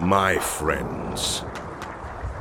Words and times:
My 0.00 0.38
friends, 0.38 1.40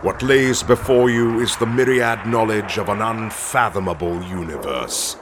what 0.02 0.22
lays 0.22 0.62
before 0.62 1.10
you 1.10 1.40
is 1.40 1.56
the 1.56 1.66
myriad 1.66 2.28
knowledge 2.28 2.78
of 2.78 2.90
an 2.90 3.02
unfathomable 3.02 4.22
universe. 4.24 5.16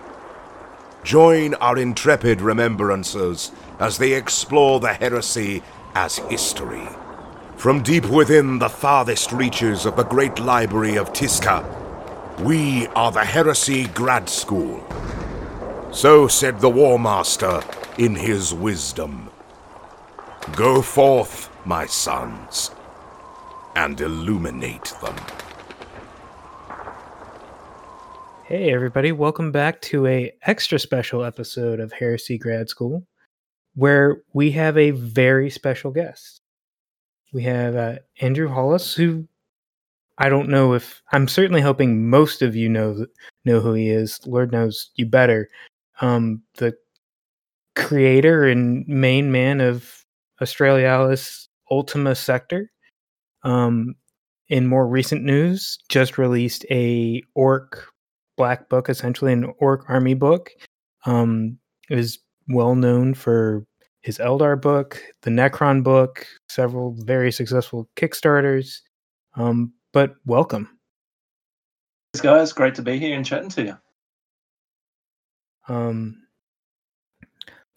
Join 1.04 1.54
our 1.56 1.78
intrepid 1.78 2.40
remembrancers 2.40 3.52
as 3.80 4.00
they 4.00 4.14
explore 4.14 4.80
the 4.80 4.96
heresy 4.96 5.62
as 5.94 6.18
history. 6.18 6.88
From 7.56 7.84
deep 7.84 8.08
within 8.08 8.58
the 8.58 8.68
farthest 8.68 9.32
reaches 9.32 9.86
of 9.86 9.96
the 9.96 10.04
great 10.04 10.40
library 10.40 10.96
of 10.96 11.14
Tizca, 11.14 11.64
we 12.40 12.88
are 12.88 13.12
the 13.12 13.24
Heresy 13.24 13.86
Grad 13.90 14.28
School. 14.28 14.84
So 15.92 16.28
said 16.28 16.60
the 16.60 16.70
War 16.70 16.98
Master 16.98 17.62
in 18.00 18.16
his 18.16 18.56
wisdom. 18.56 19.30
Go 20.56 20.82
forth, 20.82 21.52
my 21.66 21.86
sons, 21.86 22.72
and 23.76 24.00
illuminate 24.02 24.94
them. 25.02 25.16
Hey 28.44 28.74
everybody, 28.74 29.14
welcome 29.14 29.52
back 29.52 29.82
to 29.84 30.06
a 30.06 30.34
extra 30.42 30.78
special 30.78 31.24
episode 31.24 31.80
of 31.80 31.94
Heresy 31.94 32.38
Grad 32.38 32.68
School 32.68 33.08
where 33.76 34.22
we 34.34 34.52
have 34.52 34.78
a 34.78 34.92
very 34.92 35.50
special 35.50 35.92
guest. 35.92 36.42
We 37.32 37.44
have 37.44 37.76
uh, 37.76 37.96
Andrew 38.20 38.50
Hollis 38.50 38.94
who 38.94 39.28
I 40.18 40.30
don't 40.30 40.50
know 40.50 40.74
if 40.74 41.02
I'm 41.12 41.28
certainly 41.28 41.62
hoping 41.62 42.10
most 42.10 42.42
of 42.42 42.56
you 42.56 42.68
know 42.68 43.06
know 43.46 43.62
who 43.62 43.74
he 43.74 43.90
is. 43.90 44.20
Lord 44.28 44.52
knows 44.52 44.92
you 44.96 45.06
better. 45.06 45.50
Um, 46.02 46.42
the 46.56 46.76
creator 47.76 48.44
and 48.44 48.86
main 48.88 49.32
man 49.32 49.62
of 49.62 50.06
Australis 50.42 51.48
Ultima 51.72 52.16
Sector. 52.16 52.72
Um, 53.44 53.96
in 54.50 54.68
more 54.68 54.88
recent 54.88 55.24
news, 55.24 55.78
just 55.90 56.18
released 56.18 56.66
a 56.70 57.22
orc 57.34 57.88
black 58.38 58.70
book, 58.70 58.90
essentially 58.90 59.34
an 59.34 59.52
orc 59.60 59.90
army 59.90 60.14
book. 60.14 60.52
Um, 61.06 61.58
is 61.90 62.20
well 62.48 62.76
known 62.76 63.14
for 63.14 63.66
his 64.02 64.18
Eldar 64.18 64.62
book, 64.62 65.02
the 65.22 65.30
Necron 65.30 65.84
book, 65.84 66.26
several 66.50 66.96
very 67.00 67.32
successful 67.32 67.90
Kickstarters. 67.96 68.82
Um, 69.36 69.74
but 69.94 70.16
welcome. 70.26 70.78
Thanks, 72.14 72.24
guys. 72.24 72.54
Great 72.54 72.76
to 72.76 72.82
be 72.82 73.00
here 73.00 73.16
and 73.16 73.26
chatting 73.26 73.50
to 73.50 73.64
you. 73.64 73.78
Um, 75.68 76.18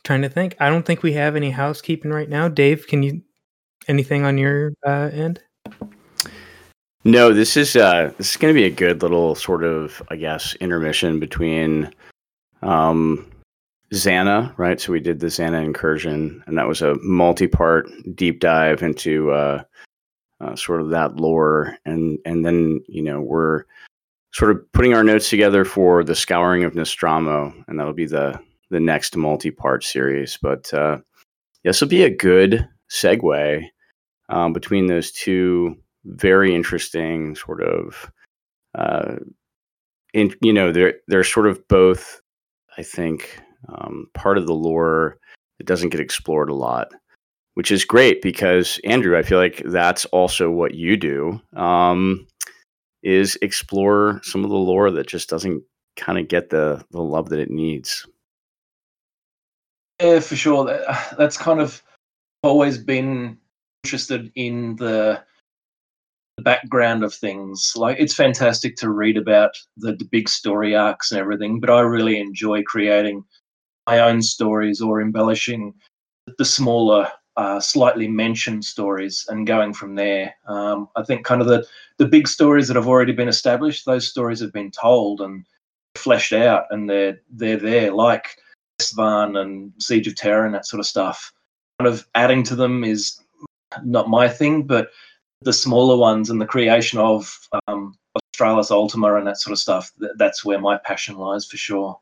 trying 0.05 0.23
to 0.23 0.29
think. 0.29 0.57
I 0.61 0.69
don't 0.69 0.85
think 0.85 1.03
we 1.03 1.13
have 1.15 1.37
any 1.37 1.51
housekeeping 1.51 2.11
right 2.11 2.29
now. 2.29 2.49
Dave, 2.49 2.87
can 2.87 3.03
you 3.03 3.23
anything 3.89 4.25
on 4.25 4.39
your 4.39 4.73
uh, 4.87 5.11
end? 5.13 5.41
No, 7.05 7.33
this 7.33 7.57
is 7.57 7.77
uh, 7.77 8.13
this 8.19 8.31
is 8.31 8.37
going 8.37 8.53
to 8.53 8.59
be 8.59 8.67
a 8.67 8.71
good 8.71 9.01
little 9.01 9.35
sort 9.37 9.63
of, 9.63 10.03
I 10.11 10.17
guess, 10.17 10.55
intermission 10.57 11.21
between 11.21 11.93
um, 12.63 13.31
Xana, 13.93 14.53
right? 14.59 14.81
So 14.81 14.93
we 14.93 15.01
did 15.01 15.21
the 15.21 15.29
Xana 15.29 15.65
incursion, 15.65 16.43
and 16.47 16.59
that 16.59 16.67
was 16.67 16.83
a 16.83 16.97
multi-part 17.03 17.89
deep 18.17 18.41
dive 18.41 18.83
into 18.83 19.31
uh, 19.31 19.63
uh, 20.41 20.57
sort 20.57 20.81
of 20.81 20.91
that 20.91 21.17
lore, 21.17 21.79
and 21.85 22.19
and 22.25 22.45
then 22.45 22.81
you 22.89 23.03
know 23.03 23.21
we're 23.21 23.65
sort 24.33 24.51
of 24.51 24.73
putting 24.73 24.93
our 24.93 25.05
notes 25.05 25.31
together 25.31 25.65
for 25.65 26.03
the 26.03 26.17
Scouring 26.17 26.65
of 26.65 26.75
Nostramo, 26.75 27.55
and 27.69 27.79
that'll 27.79 27.93
be 27.93 28.07
the 28.07 28.39
the 28.71 28.81
next 28.81 29.17
multi-part 29.17 29.85
series. 29.85 30.37
But 30.43 30.75
uh, 30.75 30.99
this 31.63 31.81
will 31.81 31.89
be 31.89 32.03
a 32.03 32.11
good 32.11 32.69
segue 32.91 33.67
um, 34.29 34.53
between 34.53 34.87
those 34.87 35.13
two 35.13 35.77
very 36.05 36.55
interesting 36.55 37.35
sort 37.35 37.63
of 37.63 38.11
uh, 38.77 39.17
in 40.15 40.35
you 40.41 40.53
know 40.53 40.73
they're 40.73 40.95
they're 41.09 41.25
sort 41.25 41.47
of 41.47 41.67
both 41.69 42.21
I 42.79 42.83
think 42.83 43.41
um, 43.69 44.09
part 44.15 44.39
of 44.39 44.47
the 44.47 44.55
lore 44.55 45.19
that 45.59 45.67
doesn't 45.67 45.89
get 45.89 46.01
explored 46.01 46.51
a 46.51 46.55
lot, 46.55 46.93
which 47.55 47.71
is 47.71 47.85
great 47.85 48.23
because 48.23 48.79
Andrew, 48.85 49.17
I 49.17 49.23
feel 49.23 49.39
like 49.39 49.63
that's 49.65 50.05
also 50.07 50.51
what 50.51 50.75
you 50.75 50.97
do 50.97 51.41
um, 51.55 52.27
is 53.03 53.39
explore 53.43 54.21
some 54.23 54.45
of 54.45 54.51
the 54.51 54.57
lore 54.57 54.91
that 54.91 55.07
just 55.07 55.29
doesn't 55.29 55.63
kind 55.97 56.19
of 56.19 56.29
get 56.29 56.51
the 56.51 56.85
the 56.91 57.03
love 57.03 57.31
that 57.31 57.39
it 57.39 57.51
needs. 57.51 58.07
Yeah, 60.01 60.21
for 60.21 60.37
sure. 60.37 60.85
That's 61.19 61.39
kind 61.39 61.61
of 61.61 61.83
always 62.47 62.79
been 62.79 63.39
interested 63.85 64.33
in 64.35 64.77
the 64.77 65.23
background 66.43 67.03
of 67.03 67.15
things. 67.15 67.73
Like 67.77 67.97
it's 67.99 68.15
fantastic 68.15 68.77
to 68.77 68.91
read 68.91 69.17
about 69.17 69.57
the, 69.77 69.95
the 69.97 70.05
big 70.05 70.29
story 70.29 70.75
arcs 70.75 71.11
and 71.11 71.21
everything, 71.21 71.61
but 71.61 71.71
I 71.71 71.81
really 71.81 72.19
enjoy 72.21 72.63
creating 72.63 73.25
my 73.87 74.01
own 74.01 74.23
stories 74.23 74.81
or 74.81 75.01
embellishing 75.01 75.75
the 76.39 76.45
smaller, 76.45 77.09
uh, 77.37 77.61
slightly 77.61 78.09
mentioned 78.09 78.65
stories 78.65 79.25
and 79.29 79.47
going 79.47 79.73
from 79.73 79.95
there. 79.95 80.35
Um, 80.47 80.89
I 80.97 81.03
think 81.03 81.25
kind 81.25 81.41
of 81.41 81.47
the 81.47 81.65
the 81.99 82.07
big 82.07 82.29
stories 82.29 82.69
that 82.69 82.77
have 82.77 82.89
already 82.89 83.13
been 83.13 83.29
established, 83.29 83.87
those 83.87 84.09
stories 84.09 84.41
have 84.41 84.53
been 84.53 84.71
told 84.71 85.21
and 85.21 85.45
fleshed 85.97 86.33
out, 86.33 86.65
and 86.71 86.89
they're 86.89 87.21
they're 87.31 87.57
there, 87.57 87.93
like 87.93 88.37
Isstvan 88.81 89.39
and 89.39 89.73
Siege 89.79 90.07
of 90.09 90.17
Terra 90.17 90.47
and 90.47 90.55
that 90.55 90.67
sort 90.67 90.81
of 90.81 90.87
stuff. 90.87 91.33
Of 91.79 92.07
adding 92.15 92.43
to 92.45 92.57
them 92.57 92.85
is 92.85 93.21
not 93.85 94.09
my 94.09 94.29
thing, 94.29 94.63
but 94.63 94.89
the 95.43 95.53
smaller 95.53 95.97
ones 95.97 96.31
and 96.31 96.41
the 96.41 96.47
creation 96.47 96.99
of 96.99 97.39
um, 97.69 97.95
Australis 98.17 98.71
Ultima 98.71 99.15
and 99.15 99.27
that 99.27 99.39
sort 99.39 99.53
of 99.53 99.59
stuff, 99.59 99.93
th- 100.01 100.13
that's 100.17 100.45
where 100.45 100.59
my 100.59 100.79
passion 100.79 101.17
lies 101.17 101.45
for 101.45 101.57
sure. 101.57 102.01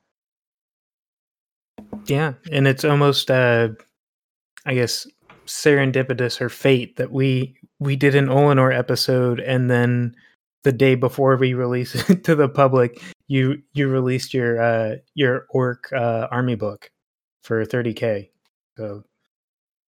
Yeah, 2.06 2.34
and 2.52 2.68
it's 2.68 2.84
almost, 2.84 3.30
uh, 3.30 3.70
I 4.66 4.74
guess, 4.74 5.06
serendipitous 5.46 6.40
or 6.40 6.48
fate 6.48 6.96
that 6.96 7.12
we 7.12 7.56
we 7.80 7.96
did 7.96 8.14
an 8.14 8.28
Ullanor 8.28 8.76
episode, 8.76 9.40
and 9.40 9.70
then 9.70 10.14
the 10.62 10.72
day 10.72 10.94
before 10.94 11.36
we 11.36 11.54
release 11.54 11.94
it 12.10 12.24
to 12.24 12.34
the 12.34 12.48
public, 12.48 13.02
you 13.28 13.62
you 13.72 13.88
released 13.88 14.34
your 14.34 14.60
uh, 14.60 14.96
your 15.14 15.46
orc 15.50 15.92
uh, 15.92 16.28
army 16.30 16.54
book 16.54 16.90
for 17.42 17.64
30k. 17.64 18.30
So 18.76 19.04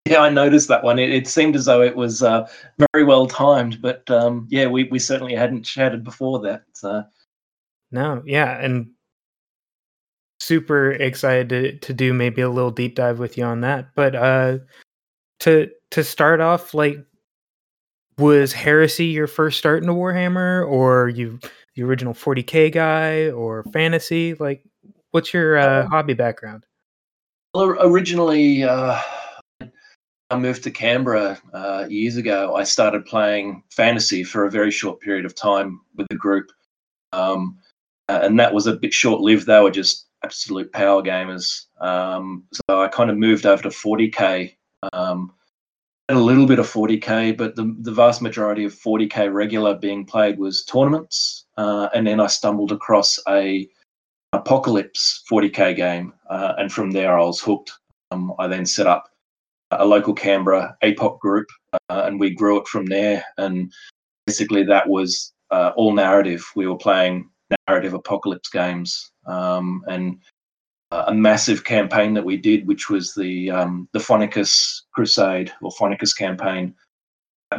yeah, 0.06 0.21
I 0.21 0.31
noticed 0.31 0.69
that 0.69 0.84
one. 0.84 1.00
It, 1.00 1.11
it 1.11 1.27
seemed 1.27 1.56
as 1.56 1.65
though 1.65 1.83
it 1.83 1.97
was 1.97 2.22
uh, 2.22 2.49
very 2.93 3.05
well 3.05 3.27
timed, 3.27 3.83
but 3.83 4.09
um, 4.09 4.47
yeah, 4.49 4.67
we, 4.67 4.84
we 4.84 5.00
certainly 5.00 5.34
hadn't 5.34 5.65
chatted 5.65 6.05
before 6.05 6.39
that. 6.41 6.62
So. 6.75 7.03
No, 7.91 8.22
yeah, 8.25 8.59
and 8.61 8.91
super 10.39 10.93
excited 10.93 11.49
to, 11.49 11.78
to 11.78 11.93
do 11.93 12.12
maybe 12.12 12.41
a 12.41 12.49
little 12.49 12.71
deep 12.71 12.94
dive 12.94 13.19
with 13.19 13.37
you 13.37 13.44
on 13.44 13.62
that. 13.62 13.89
But 13.97 14.15
uh, 14.15 14.59
to 15.41 15.71
to 15.91 16.05
start 16.05 16.41
off, 16.41 16.73
like, 16.73 16.99
was 18.17 18.53
Heresy 18.53 19.06
your 19.06 19.27
first 19.27 19.59
start 19.59 19.83
into 19.83 19.94
Warhammer, 19.94 20.69
or 20.69 21.09
you 21.09 21.41
the 21.75 21.83
original 21.83 22.15
40k 22.15 22.73
guy, 22.73 23.31
or 23.31 23.65
fantasy? 23.73 24.34
Like, 24.34 24.62
what's 25.11 25.34
your 25.34 25.59
uh, 25.59 25.83
um, 25.83 25.91
hobby 25.91 26.15
background? 26.15 26.65
Well, 27.55 27.77
originally. 27.81 28.62
Uh 28.62 29.00
I 30.31 30.38
moved 30.38 30.64
to 30.64 30.70
Canberra 30.72 31.41
uh, 31.53 31.87
years 31.88 32.16
ago, 32.16 32.54
I 32.56 32.64
started 32.64 33.06
playing 33.06 33.62
fantasy 33.70 34.25
for 34.25 34.44
a 34.44 34.50
very 34.50 34.72
short 34.72 35.00
period 35.00 35.25
of 35.25 35.37
time 35.37 35.81
with 35.94 36.09
the 36.09 36.16
group. 36.16 36.50
Um, 37.12 37.59
and 38.09 38.38
that 38.41 38.53
was 38.53 38.66
a 38.66 38.76
bit 38.76 38.92
short 38.92 39.20
lived. 39.20 39.47
They 39.47 39.60
were 39.60 39.70
just 39.70 40.06
absolute 40.25 40.72
power 40.72 41.03
gamers. 41.03 41.66
Um, 41.81 42.44
so 42.53 42.82
I 42.82 42.88
kind 42.88 43.10
of 43.10 43.16
moved 43.16 43.47
over 43.47 43.62
to 43.62 43.69
40K. 43.69 44.56
Um, 44.92 45.32
a 46.08 46.14
little 46.14 46.46
bit 46.46 46.58
of 46.58 46.70
40K, 46.70 47.37
but 47.37 47.56
the, 47.56 47.75
the 47.81 47.93
vast 47.93 48.23
majority 48.23 48.64
of 48.64 48.75
40K 48.75 49.32
regular 49.32 49.75
being 49.75 50.05
played 50.05 50.38
was 50.38 50.64
tournaments. 50.64 51.46
Uh, 51.56 51.88
and 51.94 52.06
then 52.06 52.20
I 52.20 52.26
stumbled 52.26 52.73
across 52.73 53.19
a 53.28 53.69
Apocalypse 54.32 55.23
40K 55.31 55.76
game. 55.76 56.12
Uh, 56.28 56.55
and 56.58 56.73
from 56.73 56.90
there, 56.90 57.19
I 57.19 57.25
was 57.25 57.40
hooked. 57.40 57.73
Um, 58.11 58.34
I 58.38 58.46
then 58.46 58.67
set 58.67 58.87
up 58.87 59.08
a 59.78 59.84
local 59.84 60.14
Canberra 60.14 60.76
APOC 60.82 61.19
group, 61.20 61.46
uh, 61.73 62.02
and 62.05 62.20
we 62.20 62.31
grew 62.31 62.61
it 62.61 62.69
from 62.69 62.87
there. 62.87 63.25
And 63.38 63.73
basically, 64.26 64.64
that 64.64 64.88
was 64.88 65.32
uh, 65.50 65.73
all 65.76 65.93
narrative. 65.93 66.44
We 66.55 66.67
were 66.67 66.76
playing 66.76 67.31
narrative 67.69 67.94
apocalypse 67.94 68.49
games, 68.49 69.12
um, 69.26 69.84
and 69.87 70.19
a 70.90 71.14
massive 71.14 71.64
campaign 71.64 72.14
that 72.14 72.25
we 72.25 72.37
did, 72.37 72.67
which 72.67 72.88
was 72.90 73.14
the 73.14 73.50
um, 73.50 73.88
the 73.93 73.99
Phonicus 73.99 74.82
Crusade 74.93 75.52
or 75.61 75.70
Phonicus 75.73 76.17
campaign, 76.17 76.75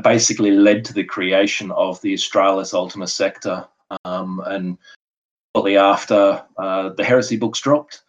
basically 0.03 0.51
led 0.51 0.85
to 0.85 0.93
the 0.93 1.03
creation 1.03 1.71
of 1.71 2.01
the 2.01 2.13
Australis 2.13 2.73
Ultima 2.73 3.07
Sector. 3.07 3.67
Um, 4.03 4.41
and 4.45 4.77
shortly 5.55 5.77
after, 5.77 6.43
uh, 6.57 6.89
the 6.89 7.03
Heresy 7.03 7.37
books 7.37 7.61
dropped 7.61 8.03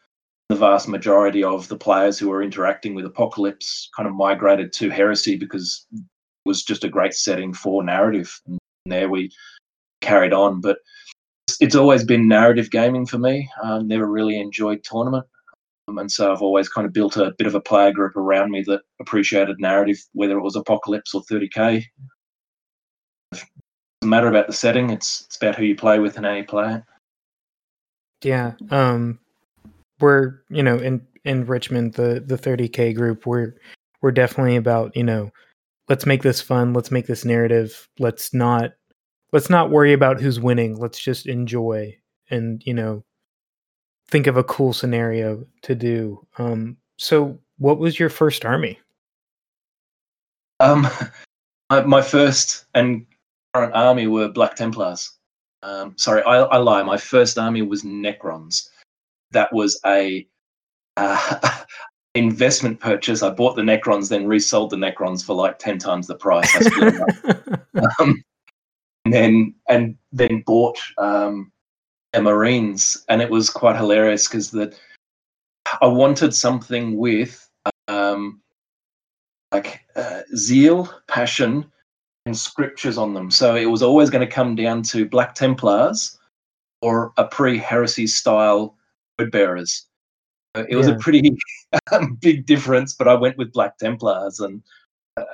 vast 0.58 0.88
majority 0.88 1.42
of 1.42 1.68
the 1.68 1.76
players 1.76 2.18
who 2.18 2.28
were 2.28 2.42
interacting 2.42 2.94
with 2.94 3.06
Apocalypse 3.06 3.88
kind 3.96 4.08
of 4.08 4.14
migrated 4.14 4.72
to 4.74 4.90
Heresy 4.90 5.36
because 5.36 5.86
it 5.92 6.02
was 6.44 6.62
just 6.62 6.84
a 6.84 6.88
great 6.88 7.14
setting 7.14 7.52
for 7.54 7.82
narrative. 7.82 8.40
And 8.46 8.58
there 8.86 9.08
we 9.08 9.30
carried 10.00 10.32
on, 10.32 10.60
but 10.60 10.78
it's 11.60 11.74
always 11.74 12.04
been 12.04 12.28
narrative 12.28 12.70
gaming 12.70 13.06
for 13.06 13.18
me. 13.18 13.48
I 13.62 13.78
never 13.78 14.06
really 14.06 14.38
enjoyed 14.40 14.84
tournament. 14.84 15.26
Um, 15.88 15.98
and 15.98 16.10
so 16.10 16.30
I've 16.30 16.42
always 16.42 16.68
kind 16.68 16.86
of 16.86 16.92
built 16.92 17.16
a 17.16 17.34
bit 17.38 17.46
of 17.46 17.54
a 17.54 17.60
player 17.60 17.92
group 17.92 18.16
around 18.16 18.50
me 18.50 18.62
that 18.66 18.82
appreciated 19.00 19.56
narrative, 19.58 19.98
whether 20.12 20.36
it 20.36 20.42
was 20.42 20.56
Apocalypse 20.56 21.14
or 21.14 21.22
30k. 21.22 21.78
It 21.78 21.84
doesn't 23.32 23.48
matter 24.04 24.28
about 24.28 24.46
the 24.46 24.52
setting; 24.52 24.90
it's 24.90 25.22
it's 25.22 25.36
about 25.36 25.56
who 25.56 25.64
you 25.64 25.74
play 25.74 25.98
with 25.98 26.16
and 26.16 26.26
how 26.26 26.34
you 26.34 26.44
play 26.44 26.74
it. 26.74 26.82
Yeah, 28.22 28.52
um, 28.70 29.18
we're 30.00 30.40
you 30.50 30.62
know 30.62 30.76
in 30.76 31.06
in 31.24 31.46
Richmond, 31.46 31.94
the 31.94 32.22
the 32.24 32.38
30k 32.38 32.94
group, 32.94 33.26
we're 33.26 33.54
we're 34.00 34.12
definitely 34.12 34.56
about 34.56 34.96
you 34.96 35.04
know, 35.04 35.30
let's 35.88 36.06
make 36.06 36.22
this 36.22 36.40
fun, 36.40 36.72
let's 36.72 36.90
make 36.90 37.06
this 37.06 37.24
narrative, 37.24 37.88
let's 37.98 38.32
not 38.32 38.72
let's 39.32 39.50
not 39.50 39.70
worry 39.70 39.92
about 39.92 40.20
who's 40.20 40.40
winning, 40.40 40.76
let's 40.78 41.00
just 41.00 41.26
enjoy 41.26 41.96
and 42.30 42.62
you 42.66 42.74
know 42.74 43.04
think 44.08 44.26
of 44.26 44.36
a 44.36 44.44
cool 44.44 44.72
scenario 44.72 45.46
to 45.62 45.74
do. 45.74 46.26
Um, 46.38 46.76
so, 46.96 47.38
what 47.58 47.78
was 47.78 47.98
your 47.98 48.08
first 48.08 48.44
army? 48.44 48.78
Um, 50.60 50.88
my 51.86 52.02
first 52.02 52.64
and 52.74 53.06
current 53.54 53.74
army 53.74 54.06
were 54.06 54.28
Black 54.28 54.56
Templars. 54.56 55.12
Um, 55.62 55.94
sorry, 55.96 56.22
I, 56.22 56.38
I, 56.38 56.56
lie. 56.58 56.82
My 56.82 56.96
first 56.96 57.36
army 57.36 57.62
was 57.62 57.82
Necrons. 57.82 58.68
That 59.32 59.52
was 59.52 59.80
a 59.86 60.26
uh, 60.96 61.64
investment 62.14 62.80
purchase. 62.80 63.22
I 63.22 63.30
bought 63.30 63.56
the 63.56 63.62
Necrons, 63.62 64.08
then 64.08 64.26
resold 64.26 64.70
the 64.70 64.76
Necrons 64.76 65.24
for 65.24 65.34
like 65.34 65.58
ten 65.58 65.78
times 65.78 66.06
the 66.06 66.14
price. 66.14 66.54
um, 68.00 68.22
and 69.04 69.14
then 69.14 69.54
and 69.68 69.96
then 70.12 70.42
bought 70.46 70.78
um, 70.98 71.52
Marines, 72.18 73.04
and 73.08 73.22
it 73.22 73.30
was 73.30 73.50
quite 73.50 73.76
hilarious 73.76 74.28
because 74.28 74.50
that 74.52 74.78
I 75.80 75.86
wanted 75.86 76.34
something 76.34 76.96
with 76.96 77.48
um, 77.88 78.40
like 79.52 79.80
uh, 79.96 80.22
zeal, 80.36 80.92
passion, 81.06 81.70
and 82.26 82.36
scriptures 82.36 82.98
on 82.98 83.14
them. 83.14 83.30
So 83.30 83.56
it 83.56 83.66
was 83.66 83.82
always 83.82 84.10
going 84.10 84.26
to 84.26 84.32
come 84.32 84.54
down 84.54 84.82
to 84.84 85.08
Black 85.08 85.34
Templars 85.34 86.18
or 86.82 87.12
a 87.16 87.24
pre-heresy 87.24 88.06
style 88.06 88.76
bearers. 89.26 89.86
It 90.54 90.76
was 90.76 90.88
yeah. 90.88 90.94
a 90.94 90.98
pretty 90.98 91.36
um, 91.92 92.16
big 92.20 92.46
difference, 92.46 92.94
but 92.94 93.08
I 93.08 93.14
went 93.14 93.36
with 93.36 93.52
Black 93.52 93.78
Templars 93.78 94.40
and 94.40 94.62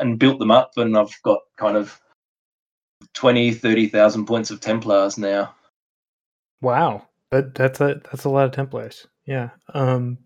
and 0.01 0.19
built 0.19 0.39
them 0.39 0.51
up, 0.51 0.73
and 0.77 0.97
I've 0.97 1.15
got 1.23 1.41
kind 1.57 1.77
of 1.77 2.01
20, 3.13 3.53
30,000 3.53 4.25
points 4.25 4.51
of 4.51 4.61
Templars 4.61 5.19
now. 5.19 5.55
Wow, 6.63 7.07
that 7.31 7.55
that's 7.55 7.81
a 7.81 8.01
that's 8.11 8.25
a 8.25 8.31
lot 8.31 8.47
of 8.47 8.53
Templars. 8.53 9.07
Yeah. 9.27 9.51
Um, 9.75 10.19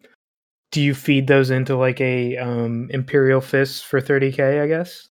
do 0.71 0.81
you 0.81 0.95
feed 0.95 1.27
those 1.27 1.51
into 1.51 1.77
like 1.77 2.01
a 2.01 2.37
um, 2.37 2.89
Imperial 2.91 3.41
Fist 3.41 3.87
for 3.87 4.01
30k? 4.01 4.63
I 4.63 4.67
guess. 4.67 5.09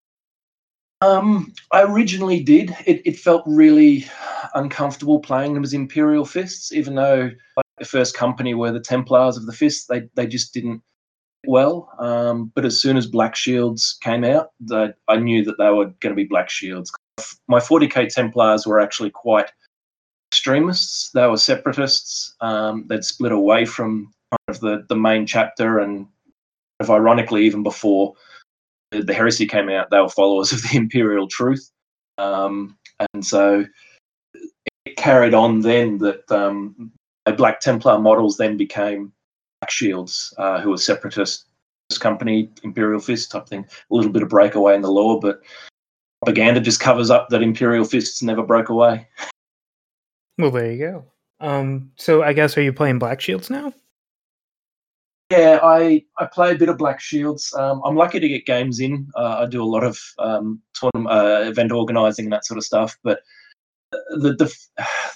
Um, 1.03 1.53
I 1.73 1.83
originally 1.83 2.43
did. 2.43 2.75
It, 2.87 3.03
it 3.05 3.19
felt 3.19 3.43
really 3.47 4.07
uncomfortable 4.55 5.21
playing 5.21 5.55
them 5.55 5.63
as 5.63 5.75
Imperial 5.75 6.25
Fists, 6.25 6.73
even 6.73 6.95
though 6.95 7.31
the 7.79 7.85
first 7.85 8.17
company 8.17 8.55
were 8.55 8.73
the 8.73 8.81
Templars 8.81 9.37
of 9.37 9.47
the 9.47 9.53
Fist. 9.53 9.89
They 9.89 10.09
they 10.15 10.27
just 10.27 10.55
didn't 10.55 10.83
well. 11.47 11.91
Um, 11.99 12.53
but 12.55 12.65
as 12.65 12.81
soon 12.81 12.97
as 12.97 13.07
Black 13.07 13.37
Shields 13.37 13.99
came 14.03 14.25
out, 14.25 14.51
the, 14.61 14.95
I 15.09 15.17
knew 15.17 15.45
that 15.45 15.59
they 15.59 15.71
were 15.71 15.87
going 16.01 16.11
to 16.11 16.15
be 16.15 16.25
Black 16.25 16.51
Shields. 16.51 16.91
My 17.49 17.61
40k 17.61 18.09
Templars 18.09 18.67
were 18.67 18.81
actually 18.81 19.11
quite 19.11 19.51
extremists. 20.31 21.11
They 21.13 21.27
were 21.27 21.37
separatists. 21.37 22.35
Um, 22.41 22.87
they'd 22.89 23.05
split 23.05 23.33
away 23.33 23.65
from 23.65 24.13
kind 24.31 24.57
of 24.57 24.61
the, 24.61 24.87
the 24.89 24.97
main 24.97 25.27
chapter, 25.27 25.79
and 25.79 26.07
if 26.81 26.91
ironically, 26.91 27.45
even 27.47 27.63
before 27.63 28.15
the, 28.91 29.03
the 29.03 29.15
heresy 29.15 29.47
came 29.47 29.69
out, 29.69 29.91
they 29.91 30.01
were 30.01 30.09
followers 30.09 30.53
of 30.53 30.63
the 30.63 30.71
imperial 30.77 31.29
truth. 31.29 31.71
Um, 32.19 32.77
and 33.13 33.25
so 33.25 33.65
it 34.85 34.97
carried 34.97 35.35
on 35.35 35.61
then 35.61 35.99
that 35.99 36.31
um, 36.31 36.93
Black 37.33 37.61
Templar 37.61 37.99
models 37.99 38.37
then 38.37 38.57
became 38.57 39.13
Black 39.61 39.71
Shields, 39.71 40.33
uh, 40.39 40.61
who 40.61 40.71
were 40.71 40.79
separatist 40.79 41.47
company, 42.01 42.51
Imperial 42.63 43.01
Fist 43.01 43.31
type 43.31 43.49
thing. 43.49 43.65
A 43.91 43.95
little 43.95 44.11
bit 44.11 44.23
of 44.23 44.29
breakaway 44.29 44.75
in 44.75 44.83
the 44.83 44.91
lore, 44.91 45.21
but 45.21 45.41
propaganda 46.25 46.61
just 46.61 46.81
covers 46.81 47.11
up 47.11 47.29
that 47.31 47.43
Imperial 47.43 47.85
Fists 47.85 48.23
never 48.23 48.43
broke 48.43 48.69
away. 48.69 49.07
Well, 50.39 50.51
there 50.51 50.73
you 50.73 50.79
go. 50.79 51.05
Um, 51.41 51.93
so 51.97 52.23
I 52.23 52.33
guess 52.33 52.57
are 52.57 52.63
you 52.63 52.73
playing 52.73 52.99
Black 52.99 53.21
Shields 53.21 53.51
now? 53.51 53.73
Yeah, 55.31 55.59
I, 55.63 56.05
I 56.19 56.27
play 56.27 56.53
a 56.53 56.59
bit 56.59 56.69
of 56.69 56.79
Black 56.79 57.01
Shields. 57.01 57.53
Um, 57.55 57.83
I'm 57.85 57.97
lucky 57.97 58.21
to 58.21 58.29
get 58.29 58.47
games 58.47 58.79
in. 58.79 59.09
Uh, 59.17 59.39
I 59.41 59.47
do 59.47 59.63
a 59.63 59.65
lot 59.67 59.83
of 59.83 59.99
um, 60.19 60.61
tournament, 60.75 61.13
uh, 61.13 61.49
event 61.49 61.73
organizing 61.73 62.27
and 62.27 62.33
that 62.33 62.47
sort 62.47 62.59
of 62.59 62.65
stuff. 62.65 62.97
But 63.03 63.21
the, 63.91 64.35
the 64.39 64.57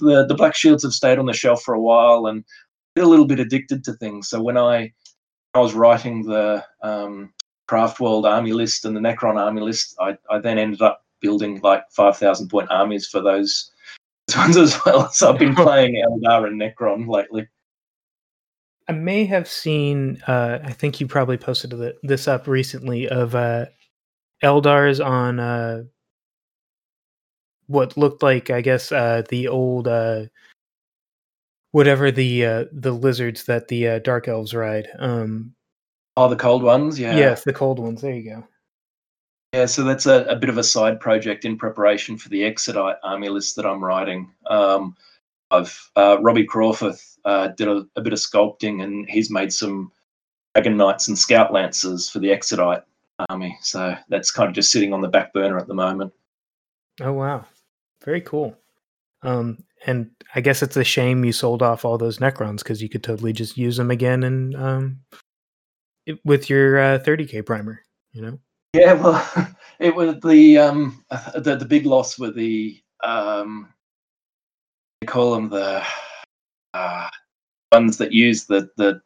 the 0.01 0.27
the 0.27 0.35
Black 0.35 0.55
Shields 0.55 0.83
have 0.83 0.93
stayed 0.93 1.19
on 1.19 1.27
the 1.27 1.33
shelf 1.33 1.63
for 1.63 1.75
a 1.75 1.81
while 1.81 2.27
and 2.27 2.45
get 2.97 3.05
a 3.05 3.09
little 3.09 3.27
bit 3.27 3.41
addicted 3.41 3.85
to 3.85 3.93
things. 3.95 4.29
So 4.29 4.43
when 4.43 4.57
I 4.57 4.93
I 5.55 5.61
was 5.61 5.75
writing 5.75 6.23
the 6.23 6.65
um, 6.83 7.33
Craft 7.67 8.01
World 8.01 8.27
Army 8.27 8.53
list 8.53 8.85
and 8.85 8.97
the 8.97 9.01
Necron 9.01 9.37
Army 9.37 9.61
list, 9.61 9.97
I, 10.01 10.17
I 10.31 10.39
then 10.39 10.59
ended 10.59 10.83
up 10.83 11.05
building 11.21 11.61
like 11.63 11.85
five 11.91 12.17
thousand 12.17 12.49
point 12.49 12.71
armies 12.71 13.07
for 13.09 13.21
those 13.21 13.71
ones 14.37 14.57
as 14.57 14.79
well. 14.85 15.11
So 15.11 15.33
I've 15.33 15.39
been 15.39 15.55
playing 15.57 16.03
Eldar 16.07 16.47
and 16.47 16.61
Necron 16.61 17.09
lately. 17.09 17.49
I 18.89 18.93
may 18.93 19.25
have 19.27 19.49
seen. 19.49 20.21
Uh, 20.27 20.59
I 20.65 20.73
think 20.73 21.01
you 21.01 21.07
probably 21.07 21.37
posted 21.37 21.73
this 22.03 22.27
up 22.27 22.49
recently 22.49 23.09
of 23.09 23.37
uh, 23.37 23.67
Eldars 24.43 25.05
on 25.05 25.39
uh, 25.39 25.85
what 27.71 27.97
looked 27.97 28.23
like, 28.23 28.51
I 28.51 28.61
guess, 28.61 28.91
uh, 28.91 29.23
the 29.29 29.47
old 29.47 29.87
uh, 29.87 30.25
whatever 31.71 32.11
the 32.11 32.45
uh, 32.45 32.65
the 32.73 32.93
lizards 32.93 33.45
that 33.45 33.69
the 33.69 33.87
uh, 33.87 33.99
dark 34.01 34.27
elves 34.27 34.55
ride. 34.55 34.89
Um, 34.99 35.55
oh, 36.17 36.29
the 36.29 36.37
cold 36.37 36.63
ones, 36.63 36.99
yeah. 36.99 37.17
Yes, 37.17 37.45
the 37.45 37.53
cold 37.53 37.79
ones. 37.79 38.03
There 38.03 38.15
you 38.15 38.29
go. 38.29 38.45
Yeah, 39.55 39.67
so 39.67 39.83
that's 39.83 40.07
a, 40.07 40.25
a, 40.27 40.37
bit 40.37 40.49
of 40.49 40.59
a 40.59 40.63
side 40.63 41.01
project 41.01 41.45
in 41.45 41.57
preparation 41.57 42.17
for 42.17 42.29
the 42.29 42.45
Exodite 42.45 42.97
army 43.03 43.29
list 43.29 43.57
that 43.57 43.67
I'm 43.67 43.83
writing. 43.83 44.31
Um, 44.47 44.97
I've 45.51 45.91
uh, 45.97 46.19
Robbie 46.21 46.45
Crawford 46.45 46.95
uh, 47.25 47.49
did 47.49 47.67
a, 47.67 47.85
a, 47.97 48.01
bit 48.01 48.13
of 48.13 48.21
sculpting, 48.21 48.83
and 48.83 49.09
he's 49.09 49.31
made 49.31 49.53
some 49.53 49.91
Dragon 50.55 50.77
Knights 50.77 51.09
and 51.09 51.19
Scout 51.19 51.53
Lancers 51.53 52.09
for 52.09 52.21
the 52.21 52.31
Exodite 52.31 52.83
army. 53.29 53.59
So 53.61 53.97
that's 54.09 54.31
kind 54.31 54.49
of 54.49 54.55
just 54.55 54.71
sitting 54.73 54.93
on 54.93 55.01
the 55.01 55.09
back 55.09 55.33
burner 55.33 55.59
at 55.59 55.67
the 55.67 55.75
moment. 55.75 56.13
Oh 57.01 57.13
wow, 57.13 57.45
very 58.05 58.21
cool. 58.21 58.57
Um, 59.23 59.63
and 59.87 60.11
I 60.35 60.41
guess 60.41 60.63
it's 60.63 60.77
a 60.77 60.85
shame 60.85 61.25
you 61.25 61.33
sold 61.33 61.63
off 61.63 61.85
all 61.85 61.99
those 61.99 62.19
Necrons 62.19 62.59
because 62.59 62.83
you 62.83 62.89
could 62.89 63.03
totally 63.03 63.33
just 63.33 63.57
use 63.57 63.77
them 63.77 63.91
again 63.91 64.23
and 64.23 64.55
um, 64.57 65.01
it, 66.07 66.19
with 66.25 66.49
your 66.51 66.79
uh, 66.79 66.99
30k 66.99 67.45
primer. 67.45 67.81
You 68.13 68.23
know. 68.23 68.39
Yeah, 68.75 68.95
well, 68.95 69.57
it 69.79 69.95
was 69.95 70.21
the 70.21 70.59
um 70.59 71.05
the 71.35 71.57
the 71.57 71.65
big 71.65 71.87
loss 71.87 72.19
were 72.19 72.31
the 72.31 72.81
um 73.03 73.73
they 75.01 75.07
call 75.07 75.35
them 75.35 75.49
the 75.49 75.83
uh, 76.75 77.09
ones 77.73 77.97
that 77.99 78.13
use 78.13 78.45
the 78.45 78.71
the 78.77 79.01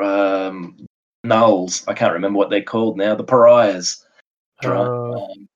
um 0.00 0.86
nulls. 1.26 1.84
I 1.88 1.94
can't 1.94 2.12
remember 2.12 2.38
what 2.38 2.50
they're 2.50 2.62
called 2.62 2.96
now. 2.96 3.14
The 3.14 3.24
pariahs. 3.24 4.04
Uh, 4.64 4.82
um, 4.82 5.47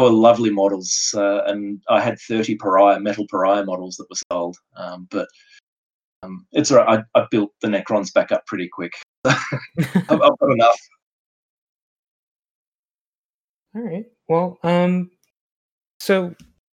were 0.00 0.10
lovely 0.10 0.50
models, 0.50 1.14
uh, 1.16 1.42
and 1.46 1.80
I 1.88 2.00
had 2.00 2.18
thirty 2.18 2.56
pariah 2.56 3.00
metal 3.00 3.26
pariah 3.28 3.64
models 3.64 3.96
that 3.96 4.06
were 4.10 4.16
sold. 4.32 4.56
Um, 4.76 5.08
but 5.10 5.28
um, 6.22 6.46
it's 6.52 6.70
all 6.70 6.78
right. 6.78 7.00
I, 7.14 7.20
I 7.20 7.26
built 7.30 7.52
the 7.60 7.68
Necrons 7.68 8.12
back 8.12 8.32
up 8.32 8.46
pretty 8.46 8.68
quick. 8.68 8.92
I've, 9.24 9.36
I've 10.10 10.38
got 10.38 10.50
enough. 10.50 10.78
All 13.74 13.82
right. 13.82 14.04
Well, 14.28 14.58
um, 14.62 15.10
so 16.00 16.34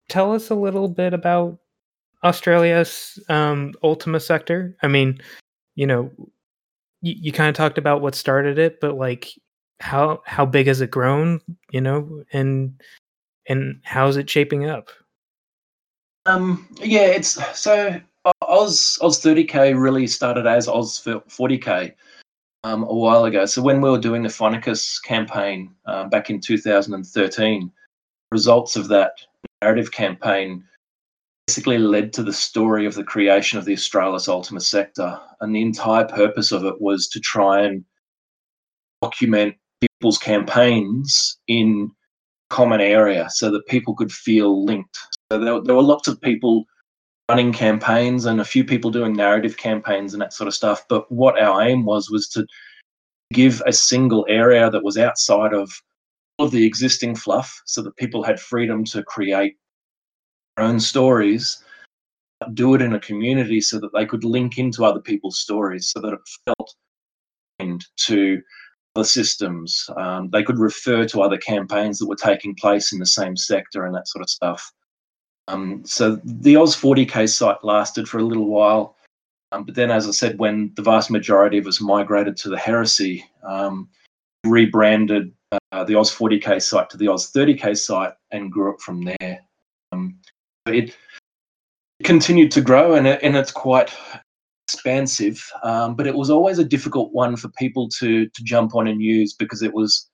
tell 0.10 0.34
us 0.34 0.50
a 0.50 0.56
little 0.56 0.88
bit 0.88 1.14
about 1.14 1.58
Australia's 2.24 3.20
um, 3.30 3.74
Ultima 3.84 4.20
sector. 4.20 4.76
I 4.82 4.88
mean, 4.88 5.20
you 5.76 5.86
know, 5.88 6.12
you, 7.02 7.16
you 7.18 7.32
kind 7.32 7.50
of 7.50 7.56
talked 7.56 7.78
about 7.78 8.02
what 8.02 8.16
started 8.16 8.58
it, 8.58 8.80
but 8.80 8.98
like, 8.98 9.30
how 9.82 10.22
how 10.26 10.46
big 10.46 10.68
has 10.68 10.82
it 10.82 10.90
grown? 10.92 11.42
You 11.72 11.82
know, 11.82 12.24
and 12.32 12.82
and 13.48 13.80
how's 13.84 14.18
it 14.18 14.30
shaping 14.30 14.66
up? 14.66 14.90
Um, 16.26 16.68
yeah, 16.78 17.06
it's 17.06 17.38
so 17.60 18.00
Oz 18.42 18.98
Oz 19.02 19.22
30k 19.22 19.80
really 19.80 20.08
started 20.08 20.48
as 20.48 20.68
Oz 20.68 21.02
40k. 21.04 21.94
um, 22.66 22.84
a 22.84 22.94
while 22.94 23.26
ago. 23.26 23.46
So 23.46 23.62
when 23.62 23.80
we 23.80 23.92
were 23.92 24.00
doing 24.00 24.24
the 24.24 24.30
Phonicus 24.30 25.02
campaign 25.04 25.74
uh, 25.86 26.06
back 26.06 26.32
in 26.32 26.42
2013, 26.42 27.72
results 28.32 28.76
of 28.76 28.88
that 28.88 29.12
narrative 29.62 29.92
campaign 29.92 30.64
basically 31.46 31.78
led 31.78 32.12
to 32.14 32.24
the 32.24 32.34
story 32.34 32.88
of 32.88 32.96
the 32.96 33.04
creation 33.04 33.60
of 33.60 33.66
the 33.66 33.74
Australis 33.74 34.28
Ultima 34.28 34.60
Sector. 34.60 35.20
And 35.42 35.56
the 35.56 35.62
entire 35.62 36.06
purpose 36.06 36.52
of 36.52 36.66
it 36.66 36.82
was 36.82 37.08
to 37.10 37.20
try 37.20 37.62
and 37.62 37.86
document 39.04 39.56
people's 39.80 40.18
campaigns 40.18 41.38
in 41.48 41.92
common 42.50 42.82
area 42.82 43.28
so 43.30 43.50
that 43.52 43.66
people 43.68 43.96
could 43.96 44.12
feel 44.12 44.64
linked. 44.64 44.98
So 45.32 45.40
there, 45.40 45.62
there 45.62 45.76
were 45.76 45.82
lots 45.82 46.08
of 46.08 46.22
people 46.22 46.66
running 47.30 47.52
campaigns 47.52 48.26
and 48.26 48.40
a 48.40 48.46
few 48.46 48.64
people 48.64 48.92
doing 48.92 49.14
narrative 49.14 49.58
campaigns 49.58 50.14
and 50.14 50.22
that 50.22 50.34
sort 50.34 50.48
of 50.48 50.54
stuff. 50.54 50.86
But 50.88 51.12
what 51.12 51.42
our 51.42 51.62
aim 51.62 51.86
was 51.86 52.10
was 52.10 52.28
to 52.30 52.46
give 53.34 53.62
a 53.66 53.74
single 53.74 54.26
area 54.30 54.70
that 54.70 54.84
was 54.84 54.98
outside 54.98 55.54
of 55.54 55.72
all 56.38 56.46
of 56.46 56.52
the 56.52 56.66
existing 56.66 57.16
fluff 57.16 57.62
so 57.66 57.82
that 57.82 57.96
people 57.98 58.24
had 58.24 58.40
freedom 58.40 58.84
to 58.86 59.04
create 59.04 59.56
their 60.56 60.66
own 60.66 60.80
stories 60.80 61.64
do 62.54 62.76
it 62.76 62.82
in 62.82 62.94
a 62.94 63.00
community 63.00 63.62
so 63.62 63.80
that 63.80 63.94
they 63.94 64.06
could 64.06 64.24
link 64.24 64.58
into 64.58 64.86
other 64.86 65.00
people's 65.00 65.40
stories 65.40 65.90
so 65.90 66.00
that 66.02 66.14
it 66.14 66.20
felt 66.46 66.76
to 67.98 68.42
the 68.96 69.06
systems. 69.06 69.90
Um, 69.98 70.30
they 70.32 70.44
could 70.44 70.58
refer 70.58 71.06
to 71.06 71.22
other 71.22 71.38
campaigns 71.38 72.00
that 72.00 72.08
were 72.08 72.16
taking 72.16 72.56
place 72.56 72.92
in 72.92 73.00
the 73.00 73.06
same 73.06 73.38
sector 73.38 73.86
and 73.86 73.94
that 73.96 74.08
sort 74.08 74.24
of 74.24 74.30
stuff. 74.30 74.72
Um, 75.48 75.84
so 75.86 76.20
the 76.24 76.56
Oz 76.56 76.76
40k 76.76 77.30
site 77.30 77.64
lasted 77.64 78.08
for 78.10 78.18
a 78.18 78.24
little 78.24 78.48
while, 78.48 78.96
um, 79.52 79.64
but 79.64 79.76
then, 79.76 79.92
as 79.92 80.08
I 80.08 80.12
said, 80.12 80.40
when 80.40 80.72
the 80.76 80.82
vast 80.82 81.12
majority 81.12 81.58
of 81.58 81.68
us 81.68 81.80
migrated 81.80 82.36
to 82.38 82.50
the 82.50 82.58
Heresy, 82.58 83.24
um, 83.44 83.90
rebranded 84.44 85.32
uh, 85.72 85.84
the 85.84 85.96
Oz 85.96 86.14
40k 86.14 86.62
site 86.62 86.90
to 86.90 86.98
the 86.98 87.08
Oz 87.08 87.32
30k 87.32 87.78
site 87.78 88.14
and 88.32 88.52
grew 88.52 88.74
up 88.74 88.82
from 88.82 89.04
there. 89.04 89.40
Um, 89.92 90.18
it 90.66 90.96
continued 92.04 92.52
to 92.52 92.62
grow, 92.62 92.96
and, 92.96 93.06
it, 93.08 93.20
and 93.22 93.36
it's 93.36 93.52
quite 93.52 93.94
expansive, 94.68 95.44
um, 95.64 95.96
but 95.96 96.08
it 96.08 96.16
was 96.16 96.30
always 96.30 96.60
a 96.60 96.66
difficult 96.66 97.14
one 97.14 97.36
for 97.36 97.50
people 97.50 97.88
to 98.00 98.28
to 98.28 98.44
jump 98.44 98.76
on 98.76 98.88
and 98.88 99.02
use 99.02 99.34
because 99.34 99.62
it 99.62 99.74
was 99.74 100.10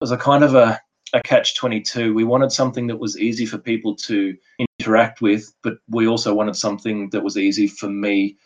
it 0.00 0.04
was 0.04 0.12
a 0.12 0.16
kind 0.16 0.44
of 0.44 0.54
a 0.54 0.80
a 1.14 1.22
catch 1.22 1.56
22 1.56 2.12
we 2.12 2.22
wanted 2.22 2.52
something 2.52 2.86
that 2.86 2.98
was 2.98 3.18
easy 3.18 3.46
for 3.46 3.56
people 3.56 3.96
to 3.96 4.36
interact 4.78 5.22
with 5.22 5.50
but 5.62 5.78
we 5.88 6.06
also 6.06 6.34
wanted 6.34 6.54
something 6.54 7.08
that 7.08 7.24
was 7.24 7.38
easy 7.38 7.66
for 7.66 7.88
me 7.88 8.36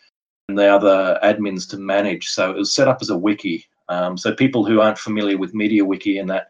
and 0.49 0.57
the 0.57 0.67
other 0.67 1.19
admins 1.23 1.69
to 1.69 1.77
manage. 1.77 2.27
So 2.27 2.51
it 2.51 2.57
was 2.57 2.73
set 2.73 2.87
up 2.87 2.99
as 3.01 3.09
a 3.09 3.17
wiki. 3.17 3.65
Um, 3.89 4.17
so 4.17 4.33
people 4.33 4.65
who 4.65 4.81
aren't 4.81 4.97
familiar 4.97 5.37
with 5.37 5.53
MediaWiki 5.53 6.19
and 6.19 6.29
that 6.29 6.47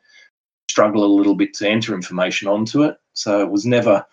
struggle 0.69 1.03
a 1.03 1.15
little 1.15 1.36
bit 1.36 1.53
to 1.55 1.69
enter 1.69 1.93
information 1.93 2.48
onto 2.48 2.83
it. 2.83 2.98
So 3.13 3.41
it 3.41 3.50
was 3.50 3.65
never 3.65 4.05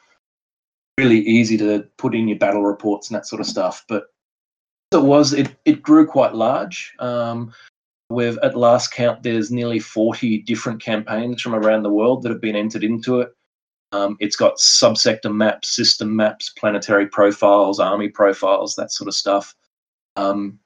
really 0.99 1.21
easy 1.21 1.57
to 1.57 1.87
put 1.97 2.15
in 2.15 2.29
your 2.29 2.39
battle 2.39 2.63
reports 2.63 3.09
and 3.09 3.17
that 3.17 3.27
sort 3.27 3.41
of 3.41 3.47
stuff 3.47 3.87
but 3.89 4.09
it 4.93 5.03
was 5.03 5.33
it, 5.33 5.55
it 5.65 5.83
grew 5.83 6.07
quite 6.07 6.35
large 6.35 6.95
um, 6.99 7.53
We've 8.11 8.39
at 8.39 8.57
last 8.57 8.91
count, 8.91 9.23
there's 9.23 9.53
nearly 9.53 9.79
40 9.79 10.43
different 10.43 10.83
campaigns 10.83 11.41
from 11.41 11.55
around 11.55 11.85
the 11.85 11.93
world 11.93 12.23
that 12.23 12.31
have 12.31 12.41
been 12.41 12.57
entered 12.57 12.83
into 12.83 13.21
it. 13.21 13.31
Um, 13.93 14.17
it's 14.19 14.35
got 14.35 14.57
subsector 14.57 15.33
maps, 15.33 15.69
system 15.75 16.15
maps, 16.15 16.51
planetary 16.51 17.07
profiles, 17.07 17.79
army 17.79 18.09
profiles, 18.09 18.75
that 18.75 18.91
sort 18.91 19.07
of 19.07 19.15
stuff. 19.15 19.55
Um, 20.17 20.59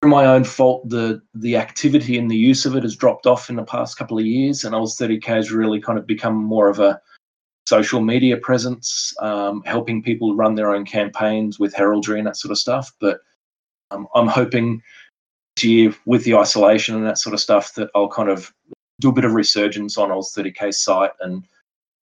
through 0.00 0.12
my 0.12 0.26
own 0.26 0.44
fault, 0.44 0.88
the 0.88 1.20
the 1.34 1.56
activity 1.56 2.16
and 2.16 2.30
the 2.30 2.36
use 2.36 2.64
of 2.64 2.76
it 2.76 2.84
has 2.84 2.94
dropped 2.94 3.26
off 3.26 3.50
in 3.50 3.56
the 3.56 3.64
past 3.64 3.98
couple 3.98 4.18
of 4.18 4.24
years, 4.24 4.62
and 4.62 4.74
Oz 4.74 4.96
30k 4.96 5.24
has 5.24 5.50
really 5.50 5.80
kind 5.80 5.98
of 5.98 6.06
become 6.06 6.36
more 6.36 6.68
of 6.68 6.78
a 6.78 7.00
social 7.66 8.00
media 8.00 8.36
presence, 8.36 9.12
um, 9.20 9.62
helping 9.66 10.00
people 10.00 10.36
run 10.36 10.54
their 10.54 10.72
own 10.72 10.84
campaigns 10.84 11.58
with 11.58 11.74
heraldry 11.74 12.18
and 12.18 12.26
that 12.26 12.36
sort 12.36 12.52
of 12.52 12.58
stuff. 12.58 12.92
But 13.00 13.18
um, 13.90 14.06
I'm 14.14 14.28
hoping 14.28 14.82
this 15.56 15.64
year 15.64 15.94
with 16.06 16.24
the 16.24 16.36
isolation 16.36 16.94
and 16.94 17.06
that 17.06 17.18
sort 17.18 17.34
of 17.34 17.40
stuff 17.40 17.74
that 17.74 17.90
I'll 17.94 18.08
kind 18.08 18.28
of 18.28 18.52
do 19.00 19.10
a 19.10 19.12
bit 19.12 19.24
of 19.24 19.32
resurgence 19.32 19.96
on 19.96 20.10
Oz 20.10 20.32
30k 20.36 20.74
site 20.74 21.12
and 21.20 21.44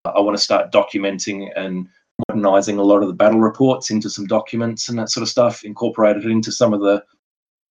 I 0.05 0.21
want 0.21 0.37
to 0.37 0.43
start 0.43 0.73
documenting 0.73 1.49
and 1.57 1.89
modernizing 2.29 2.79
a 2.79 2.83
lot 2.83 3.03
of 3.03 3.09
the 3.09 3.15
battle 3.15 3.41
reports 3.41 3.91
into 3.91 4.11
some 4.11 4.27
documents 4.27 4.89
and 4.89 4.99
that 4.99 5.11
sort 5.11 5.23
of 5.23 5.29
stuff, 5.29 5.65
incorporated 5.65 6.27
into 6.27 6.53
some 6.53 6.73
of 6.75 6.81
the 6.81 7.03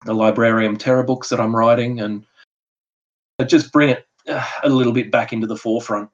the 0.06 0.14
Librarium 0.14 0.78
Terra 0.78 1.04
books 1.04 1.28
that 1.28 1.40
I'm 1.40 1.54
writing 1.54 2.00
and 2.00 2.24
just 3.46 3.70
bring 3.70 3.90
it 3.90 4.06
uh, 4.28 4.46
a 4.64 4.68
little 4.68 4.94
bit 4.94 5.10
back 5.10 5.34
into 5.34 5.46
the 5.46 5.56
forefront. 5.56 6.08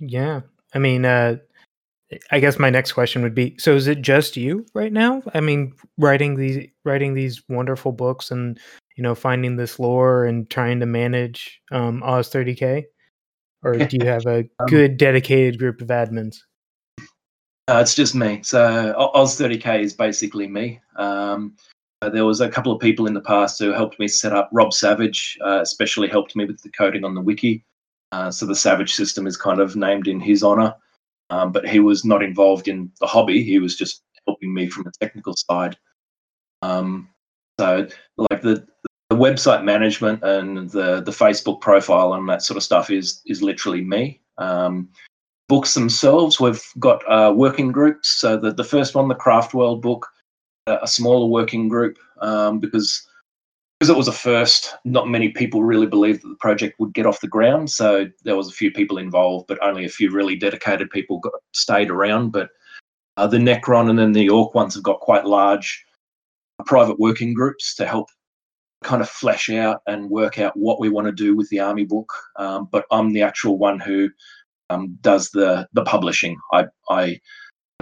Yeah. 0.00 0.40
I 0.74 0.80
mean, 0.80 1.04
uh, 1.04 1.36
I 2.30 2.40
guess 2.40 2.58
my 2.58 2.70
next 2.70 2.92
question 2.92 3.22
would 3.22 3.34
be: 3.34 3.56
So, 3.58 3.74
is 3.74 3.86
it 3.86 4.02
just 4.02 4.36
you 4.36 4.66
right 4.74 4.92
now? 4.92 5.22
I 5.34 5.40
mean, 5.40 5.72
writing 5.98 6.36
these 6.36 6.68
writing 6.84 7.14
these 7.14 7.42
wonderful 7.48 7.92
books 7.92 8.30
and 8.30 8.58
you 8.96 9.02
know 9.02 9.14
finding 9.14 9.56
this 9.56 9.78
lore 9.78 10.24
and 10.24 10.48
trying 10.50 10.80
to 10.80 10.86
manage 10.86 11.60
um, 11.70 12.02
Oz 12.02 12.30
30k, 12.30 12.84
or 13.62 13.74
do 13.74 13.96
you 13.96 14.06
have 14.06 14.26
a 14.26 14.38
um, 14.60 14.66
good 14.68 14.96
dedicated 14.96 15.58
group 15.58 15.80
of 15.80 15.88
admins? 15.88 16.38
Uh, 17.68 17.78
it's 17.80 17.94
just 17.94 18.14
me. 18.14 18.40
So 18.42 18.94
Oz 19.14 19.38
30k 19.38 19.82
is 19.82 19.94
basically 19.94 20.48
me. 20.48 20.80
Um, 20.96 21.56
uh, 22.02 22.10
there 22.10 22.24
was 22.24 22.40
a 22.40 22.48
couple 22.48 22.72
of 22.72 22.80
people 22.80 23.06
in 23.06 23.14
the 23.14 23.20
past 23.20 23.60
who 23.60 23.72
helped 23.72 23.98
me 24.00 24.08
set 24.08 24.32
up. 24.32 24.50
Rob 24.52 24.72
Savage 24.72 25.38
uh, 25.44 25.60
especially 25.62 26.08
helped 26.08 26.34
me 26.34 26.44
with 26.44 26.60
the 26.62 26.70
coding 26.70 27.04
on 27.04 27.14
the 27.14 27.20
wiki. 27.20 27.64
Uh, 28.10 28.30
so 28.30 28.44
the 28.44 28.56
Savage 28.56 28.92
system 28.92 29.26
is 29.26 29.36
kind 29.36 29.60
of 29.60 29.76
named 29.76 30.08
in 30.08 30.18
his 30.18 30.42
honor. 30.42 30.74
Um, 31.32 31.50
but 31.50 31.66
he 31.66 31.80
was 31.80 32.04
not 32.04 32.22
involved 32.22 32.68
in 32.68 32.90
the 33.00 33.06
hobby. 33.06 33.42
He 33.42 33.58
was 33.58 33.74
just 33.74 34.02
helping 34.26 34.52
me 34.52 34.68
from 34.68 34.84
the 34.84 34.92
technical 35.00 35.34
side. 35.34 35.78
Um, 36.60 37.08
so, 37.58 37.88
like 38.18 38.42
the 38.42 38.66
the 39.08 39.16
website 39.16 39.64
management 39.64 40.22
and 40.22 40.70
the 40.70 41.00
the 41.00 41.10
Facebook 41.10 41.62
profile 41.62 42.12
and 42.12 42.28
that 42.28 42.42
sort 42.42 42.58
of 42.58 42.62
stuff 42.62 42.90
is 42.90 43.22
is 43.26 43.42
literally 43.42 43.82
me. 43.82 44.20
Um, 44.36 44.90
books 45.48 45.72
themselves, 45.72 46.38
we've 46.38 46.64
got 46.78 47.02
uh, 47.10 47.32
working 47.34 47.72
groups. 47.72 48.10
So 48.10 48.36
the 48.36 48.52
the 48.52 48.64
first 48.64 48.94
one, 48.94 49.08
the 49.08 49.14
Craft 49.14 49.54
World 49.54 49.80
book, 49.80 50.06
a 50.66 50.86
smaller 50.86 51.26
working 51.26 51.66
group 51.66 51.98
um, 52.20 52.60
because 52.60 53.08
because 53.82 53.90
it 53.90 53.96
was 53.96 54.06
a 54.06 54.12
first, 54.12 54.76
not 54.84 55.08
many 55.08 55.30
people 55.30 55.64
really 55.64 55.88
believed 55.88 56.22
that 56.22 56.28
the 56.28 56.36
project 56.36 56.78
would 56.78 56.94
get 56.94 57.04
off 57.04 57.20
the 57.20 57.26
ground. 57.26 57.68
So 57.68 58.06
there 58.22 58.36
was 58.36 58.48
a 58.48 58.52
few 58.52 58.70
people 58.70 58.96
involved, 58.96 59.48
but 59.48 59.60
only 59.60 59.84
a 59.84 59.88
few 59.88 60.12
really 60.12 60.36
dedicated 60.36 60.88
people 60.88 61.18
got 61.18 61.32
stayed 61.50 61.90
around. 61.90 62.30
But 62.30 62.50
uh, 63.16 63.26
the 63.26 63.38
Necron 63.38 63.90
and 63.90 63.98
then 63.98 64.12
the 64.12 64.28
Orc 64.28 64.54
ones 64.54 64.74
have 64.74 64.84
got 64.84 65.00
quite 65.00 65.26
large 65.26 65.84
private 66.64 67.00
working 67.00 67.34
groups 67.34 67.74
to 67.74 67.84
help 67.84 68.08
kind 68.84 69.02
of 69.02 69.08
flesh 69.08 69.50
out 69.50 69.80
and 69.88 70.08
work 70.08 70.38
out 70.38 70.56
what 70.56 70.78
we 70.78 70.88
want 70.88 71.08
to 71.08 71.12
do 71.12 71.34
with 71.34 71.48
the 71.48 71.58
army 71.58 71.84
book. 71.84 72.12
Um, 72.36 72.68
but 72.70 72.84
I'm 72.92 73.12
the 73.12 73.22
actual 73.22 73.58
one 73.58 73.80
who 73.80 74.08
um, 74.70 74.96
does 75.00 75.30
the 75.30 75.66
the 75.72 75.82
publishing. 75.82 76.38
I 76.52 76.66
I 76.88 77.18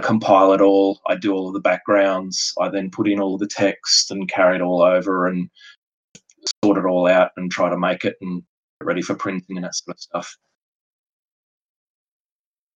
compile 0.01 0.53
it 0.53 0.61
all. 0.61 0.99
I 1.07 1.15
do 1.15 1.31
all 1.31 1.47
of 1.47 1.53
the 1.53 1.59
backgrounds. 1.59 2.53
I 2.59 2.69
then 2.69 2.89
put 2.89 3.07
in 3.07 3.19
all 3.19 3.37
the 3.37 3.45
text 3.45 4.09
and 4.09 4.27
carry 4.27 4.55
it 4.55 4.63
all 4.63 4.81
over 4.81 5.27
and 5.27 5.47
sort 6.63 6.77
it 6.77 6.85
all 6.85 7.07
out 7.07 7.31
and 7.37 7.51
try 7.51 7.69
to 7.69 7.77
make 7.77 8.05
it 8.05 8.15
and 8.21 8.41
get 8.79 8.85
ready 8.85 9.01
for 9.01 9.15
printing 9.15 9.57
and 9.57 9.65
that 9.65 9.75
sort 9.75 9.95
of 9.95 10.01
stuff. 10.01 10.37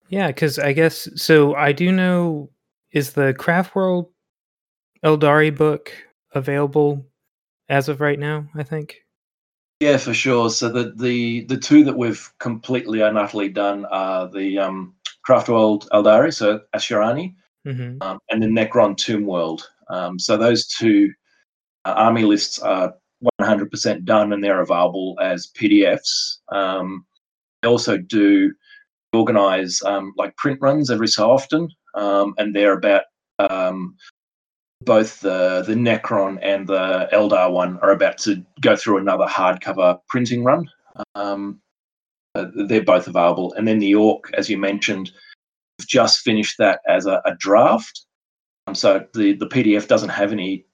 Yeah, 0.09 0.27
because 0.27 0.59
I 0.59 0.73
guess 0.73 1.09
so. 1.15 1.55
I 1.55 1.71
do 1.71 1.91
know 1.91 2.51
is 2.91 3.13
the 3.13 3.33
Craft 3.33 3.75
World 3.75 4.11
Eldari 5.03 5.55
book 5.55 5.91
available 6.33 7.05
as 7.69 7.89
of 7.89 8.01
right 8.01 8.19
now. 8.19 8.47
I 8.55 8.63
think. 8.63 8.97
Yeah, 9.79 9.97
for 9.97 10.13
sure. 10.13 10.49
So 10.49 10.69
the 10.69 10.93
the 10.95 11.45
the 11.45 11.57
two 11.57 11.83
that 11.83 11.97
we've 11.97 12.31
completely 12.39 13.01
and 13.01 13.17
utterly 13.17 13.49
done 13.49 13.85
are 13.85 14.29
the 14.29 14.59
um, 14.59 14.93
Craft 15.23 15.49
World 15.49 15.89
Eldari, 15.91 16.33
so 16.33 16.61
Asuryani, 16.75 17.35
mm-hmm. 17.67 18.01
um, 18.01 18.19
and 18.29 18.41
the 18.41 18.47
Necron 18.47 18.95
Tomb 18.95 19.25
World. 19.25 19.67
Um, 19.89 20.19
so 20.19 20.37
those 20.37 20.67
two 20.67 21.11
uh, 21.83 21.93
army 21.97 22.23
lists 22.23 22.59
are 22.59 22.93
100% 23.41 24.05
done 24.05 24.33
and 24.33 24.43
they're 24.43 24.61
available 24.61 25.17
as 25.21 25.51
PDFs. 25.57 26.37
Um, 26.51 27.05
they 27.61 27.69
also 27.69 27.97
do 27.97 28.53
organize 29.13 29.81
um, 29.83 30.13
like 30.17 30.35
print 30.37 30.59
runs 30.61 30.91
every 30.91 31.07
so 31.07 31.31
often, 31.31 31.69
um, 31.95 32.33
and 32.37 32.55
they're 32.55 32.77
about 32.77 33.03
um, 33.39 33.95
both 34.81 35.21
the 35.21 35.63
the 35.65 35.73
Necron 35.73 36.37
and 36.41 36.67
the 36.67 37.09
Eldar 37.11 37.51
one 37.51 37.79
are 37.79 37.91
about 37.91 38.17
to 38.19 38.43
go 38.61 38.75
through 38.75 38.97
another 38.97 39.25
hardcover 39.25 39.99
printing 40.09 40.43
run. 40.43 40.69
Um, 41.15 41.61
they're 42.67 42.83
both 42.83 43.07
available, 43.07 43.53
and 43.53 43.67
then 43.67 43.79
the 43.79 43.95
Orc, 43.95 44.29
as 44.33 44.49
you 44.49 44.57
mentioned, 44.57 45.11
just 45.87 46.19
finished 46.19 46.57
that 46.57 46.81
as 46.87 47.05
a, 47.05 47.21
a 47.25 47.35
draft. 47.35 48.05
Um, 48.67 48.75
so 48.75 49.05
the 49.13 49.33
the 49.33 49.47
PDF 49.47 49.87
doesn't 49.87 50.09
have 50.09 50.31
any 50.31 50.65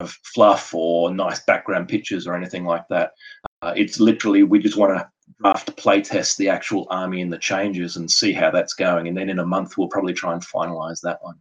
of 0.00 0.16
fluff 0.22 0.74
or 0.74 1.12
nice 1.12 1.40
background 1.40 1.88
pictures 1.88 2.26
or 2.26 2.34
anything 2.34 2.64
like 2.64 2.86
that. 2.88 3.12
Uh, 3.62 3.72
it's 3.76 3.98
literally 3.98 4.42
we 4.42 4.58
just 4.58 4.76
want 4.76 4.96
to 4.96 5.08
draft 5.40 5.76
playtest 5.76 6.36
the 6.36 6.48
actual 6.48 6.86
army 6.90 7.20
and 7.20 7.32
the 7.32 7.38
changes 7.38 7.96
and 7.96 8.10
see 8.10 8.32
how 8.32 8.50
that's 8.50 8.74
going. 8.74 9.08
And 9.08 9.16
then 9.16 9.28
in 9.28 9.38
a 9.38 9.46
month, 9.46 9.76
we'll 9.76 9.88
probably 9.88 10.14
try 10.14 10.32
and 10.32 10.42
finalize 10.42 11.00
that 11.02 11.18
one. 11.22 11.36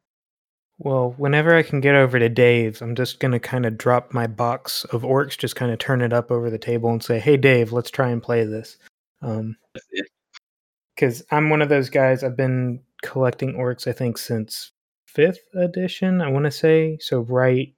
Well, 0.80 1.16
whenever 1.18 1.56
I 1.56 1.64
can 1.64 1.82
get 1.82 1.96
over 1.96 2.20
to 2.20 2.30
Dave's, 2.30 2.82
I'm 2.82 2.94
just 2.94 3.20
going 3.20 3.32
to 3.32 3.40
kind 3.40 3.66
of 3.66 3.78
drop 3.78 4.14
my 4.14 4.28
box 4.28 4.86
of 4.86 5.02
orcs, 5.02 5.38
just 5.38 5.56
kind 5.56 5.72
of 5.72 5.80
turn 5.80 6.02
it 6.02 6.14
up 6.14 6.30
over 6.30 6.52
the 6.52 6.60
table 6.60 6.92
and 6.92 7.04
say, 7.04 7.20
hey, 7.20 7.36
Dave, 7.36 7.72
let's 7.72 7.90
try 7.90 8.10
and 8.10 8.22
play 8.22 8.46
this. 8.46 8.78
Because 9.22 11.22
um, 11.22 11.28
I'm 11.32 11.50
one 11.50 11.64
of 11.64 11.70
those 11.70 11.90
guys, 11.90 12.24
I've 12.24 12.38
been 12.38 12.80
collecting 13.02 13.54
orcs, 13.54 13.88
I 13.88 13.92
think, 13.92 14.20
since 14.20 14.72
fifth 15.08 15.40
edition, 15.56 16.22
I 16.22 16.30
want 16.30 16.46
to 16.46 16.52
say. 16.52 17.00
So, 17.02 17.22
right. 17.22 17.74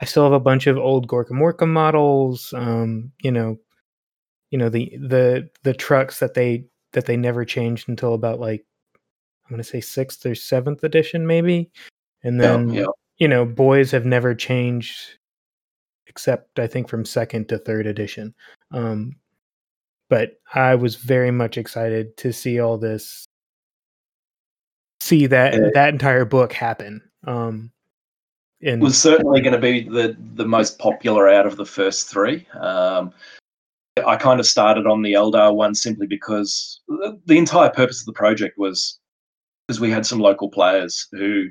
I 0.00 0.04
still 0.04 0.24
have 0.24 0.32
a 0.32 0.40
bunch 0.40 0.66
of 0.66 0.76
old 0.76 1.08
Gorka 1.08 1.32
Morka 1.32 1.66
models. 1.66 2.52
Um, 2.54 3.12
you 3.22 3.32
know, 3.32 3.58
you 4.50 4.58
know 4.58 4.68
the 4.68 4.96
the 4.98 5.48
the 5.62 5.74
trucks 5.74 6.20
that 6.20 6.34
they 6.34 6.66
that 6.92 7.06
they 7.06 7.16
never 7.16 7.44
changed 7.44 7.88
until 7.88 8.14
about 8.14 8.40
like 8.40 8.64
I'm 9.44 9.50
gonna 9.50 9.64
say 9.64 9.80
sixth 9.80 10.24
or 10.26 10.34
seventh 10.34 10.84
edition, 10.84 11.26
maybe. 11.26 11.70
And 12.22 12.40
then 12.40 12.70
yeah, 12.70 12.80
yeah. 12.80 12.86
you 13.18 13.28
know, 13.28 13.44
boys 13.44 13.90
have 13.90 14.04
never 14.04 14.34
changed 14.34 15.18
except 16.06 16.58
I 16.58 16.66
think 16.66 16.88
from 16.88 17.04
second 17.04 17.48
to 17.48 17.58
third 17.58 17.86
edition. 17.86 18.34
Um, 18.72 19.16
but 20.08 20.32
I 20.54 20.74
was 20.74 20.96
very 20.96 21.30
much 21.30 21.58
excited 21.58 22.16
to 22.18 22.32
see 22.32 22.60
all 22.60 22.78
this, 22.78 23.26
see 25.00 25.26
that 25.26 25.54
yeah. 25.54 25.70
that 25.74 25.88
entire 25.90 26.24
book 26.24 26.52
happen. 26.52 27.02
Um, 27.24 27.72
it 28.60 28.80
was 28.80 29.00
certainly 29.00 29.40
going 29.40 29.52
to 29.52 29.60
be 29.60 29.82
the 29.82 30.16
the 30.34 30.46
most 30.46 30.78
popular 30.78 31.28
out 31.28 31.46
of 31.46 31.56
the 31.56 31.66
first 31.66 32.08
three. 32.08 32.46
Um, 32.58 33.12
I 34.06 34.16
kind 34.16 34.40
of 34.40 34.46
started 34.46 34.86
on 34.86 35.02
the 35.02 35.14
Eldar 35.14 35.54
one 35.54 35.74
simply 35.74 36.06
because 36.06 36.80
the 36.88 37.38
entire 37.38 37.70
purpose 37.70 38.00
of 38.00 38.06
the 38.06 38.12
project 38.12 38.58
was 38.58 38.98
because 39.66 39.80
we 39.80 39.90
had 39.90 40.06
some 40.06 40.18
local 40.18 40.50
players 40.50 41.08
who 41.12 41.48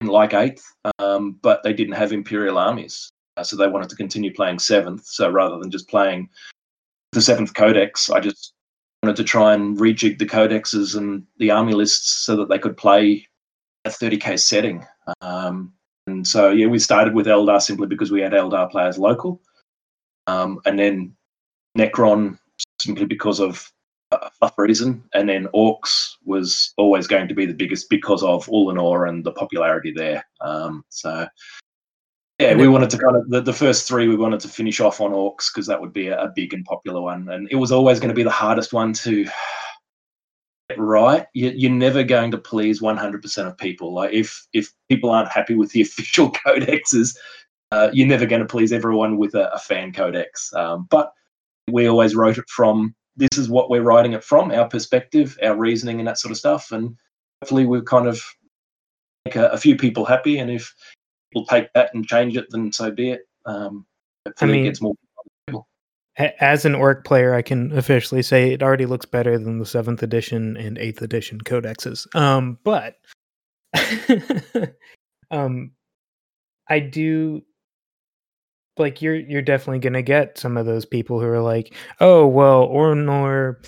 didn't 0.00 0.12
like 0.12 0.34
eighth, 0.34 0.64
um, 0.98 1.38
but 1.42 1.62
they 1.62 1.72
didn't 1.72 1.94
have 1.94 2.12
imperial 2.12 2.58
armies, 2.58 3.10
uh, 3.36 3.44
so 3.44 3.56
they 3.56 3.68
wanted 3.68 3.88
to 3.88 3.96
continue 3.96 4.32
playing 4.32 4.58
seventh. 4.58 5.06
So 5.06 5.30
rather 5.30 5.58
than 5.58 5.70
just 5.70 5.88
playing 5.88 6.28
the 7.12 7.22
seventh 7.22 7.54
codex, 7.54 8.10
I 8.10 8.20
just 8.20 8.52
wanted 9.02 9.16
to 9.16 9.24
try 9.24 9.54
and 9.54 9.78
rejig 9.78 10.18
the 10.18 10.26
codexes 10.26 10.96
and 10.96 11.24
the 11.38 11.50
army 11.50 11.72
lists 11.72 12.24
so 12.24 12.36
that 12.36 12.48
they 12.48 12.58
could 12.58 12.76
play 12.76 13.26
a 13.84 13.90
30k 13.90 14.38
setting. 14.38 14.84
Um, 15.22 15.72
and 16.10 16.26
so 16.26 16.50
yeah, 16.50 16.66
we 16.66 16.78
started 16.78 17.14
with 17.14 17.26
Eldar 17.26 17.60
simply 17.60 17.86
because 17.86 18.10
we 18.10 18.20
had 18.20 18.32
Eldar 18.32 18.70
players 18.70 18.98
local, 18.98 19.40
um, 20.26 20.60
and 20.66 20.78
then 20.78 21.14
Necron 21.78 22.38
simply 22.80 23.06
because 23.06 23.40
of 23.40 23.70
a 24.10 24.30
fluff 24.38 24.54
reason, 24.58 25.02
and 25.14 25.28
then 25.28 25.46
Orcs 25.54 26.16
was 26.24 26.74
always 26.76 27.06
going 27.06 27.28
to 27.28 27.34
be 27.34 27.46
the 27.46 27.54
biggest 27.54 27.88
because 27.88 28.22
of 28.22 28.46
Ullanor 28.46 29.08
and 29.08 29.24
the 29.24 29.32
popularity 29.32 29.92
there. 29.92 30.24
Um, 30.40 30.84
so 30.88 31.26
yeah, 32.40 32.54
we 32.54 32.68
wanted 32.68 32.90
to 32.90 32.98
kind 32.98 33.16
of 33.16 33.28
the, 33.28 33.40
the 33.42 33.52
first 33.52 33.86
three 33.86 34.08
we 34.08 34.16
wanted 34.16 34.40
to 34.40 34.48
finish 34.48 34.80
off 34.80 35.00
on 35.00 35.12
Orcs 35.12 35.52
because 35.52 35.66
that 35.66 35.80
would 35.80 35.92
be 35.92 36.08
a, 36.08 36.22
a, 36.22 36.32
big 36.34 36.54
and 36.54 36.64
popular 36.64 37.00
one, 37.00 37.28
and 37.28 37.48
it 37.50 37.56
was 37.56 37.70
always 37.70 38.00
going 38.00 38.08
to 38.08 38.14
be 38.14 38.22
the 38.22 38.30
hardest 38.30 38.72
one 38.72 38.92
to 38.94 39.26
right. 40.78 41.26
You, 41.34 41.52
you're 41.54 41.70
never 41.70 42.02
going 42.02 42.30
to 42.30 42.38
please 42.38 42.80
100% 42.80 43.46
of 43.46 43.58
people. 43.58 43.92
Like 43.94 44.12
if 44.12 44.46
if 44.52 44.72
people 44.88 45.10
aren't 45.10 45.30
happy 45.30 45.54
with 45.54 45.72
the 45.72 45.80
official 45.82 46.30
codexes, 46.30 47.16
uh, 47.72 47.90
you're 47.92 48.06
never 48.06 48.26
going 48.26 48.42
to 48.42 48.48
please 48.48 48.72
everyone 48.72 49.16
with 49.16 49.34
a, 49.34 49.52
a 49.52 49.58
fan 49.58 49.92
codex. 49.92 50.52
Um, 50.54 50.86
but 50.90 51.12
we 51.70 51.86
always 51.86 52.14
wrote 52.14 52.38
it 52.38 52.48
from 52.48 52.94
this 53.16 53.38
is 53.38 53.48
what 53.48 53.70
we're 53.70 53.82
writing 53.82 54.12
it 54.12 54.24
from, 54.24 54.50
our 54.50 54.68
perspective, 54.68 55.38
our 55.42 55.56
reasoning, 55.56 55.98
and 55.98 56.08
that 56.08 56.18
sort 56.18 56.32
of 56.32 56.38
stuff. 56.38 56.72
And 56.72 56.96
hopefully, 57.42 57.66
we've 57.66 57.84
kind 57.84 58.08
of 58.08 58.22
make 59.24 59.36
a, 59.36 59.48
a 59.48 59.58
few 59.58 59.76
people 59.76 60.04
happy. 60.04 60.38
And 60.38 60.50
if 60.50 60.74
people 61.32 61.46
take 61.46 61.72
that 61.74 61.94
and 61.94 62.06
change 62.06 62.36
it, 62.36 62.46
then 62.50 62.72
so 62.72 62.90
be 62.90 63.10
it. 63.10 63.28
Um, 63.46 63.86
hopefully, 64.26 64.50
I 64.50 64.52
mean, 64.52 64.64
it 64.64 64.68
gets 64.68 64.80
more. 64.80 64.94
As 66.16 66.64
an 66.64 66.74
orc 66.74 67.04
player, 67.04 67.34
I 67.34 67.42
can 67.42 67.76
officially 67.76 68.22
say 68.22 68.52
it 68.52 68.62
already 68.62 68.84
looks 68.84 69.06
better 69.06 69.38
than 69.38 69.58
the 69.58 69.66
seventh 69.66 70.02
edition 70.02 70.56
and 70.56 70.76
eighth 70.76 71.02
edition 71.02 71.40
codexes. 71.40 72.06
Um, 72.14 72.58
but 72.64 72.96
um, 75.30 75.70
I 76.68 76.80
do 76.80 77.42
like 78.76 79.02
you're 79.02 79.16
you're 79.16 79.42
definitely 79.42 79.78
gonna 79.78 80.02
get 80.02 80.38
some 80.38 80.56
of 80.56 80.66
those 80.66 80.84
people 80.84 81.20
who 81.20 81.26
are 81.26 81.42
like, 81.42 81.74
oh 82.00 82.26
well, 82.26 82.68
Ullanor 82.68 83.64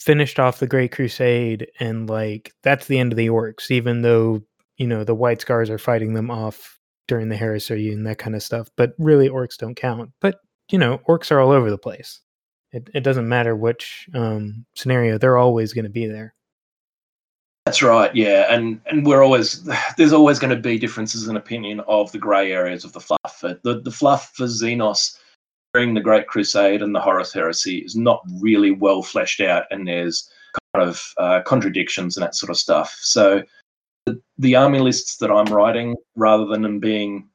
finished 0.00 0.38
off 0.38 0.58
the 0.58 0.66
Great 0.66 0.92
Crusade 0.92 1.68
and 1.80 2.08
like 2.08 2.52
that's 2.62 2.86
the 2.86 2.98
end 2.98 3.12
of 3.12 3.16
the 3.16 3.28
orcs, 3.28 3.70
even 3.70 4.02
though 4.02 4.42
you 4.78 4.86
know 4.86 5.04
the 5.04 5.14
White 5.14 5.40
Scars 5.40 5.70
are 5.70 5.78
fighting 5.78 6.14
them 6.14 6.30
off 6.30 6.78
during 7.08 7.28
the 7.28 7.36
heresy 7.36 7.92
and 7.92 8.06
that 8.06 8.18
kind 8.18 8.34
of 8.34 8.42
stuff. 8.42 8.68
But 8.76 8.94
really, 8.98 9.28
orcs 9.28 9.56
don't 9.56 9.76
count. 9.76 10.10
But 10.20 10.40
you 10.70 10.78
know, 10.78 10.98
orcs 11.08 11.30
are 11.30 11.40
all 11.40 11.50
over 11.50 11.70
the 11.70 11.78
place. 11.78 12.20
It 12.72 12.90
it 12.94 13.00
doesn't 13.00 13.28
matter 13.28 13.54
which 13.54 14.08
um, 14.14 14.66
scenario; 14.74 15.18
they're 15.18 15.38
always 15.38 15.72
going 15.72 15.84
to 15.84 15.90
be 15.90 16.06
there. 16.06 16.34
That's 17.64 17.82
right, 17.82 18.14
yeah, 18.14 18.46
and 18.48 18.80
and 18.86 19.06
we're 19.06 19.22
always 19.22 19.64
there's 19.96 20.12
always 20.12 20.38
going 20.38 20.54
to 20.54 20.60
be 20.60 20.78
differences 20.78 21.28
in 21.28 21.36
opinion 21.36 21.80
of 21.88 22.12
the 22.12 22.18
grey 22.18 22.52
areas 22.52 22.84
of 22.84 22.92
the 22.92 23.00
fluff. 23.00 23.40
The 23.40 23.80
the 23.82 23.90
fluff 23.90 24.32
for 24.34 24.46
Xenos 24.46 25.16
during 25.74 25.94
the 25.94 26.00
Great 26.00 26.26
Crusade 26.26 26.82
and 26.82 26.94
the 26.94 27.00
Horus 27.00 27.32
Heresy 27.32 27.78
is 27.78 27.96
not 27.96 28.22
really 28.40 28.70
well 28.70 29.02
fleshed 29.02 29.40
out, 29.40 29.64
and 29.70 29.86
there's 29.86 30.28
kind 30.74 30.88
of 30.88 31.02
uh, 31.18 31.42
contradictions 31.42 32.16
and 32.16 32.24
that 32.24 32.34
sort 32.34 32.50
of 32.50 32.56
stuff. 32.56 32.96
So 33.00 33.42
the, 34.06 34.20
the 34.38 34.54
army 34.54 34.78
lists 34.78 35.16
that 35.18 35.30
I'm 35.30 35.52
writing, 35.52 35.96
rather 36.14 36.46
than 36.46 36.62
them 36.62 36.78
being 36.78 37.28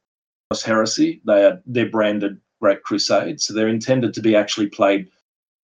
Horus 0.50 0.62
Heresy, 0.62 1.20
they 1.26 1.44
are 1.44 1.62
they're 1.66 1.90
branded 1.90 2.40
Great 2.62 2.84
Crusade, 2.84 3.40
so 3.40 3.52
they're 3.52 3.66
intended 3.66 4.14
to 4.14 4.22
be 4.22 4.36
actually 4.36 4.68
played 4.68 5.08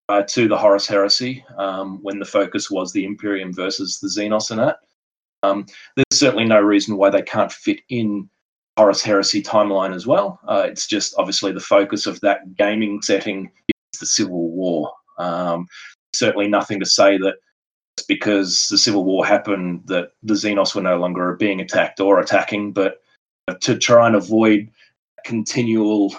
uh, 0.09 0.23
to 0.25 0.49
the 0.49 0.59
Horus 0.59 0.85
Heresy 0.85 1.45
um, 1.57 2.03
when 2.03 2.19
the 2.19 2.25
focus 2.25 2.73
was 2.73 2.93
the 2.93 3.05
Imperium 3.05 3.55
versus 3.55 4.01
the 4.01 4.09
Xenos 4.09 4.51
in 4.51 4.57
that. 4.57 4.79
Um, 5.45 5.65
there's 5.95 6.19
certainly 6.19 6.45
no 6.45 6.61
reason 6.61 6.97
why 6.97 7.11
they 7.11 7.23
can't 7.23 7.53
fit 7.53 7.83
in 7.89 8.29
Horus 8.77 9.01
Heresy 9.01 9.41
timeline 9.41 9.95
as 9.95 10.09
well. 10.09 10.41
Uh, 10.49 10.65
it's 10.67 10.89
just 10.89 11.15
obviously 11.19 11.53
the 11.53 11.61
focus 11.61 12.07
of 12.07 12.19
that 12.23 12.57
gaming 12.57 13.01
setting 13.01 13.49
is 13.93 14.01
the 14.01 14.07
Civil 14.07 14.51
War. 14.51 14.93
Um, 15.19 15.69
certainly 16.17 16.49
nothing 16.49 16.81
to 16.81 16.87
say 16.87 17.17
that 17.19 17.37
because 18.09 18.69
the 18.71 18.79
Civil 18.79 19.05
War 19.05 19.25
happened 19.25 19.83
that 19.87 20.11
the 20.25 20.35
Xenos 20.35 20.75
were 20.75 20.83
no 20.83 20.99
longer 20.99 21.37
being 21.37 21.61
attacked 21.61 22.01
or 22.01 22.19
attacking, 22.19 22.73
but 22.73 23.03
to 23.61 23.79
try 23.79 24.09
and 24.09 24.17
avoid 24.17 24.69
continual 25.25 26.13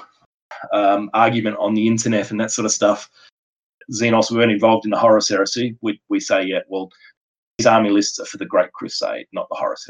um, 0.73 1.09
argument 1.13 1.57
on 1.59 1.73
the 1.73 1.87
internet 1.87 2.31
and 2.31 2.39
that 2.39 2.51
sort 2.51 2.65
of 2.65 2.71
stuff, 2.71 3.09
Xenos 3.91 4.31
weren't 4.31 4.51
involved 4.51 4.85
in 4.85 4.91
the 4.91 4.99
Horus 4.99 5.29
Heresy, 5.29 5.75
we, 5.81 5.99
we 6.09 6.19
say, 6.19 6.43
yeah, 6.43 6.59
well, 6.67 6.89
these 7.57 7.65
army 7.65 7.89
lists 7.89 8.19
are 8.19 8.25
for 8.25 8.37
the 8.37 8.45
Great 8.45 8.71
Crusade, 8.73 9.27
not 9.33 9.47
the 9.49 9.55
Horus 9.55 9.89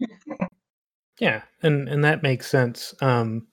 Heresy. 0.00 0.46
yeah, 1.18 1.42
and, 1.62 1.88
and 1.88 2.04
that 2.04 2.22
makes 2.22 2.48
sense. 2.48 2.94
Um, 3.00 3.46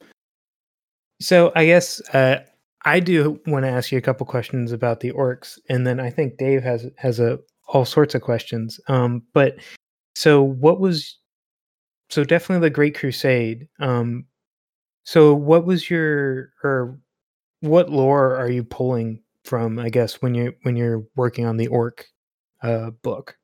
so 1.19 1.51
I 1.55 1.65
guess 1.65 1.99
uh, 2.13 2.43
I 2.85 2.99
do 2.99 3.39
want 3.47 3.65
to 3.65 3.71
ask 3.71 3.91
you 3.91 3.97
a 3.97 4.01
couple 4.01 4.25
questions 4.25 4.71
about 4.71 4.99
the 4.99 5.11
orcs, 5.11 5.59
and 5.69 5.85
then 5.85 5.99
I 5.99 6.09
think 6.09 6.37
Dave 6.37 6.63
has 6.63 6.87
has 6.97 7.19
a 7.19 7.39
all 7.67 7.85
sorts 7.85 8.15
of 8.15 8.21
questions. 8.21 8.79
Um, 8.87 9.23
but 9.33 9.57
so 10.15 10.41
what 10.41 10.79
was 10.79 11.17
so 12.09 12.23
definitely 12.23 12.65
the 12.67 12.73
Great 12.73 12.97
Crusade. 12.97 13.67
Um, 13.79 14.25
so 15.07 15.33
what 15.33 15.65
was 15.65 15.89
your 15.89 16.51
or 16.65 16.99
what 17.61 17.89
lore 17.89 18.35
are 18.35 18.49
you 18.49 18.61
pulling 18.61 19.21
from 19.45 19.79
i 19.79 19.87
guess 19.87 20.21
when 20.21 20.35
you're 20.35 20.53
when 20.63 20.75
you're 20.75 21.05
working 21.15 21.45
on 21.45 21.55
the 21.55 21.67
orc 21.67 22.05
uh, 22.61 22.89
book? 22.89 23.37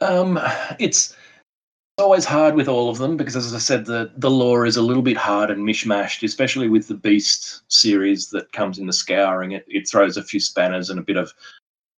Um 0.00 0.38
it's 0.78 1.16
always 1.96 2.26
hard 2.26 2.56
with 2.56 2.68
all 2.68 2.90
of 2.90 2.98
them 2.98 3.16
because 3.16 3.36
as 3.36 3.54
i 3.54 3.58
said 3.58 3.86
the 3.86 4.12
the 4.16 4.30
lore 4.30 4.66
is 4.66 4.76
a 4.76 4.82
little 4.82 5.02
bit 5.02 5.16
hard 5.16 5.48
and 5.48 5.62
mishmashed 5.62 6.24
especially 6.24 6.68
with 6.68 6.88
the 6.88 6.94
beast 6.94 7.62
series 7.68 8.30
that 8.30 8.50
comes 8.50 8.78
in 8.80 8.86
the 8.86 8.92
scouring. 8.92 9.52
It, 9.52 9.64
it 9.68 9.88
throws 9.88 10.16
a 10.16 10.22
few 10.22 10.40
spanners 10.40 10.90
and 10.90 10.98
a 10.98 11.04
bit 11.04 11.16
of 11.16 11.32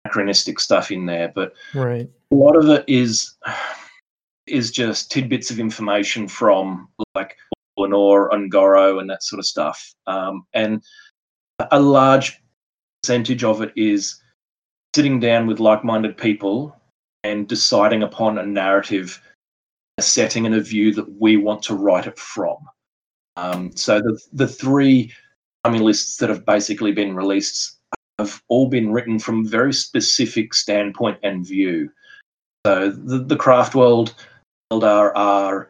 anachronistic 0.03 0.59
stuff 0.59 0.91
in 0.91 1.07
there 1.07 1.31
but 1.33 1.53
right. 1.73 2.07
a 2.31 2.35
lot 2.35 2.55
of 2.55 2.69
it 2.69 2.83
is 2.87 3.33
is 4.45 4.69
just 4.69 5.11
tidbits 5.11 5.49
of 5.49 5.59
information 5.59 6.27
from 6.27 6.87
like 7.15 7.37
Ullanor 7.77 8.33
and 8.33 8.51
Goro 8.51 8.99
and 8.99 9.09
that 9.09 9.23
sort 9.23 9.39
of 9.39 9.45
stuff 9.45 9.93
um, 10.07 10.45
and 10.53 10.83
a 11.71 11.79
large 11.79 12.39
percentage 13.01 13.43
of 13.43 13.61
it 13.61 13.71
is 13.75 14.21
sitting 14.95 15.19
down 15.19 15.47
with 15.47 15.59
like-minded 15.59 16.17
people 16.17 16.75
and 17.23 17.47
deciding 17.47 18.03
upon 18.03 18.37
a 18.37 18.45
narrative, 18.45 19.21
a 19.97 20.01
setting, 20.01 20.45
and 20.45 20.55
a 20.55 20.61
view 20.61 20.93
that 20.93 21.19
we 21.19 21.37
want 21.37 21.63
to 21.63 21.75
write 21.75 22.07
it 22.07 22.19
from. 22.19 22.57
Um, 23.37 23.75
so 23.75 23.99
the 23.99 24.19
the 24.33 24.47
three 24.47 25.11
army 25.63 25.79
lists 25.79 26.17
that 26.17 26.29
have 26.29 26.45
basically 26.45 26.91
been 26.91 27.15
released 27.15 27.79
have 28.19 28.41
all 28.47 28.69
been 28.69 28.91
written 28.91 29.19
from 29.19 29.47
very 29.47 29.73
specific 29.73 30.53
standpoint 30.53 31.17
and 31.23 31.45
view. 31.45 31.89
So 32.65 32.91
the, 32.91 33.19
the 33.19 33.35
craft 33.35 33.75
world 33.75 34.15
are, 34.71 35.15
are 35.15 35.69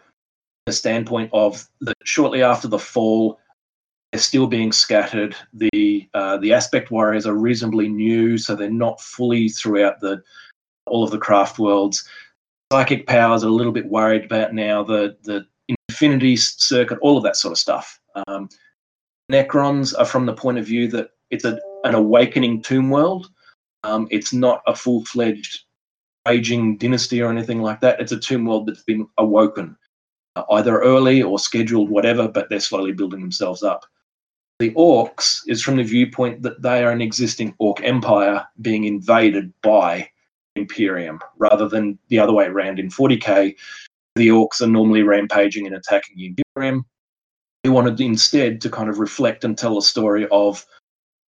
the 0.66 0.74
standpoint 0.74 1.30
of 1.34 1.68
that 1.82 1.96
shortly 2.04 2.42
after 2.42 2.68
the 2.68 2.80
fall, 2.80 3.40
they're 4.12 4.20
still 4.20 4.48
being 4.48 4.72
scattered. 4.72 5.36
The 5.54 6.08
uh, 6.14 6.38
the 6.38 6.54
aspect 6.54 6.92
warriors 6.92 7.28
are 7.28 7.36
reasonably 7.36 7.90
new, 7.90 8.38
so 8.38 8.56
they're 8.56 8.70
not 8.70 9.02
fully 9.02 9.50
throughout 9.50 10.00
the 10.00 10.22
all 10.86 11.04
of 11.04 11.12
the 11.12 11.18
craft 11.18 11.60
worlds. 11.60 12.08
Psychic 12.72 13.08
powers 13.08 13.44
are 13.44 13.48
a 13.48 13.52
little 13.52 13.72
bit 13.72 13.88
worried 13.88 14.26
about 14.26 14.54
now. 14.54 14.84
The 14.84 15.18
the 15.24 15.46
infinity 15.90 16.36
circuit, 16.36 17.00
all 17.02 17.18
of 17.18 17.24
that 17.24 17.36
sort 17.36 17.52
of 17.52 17.58
stuff. 17.58 18.00
Um, 18.28 18.50
Necrons 19.32 19.98
are 19.98 20.06
from 20.06 20.26
the 20.26 20.34
point 20.34 20.58
of 20.58 20.66
view 20.66 20.88
that 20.90 21.10
it's 21.32 21.46
a, 21.46 21.60
an 21.84 21.96
awakening 21.96 22.62
tomb 22.62 22.90
world. 22.90 23.30
Um, 23.84 24.08
it's 24.12 24.34
not 24.34 24.62
a 24.68 24.76
full 24.76 25.06
fledged 25.06 25.64
aging 26.28 26.78
dynasty 26.78 27.22
or 27.22 27.30
anything 27.30 27.62
like 27.62 27.82
that. 27.82 28.00
It's 28.00 28.12
a 28.12 28.20
tomb 28.20 28.46
world 28.46 28.68
that's 28.68 28.84
been 28.84 29.08
awoken, 29.18 29.78
either 30.52 30.80
early 30.82 31.22
or 31.22 31.40
scheduled, 31.40 31.90
whatever, 31.90 32.28
but 32.28 32.50
they're 32.50 32.60
slowly 32.60 32.92
building 32.92 33.22
themselves 33.22 33.64
up. 33.64 33.86
The 34.60 34.72
orcs 34.72 35.42
is 35.48 35.62
from 35.62 35.78
the 35.78 35.84
viewpoint 35.84 36.42
that 36.44 36.62
they 36.62 36.84
are 36.84 36.92
an 36.92 37.02
existing 37.02 37.54
orc 37.60 37.82
empire 37.84 38.46
being 38.62 38.86
invaded 38.86 39.54
by 39.62 40.10
Imperium, 40.56 41.20
rather 41.38 41.68
than 41.68 42.00
the 42.08 42.20
other 42.20 42.32
way 42.32 42.46
around 42.46 42.80
in 42.80 42.90
40k. 42.90 43.56
The 44.16 44.28
orcs 44.30 44.62
are 44.62 44.68
normally 44.68 45.04
rampaging 45.04 45.68
and 45.68 45.76
attacking 45.76 46.36
Imperium. 46.56 46.86
They 47.64 47.70
wanted 47.70 48.00
instead 48.00 48.62
to 48.62 48.70
kind 48.70 48.90
of 48.90 49.00
reflect 49.00 49.44
and 49.44 49.58
tell 49.58 49.78
a 49.78 49.82
story 49.82 50.28
of 50.32 50.66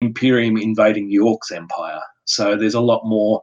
Imperium 0.00 0.56
invading 0.56 1.08
the 1.08 1.16
orcs 1.16 1.50
empire. 1.50 2.00
So 2.26 2.56
there's 2.56 2.74
a 2.74 2.80
lot 2.80 3.04
more 3.06 3.42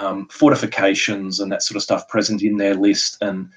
um, 0.00 0.26
fortifications 0.28 1.40
and 1.40 1.50
that 1.52 1.62
sort 1.62 1.76
of 1.76 1.82
stuff 1.82 2.08
present 2.08 2.42
in 2.42 2.58
their 2.58 2.74
list, 2.74 3.16
and 3.22 3.48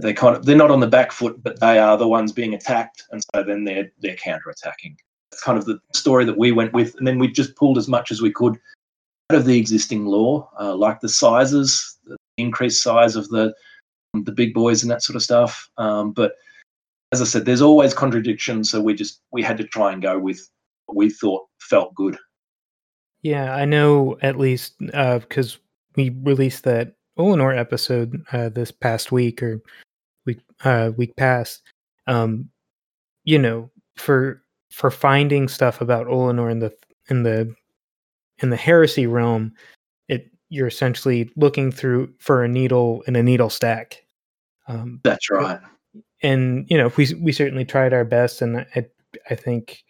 they 0.00 0.12
kind 0.12 0.36
of 0.36 0.44
they're 0.44 0.56
not 0.56 0.70
on 0.70 0.80
the 0.80 0.86
back 0.86 1.12
foot, 1.12 1.42
but 1.42 1.60
they 1.60 1.78
are 1.78 1.96
the 1.96 2.08
ones 2.08 2.32
being 2.32 2.54
attacked, 2.54 3.04
and 3.10 3.22
so 3.34 3.42
then 3.42 3.64
they're 3.64 3.90
they're 4.00 4.16
counter-attacking. 4.16 4.96
That's 5.30 5.42
kind 5.42 5.58
of 5.58 5.66
the 5.66 5.78
story 5.92 6.24
that 6.24 6.38
we 6.38 6.52
went 6.52 6.72
with, 6.72 6.94
and 6.96 7.06
then 7.06 7.18
we 7.18 7.28
just 7.28 7.56
pulled 7.56 7.78
as 7.78 7.88
much 7.88 8.10
as 8.10 8.22
we 8.22 8.32
could 8.32 8.58
out 9.30 9.38
of 9.38 9.44
the 9.44 9.58
existing 9.58 10.06
lore, 10.06 10.48
uh, 10.58 10.74
like 10.74 11.00
the 11.00 11.08
sizes, 11.08 11.98
the 12.04 12.16
increased 12.38 12.82
size 12.82 13.16
of 13.16 13.28
the 13.28 13.54
the 14.24 14.32
big 14.32 14.54
boys 14.54 14.82
and 14.82 14.90
that 14.90 15.02
sort 15.02 15.16
of 15.16 15.22
stuff. 15.22 15.68
Um, 15.76 16.12
but 16.12 16.32
as 17.12 17.20
I 17.20 17.24
said, 17.24 17.44
there's 17.44 17.62
always 17.62 17.92
contradictions, 17.92 18.70
so 18.70 18.80
we 18.80 18.94
just 18.94 19.20
we 19.32 19.42
had 19.42 19.58
to 19.58 19.64
try 19.64 19.92
and 19.92 20.00
go 20.00 20.18
with 20.18 20.48
what 20.86 20.96
we 20.96 21.10
thought 21.10 21.46
felt 21.60 21.94
good. 21.94 22.16
Yeah, 23.22 23.54
I 23.54 23.64
know 23.64 24.16
at 24.22 24.38
least 24.38 24.78
because 24.78 25.56
uh, 25.56 25.58
we 25.96 26.10
released 26.22 26.64
that 26.64 26.94
Ullanor 27.18 27.56
episode 27.56 28.22
uh, 28.32 28.48
this 28.48 28.70
past 28.70 29.12
week 29.12 29.42
or 29.42 29.60
week 30.24 30.40
uh, 30.64 30.92
week 30.96 31.16
past. 31.16 31.62
Um, 32.06 32.50
you 33.24 33.38
know, 33.38 33.70
for 33.96 34.42
for 34.70 34.90
finding 34.90 35.48
stuff 35.48 35.80
about 35.80 36.06
Ullanor 36.06 36.50
in 36.50 36.60
the 36.60 36.72
in 37.08 37.22
the 37.22 37.54
in 38.38 38.50
the 38.50 38.56
heresy 38.56 39.06
realm, 39.06 39.52
it 40.08 40.30
you're 40.48 40.66
essentially 40.66 41.30
looking 41.36 41.72
through 41.72 42.12
for 42.18 42.44
a 42.44 42.48
needle 42.48 43.02
in 43.06 43.16
a 43.16 43.22
needle 43.22 43.50
stack. 43.50 44.04
Um, 44.68 45.00
That's 45.04 45.30
right. 45.30 45.60
And 46.22 46.66
you 46.68 46.78
know, 46.78 46.92
we 46.96 47.12
we 47.20 47.32
certainly 47.32 47.64
tried 47.64 47.92
our 47.92 48.04
best, 48.04 48.42
and 48.42 48.58
I 48.74 48.86
I 49.30 49.34
think 49.34 49.82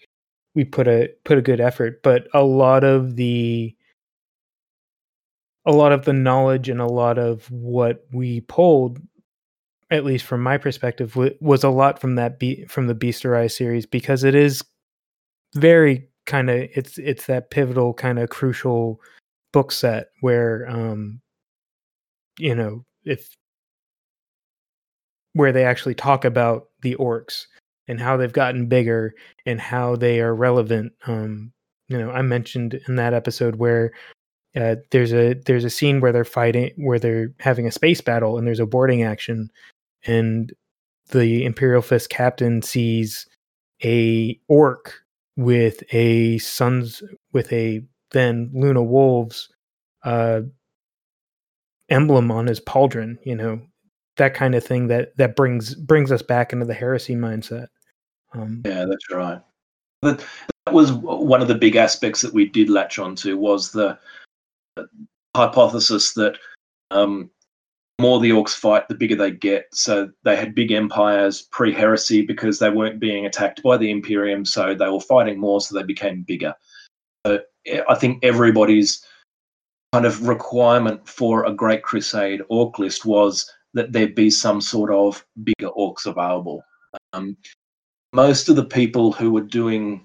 we 0.55 0.65
put 0.65 0.89
a 0.89 1.11
put 1.25 1.39
a 1.39 1.43
good 1.43 1.61
effort. 1.61 2.03
But 2.03 2.29
a 2.35 2.43
lot 2.43 2.85
of 2.85 3.17
the 3.17 3.76
a 5.67 5.73
lot 5.73 5.93
of 5.93 6.05
the 6.05 6.13
knowledge 6.13 6.69
and 6.69 6.81
a 6.81 6.87
lot 6.87 7.19
of 7.19 7.51
what 7.51 8.07
we 8.13 8.41
pulled 8.43 9.01
at 9.91 10.05
least 10.05 10.25
from 10.25 10.43
my 10.43 10.59
perspective 10.59 11.17
was 11.41 11.63
a 11.63 11.69
lot 11.69 12.01
from 12.01 12.17
that 12.17 12.39
be- 12.39 12.65
from 12.67 12.87
the 12.87 12.95
Beast 12.95 13.25
Arises 13.25 13.57
series 13.57 13.87
because 13.87 14.25
it 14.25 14.35
is 14.35 14.63
very 15.55 16.09
kind 16.27 16.51
of 16.51 16.69
it's 16.75 16.99
it's 16.99 17.27
that 17.27 17.51
pivotal 17.51 17.95
kind 17.95 18.19
of 18.19 18.29
crucial 18.31 19.01
book 19.53 19.71
set 19.71 20.09
where 20.21 20.67
um 20.69 21.21
you 22.39 22.55
know 22.55 22.85
if 23.05 23.37
where 25.35 25.53
they 25.53 25.65
actually 25.65 25.95
talk 25.95 26.25
about 26.25 26.65
the 26.83 26.97
orcs 26.97 27.47
and 27.89 28.01
how 28.01 28.17
they've 28.17 28.33
gotten 28.33 28.67
bigger 28.67 29.15
and 29.47 29.61
how 29.61 29.95
they 29.95 30.21
are 30.21 30.35
relevant 30.35 30.93
um 31.07 31.53
you 31.89 31.97
know 31.97 32.11
i 32.11 32.23
mentioned 32.23 32.75
in 32.89 32.97
that 32.97 33.15
episode 33.15 33.57
where 33.57 33.93
uh, 34.57 34.77
there's 34.91 35.13
a 35.13 35.35
there's 35.35 35.65
a 35.65 35.71
scene 35.71 36.01
where 36.01 36.13
they're 36.13 36.25
fighting 36.25 36.73
where 36.77 36.99
they're 36.99 37.33
having 37.39 37.67
a 37.67 37.73
space 37.73 38.01
battle 38.01 38.39
and 38.39 38.47
there's 38.47 38.61
a 38.61 38.67
boarding 38.67 39.03
action. 39.03 39.51
And 40.07 40.53
the 41.11 41.45
imperial 41.45 41.83
fist 41.83 42.11
captain 42.11 42.63
sees 42.63 43.27
a 43.85 44.39
orc 44.49 44.95
with 45.37 45.83
a 45.93 46.39
sons 46.39 47.03
with 47.33 47.53
a 47.53 47.85
then 48.13 48.51
luna 48.55 48.83
wolves 48.83 49.51
uh 50.05 50.41
emblem 51.91 52.31
on 52.31 52.47
his 52.47 52.59
pauldron 52.59 53.19
you 53.23 53.35
know 53.35 53.61
that 54.17 54.35
kind 54.35 54.55
of 54.55 54.65
thing 54.65 54.89
that 54.89 55.17
that 55.17 55.37
brings 55.37 55.75
brings 55.75 56.11
us 56.11 56.23
back 56.23 56.53
into 56.53 56.65
the 56.65 56.75
heresy 56.75 57.15
mindset. 57.15 57.69
Um, 58.35 58.63
yeah 58.65 58.85
that's 58.85 59.11
right. 59.11 59.41
That, 60.03 60.25
that 60.65 60.75
was 60.75 60.93
one 60.93 61.41
of 61.41 61.49
the 61.49 61.55
big 61.55 61.77
aspects 61.77 62.21
that 62.23 62.35
we 62.35 62.47
did 62.47 62.69
latch 62.69 62.99
onto 62.99 63.37
was 63.37 63.73
the 63.73 63.99
hypothesis 65.37 66.15
that 66.15 66.39
um, 66.91 67.31
the 67.99 68.03
more 68.03 68.21
the 68.21 68.31
orcs 68.31 68.55
fight, 68.55 68.89
the 68.89 68.95
bigger 68.95 69.17
they 69.17 69.31
get. 69.31 69.67
So 69.73 70.11
they 70.25 70.37
had 70.37 70.55
big 70.55 70.73
empires 70.73 71.49
pre 71.51 71.73
heresy 71.73 72.23
because 72.23 72.59
they 72.59 72.71
weren't 72.71 73.01
being 73.01 73.27
attacked 73.27 73.63
by 73.63 73.77
the 73.77 73.91
Imperium, 73.91 74.45
so 74.45 74.75
they 74.75 74.89
were 74.89 75.01
fighting 75.01 75.39
more, 75.39 75.61
so 75.61 75.75
they 75.75 75.83
became 75.83 76.23
bigger. 76.23 76.55
So 77.27 77.41
I 77.89 77.95
think 77.95 78.25
everybody's 78.25 79.05
kind 79.93 80.07
of 80.07 80.29
requirement 80.29 81.09
for 81.09 81.45
a 81.45 81.53
Great 81.53 81.83
Crusade 81.83 82.43
orc 82.49 82.79
list 82.79 83.05
was 83.05 83.51
that 83.75 83.93
there 83.93 84.09
be 84.09 84.31
some 84.31 84.61
sort 84.61 84.91
of 84.91 85.25
bigger 85.45 85.71
orcs 85.71 86.07
available. 86.07 86.63
Um, 87.13 87.37
most 88.13 88.49
of 88.49 88.57
the 88.57 88.65
people 88.65 89.13
who 89.13 89.31
were 89.31 89.43
doing 89.43 90.05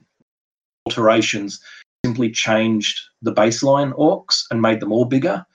alterations 0.86 1.62
simply 2.06 2.32
changed 2.32 3.00
the 3.22 3.34
baseline 3.34 3.94
orcs 3.94 4.44
and 4.50 4.62
made 4.62 4.80
them 4.80 4.92
all 4.92 5.06
bigger, 5.06 5.46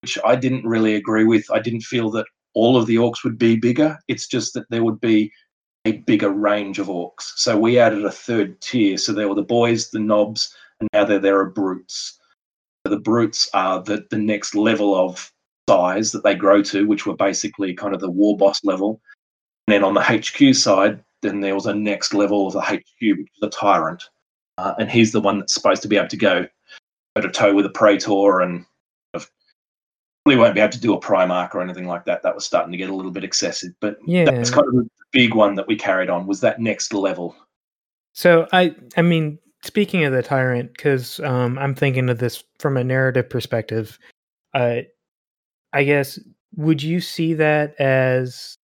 which 0.00 0.18
I 0.24 0.36
didn't 0.36 0.66
really 0.66 0.94
agree 0.94 1.24
with. 1.24 1.50
I 1.50 1.58
didn't 1.58 1.82
feel 1.82 2.10
that 2.12 2.26
all 2.54 2.76
of 2.76 2.86
the 2.86 2.96
orcs 2.96 3.24
would 3.24 3.38
be 3.38 3.56
bigger. 3.56 3.98
It's 4.08 4.26
just 4.26 4.54
that 4.54 4.68
there 4.70 4.84
would 4.84 5.00
be 5.00 5.30
a 5.84 5.92
bigger 5.92 6.30
range 6.30 6.78
of 6.78 6.86
orcs. 6.86 7.32
So 7.36 7.58
we 7.58 7.78
added 7.78 8.04
a 8.04 8.10
third 8.10 8.60
tier. 8.60 8.96
So 8.96 9.12
there 9.12 9.28
were 9.28 9.34
the 9.34 9.42
boys, 9.42 9.90
the 9.90 9.98
nobs, 9.98 10.54
and 10.80 10.88
now 10.92 11.04
there, 11.04 11.18
there 11.18 11.38
are 11.38 11.50
brutes. 11.50 12.18
The 12.84 12.98
brutes 12.98 13.48
are 13.54 13.82
the, 13.82 14.04
the 14.10 14.18
next 14.18 14.54
level 14.54 14.94
of 14.94 15.30
size 15.68 16.12
that 16.12 16.24
they 16.24 16.34
grow 16.34 16.62
to, 16.62 16.86
which 16.86 17.06
were 17.06 17.16
basically 17.16 17.74
kind 17.74 17.94
of 17.94 18.00
the 18.00 18.10
war 18.10 18.36
boss 18.36 18.64
level. 18.64 19.00
And 19.66 19.74
then 19.74 19.84
on 19.84 19.94
the 19.94 20.02
HQ 20.02 20.54
side, 20.54 21.02
then 21.20 21.40
there 21.40 21.54
was 21.54 21.66
a 21.66 21.74
next 21.74 22.14
level 22.14 22.46
of 22.46 22.54
the 22.54 22.60
HQ, 22.60 23.00
which 23.00 23.30
is 23.36 23.42
a 23.42 23.48
tyrant 23.48 24.02
uh, 24.58 24.74
and 24.78 24.90
he's 24.90 25.12
the 25.12 25.20
one 25.20 25.38
that's 25.38 25.54
supposed 25.54 25.82
to 25.82 25.88
be 25.88 25.96
able 25.96 26.08
to 26.08 26.16
go 26.16 26.46
toe 27.14 27.22
to 27.22 27.30
toe 27.30 27.54
with 27.54 27.66
a 27.66 27.70
Praetor 27.70 28.40
and 28.40 28.64
probably 30.24 30.40
won't 30.40 30.54
be 30.54 30.60
able 30.60 30.72
to 30.72 30.80
do 30.80 30.94
a 30.94 31.00
Primarch 31.00 31.54
or 31.54 31.62
anything 31.62 31.86
like 31.86 32.04
that. 32.04 32.22
That 32.22 32.34
was 32.34 32.44
starting 32.44 32.72
to 32.72 32.78
get 32.78 32.90
a 32.90 32.94
little 32.94 33.10
bit 33.10 33.24
excessive, 33.24 33.72
but 33.80 33.98
yeah. 34.06 34.24
that's 34.24 34.50
kind 34.50 34.66
of 34.68 34.74
the 34.74 34.88
big 35.10 35.34
one 35.34 35.54
that 35.56 35.66
we 35.66 35.76
carried 35.76 36.10
on 36.10 36.26
was 36.26 36.40
that 36.40 36.60
next 36.60 36.92
level. 36.94 37.34
So 38.12 38.46
I, 38.52 38.74
I 38.96 39.02
mean, 39.02 39.38
speaking 39.64 40.04
of 40.04 40.12
the 40.12 40.22
tyrant, 40.22 40.72
because 40.74 41.18
um, 41.20 41.58
I'm 41.58 41.74
thinking 41.74 42.08
of 42.08 42.18
this 42.18 42.44
from 42.58 42.76
a 42.76 42.84
narrative 42.84 43.28
perspective. 43.28 43.98
Uh, 44.54 44.82
I 45.72 45.84
guess 45.84 46.18
would 46.56 46.82
you 46.82 47.00
see 47.00 47.34
that 47.34 47.74
as 47.80 48.58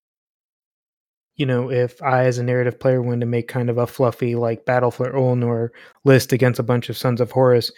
you 1.36 1.44
know, 1.44 1.70
if 1.70 2.02
I, 2.02 2.24
as 2.24 2.38
a 2.38 2.42
narrative 2.42 2.80
player, 2.80 3.02
wanted 3.02 3.20
to 3.20 3.26
make 3.26 3.48
kind 3.48 3.68
of 3.68 3.78
a 3.78 3.86
fluffy 3.86 4.34
like 4.34 4.64
Battle 4.64 4.90
for 4.90 5.12
Ullanor 5.12 5.70
list 6.04 6.32
against 6.32 6.58
a 6.58 6.64
bunch 6.64 6.88
of 6.88 6.96
Sons 6.96 7.20
of 7.20 7.30
Horus, 7.30 7.70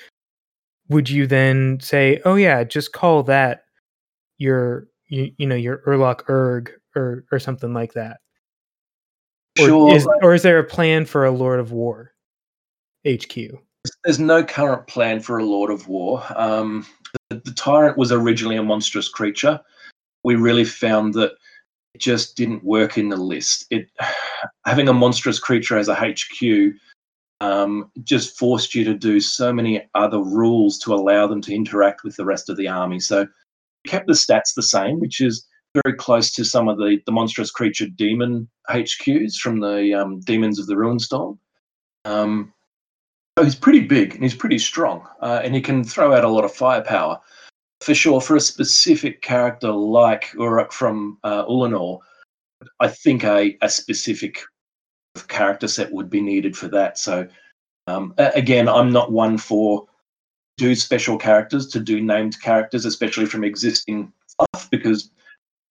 would 0.88 1.10
you 1.10 1.26
then 1.26 1.78
say, 1.80 2.20
"Oh 2.24 2.36
yeah, 2.36 2.64
just 2.64 2.92
call 2.92 3.22
that 3.24 3.64
your 4.38 4.88
you, 5.08 5.32
you 5.38 5.46
know 5.46 5.56
your 5.56 5.82
Urlakk 5.86 6.28
Urg 6.28 6.70
or 6.94 7.24
or 7.32 7.38
something 7.38 7.74
like 7.74 7.94
that"? 7.94 8.18
Or 9.60 9.66
sure. 9.66 9.94
Is, 9.94 10.08
or 10.22 10.34
is 10.34 10.42
there 10.42 10.58
a 10.58 10.64
plan 10.64 11.04
for 11.04 11.24
a 11.24 11.32
Lord 11.32 11.58
of 11.58 11.72
War 11.72 12.12
HQ? 13.06 13.36
There's 14.04 14.20
no 14.20 14.44
current 14.44 14.86
plan 14.86 15.20
for 15.20 15.38
a 15.38 15.44
Lord 15.44 15.70
of 15.70 15.88
War. 15.88 16.22
Um, 16.36 16.86
the, 17.30 17.40
the 17.44 17.52
tyrant 17.52 17.96
was 17.96 18.12
originally 18.12 18.56
a 18.56 18.62
monstrous 18.62 19.08
creature. 19.08 19.60
We 20.22 20.36
really 20.36 20.64
found 20.64 21.14
that 21.14 21.32
just 21.98 22.36
didn't 22.36 22.64
work 22.64 22.98
in 22.98 23.08
the 23.08 23.16
list. 23.16 23.66
It 23.70 23.90
having 24.66 24.88
a 24.88 24.92
monstrous 24.92 25.38
creature 25.38 25.78
as 25.78 25.88
a 25.88 25.94
HQ 25.94 26.74
um, 27.40 27.90
just 28.02 28.38
forced 28.38 28.74
you 28.74 28.84
to 28.84 28.94
do 28.94 29.20
so 29.20 29.52
many 29.52 29.88
other 29.94 30.18
rules 30.18 30.78
to 30.80 30.94
allow 30.94 31.26
them 31.26 31.40
to 31.42 31.54
interact 31.54 32.02
with 32.04 32.16
the 32.16 32.24
rest 32.24 32.48
of 32.48 32.56
the 32.56 32.68
army. 32.68 33.00
So 33.00 33.26
kept 33.86 34.06
the 34.06 34.12
stats 34.12 34.54
the 34.54 34.62
same, 34.62 34.98
which 35.00 35.20
is 35.20 35.46
very 35.84 35.96
close 35.96 36.32
to 36.32 36.44
some 36.44 36.68
of 36.68 36.78
the, 36.78 37.00
the 37.06 37.12
monstrous 37.12 37.50
creature 37.50 37.86
demon 37.86 38.48
HQs 38.70 39.36
from 39.36 39.60
the 39.60 39.94
um, 39.94 40.20
Demons 40.20 40.58
of 40.58 40.66
the 40.66 40.76
Ruinstorm. 40.76 41.38
Um, 42.04 42.52
so 43.38 43.44
he's 43.44 43.54
pretty 43.54 43.80
big 43.80 44.14
and 44.14 44.22
he's 44.22 44.34
pretty 44.34 44.58
strong, 44.58 45.06
uh, 45.20 45.40
and 45.44 45.54
he 45.54 45.60
can 45.60 45.84
throw 45.84 46.12
out 46.12 46.24
a 46.24 46.28
lot 46.28 46.44
of 46.44 46.52
firepower. 46.52 47.20
For 47.80 47.94
sure, 47.94 48.20
for 48.20 48.36
a 48.36 48.40
specific 48.40 49.22
character 49.22 49.70
like 49.70 50.32
Uruk 50.34 50.72
from 50.72 51.18
uh, 51.22 51.44
Ullanor, 51.46 52.00
I 52.80 52.88
think 52.88 53.24
a, 53.24 53.56
a 53.62 53.68
specific 53.68 54.40
character 55.28 55.68
set 55.68 55.92
would 55.92 56.10
be 56.10 56.20
needed 56.20 56.56
for 56.56 56.68
that. 56.68 56.98
So, 56.98 57.28
um, 57.86 58.14
again, 58.18 58.68
I'm 58.68 58.90
not 58.90 59.12
one 59.12 59.38
for 59.38 59.86
do 60.56 60.74
special 60.74 61.16
characters 61.16 61.68
to 61.68 61.80
do 61.80 62.00
named 62.00 62.40
characters, 62.42 62.84
especially 62.84 63.26
from 63.26 63.44
existing 63.44 64.12
stuff, 64.26 64.68
because 64.70 65.08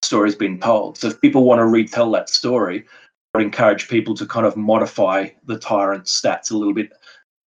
the 0.02 0.06
story's 0.06 0.36
been 0.36 0.60
told. 0.60 0.98
So, 0.98 1.10
if 1.10 1.22
people 1.22 1.43
want 1.43 1.60
to 1.60 1.65
retell 1.65 2.10
that 2.12 2.30
story, 2.30 2.86
I 3.34 3.39
would 3.39 3.46
encourage 3.46 3.89
people 3.89 4.15
to 4.15 4.26
kind 4.26 4.46
of 4.46 4.56
modify 4.56 5.28
the 5.46 5.60
tyrant 5.60 6.06
stats 6.06 6.52
a 6.52 6.58
little 6.58 6.74
bit, 6.74 6.93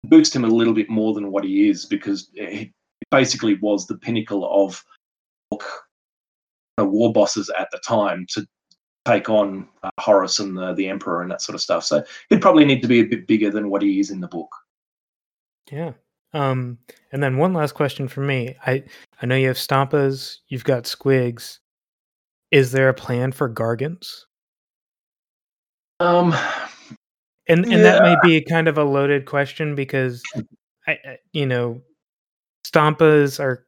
boost 0.05 0.37
him 0.37 0.45
a 0.45 0.49
little 0.49 0.75
bit 0.75 0.91
more 0.91 1.15
than 1.15 1.31
what 1.33 1.45
he 1.45 1.71
is, 1.71 1.87
because 1.87 2.29
he 2.35 2.73
basically 3.11 3.55
was 3.57 3.87
the 3.87 3.99
pinnacle 3.99 4.49
of 4.65 4.83
war 6.79 7.13
bosses 7.13 7.51
at 7.59 7.69
the 7.71 7.79
time 7.79 8.27
to 8.31 8.47
take 9.05 9.29
on 9.29 9.69
uh, 9.83 9.91
Horus 9.99 10.39
and 10.39 10.57
the, 10.57 10.75
the 10.75 10.89
Emperor 10.89 11.23
and 11.23 11.31
that 11.31 11.43
sort 11.43 11.55
of 11.55 11.61
stuff. 11.61 11.85
So 11.85 12.05
he'd 12.29 12.43
probably 12.43 12.65
need 12.65 12.83
to 12.83 12.89
be 12.89 13.01
a 13.01 13.05
bit 13.05 13.27
bigger 13.27 13.51
than 13.51 13.71
what 13.71 13.83
he 13.83 14.01
is 14.01 14.11
in 14.11 14.21
the 14.21 14.29
book. 14.29 14.55
Yeah. 15.71 15.93
Um, 16.33 16.79
and 17.13 17.23
then 17.23 17.39
one 17.39 17.53
last 17.55 17.73
question 17.73 18.07
for 18.07 18.21
me. 18.21 18.57
I 18.67 18.85
I 19.21 19.27
know 19.27 19.35
you 19.35 19.49
have 19.49 19.57
Stompas, 19.57 20.39
you've 20.49 20.65
got 20.65 20.85
Squigs. 20.85 21.59
Is 22.51 22.73
there 22.73 22.89
a 22.89 22.95
plan 22.95 23.33
for 23.33 23.53
Gargants? 23.53 24.25
Um, 25.99 26.35
and 27.49 27.65
and 27.65 27.73
yeah. 27.73 27.83
that 27.83 28.03
may 28.03 28.17
be 28.23 28.45
kind 28.45 28.69
of 28.69 28.79
a 28.79 28.85
loaded 28.85 29.27
question 29.27 29.75
because 29.75 30.23
I, 30.87 30.93
I 30.93 31.19
you 31.33 31.47
know, 31.47 31.83
Stompas 32.67 33.41
are 33.41 33.67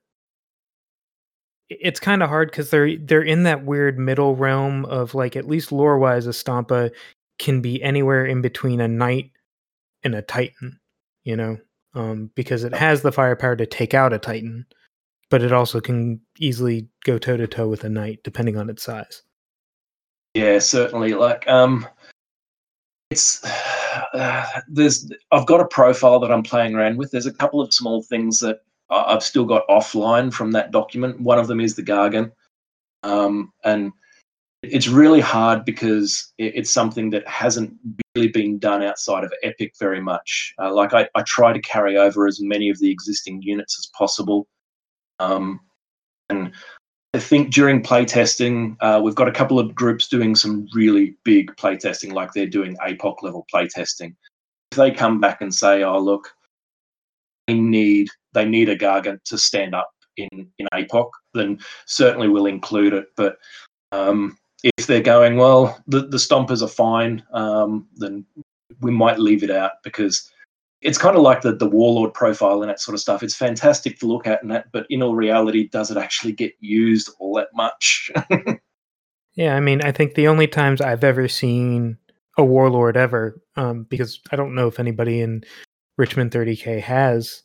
it's 1.80 2.00
kind 2.00 2.22
of 2.22 2.28
hard 2.28 2.50
because 2.50 2.70
they're 2.70 2.96
they're 2.96 3.22
in 3.22 3.44
that 3.44 3.64
weird 3.64 3.98
middle 3.98 4.36
realm 4.36 4.84
of 4.86 5.14
like 5.14 5.36
at 5.36 5.48
least 5.48 5.72
lore 5.72 5.98
wise 5.98 6.26
a 6.26 6.30
stompa 6.30 6.90
can 7.38 7.60
be 7.60 7.82
anywhere 7.82 8.24
in 8.24 8.42
between 8.42 8.80
a 8.80 8.88
knight 8.88 9.30
and 10.02 10.14
a 10.14 10.22
titan 10.22 10.78
you 11.24 11.36
know? 11.36 11.56
Um, 11.94 12.30
because 12.34 12.64
it 12.64 12.74
has 12.74 13.02
the 13.02 13.12
firepower 13.12 13.54
to 13.56 13.66
take 13.66 13.94
out 13.94 14.12
a 14.12 14.18
titan 14.18 14.66
but 15.30 15.42
it 15.42 15.52
also 15.52 15.80
can 15.80 16.20
easily 16.38 16.88
go 17.04 17.18
toe 17.18 17.36
to 17.36 17.46
toe 17.46 17.68
with 17.68 17.84
a 17.84 17.88
knight 17.88 18.20
depending 18.22 18.56
on 18.56 18.70
its 18.70 18.82
size. 18.82 19.22
Yeah 20.34 20.58
certainly 20.58 21.14
like 21.14 21.46
um 21.48 21.86
it's 23.10 23.44
uh, 24.14 24.46
there's 24.68 25.10
i've 25.30 25.46
got 25.46 25.60
a 25.60 25.66
profile 25.66 26.18
that 26.20 26.32
i'm 26.32 26.42
playing 26.42 26.74
around 26.74 26.96
with. 26.96 27.10
There's 27.10 27.26
a 27.26 27.32
couple 27.32 27.60
of 27.60 27.74
small 27.74 28.02
things 28.02 28.40
that 28.40 28.60
I've 28.92 29.22
still 29.22 29.44
got 29.44 29.66
offline 29.68 30.32
from 30.32 30.52
that 30.52 30.70
document. 30.70 31.20
One 31.20 31.38
of 31.38 31.48
them 31.48 31.60
is 31.60 31.74
the 31.74 31.82
Gargant. 31.82 32.32
Um, 33.02 33.52
and 33.64 33.92
it's 34.62 34.86
really 34.86 35.20
hard 35.20 35.64
because 35.64 36.32
it's 36.38 36.70
something 36.70 37.10
that 37.10 37.26
hasn't 37.26 37.74
really 38.14 38.28
been 38.28 38.58
done 38.58 38.82
outside 38.82 39.24
of 39.24 39.32
Epic 39.42 39.72
very 39.78 40.00
much. 40.00 40.54
Uh, 40.60 40.72
like 40.72 40.94
I, 40.94 41.08
I, 41.16 41.22
try 41.22 41.52
to 41.52 41.60
carry 41.60 41.96
over 41.96 42.28
as 42.28 42.40
many 42.40 42.68
of 42.68 42.78
the 42.78 42.88
existing 42.88 43.42
units 43.42 43.76
as 43.80 43.90
possible. 43.98 44.46
Um, 45.18 45.58
and 46.28 46.52
I 47.12 47.18
think 47.18 47.52
during 47.52 47.82
playtesting, 47.82 48.76
uh, 48.80 49.00
we've 49.02 49.16
got 49.16 49.28
a 49.28 49.32
couple 49.32 49.58
of 49.58 49.74
groups 49.74 50.06
doing 50.06 50.36
some 50.36 50.68
really 50.74 51.16
big 51.24 51.54
playtesting, 51.56 52.12
like 52.12 52.32
they're 52.32 52.46
doing 52.46 52.76
APOC 52.76 53.16
level 53.22 53.46
playtesting. 53.52 54.14
If 54.70 54.78
they 54.78 54.92
come 54.92 55.20
back 55.20 55.40
and 55.40 55.54
say, 55.54 55.82
"Oh, 55.82 55.98
look, 55.98 56.32
they 57.46 57.54
need 57.54 58.08
they 58.32 58.44
need 58.44 58.68
a 58.68 58.76
Gargant 58.76 59.22
to 59.24 59.38
stand 59.38 59.74
up 59.74 59.90
in 60.16 60.28
in 60.58 60.66
APOC, 60.72 61.10
then 61.34 61.58
certainly 61.86 62.28
we'll 62.28 62.46
include 62.46 62.92
it. 62.92 63.06
But 63.16 63.38
um, 63.92 64.36
if 64.62 64.86
they're 64.86 65.00
going 65.00 65.36
well, 65.36 65.82
the 65.86 66.00
the 66.00 66.16
Stompas 66.16 66.62
are 66.62 66.68
fine, 66.68 67.22
um, 67.32 67.88
then 67.96 68.24
we 68.80 68.90
might 68.90 69.18
leave 69.18 69.42
it 69.42 69.50
out 69.50 69.72
because 69.84 70.30
it's 70.80 70.98
kind 70.98 71.16
of 71.16 71.22
like 71.22 71.42
the 71.42 71.54
the 71.54 71.68
warlord 71.68 72.14
profile 72.14 72.62
and 72.62 72.70
that 72.70 72.80
sort 72.80 72.94
of 72.94 73.00
stuff. 73.00 73.22
It's 73.22 73.36
fantastic 73.36 73.98
to 74.00 74.06
look 74.06 74.26
at 74.26 74.42
and 74.42 74.50
that, 74.50 74.70
but 74.72 74.86
in 74.90 75.02
all 75.02 75.14
reality, 75.14 75.68
does 75.68 75.90
it 75.90 75.96
actually 75.96 76.32
get 76.32 76.54
used 76.60 77.10
all 77.18 77.34
that 77.36 77.48
much? 77.54 78.10
yeah, 79.34 79.56
I 79.56 79.60
mean, 79.60 79.82
I 79.82 79.92
think 79.92 80.14
the 80.14 80.28
only 80.28 80.46
times 80.46 80.80
I've 80.80 81.04
ever 81.04 81.28
seen 81.28 81.98
a 82.38 82.44
warlord 82.44 82.96
ever, 82.96 83.40
um, 83.56 83.84
because 83.84 84.20
I 84.30 84.36
don't 84.36 84.54
know 84.54 84.66
if 84.66 84.80
anybody 84.80 85.20
in 85.20 85.44
Richmond 85.96 86.30
30K 86.30 86.80
has 86.80 87.42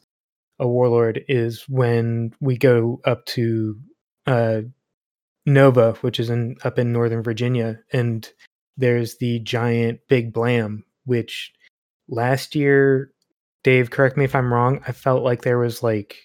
a 0.60 0.68
warlord 0.68 1.24
is 1.28 1.68
when 1.68 2.34
we 2.40 2.58
go 2.58 3.00
up 3.06 3.26
to 3.28 3.80
uh, 4.26 4.62
Nova, 5.46 5.94
which 6.02 6.20
is 6.20 6.30
in 6.30 6.58
up 6.64 6.80
in 6.80 6.92
Northern 6.92 7.24
Virginia, 7.24 7.80
and 7.94 8.30
there's 8.76 9.18
the 9.18 9.40
giant 9.40 10.00
Big 10.10 10.34
Blam, 10.34 10.84
which 11.06 11.54
last 12.08 12.56
year, 12.56 13.12
Dave, 13.64 13.90
correct 13.90 14.18
me 14.18 14.26
if 14.26 14.36
I'm 14.36 14.54
wrong, 14.54 14.82
I 14.88 14.92
felt 14.92 15.24
like 15.24 15.42
there 15.42 15.60
was 15.60 15.84
like 15.84 16.18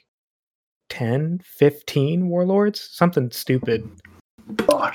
10, 0.91 1.41
15 1.45 2.29
warlords, 2.29 2.89
something 2.93 3.31
stupid. 3.31 3.89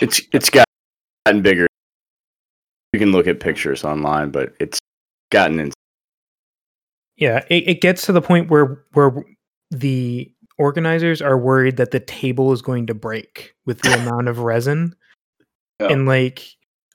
It's 0.02 0.22
it's 0.34 0.50
gotten 0.50 1.42
bigger. 1.42 1.68
You 2.94 3.00
can 3.00 3.12
look 3.12 3.28
at 3.28 3.40
pictures 3.40 3.84
online, 3.84 4.32
but 4.32 4.54
it's 4.60 4.80
gotten 5.32 5.60
yeah, 7.18 7.44
it, 7.50 7.68
it 7.68 7.82
gets 7.82 8.06
to 8.06 8.12
the 8.12 8.22
point 8.22 8.50
where 8.50 8.84
where 8.94 9.24
the 9.72 10.32
organizers 10.58 11.22
are 11.22 11.38
worried 11.38 11.78
that 11.78 11.92
the 11.92 12.00
table 12.00 12.52
is 12.54 12.62
going 12.62 12.88
to 12.88 12.94
break 12.94 13.54
with 13.66 13.82
the 13.82 13.94
amount 14.02 14.28
of 14.28 14.40
resin. 14.40 14.96
Yeah. 15.80 15.88
And 15.88 16.06
like 16.06 16.48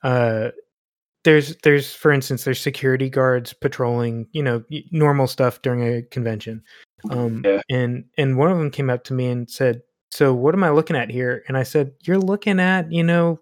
uh 0.03 0.49
there's 1.23 1.55
there's 1.63 1.93
for 1.93 2.11
instance 2.11 2.43
there's 2.43 2.59
security 2.59 3.09
guards 3.09 3.53
patrolling, 3.53 4.27
you 4.31 4.43
know, 4.43 4.63
normal 4.91 5.27
stuff 5.27 5.61
during 5.61 5.83
a 5.83 6.01
convention. 6.03 6.63
Um 7.09 7.43
yeah. 7.45 7.61
and 7.69 8.05
and 8.17 8.37
one 8.37 8.51
of 8.51 8.57
them 8.57 8.71
came 8.71 8.89
up 8.89 9.03
to 9.05 9.13
me 9.13 9.27
and 9.27 9.49
said, 9.49 9.81
"So 10.11 10.33
what 10.33 10.55
am 10.55 10.63
I 10.63 10.69
looking 10.69 10.95
at 10.95 11.09
here?" 11.09 11.43
And 11.47 11.57
I 11.57 11.63
said, 11.63 11.91
"You're 12.03 12.17
looking 12.17 12.59
at, 12.61 12.91
you 12.91 13.03
know, 13.03 13.39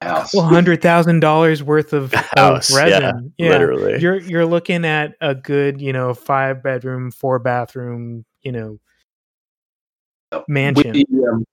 house. 0.00 0.34
Well, 0.34 0.44
hundred 0.44 0.82
thousand 0.82 1.20
dollars 1.20 1.62
worth 1.62 1.92
of, 1.92 2.12
house, 2.36 2.70
of 2.70 2.76
resin. 2.76 3.32
Yeah, 3.38 3.46
yeah, 3.46 3.50
literally. 3.50 4.00
You're 4.00 4.20
you're 4.20 4.46
looking 4.46 4.84
at 4.84 5.14
a 5.20 5.34
good, 5.34 5.80
you 5.80 5.92
know, 5.92 6.14
five 6.14 6.62
bedroom, 6.62 7.10
four 7.10 7.38
bathroom, 7.38 8.24
you 8.42 8.52
know, 8.52 8.78
mansion. 10.48 10.92
We, 10.92 11.04
um, 11.26 11.44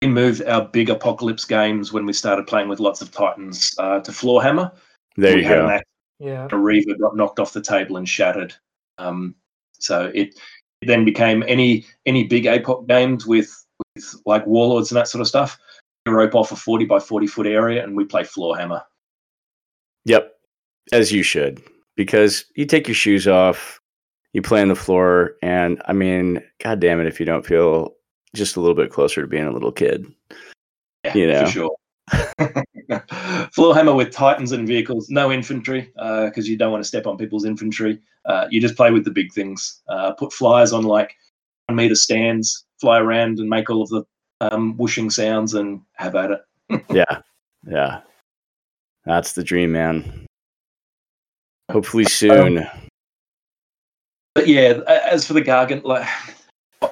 we 0.00 0.08
moved 0.08 0.42
our 0.44 0.64
big 0.64 0.90
apocalypse 0.90 1.44
games 1.44 1.92
when 1.92 2.06
we 2.06 2.12
started 2.12 2.46
playing 2.46 2.68
with 2.68 2.80
lots 2.80 3.02
of 3.02 3.10
titans 3.12 3.74
uh, 3.78 4.00
to 4.00 4.10
Floorhammer. 4.10 4.72
There 5.16 5.36
we 5.36 5.42
you 5.42 5.48
go. 5.48 5.80
yeah, 6.18 6.48
a 6.50 6.56
Reaver 6.56 6.96
got 6.98 7.16
knocked 7.16 7.38
off 7.38 7.52
the 7.52 7.60
table 7.60 7.96
and 7.96 8.08
shattered. 8.08 8.54
Um, 8.98 9.34
so 9.78 10.10
it, 10.14 10.34
it 10.80 10.86
then 10.86 11.04
became 11.04 11.44
any 11.46 11.84
any 12.06 12.24
big 12.24 12.44
APOC 12.44 12.88
games 12.88 13.26
with 13.26 13.64
with 13.94 14.14
like 14.26 14.46
warlords 14.46 14.90
and 14.90 14.96
that 14.96 15.08
sort 15.08 15.20
of 15.20 15.28
stuff 15.28 15.58
rope 16.06 16.34
off 16.34 16.52
a 16.52 16.56
40 16.56 16.86
by 16.86 16.98
40 16.98 17.26
foot 17.26 17.46
area 17.46 17.82
and 17.82 17.96
we 17.96 18.04
play 18.04 18.24
floor 18.24 18.56
hammer. 18.56 18.82
Yep. 20.04 20.34
As 20.92 21.12
you 21.12 21.22
should. 21.22 21.62
Because 21.96 22.44
you 22.56 22.66
take 22.66 22.88
your 22.88 22.94
shoes 22.94 23.28
off, 23.28 23.80
you 24.32 24.42
play 24.42 24.62
on 24.62 24.68
the 24.68 24.74
floor, 24.74 25.36
and 25.42 25.80
I 25.86 25.92
mean, 25.92 26.42
god 26.62 26.80
damn 26.80 27.00
it 27.00 27.06
if 27.06 27.20
you 27.20 27.26
don't 27.26 27.46
feel 27.46 27.94
just 28.34 28.56
a 28.56 28.60
little 28.60 28.74
bit 28.74 28.90
closer 28.90 29.20
to 29.20 29.26
being 29.26 29.46
a 29.46 29.52
little 29.52 29.72
kid. 29.72 30.06
Yeah, 31.04 31.14
you 31.14 31.26
know? 31.26 31.44
for 31.44 31.50
sure. 31.50 31.76
floor 33.52 33.74
hammer 33.74 33.94
with 33.94 34.10
titans 34.10 34.52
and 34.52 34.66
vehicles, 34.66 35.08
no 35.10 35.30
infantry, 35.30 35.92
because 35.94 36.46
uh, 36.46 36.50
you 36.50 36.56
don't 36.56 36.72
want 36.72 36.82
to 36.82 36.88
step 36.88 37.06
on 37.06 37.18
people's 37.18 37.44
infantry. 37.44 38.00
Uh, 38.24 38.46
you 38.50 38.60
just 38.60 38.76
play 38.76 38.90
with 38.90 39.04
the 39.04 39.10
big 39.10 39.32
things. 39.32 39.82
Uh, 39.88 40.12
put 40.12 40.32
flyers 40.32 40.72
on 40.72 40.84
like 40.84 41.14
one 41.66 41.76
meter 41.76 41.94
stands, 41.94 42.64
fly 42.80 42.98
around 42.98 43.38
and 43.38 43.48
make 43.48 43.68
all 43.68 43.82
of 43.82 43.88
the 43.90 44.04
um, 44.50 44.76
whooshing 44.76 45.10
sounds 45.10 45.54
and 45.54 45.80
have 45.94 46.14
at 46.16 46.30
it. 46.30 46.84
yeah, 46.90 47.20
yeah, 47.66 48.00
that's 49.04 49.32
the 49.32 49.44
dream, 49.44 49.72
man. 49.72 50.26
Hopefully 51.70 52.04
soon. 52.04 52.58
Um, 52.58 52.66
but 54.34 54.46
yeah, 54.48 54.80
as 54.86 55.26
for 55.26 55.34
the 55.34 55.42
Gargant, 55.42 55.84
like 55.84 56.08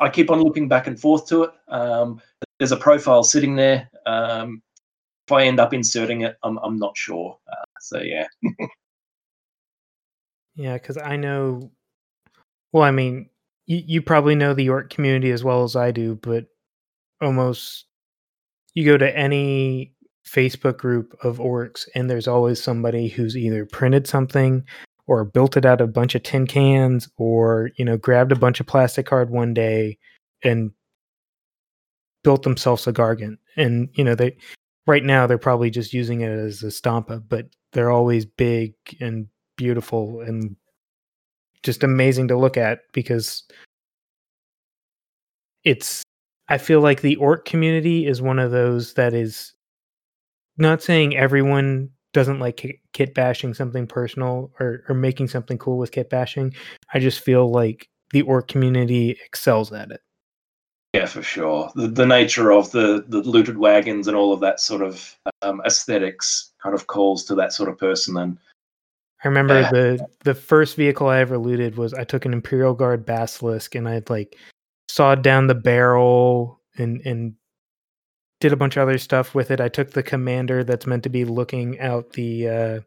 I 0.01 0.09
keep 0.09 0.31
on 0.31 0.43
looking 0.43 0.69
back 0.69 0.87
and 0.87 0.99
forth 0.99 1.27
to 1.29 1.45
it. 1.45 1.51
Um, 1.69 2.21
there's 2.59 2.73
a 2.73 2.77
profile 2.77 3.23
sitting 3.23 3.57
there. 3.57 3.91
Um, 4.07 4.63
if 5.27 5.33
I 5.33 5.45
end 5.45 5.61
up 5.61 5.73
inserting 5.73 6.23
it, 6.23 6.37
I'm 6.43 6.59
I'm 6.59 6.79
not 6.79 6.97
sure. 6.97 7.37
Uh, 7.51 7.65
so 7.81 8.01
yeah. 8.01 8.27
yeah, 10.55 10.75
because 10.75 10.99
I 10.99 11.17
know. 11.17 11.71
Well, 12.73 12.85
I 12.85 12.91
mean, 12.91 13.31
you 13.67 13.83
you 13.87 14.03
probably 14.03 14.35
know 14.35 14.55
the 14.55 14.69
orc 14.69 14.91
community 14.91 15.31
as 15.31 15.43
well 15.43 15.65
as 15.65 15.77
I 15.77 15.91
do, 15.91 16.17
but 16.17 16.47
almost 17.21 17.87
you 18.75 18.85
go 18.85 18.97
to 18.97 19.17
any 19.17 19.93
Facebook 20.27 20.79
group 20.79 21.17
of 21.23 21.39
orcs, 21.39 21.89
and 21.95 22.09
there's 22.09 22.29
always 22.29 22.63
somebody 22.63 23.09
who's 23.09 23.37
either 23.37 23.67
printed 23.67 24.07
something 24.07 24.65
or 25.07 25.25
built 25.25 25.57
it 25.57 25.65
out 25.67 25.81
of 25.81 25.89
a 25.89 25.93
bunch 25.93 26.15
of 26.15 26.23
tin 26.23 26.47
cans 26.47 27.09
or 27.17 27.71
you 27.77 27.85
know 27.85 27.97
grabbed 27.97 28.31
a 28.31 28.37
bunch 28.37 28.61
of 28.61 28.67
plastic 28.67 29.07
card 29.07 29.29
one 29.29 29.53
day 29.53 29.99
and 30.45 30.71
built 32.23 32.43
themselves 32.43 32.87
a 32.87 32.93
gargant 32.93 33.37
and 33.57 33.89
you 33.95 34.05
know 34.05 34.15
they 34.15 34.37
right 34.87 35.05
now 35.05 35.27
they're 35.27 35.37
probably 35.37 35.71
just 35.71 35.93
using 35.93 36.21
it 36.21 36.31
as 36.31 36.63
a 36.63 36.67
stompa 36.67 37.23
but 37.29 37.49
they're 37.73 37.91
always 37.91 38.25
big 38.25 38.73
and 39.01 39.27
beautiful 39.57 40.21
and 40.21 40.55
just 41.63 41.83
amazing 41.83 42.29
to 42.29 42.39
look 42.39 42.57
at 42.57 42.81
because 42.93 43.43
it's 45.65 46.03
i 46.51 46.59
feel 46.59 46.81
like 46.81 47.01
the 47.01 47.17
orc 47.17 47.45
community 47.45 48.07
is 48.07 48.21
one 48.21 48.39
of 48.39 48.51
those 48.51 48.95
that 48.95 49.15
is 49.15 49.53
not 50.57 50.83
saying 50.83 51.17
everyone 51.17 51.89
doesn't 52.13 52.41
like 52.41 52.81
kit 52.93 53.15
bashing 53.15 53.55
something 53.55 53.87
personal 53.87 54.51
or, 54.59 54.83
or 54.89 54.95
making 54.95 55.29
something 55.29 55.57
cool 55.59 55.79
with 55.79 55.93
kit 55.93 56.11
bashing 56.11 56.53
i 56.93 56.99
just 56.99 57.21
feel 57.21 57.51
like 57.51 57.89
the 58.13 58.23
orc 58.23 58.49
community 58.49 59.17
excels 59.25 59.73
at 59.73 59.91
it 59.91 60.01
yeah, 60.93 61.07
for 61.07 61.23
sure. 61.23 61.71
The, 61.77 61.87
the 61.87 62.07
nature 62.07 62.51
of 62.51 62.73
the, 62.73 63.05
the 63.07 63.19
looted 63.19 63.59
wagons 63.59 64.09
and 64.09 64.17
all 64.17 64.33
of 64.33 64.41
that 64.41 64.59
sort 64.59 64.83
of 64.83 65.17
um, 65.43 65.63
aesthetics 65.65 66.51
kind 66.61 66.75
of 66.75 66.89
calls 66.89 67.25
to 67.27 67.35
that 67.37 67.53
sort 67.53 67.69
of 67.69 67.79
person. 67.79 68.17
And 68.17 68.39
I 69.23 69.29
remember 69.29 69.61
yeah. 69.61 69.71
the 69.71 70.07
the 70.25 70.35
first 70.35 70.77
vehicle 70.77 71.09
I 71.09 71.21
ever 71.21 71.39
looted 71.39 71.77
was 71.77 71.95
I 71.95 72.05
took 72.05 72.25
an 72.25 72.33
Imperial 72.33 72.75
Guard 72.75 73.07
Basilisk 73.07 73.75
and 73.75 73.89
I'd 73.89 74.11
like 74.11 74.37
sawed 74.91 75.23
down 75.23 75.47
the 75.47 75.55
barrel 75.55 76.61
and 76.77 77.01
and 77.05 77.35
did 78.41 78.53
a 78.53 78.57
bunch 78.57 78.77
of 78.77 78.83
other 78.83 78.99
stuff 78.99 79.35
with 79.35 79.51
it. 79.51 79.61
I 79.61 79.69
took 79.69 79.91
the 79.91 80.03
commander 80.03 80.65
that's 80.65 80.87
meant 80.87 81.03
to 81.03 81.11
be 81.11 81.25
looking 81.25 81.79
out 81.79 82.13
the 82.13 82.49
uh, 82.49 82.81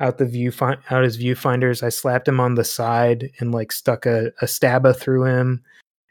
out 0.00 0.18
the 0.18 0.26
view 0.26 0.50
fi- 0.50 0.78
out 0.90 1.04
his 1.04 1.18
viewfinders. 1.18 1.82
I 1.82 1.90
slapped 1.90 2.28
him 2.28 2.40
on 2.40 2.54
the 2.54 2.64
side 2.64 3.30
and 3.38 3.52
like 3.52 3.72
stuck 3.72 4.06
a, 4.06 4.32
a 4.40 4.48
stabba 4.48 4.94
through 4.94 5.24
him. 5.24 5.62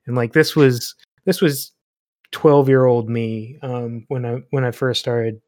And 0.05 0.15
like 0.15 0.33
this 0.33 0.55
was 0.55 0.95
this 1.25 1.41
was 1.41 1.71
12 2.31 2.69
year 2.69 2.85
old 2.85 3.09
me 3.09 3.57
um, 3.61 4.05
when 4.07 4.25
I 4.25 4.37
when 4.51 4.63
I 4.63 4.71
first 4.71 5.01
started 5.01 5.41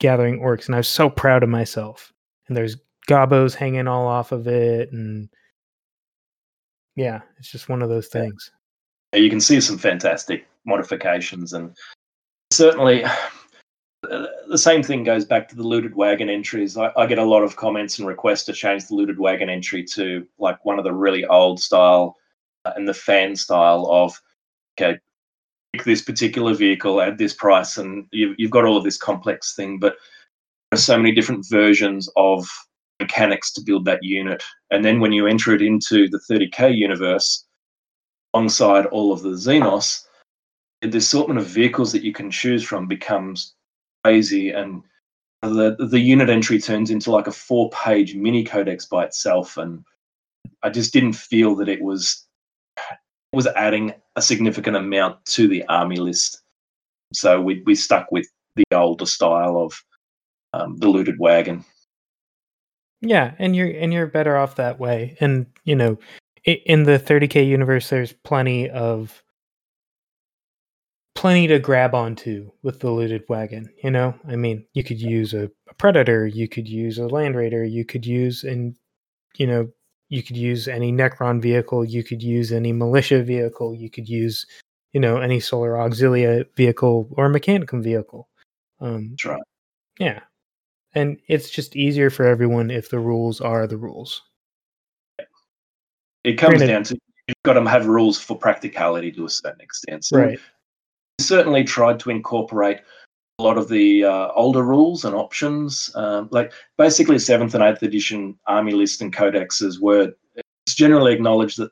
gathering 0.00 0.40
orcs, 0.40 0.66
and 0.66 0.74
I 0.74 0.78
was 0.78 0.88
so 0.88 1.10
proud 1.10 1.42
of 1.42 1.48
myself. 1.48 2.12
And 2.46 2.56
there's 2.56 2.76
gobos 3.08 3.54
hanging 3.54 3.88
all 3.88 4.06
off 4.06 4.32
of 4.32 4.46
it, 4.46 4.92
and 4.92 5.28
yeah, 6.96 7.20
it's 7.38 7.50
just 7.50 7.68
one 7.68 7.82
of 7.82 7.88
those 7.88 8.08
things. 8.08 8.50
You 9.14 9.30
can 9.30 9.40
see 9.40 9.60
some 9.60 9.78
fantastic 9.78 10.46
modifications, 10.64 11.52
and 11.52 11.74
certainly 12.52 13.04
the 14.02 14.58
same 14.58 14.82
thing 14.82 15.04
goes 15.04 15.24
back 15.24 15.48
to 15.48 15.56
the 15.56 15.62
looted 15.62 15.94
wagon 15.94 16.28
entries. 16.28 16.76
I, 16.76 16.92
I, 16.96 17.06
get 17.06 17.18
a 17.18 17.24
lot 17.24 17.42
of 17.42 17.56
comments 17.56 17.98
and 17.98 18.06
requests 18.06 18.44
to 18.44 18.52
change 18.52 18.86
the 18.86 18.94
looted 18.94 19.18
wagon 19.18 19.48
entry 19.48 19.82
to 19.94 20.26
like 20.38 20.64
one 20.64 20.78
of 20.78 20.84
the 20.84 20.92
really 20.92 21.24
old 21.26 21.60
style 21.60 22.16
uh, 22.64 22.72
and 22.76 22.86
the 22.86 22.94
fan 22.94 23.34
style 23.34 23.86
of 23.90 24.20
okay, 24.78 24.98
this 25.84 26.02
particular 26.02 26.54
vehicle 26.54 27.00
at 27.00 27.18
this 27.18 27.34
price, 27.34 27.76
and 27.76 28.06
you've, 28.12 28.34
you've 28.38 28.50
got 28.50 28.64
all 28.64 28.76
of 28.76 28.84
this 28.84 28.96
complex 28.96 29.54
thing, 29.54 29.78
but 29.78 29.96
there 30.70 30.78
are 30.78 30.80
so 30.80 30.96
many 30.96 31.14
different 31.14 31.46
versions 31.48 32.08
of 32.16 32.46
mechanics 33.00 33.52
to 33.52 33.62
build 33.62 33.84
that 33.84 34.02
unit. 34.02 34.42
And 34.70 34.84
then 34.84 35.00
when 35.00 35.12
you 35.12 35.26
enter 35.26 35.54
it 35.54 35.62
into 35.62 36.08
the 36.08 36.20
30k 36.30 36.76
universe, 36.76 37.46
alongside 38.32 38.86
all 38.86 39.12
of 39.12 39.22
the 39.22 39.30
Xenos, 39.30 40.04
the 40.82 40.98
assortment 40.98 41.40
of 41.40 41.46
vehicles 41.46 41.92
that 41.92 42.02
you 42.02 42.12
can 42.12 42.30
choose 42.30 42.62
from 42.62 42.86
becomes 42.86 43.54
crazy, 44.04 44.50
and 44.50 44.82
the 45.42 45.76
the 45.78 46.00
unit 46.00 46.28
entry 46.28 46.60
turns 46.60 46.90
into 46.90 47.10
like 47.10 47.26
a 47.26 47.32
four 47.32 47.70
page 47.70 48.14
mini 48.14 48.44
codex 48.44 48.86
by 48.86 49.04
itself. 49.04 49.56
And 49.56 49.84
I 50.62 50.70
just 50.70 50.92
didn't 50.92 51.14
feel 51.14 51.54
that 51.56 51.68
it 51.68 51.82
was 51.82 52.26
was 53.32 53.46
adding 53.48 53.94
a 54.16 54.22
significant 54.22 54.76
amount 54.76 55.24
to 55.26 55.48
the 55.48 55.64
army 55.68 55.96
list. 55.96 56.42
So 57.12 57.40
we 57.40 57.62
we 57.66 57.74
stuck 57.74 58.10
with 58.12 58.28
the 58.56 58.64
older 58.72 59.06
style 59.06 59.56
of 59.58 59.82
um, 60.52 60.76
the 60.78 60.88
looted 60.88 61.18
wagon. 61.18 61.64
Yeah, 63.00 63.34
and 63.38 63.54
you're 63.54 63.70
and 63.70 63.92
you're 63.92 64.06
better 64.06 64.36
off 64.36 64.56
that 64.56 64.80
way. 64.80 65.16
And 65.20 65.46
you 65.64 65.76
know, 65.76 65.98
in 66.52 66.84
the 66.84 66.98
30k 66.98 67.46
universe, 67.46 67.88
there's 67.90 68.12
plenty 68.12 68.68
of 68.70 69.22
plenty 71.14 71.48
to 71.48 71.58
grab 71.58 71.94
onto 71.94 72.50
with 72.62 72.80
the 72.80 72.90
looted 72.90 73.24
wagon. 73.28 73.68
You 73.82 73.90
know, 73.90 74.14
I 74.28 74.36
mean, 74.36 74.64
you 74.72 74.84
could 74.84 75.00
use 75.00 75.34
a, 75.34 75.50
a 75.68 75.74
predator, 75.74 76.26
you 76.26 76.48
could 76.48 76.68
use 76.68 76.98
a 76.98 77.08
land 77.08 77.36
raider, 77.36 77.64
you 77.64 77.84
could 77.84 78.06
use 78.06 78.44
and 78.44 78.76
you 79.36 79.46
know 79.46 79.68
you 80.08 80.22
could 80.22 80.36
use 80.36 80.68
any 80.68 80.92
Necron 80.92 81.40
vehicle, 81.42 81.84
you 81.84 82.02
could 82.02 82.22
use 82.22 82.52
any 82.52 82.72
militia 82.72 83.22
vehicle, 83.22 83.74
you 83.74 83.90
could 83.90 84.08
use, 84.08 84.46
you 84.92 85.00
know, 85.00 85.18
any 85.18 85.40
solar 85.40 85.72
auxilia 85.72 86.46
vehicle 86.56 87.08
or 87.12 87.28
mechanicum 87.28 87.82
vehicle. 87.82 88.28
Um, 88.80 89.16
right. 89.24 89.42
Yeah. 89.98 90.20
And 90.94 91.18
it's 91.28 91.50
just 91.50 91.76
easier 91.76 92.08
for 92.10 92.24
everyone 92.26 92.70
if 92.70 92.88
the 92.88 92.98
rules 92.98 93.40
are 93.40 93.66
the 93.66 93.76
rules. 93.76 94.22
It 96.28 96.36
comes 96.36 96.58
Granted, 96.58 96.66
down 96.66 96.84
to 96.84 96.98
you've 97.26 97.36
got 97.44 97.54
to 97.54 97.64
have 97.66 97.86
rules 97.86 98.18
for 98.20 98.36
practicality 98.36 99.10
to 99.12 99.24
a 99.24 99.30
certain 99.30 99.62
extent. 99.62 100.04
So 100.04 100.18
right. 100.18 100.38
certainly 101.18 101.64
tried 101.64 101.98
to 102.00 102.10
incorporate 102.10 102.80
a 103.38 103.42
lot 103.42 103.56
of 103.56 103.68
the 103.68 104.04
uh, 104.04 104.28
older 104.34 104.62
rules 104.62 105.06
and 105.06 105.14
options. 105.14 105.90
Um, 105.94 106.28
like 106.30 106.52
basically, 106.76 107.18
seventh 107.18 107.54
and 107.54 107.64
eighth 107.64 107.82
edition 107.82 108.38
army 108.46 108.72
list 108.72 109.00
and 109.00 109.14
codexes 109.14 109.80
were 109.80 110.12
it's 110.34 110.74
generally 110.74 111.14
acknowledged 111.14 111.58
that 111.58 111.70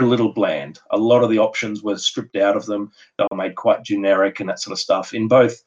a 0.00 0.04
little 0.04 0.32
bland. 0.32 0.78
A 0.92 0.96
lot 0.96 1.22
of 1.22 1.28
the 1.28 1.38
options 1.38 1.82
were 1.82 1.98
stripped 1.98 2.36
out 2.36 2.56
of 2.56 2.64
them. 2.64 2.90
They 3.18 3.26
were 3.30 3.36
made 3.36 3.54
quite 3.54 3.84
generic 3.84 4.40
and 4.40 4.48
that 4.48 4.60
sort 4.60 4.72
of 4.72 4.78
stuff 4.78 5.12
in 5.12 5.28
both 5.28 5.62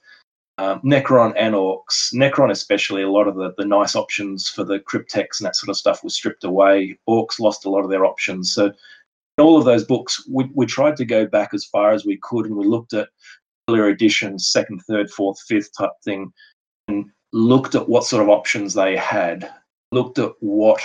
um, 0.57 0.81
Necron 0.81 1.33
and 1.35 1.55
Orcs. 1.55 2.13
Necron, 2.13 2.51
especially, 2.51 3.01
a 3.01 3.09
lot 3.09 3.27
of 3.27 3.35
the, 3.35 3.53
the 3.57 3.65
nice 3.65 3.95
options 3.95 4.47
for 4.47 4.63
the 4.63 4.79
Cryptek 4.79 5.39
and 5.39 5.45
that 5.45 5.55
sort 5.55 5.69
of 5.69 5.77
stuff 5.77 6.03
was 6.03 6.15
stripped 6.15 6.43
away. 6.43 6.97
Orcs 7.09 7.39
lost 7.39 7.65
a 7.65 7.69
lot 7.69 7.83
of 7.83 7.89
their 7.89 8.05
options. 8.05 8.53
So, 8.53 8.71
all 9.39 9.57
of 9.57 9.65
those 9.65 9.83
books, 9.83 10.27
we, 10.29 10.49
we 10.53 10.67
tried 10.67 10.95
to 10.97 11.05
go 11.05 11.25
back 11.25 11.53
as 11.53 11.65
far 11.65 11.91
as 11.91 12.05
we 12.05 12.17
could 12.21 12.45
and 12.45 12.55
we 12.55 12.65
looked 12.65 12.93
at 12.93 13.09
earlier 13.67 13.89
editions, 13.89 14.47
second, 14.47 14.81
third, 14.81 15.09
fourth, 15.09 15.39
fifth 15.47 15.75
type 15.75 15.91
thing, 16.03 16.31
and 16.87 17.09
looked 17.31 17.73
at 17.73 17.89
what 17.89 18.05
sort 18.05 18.21
of 18.21 18.29
options 18.29 18.75
they 18.75 18.95
had, 18.95 19.51
looked 19.91 20.19
at 20.19 20.31
what 20.39 20.81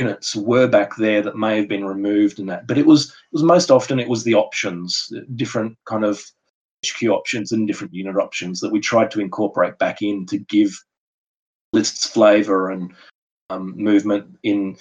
units 0.00 0.34
were 0.34 0.66
back 0.66 0.96
there 0.96 1.22
that 1.22 1.36
may 1.36 1.56
have 1.56 1.68
been 1.68 1.84
removed 1.84 2.40
and 2.40 2.48
that. 2.48 2.66
But 2.66 2.78
it 2.78 2.86
was 2.86 3.10
it 3.10 3.32
was 3.32 3.44
most 3.44 3.70
often 3.70 4.00
it 4.00 4.08
was 4.08 4.24
the 4.24 4.34
options, 4.34 5.12
different 5.36 5.76
kind 5.84 6.04
of 6.04 6.20
HQ 6.86 7.04
options 7.04 7.52
and 7.52 7.66
different 7.66 7.94
unit 7.94 8.16
options 8.16 8.60
that 8.60 8.72
we 8.72 8.80
tried 8.80 9.10
to 9.12 9.20
incorporate 9.20 9.78
back 9.78 10.02
in 10.02 10.26
to 10.26 10.38
give 10.38 10.76
lists 11.72 12.06
flavor 12.06 12.70
and 12.70 12.92
um, 13.50 13.74
movement 13.76 14.38
in 14.42 14.76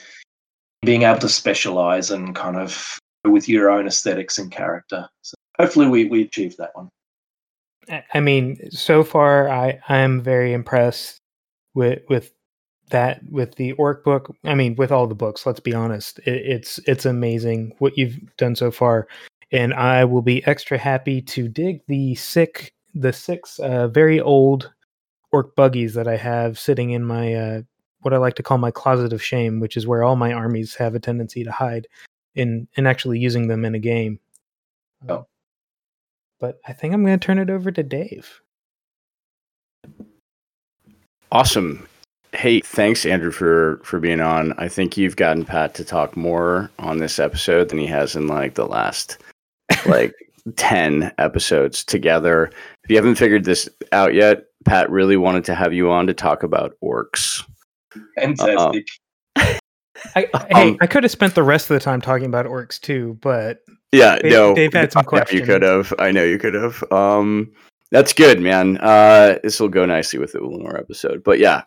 being 0.82 1.04
able 1.04 1.20
to 1.20 1.30
specialize 1.30 2.12
and 2.12 2.36
kind 2.36 2.58
of 2.58 3.00
with 3.26 3.48
your 3.48 3.70
own 3.70 3.88
aesthetics 3.88 4.38
and 4.38 4.52
character. 4.52 5.08
So 5.22 5.36
hopefully 5.60 5.88
we, 5.88 6.06
we 6.06 6.24
achieved 6.24 6.58
that 6.58 6.72
one. 6.74 6.90
I 8.14 8.20
mean, 8.20 8.70
so 8.72 9.04
far 9.04 9.50
I 9.50 9.80
I 9.90 9.98
am 9.98 10.22
very 10.22 10.54
impressed 10.54 11.18
with 11.74 12.00
with 12.10 12.32
that 12.90 13.22
with 13.30 13.56
the 13.56 13.72
orc 13.74 14.04
book. 14.04 14.36
I 14.44 14.56
mean, 14.56 14.76
with 14.76 14.92
all 14.92 15.08
the 15.08 15.16
books. 15.16 15.46
Let's 15.46 15.60
be 15.60 15.74
honest, 15.74 16.20
it, 16.20 16.46
it's 16.46 16.80
it's 16.86 17.06
amazing 17.06 17.74
what 17.80 17.98
you've 17.98 18.20
done 18.38 18.56
so 18.56 18.72
far, 18.72 19.08
and 19.52 19.74
I 19.74 20.06
will 20.06 20.22
be 20.22 20.46
extra 20.46 20.78
happy 20.78 21.22
to 21.22 21.48
dig 21.48 21.82
the 21.88 22.16
sick 22.16 22.74
the 22.94 23.14
six 23.14 23.60
uh, 23.60 23.88
very 23.88 24.20
old 24.20 24.72
orc 25.32 25.56
buggies 25.56 25.94
that 25.94 26.08
I 26.08 26.18
have 26.18 26.60
sitting 26.60 26.92
in 26.92 27.04
my 27.04 27.34
uh, 27.34 27.62
what 28.02 28.14
I 28.14 28.18
like 28.18 28.36
to 28.36 28.44
call 28.44 28.58
my 28.58 28.72
closet 28.72 29.14
of 29.14 29.24
shame, 29.24 29.60
which 29.60 29.78
is 29.78 29.88
where 29.88 30.04
all 30.04 30.16
my 30.16 30.34
armies 30.34 30.76
have 30.76 30.96
a 30.96 31.00
tendency 31.00 31.44
to 31.44 31.52
hide, 31.52 31.88
in 32.36 32.68
in 32.76 32.88
actually 32.88 33.20
using 33.20 33.48
them 33.48 33.66
in 33.66 33.76
a 33.76 33.80
game. 33.80 34.20
Oh 35.08 35.26
but 36.42 36.60
I 36.68 36.74
think 36.74 36.94
I'm 36.94 37.06
going 37.06 37.18
to 37.18 37.26
turn 37.26 37.40
it 37.40 37.50
over 37.50 37.72
to 37.72 37.84
Dave. 37.84 38.42
Awesome. 41.32 41.88
Hey, 42.34 42.60
thanks 42.62 43.06
Andrew 43.06 43.32
for 43.32 43.80
for 43.84 44.00
being 44.00 44.20
on. 44.20 44.54
I 44.58 44.68
think 44.68 44.98
you've 44.98 45.16
gotten 45.16 45.46
Pat 45.46 45.76
to 45.76 45.86
talk 45.86 46.18
more 46.18 46.70
on 46.80 46.98
this 46.98 47.20
episode 47.20 47.70
than 47.70 47.78
he 47.78 47.88
has 47.88 48.16
in 48.16 48.28
like 48.28 48.56
the 48.56 48.66
last 48.66 49.18
like 49.86 50.14
10 50.56 51.12
episodes 51.18 51.84
together. 51.84 52.52
If 52.84 52.90
you 52.90 52.96
haven't 52.96 53.16
figured 53.16 53.46
this 53.46 53.70
out 53.92 54.14
yet, 54.14 54.46
Pat 54.66 54.90
really 54.90 55.18
wanted 55.18 55.46
to 55.46 55.56
have 55.56 55.74
you 55.74 55.92
on 55.92 56.08
to 56.08 56.14
talk 56.14 56.44
about 56.44 56.74
orcs. 56.84 57.44
Fantastic. 58.18 58.88
I, 59.36 59.58
hey, 60.50 60.78
I 60.82 60.88
could 60.88 61.04
have 61.04 61.12
spent 61.12 61.36
the 61.36 61.44
rest 61.44 61.70
of 61.70 61.76
the 61.76 61.84
time 61.84 62.02
talking 62.02 62.28
about 62.28 62.46
orcs 62.46 62.80
too, 62.80 63.18
but 63.22 63.60
Yeah, 63.92 64.20
Dave- 64.20 64.32
no, 64.32 64.56
Dave 64.56 64.74
had 64.74 64.92
some 64.92 65.06
I 65.12 65.18
know 65.18 65.24
You 65.32 65.44
could 65.44 65.62
have. 65.62 65.94
I 66.00 66.12
know 66.12 66.24
you 66.24 66.38
could 66.38 66.54
have. 66.54 66.84
Um, 66.92 67.52
that's 67.92 68.14
good, 68.14 68.40
man. 68.40 68.78
Uh, 68.78 69.38
this 69.44 69.60
will 69.60 69.68
go 69.70 69.86
nicely 69.86 70.18
with 70.18 70.32
the 70.32 70.40
Ullanor 70.40 70.80
episode. 70.80 71.24
But 71.24 71.40
yeah, 71.40 71.64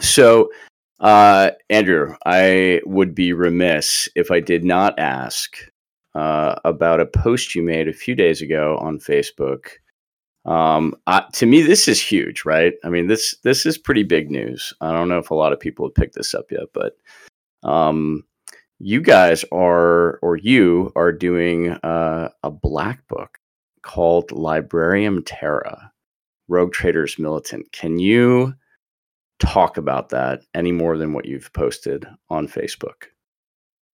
so 0.00 0.50
uh, 1.00 1.52
Andrew, 1.70 2.14
I 2.26 2.82
would 2.84 3.14
be 3.14 3.32
remiss 3.32 4.08
if 4.14 4.30
I 4.30 4.40
did 4.40 4.64
not 4.64 4.98
ask 4.98 5.56
uh, 6.14 6.56
about 6.64 7.00
a 7.00 7.06
post 7.06 7.54
you 7.54 7.62
made 7.62 7.88
a 7.88 7.92
few 7.92 8.14
days 8.14 8.42
ago 8.42 8.78
on 8.80 8.98
Facebook. 8.98 9.68
Um, 10.44 10.94
uh, 11.06 11.22
to 11.34 11.46
me, 11.46 11.62
this 11.62 11.86
is 11.86 12.02
huge, 12.02 12.44
right? 12.44 12.74
I 12.84 12.88
mean 12.88 13.06
this 13.06 13.34
this 13.42 13.66
is 13.66 13.78
pretty 13.78 14.02
big 14.02 14.30
news. 14.30 14.72
I 14.80 14.92
don't 14.92 15.08
know 15.08 15.18
if 15.18 15.30
a 15.30 15.34
lot 15.34 15.52
of 15.52 15.60
people 15.60 15.86
have 15.86 15.94
picked 15.94 16.14
this 16.14 16.34
up 16.34 16.50
yet, 16.50 16.68
but 16.72 16.96
um, 17.62 18.24
you 18.80 19.02
guys 19.02 19.44
are 19.52 20.18
or 20.22 20.36
you 20.36 20.90
are 20.96 21.12
doing 21.12 21.72
uh, 21.84 22.30
a 22.42 22.50
black 22.50 23.06
book 23.08 23.38
called 23.82 24.32
librarium 24.32 25.22
terra 25.22 25.92
rogue 26.48 26.72
traders 26.72 27.18
militant 27.18 27.70
can 27.72 27.98
you 27.98 28.54
talk 29.38 29.76
about 29.76 30.08
that 30.10 30.40
any 30.54 30.72
more 30.72 30.96
than 30.98 31.12
what 31.12 31.24
you've 31.24 31.52
posted 31.52 32.06
on 32.28 32.46
facebook 32.46 33.04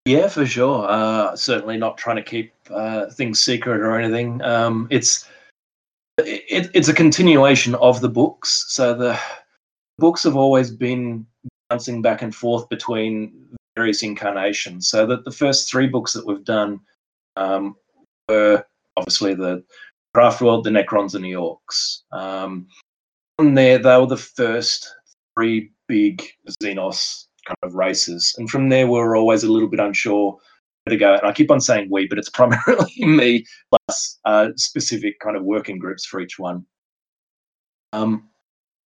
Yeah, 0.07 0.29
for 0.29 0.47
sure. 0.47 0.87
Uh, 0.89 1.35
certainly 1.35 1.77
not 1.77 1.99
trying 1.99 2.15
to 2.15 2.23
keep 2.23 2.53
uh, 2.71 3.07
things 3.07 3.41
secret 3.41 3.81
or 3.81 3.99
anything. 3.99 4.41
Um, 4.41 4.87
it's 4.89 5.29
it, 6.19 6.71
it's 6.75 6.87
a 6.87 6.95
continuation 6.95 7.75
of 7.75 8.01
the 8.01 8.09
books. 8.09 8.67
So 8.69 8.95
the 8.95 9.19
books 9.99 10.23
have 10.23 10.37
always 10.37 10.71
been 10.71 11.27
bouncing 11.69 12.03
back 12.03 12.23
and 12.23 12.33
forth 12.33 12.69
between 12.69 13.49
various 13.77 14.05
incarnations. 14.05 14.89
So 14.89 15.07
that 15.07 15.25
the 15.25 15.33
first 15.33 15.69
three 15.69 15.89
books 15.89 16.13
that 16.13 16.25
we've 16.25 16.45
done 16.45 16.79
um, 17.35 17.75
were 18.29 18.65
obviously 18.97 19.35
the 19.35 19.65
Craft 20.15 20.41
World, 20.41 20.63
the 20.63 20.71
Necrons, 20.71 21.17
and 21.17 21.25
the 21.25 21.33
Orcs. 21.33 22.03
Um, 22.13 22.69
from 23.37 23.57
there, 23.57 23.79
they 23.79 23.99
were 23.99 24.07
the 24.07 24.17
first 24.17 24.95
three 25.35 25.73
big 25.89 26.23
Xenos 26.63 27.27
kind 27.47 27.59
of 27.63 27.75
races. 27.75 28.35
And 28.39 28.51
from 28.51 28.69
there, 28.69 28.87
we 28.87 28.99
were 28.99 29.17
always 29.17 29.45
a 29.45 29.51
little 29.51 29.69
bit 29.69 29.81
unsure 29.81 30.39
where 30.85 30.91
to 30.91 30.97
go. 30.97 31.15
And 31.15 31.27
I 31.27 31.33
keep 31.33 31.51
on 31.51 31.61
saying 31.61 31.89
we, 31.91 32.07
but 32.07 32.19
it's 32.19 32.31
primarily 32.41 32.93
me 32.99 33.45
plus 33.71 34.19
uh, 34.25 34.49
specific 34.57 35.19
kind 35.21 35.37
of 35.37 35.45
working 35.45 35.79
groups 35.79 36.05
for 36.05 36.21
each 36.21 36.39
one. 36.39 36.65
Um, 37.93 38.29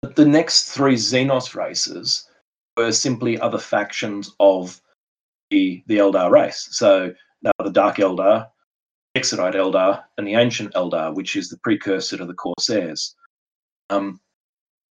but 0.03 0.17
the 0.17 0.25
next 0.25 0.71
three 0.73 0.95
Xenos 0.95 1.55
races 1.55 2.29
were 2.77 2.93
simply 2.93 3.39
other 3.39 3.59
factions 3.59 4.35
of 4.41 4.81
the, 5.51 5.83
the 5.87 5.99
Eldar 5.99 6.31
race. 6.31 6.69
So 6.71 7.13
now 7.43 7.51
the 7.63 7.71
Dark 7.71 7.97
Eldar, 7.97 8.47
Exodite 9.15 9.55
Eldar, 9.55 10.05
and 10.17 10.27
the 10.27 10.37
Ancient 10.37 10.73
Eldar, 10.75 11.15
which 11.15 11.37
is 11.37 11.49
the 11.49 11.59
precursor 11.59 12.17
to 12.17 12.25
the 12.25 12.35
Corsairs. 12.35 13.15
Um, 13.91 14.21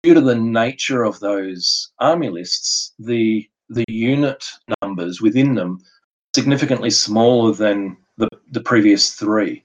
due 0.03 0.15
to 0.15 0.21
the 0.21 0.35
nature 0.35 1.05
of 1.05 1.21
those 1.21 1.93
army 2.01 2.29
lists, 2.29 2.95
the 2.99 3.49
the 3.69 3.85
unit 3.89 4.45
numbers 4.83 5.21
within 5.21 5.55
them 5.55 5.81
significantly 6.35 6.91
smaller 6.91 7.53
than 7.53 7.97
the, 8.17 8.29
the 8.51 8.61
previous 8.61 9.15
three. 9.15 9.65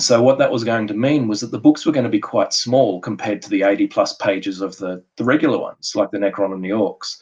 So 0.00 0.22
what 0.22 0.38
that 0.38 0.52
was 0.52 0.62
going 0.62 0.86
to 0.88 0.94
mean 0.94 1.26
was 1.26 1.40
that 1.40 1.50
the 1.50 1.58
books 1.58 1.84
were 1.84 1.92
going 1.92 2.04
to 2.04 2.10
be 2.10 2.20
quite 2.20 2.52
small 2.52 3.00
compared 3.00 3.42
to 3.42 3.50
the 3.50 3.62
80 3.62 3.88
plus 3.88 4.14
pages 4.14 4.60
of 4.60 4.76
the, 4.78 5.02
the 5.16 5.24
regular 5.24 5.58
ones, 5.58 5.92
like 5.96 6.12
the 6.12 6.18
Necron 6.18 6.52
and 6.52 6.64
the 6.64 6.70
Orcs. 6.70 7.16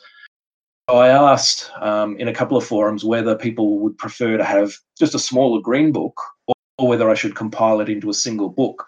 I 0.89 1.09
asked 1.09 1.71
um, 1.81 2.17
in 2.19 2.29
a 2.29 2.35
couple 2.35 2.57
of 2.57 2.65
forums 2.65 3.05
whether 3.05 3.35
people 3.35 3.81
would 3.81 3.97
prefer 3.99 4.37
to 4.37 4.45
have 4.45 4.75
just 4.99 5.15
a 5.15 5.19
smaller 5.19 5.61
green 5.61 5.91
book 5.91 6.21
or, 6.47 6.55
or 6.79 6.89
whether 6.89 7.11
I 7.11 7.15
should 7.15 7.35
compile 7.35 7.81
it 7.81 7.89
into 7.89 8.11
a 8.11 8.15
single 8.15 8.51
book, 8.51 8.87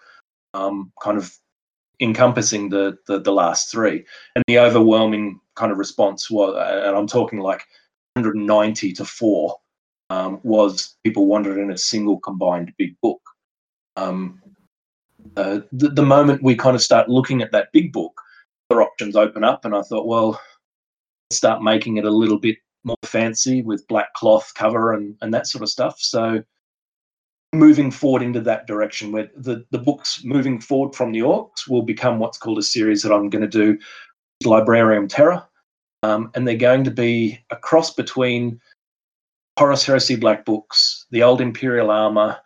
um, 0.53 0.93
kind 1.01 1.17
of 1.17 1.35
encompassing 1.99 2.69
the, 2.69 2.97
the 3.07 3.19
the 3.19 3.33
last 3.33 3.69
three. 3.71 4.05
And 4.35 4.43
the 4.47 4.59
overwhelming 4.59 5.41
kind 5.59 5.71
of 5.71 5.77
response 5.77 6.31
was, 6.31 6.55
and 6.57 6.95
I'm 6.95 7.07
talking 7.07 7.39
like 7.39 7.63
190 8.15 8.93
to 8.93 9.05
four, 9.05 9.57
um, 10.09 10.39
was 10.43 10.95
people 11.03 11.27
wanted 11.27 11.57
in 11.57 11.71
a 11.71 11.77
single 11.77 12.19
combined 12.19 12.73
big 12.77 12.95
book. 13.01 13.21
Um, 13.97 14.41
uh, 15.35 15.59
the, 15.73 15.89
the 15.89 16.05
moment 16.05 16.41
we 16.41 16.55
kind 16.55 16.75
of 16.75 16.81
start 16.81 17.09
looking 17.09 17.41
at 17.41 17.51
that 17.51 17.71
big 17.73 17.91
book, 17.91 18.19
other 18.69 18.81
options 18.81 19.15
open 19.15 19.43
up, 19.43 19.65
and 19.65 19.75
I 19.75 19.81
thought, 19.81 20.07
well, 20.07 20.39
start 21.31 21.61
making 21.61 21.97
it 21.97 22.05
a 22.05 22.09
little 22.09 22.39
bit 22.39 22.57
more 22.85 22.95
fancy 23.03 23.61
with 23.61 23.87
black 23.87 24.13
cloth 24.13 24.53
cover 24.55 24.93
and 24.93 25.15
and 25.21 25.33
that 25.33 25.47
sort 25.47 25.61
of 25.61 25.69
stuff. 25.69 25.97
So 25.99 26.41
moving 27.53 27.91
forward 27.91 28.21
into 28.21 28.41
that 28.41 28.67
direction 28.67 29.11
where 29.11 29.29
the, 29.35 29.65
the 29.71 29.79
books 29.79 30.23
moving 30.23 30.59
forward 30.59 30.95
from 30.95 31.11
the 31.11 31.19
orcs 31.19 31.67
will 31.67 31.81
become 31.81 32.19
what's 32.19 32.37
called 32.37 32.59
a 32.59 32.63
series 32.63 33.01
that 33.01 33.11
I'm 33.11 33.29
going 33.29 33.41
to 33.41 33.47
do 33.47 33.77
Librarium 34.45 35.07
Terra. 35.07 35.47
Um, 36.03 36.31
and 36.33 36.47
they're 36.47 36.55
going 36.55 36.83
to 36.85 36.91
be 36.91 37.39
a 37.49 37.55
cross 37.55 37.93
between 37.93 38.59
Horus 39.57 39.85
Heresy 39.85 40.15
Black 40.15 40.45
books, 40.45 41.05
the 41.11 41.23
Old 41.23 41.41
Imperial 41.41 41.91
Armor, 41.91 42.37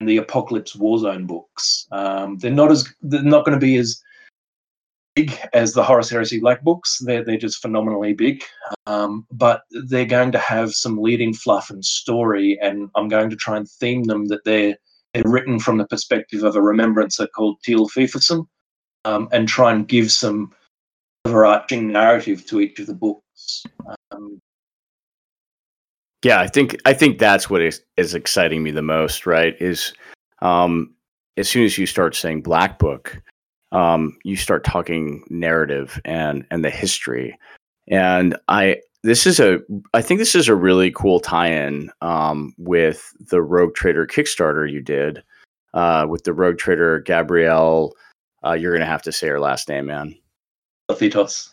and 0.00 0.08
the 0.08 0.18
Apocalypse 0.18 0.76
Warzone 0.76 1.26
books. 1.26 1.86
Um, 1.92 2.38
they're 2.38 2.50
not 2.50 2.70
as 2.70 2.92
they're 3.02 3.22
not 3.22 3.44
going 3.44 3.58
to 3.58 3.64
be 3.64 3.76
as 3.76 4.02
big 5.16 5.36
as 5.52 5.72
the 5.72 5.82
Horus 5.82 6.10
Heresy 6.10 6.38
Black 6.38 6.62
books. 6.62 6.98
They're 7.00 7.24
they're 7.24 7.38
just 7.38 7.62
phenomenally 7.62 8.12
big. 8.12 8.42
Um, 8.86 9.26
but 9.32 9.62
they're 9.70 10.04
going 10.04 10.32
to 10.32 10.38
have 10.38 10.72
some 10.72 10.98
leading 10.98 11.32
fluff 11.32 11.70
and 11.70 11.84
story, 11.84 12.58
and 12.60 12.90
I'm 12.94 13.08
going 13.08 13.30
to 13.30 13.36
try 13.36 13.56
and 13.56 13.68
theme 13.68 14.04
them 14.04 14.26
that 14.26 14.44
they're 14.44 14.76
they're 15.14 15.22
written 15.24 15.58
from 15.58 15.78
the 15.78 15.86
perspective 15.86 16.44
of 16.44 16.54
a 16.54 16.62
remembrancer 16.62 17.26
called 17.28 17.56
Teal 17.64 17.88
Feverson, 17.88 18.46
um, 19.04 19.28
and 19.32 19.48
try 19.48 19.72
and 19.72 19.88
give 19.88 20.12
some 20.12 20.52
overarching 21.24 21.92
narrative 21.92 22.46
to 22.46 22.60
each 22.60 22.78
of 22.78 22.86
the 22.86 22.94
books. 22.94 23.64
Um, 24.10 24.40
Yeah, 26.24 26.40
I 26.40 26.48
think 26.48 26.76
I 26.84 26.94
think 26.94 27.18
that's 27.18 27.48
what 27.48 27.62
is, 27.62 27.82
is 27.96 28.14
exciting 28.14 28.62
me 28.62 28.72
the 28.72 28.82
most, 28.82 29.26
right? 29.26 29.54
Is 29.60 29.92
um, 30.42 30.94
as 31.36 31.48
soon 31.48 31.64
as 31.64 31.78
you 31.78 31.86
start 31.86 32.16
saying 32.16 32.42
Black 32.42 32.78
Book, 32.78 33.20
um, 33.70 34.18
you 34.24 34.36
start 34.36 34.64
talking 34.64 35.22
narrative 35.30 36.00
and 36.04 36.44
and 36.50 36.64
the 36.64 36.70
history, 36.70 37.38
and 37.88 38.36
I 38.48 38.78
this 39.04 39.26
is 39.26 39.38
a 39.38 39.60
I 39.94 40.02
think 40.02 40.18
this 40.18 40.34
is 40.34 40.48
a 40.48 40.56
really 40.56 40.90
cool 40.90 41.20
tie-in 41.20 41.90
um, 42.00 42.52
with 42.58 43.12
the 43.30 43.40
Rogue 43.40 43.74
Trader 43.74 44.06
Kickstarter 44.06 44.70
you 44.70 44.82
did 44.82 45.22
uh, 45.74 46.06
with 46.08 46.24
the 46.24 46.32
Rogue 46.32 46.58
Trader 46.58 47.00
Gabrielle. 47.00 47.92
Uh, 48.44 48.54
you're 48.54 48.72
gonna 48.72 48.86
have 48.86 49.02
to 49.02 49.12
say 49.12 49.28
her 49.28 49.40
last 49.40 49.68
name, 49.68 49.86
man. 49.86 50.16
Thetos. 50.90 51.50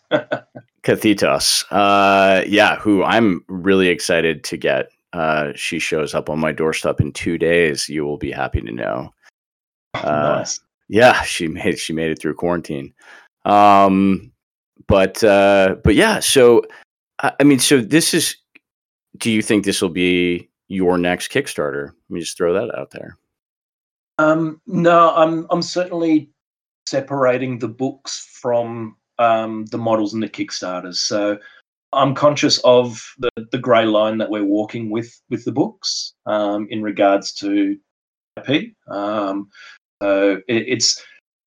Cathitos. 0.84 1.64
Uh, 1.72 2.44
yeah, 2.48 2.78
who 2.78 3.04
I'm 3.04 3.44
really 3.48 3.88
excited 3.88 4.44
to 4.46 4.58
get. 4.58 4.90
Uh, 5.14 5.52
she 5.56 5.80
shows 5.80 6.14
up 6.14 6.30
on 6.30 6.40
my 6.40 6.52
doorstep 6.52 7.00
in 7.00 7.12
two 7.12 7.38
days. 7.38 7.88
You 7.90 8.06
will 8.06 8.18
be 8.18 8.32
happy 8.32 8.62
to 8.62 8.72
know. 8.72 9.14
Uh, 9.94 10.38
nice. 10.38 10.60
Yeah, 10.88 11.22
she 11.24 11.48
made 11.48 11.80
she 11.80 11.94
made 11.94 12.12
it 12.12 12.20
through 12.20 12.36
quarantine. 12.36 12.94
Um, 13.46 14.32
but 14.88 15.24
uh, 15.24 15.76
but 15.84 15.96
yeah, 15.96 16.20
so 16.20 16.64
I, 17.20 17.32
I 17.40 17.44
mean, 17.44 17.60
so 17.60 17.82
this 17.82 18.14
is. 18.14 18.36
Do 19.18 19.32
you 19.32 19.42
think 19.42 19.64
this 19.64 19.82
will 19.82 19.90
be 19.90 20.50
your 20.68 20.98
next 20.98 21.32
Kickstarter? 21.32 21.86
Let 21.86 22.10
me 22.10 22.20
just 22.20 22.36
throw 22.38 22.54
that 22.54 22.78
out 22.78 22.92
there. 22.92 23.18
Um, 24.18 24.62
no, 24.68 25.14
I'm 25.16 25.48
I'm 25.50 25.62
certainly 25.62 26.30
separating 26.86 27.60
the 27.60 27.68
books 27.68 28.28
from 28.32 28.98
um, 29.20 29.66
the 29.68 29.78
models 29.78 30.14
and 30.14 30.22
the 30.22 30.30
kickstarters. 30.30 30.96
So 30.96 31.38
I'm 31.94 32.14
conscious 32.14 32.60
of 32.60 33.02
the 33.18 33.30
the 33.52 33.58
grey 33.58 33.86
line 33.86 34.18
that 34.18 34.30
we're 34.30 34.44
walking 34.44 34.90
with 34.90 35.20
with 35.30 35.46
the 35.46 35.52
books 35.52 36.14
um, 36.26 36.68
in 36.70 36.82
regards 36.82 37.34
to 37.36 37.78
IP. 38.38 38.74
Um, 38.90 39.50
so 40.02 40.42
it, 40.48 40.66
it's 40.68 41.02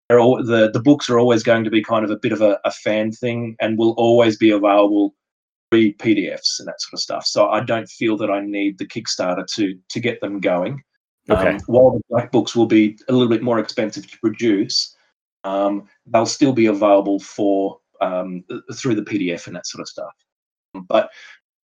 they're 0.08 0.20
all, 0.20 0.42
the 0.42 0.70
the 0.70 0.80
books 0.80 1.10
are 1.10 1.18
always 1.18 1.42
going 1.42 1.64
to 1.64 1.70
be 1.70 1.82
kind 1.82 2.04
of 2.04 2.10
a 2.10 2.16
bit 2.16 2.32
of 2.32 2.40
a, 2.40 2.58
a 2.64 2.70
fan 2.70 3.12
thing, 3.12 3.56
and 3.60 3.78
will 3.78 3.94
always 3.98 4.36
be 4.36 4.50
available 4.50 5.14
free 5.70 5.94
PDFs 5.94 6.58
and 6.58 6.68
that 6.68 6.80
sort 6.80 6.94
of 6.94 7.00
stuff. 7.00 7.26
So 7.26 7.48
I 7.50 7.60
don't 7.60 7.88
feel 7.88 8.16
that 8.16 8.30
I 8.30 8.40
need 8.40 8.78
the 8.78 8.86
Kickstarter 8.86 9.46
to 9.54 9.78
to 9.88 10.00
get 10.00 10.20
them 10.20 10.40
going. 10.40 10.82
Okay. 11.30 11.56
Um, 11.56 11.60
while 11.66 11.90
the 11.90 12.00
black 12.08 12.32
books 12.32 12.56
will 12.56 12.66
be 12.66 12.98
a 13.08 13.12
little 13.12 13.28
bit 13.28 13.42
more 13.42 13.58
expensive 13.58 14.10
to 14.10 14.18
produce, 14.20 14.96
um, 15.44 15.88
they'll 16.06 16.26
still 16.26 16.52
be 16.52 16.66
available 16.66 17.20
for 17.20 17.78
um, 18.00 18.44
through 18.74 18.94
the 18.94 19.02
PDF 19.02 19.46
and 19.46 19.56
that 19.56 19.66
sort 19.66 19.80
of 19.80 19.88
stuff. 19.88 20.12
But 20.88 21.10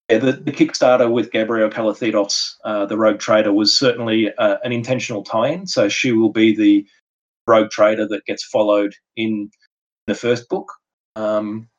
yeah, 0.09 0.17
the, 0.17 0.33
the 0.33 0.51
Kickstarter 0.51 1.11
with 1.11 1.31
Gabrielle 1.31 1.69
Calathitos, 1.69 2.55
uh, 2.65 2.85
the 2.85 2.97
Rogue 2.97 3.19
Trader, 3.19 3.53
was 3.53 3.77
certainly 3.77 4.33
uh, 4.35 4.57
an 4.63 4.71
intentional 4.71 5.23
tie-in. 5.23 5.67
So 5.67 5.87
she 5.89 6.11
will 6.11 6.31
be 6.31 6.55
the 6.55 6.85
Rogue 7.47 7.69
Trader 7.69 8.07
that 8.07 8.25
gets 8.25 8.43
followed 8.43 8.93
in 9.15 9.49
the 10.07 10.15
first 10.15 10.49
book. 10.49 10.71
Um, 11.15 11.69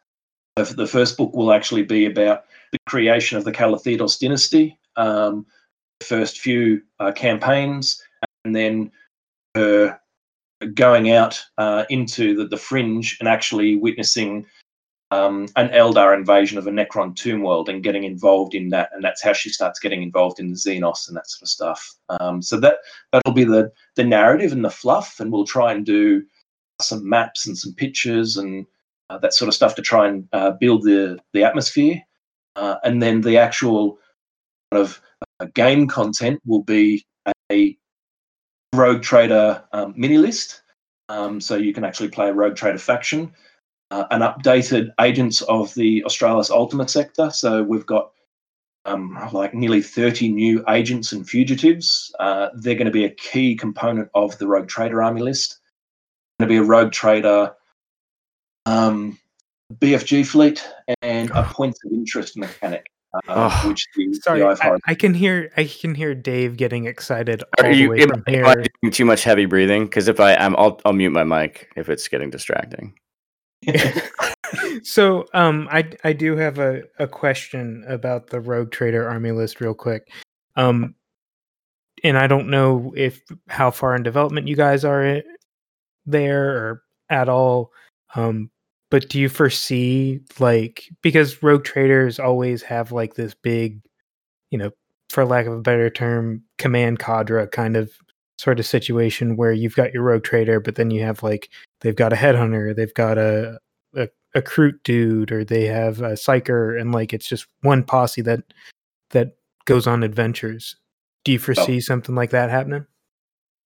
the 0.56 0.86
first 0.86 1.16
book 1.16 1.34
will 1.34 1.52
actually 1.52 1.82
be 1.82 2.06
about 2.06 2.44
the 2.70 2.78
creation 2.86 3.36
of 3.36 3.44
the 3.44 3.52
Calathidos 3.52 4.18
dynasty, 4.20 4.78
um, 4.96 5.44
the 6.00 6.06
first 6.06 6.38
few 6.38 6.80
uh, 7.00 7.12
campaigns, 7.12 8.00
and 8.44 8.54
then 8.54 8.90
her 9.56 9.98
going 10.66 11.10
out 11.10 11.42
uh, 11.58 11.84
into 11.90 12.36
the, 12.36 12.46
the 12.46 12.56
fringe 12.56 13.16
and 13.20 13.28
actually 13.28 13.76
witnessing 13.76 14.46
um, 15.10 15.46
an 15.56 15.68
Eldar 15.68 16.16
invasion 16.16 16.58
of 16.58 16.66
a 16.66 16.70
Necron 16.70 17.14
tomb 17.14 17.42
world 17.42 17.68
and 17.68 17.82
getting 17.82 18.04
involved 18.04 18.54
in 18.54 18.70
that, 18.70 18.90
and 18.92 19.04
that's 19.04 19.22
how 19.22 19.32
she 19.32 19.50
starts 19.50 19.78
getting 19.78 20.02
involved 20.02 20.40
in 20.40 20.50
the 20.50 20.56
Xenos 20.56 21.06
and 21.06 21.16
that 21.16 21.28
sort 21.28 21.42
of 21.42 21.48
stuff. 21.48 21.94
Um, 22.08 22.42
so 22.42 22.58
that 22.60 22.78
that'll 23.12 23.32
be 23.32 23.44
the 23.44 23.70
the 23.96 24.04
narrative 24.04 24.52
and 24.52 24.64
the 24.64 24.70
fluff, 24.70 25.20
and 25.20 25.30
we'll 25.30 25.44
try 25.44 25.72
and 25.72 25.86
do 25.86 26.24
some 26.80 27.08
maps 27.08 27.46
and 27.46 27.56
some 27.56 27.72
pictures 27.74 28.36
and 28.36 28.66
uh, 29.10 29.18
that 29.18 29.34
sort 29.34 29.48
of 29.48 29.54
stuff 29.54 29.74
to 29.76 29.82
try 29.82 30.08
and 30.08 30.28
uh, 30.32 30.52
build 30.52 30.82
the 30.82 31.18
the 31.32 31.44
atmosphere, 31.44 32.00
uh, 32.56 32.76
and 32.82 33.02
then 33.02 33.20
the 33.20 33.36
actual 33.36 33.98
kind 34.72 34.82
of 34.82 35.00
uh, 35.40 35.46
game 35.54 35.86
content 35.86 36.40
will 36.44 36.62
be 36.62 37.04
a 37.52 37.76
Rogue 38.74 39.02
Trader 39.02 39.62
um, 39.72 39.94
mini 39.96 40.18
list. 40.18 40.62
Um, 41.08 41.40
so 41.40 41.56
you 41.56 41.74
can 41.74 41.84
actually 41.84 42.08
play 42.08 42.28
a 42.28 42.32
Rogue 42.32 42.56
Trader 42.56 42.78
faction 42.78 43.32
uh, 43.94 44.06
an 44.10 44.20
updated 44.20 44.92
agents 45.00 45.42
of 45.42 45.72
the 45.74 46.04
Australis 46.04 46.50
Ultima 46.50 46.88
sector. 46.88 47.30
So 47.30 47.62
we've 47.62 47.86
got 47.86 48.10
um, 48.84 49.16
like 49.32 49.54
nearly 49.54 49.82
30 49.82 50.32
new 50.32 50.64
agents 50.68 51.12
and 51.12 51.28
fugitives. 51.28 52.14
Uh, 52.18 52.48
they're 52.54 52.74
going 52.74 52.86
to 52.86 52.90
be 52.92 53.04
a 53.04 53.10
key 53.10 53.54
component 53.54 54.10
of 54.14 54.36
the 54.38 54.46
Rogue 54.46 54.68
Trader 54.68 55.02
army 55.02 55.22
list. 55.22 55.60
Going 56.40 56.48
to 56.48 56.52
be 56.52 56.58
a 56.58 56.62
Rogue 56.62 56.90
Trader 56.90 57.54
um, 58.66 59.18
BFG 59.74 60.26
fleet 60.26 60.66
and 61.02 61.30
a 61.30 61.44
points 61.44 61.78
of 61.84 61.92
interest 61.92 62.36
mechanic. 62.36 62.86
Uh, 63.14 63.20
oh, 63.28 63.68
which 63.68 63.86
the, 63.94 64.12
sorry, 64.14 64.40
the 64.40 64.58
I, 64.60 64.76
I, 64.86 64.94
can 64.94 65.14
hear 65.14 65.52
I 65.56 65.64
can 65.64 65.94
hear 65.94 66.14
Dave 66.14 66.56
getting 66.56 66.86
excited 66.86 67.44
all 67.58 67.66
Are 67.66 67.70
you, 67.70 67.84
the 67.84 67.88
way 67.88 68.06
from 68.06 68.24
here. 68.26 68.64
doing 68.82 68.92
too 68.92 69.04
much 69.04 69.22
heavy 69.22 69.46
breathing? 69.46 69.84
Because 69.84 70.08
if 70.08 70.18
I 70.18 70.32
am, 70.32 70.56
I'll 70.56 70.80
I'll 70.84 70.92
mute 70.92 71.10
my 71.10 71.22
mic 71.22 71.70
if 71.76 71.88
it's 71.88 72.08
getting 72.08 72.30
distracting. 72.30 72.94
so 74.82 75.26
um 75.32 75.68
I 75.70 75.88
I 76.02 76.12
do 76.12 76.36
have 76.36 76.58
a, 76.58 76.82
a 76.98 77.06
question 77.06 77.84
about 77.86 78.28
the 78.28 78.40
Rogue 78.40 78.72
Trader 78.72 79.08
army 79.08 79.30
list 79.30 79.60
real 79.60 79.74
quick. 79.74 80.10
Um 80.56 80.96
and 82.02 82.18
I 82.18 82.26
don't 82.26 82.50
know 82.50 82.92
if 82.96 83.22
how 83.48 83.70
far 83.70 83.94
in 83.94 84.02
development 84.02 84.48
you 84.48 84.56
guys 84.56 84.84
are 84.84 85.22
there 86.04 86.50
or 86.50 86.82
at 87.10 87.28
all. 87.28 87.70
Um 88.16 88.50
but 88.94 89.08
do 89.08 89.18
you 89.18 89.28
foresee 89.28 90.20
like 90.38 90.88
because 91.02 91.42
rogue 91.42 91.64
traders 91.64 92.20
always 92.20 92.62
have 92.62 92.92
like 92.92 93.14
this 93.14 93.34
big, 93.34 93.80
you 94.52 94.56
know, 94.56 94.70
for 95.08 95.24
lack 95.24 95.46
of 95.46 95.52
a 95.52 95.60
better 95.60 95.90
term, 95.90 96.44
command 96.58 97.00
cadre 97.00 97.48
kind 97.48 97.76
of 97.76 97.90
sort 98.38 98.60
of 98.60 98.66
situation 98.66 99.34
where 99.34 99.50
you've 99.50 99.74
got 99.74 99.92
your 99.92 100.04
rogue 100.04 100.22
trader, 100.22 100.60
but 100.60 100.76
then 100.76 100.92
you 100.92 101.02
have 101.02 101.24
like 101.24 101.48
they've 101.80 101.96
got 101.96 102.12
a 102.12 102.16
headhunter, 102.16 102.72
they've 102.76 102.94
got 102.94 103.18
a 103.18 103.58
a, 103.96 104.02
a 104.02 104.08
recruit 104.32 104.80
dude, 104.84 105.32
or 105.32 105.44
they 105.44 105.64
have 105.64 106.00
a 106.00 106.12
psyker, 106.12 106.80
and 106.80 106.92
like 106.92 107.12
it's 107.12 107.26
just 107.26 107.48
one 107.62 107.82
posse 107.82 108.22
that 108.22 108.44
that 109.10 109.32
goes 109.64 109.88
on 109.88 110.04
adventures. 110.04 110.76
Do 111.24 111.32
you 111.32 111.38
oh. 111.38 111.42
foresee 111.42 111.78
oh. 111.78 111.80
something 111.80 112.14
like 112.14 112.30
that 112.30 112.48
happening? 112.48 112.86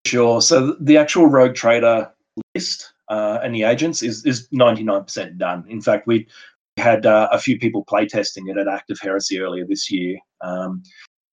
Sure. 0.07 0.41
So 0.41 0.75
the 0.81 0.97
actual 0.97 1.27
rogue 1.27 1.55
trader 1.55 2.11
list 2.55 2.95
uh, 3.09 3.41
and 3.43 3.55
the 3.55 3.63
agents 3.65 4.03
is 4.03 4.25
is 4.25 4.49
ninety 4.53 4.83
nine 4.83 5.05
percent 5.05 5.39
done. 5.39 5.65
In 5.69 5.81
fact, 5.81 6.07
we 6.07 6.27
had 6.77 7.07
uh, 7.07 7.29
a 7.33 7.39
few 7.39 7.59
people 7.59 7.85
playtesting 7.85 8.49
it 8.49 8.57
at 8.57 8.69
Act 8.69 8.91
of 8.91 8.99
Heresy 9.01 9.41
earlier 9.41 9.67
this 9.67 9.91
year. 9.91 10.19
Um, 10.41 10.83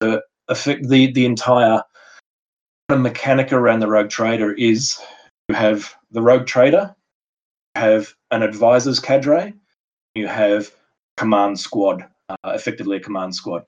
the 0.01 0.23
the 0.49 1.13
the 1.13 1.27
entire 1.27 1.83
mechanic 2.91 3.53
around 3.53 3.81
the 3.81 3.89
rogue 3.89 4.11
trader 4.11 4.53
is 4.53 4.99
you 5.49 5.55
have 5.55 5.95
the 6.11 6.23
rogue 6.23 6.47
trader, 6.47 6.95
you 7.75 7.83
have 7.83 8.15
an 8.31 8.43
advisor's 8.43 9.01
cadre, 9.01 9.55
you 10.15 10.27
have 10.27 10.71
command 11.17 11.59
squad, 11.59 12.05
uh, 12.29 12.37
effectively 12.47 12.97
a 12.97 13.01
command 13.01 13.35
squad. 13.35 13.65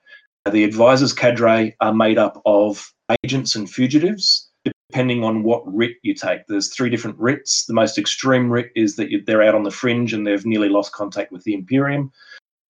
The 0.51 0.65
advisors 0.65 1.13
cadre 1.13 1.75
are 1.81 1.95
made 1.95 2.19
up 2.19 2.41
of 2.47 2.93
agents 3.25 3.57
and 3.57 3.69
fugitives, 3.69 4.49
depending 4.97 5.23
on 5.23 5.43
what 5.43 5.63
writ 5.67 5.97
you 6.01 6.15
take. 6.15 6.47
There's 6.47 6.75
three 6.75 6.89
different 6.89 7.19
writs. 7.19 7.67
The 7.67 7.75
most 7.75 7.99
extreme 7.99 8.49
writ 8.49 8.71
is 8.75 8.97
that 8.97 9.11
they're 9.27 9.43
out 9.43 9.55
on 9.55 9.63
the 9.63 9.71
fringe 9.71 10.15
and 10.15 10.27
they've 10.27 10.47
nearly 10.47 10.71
lost 10.71 10.93
contact 10.93 11.31
with 11.31 11.45
the 11.45 11.53
Imperium. 11.53 12.11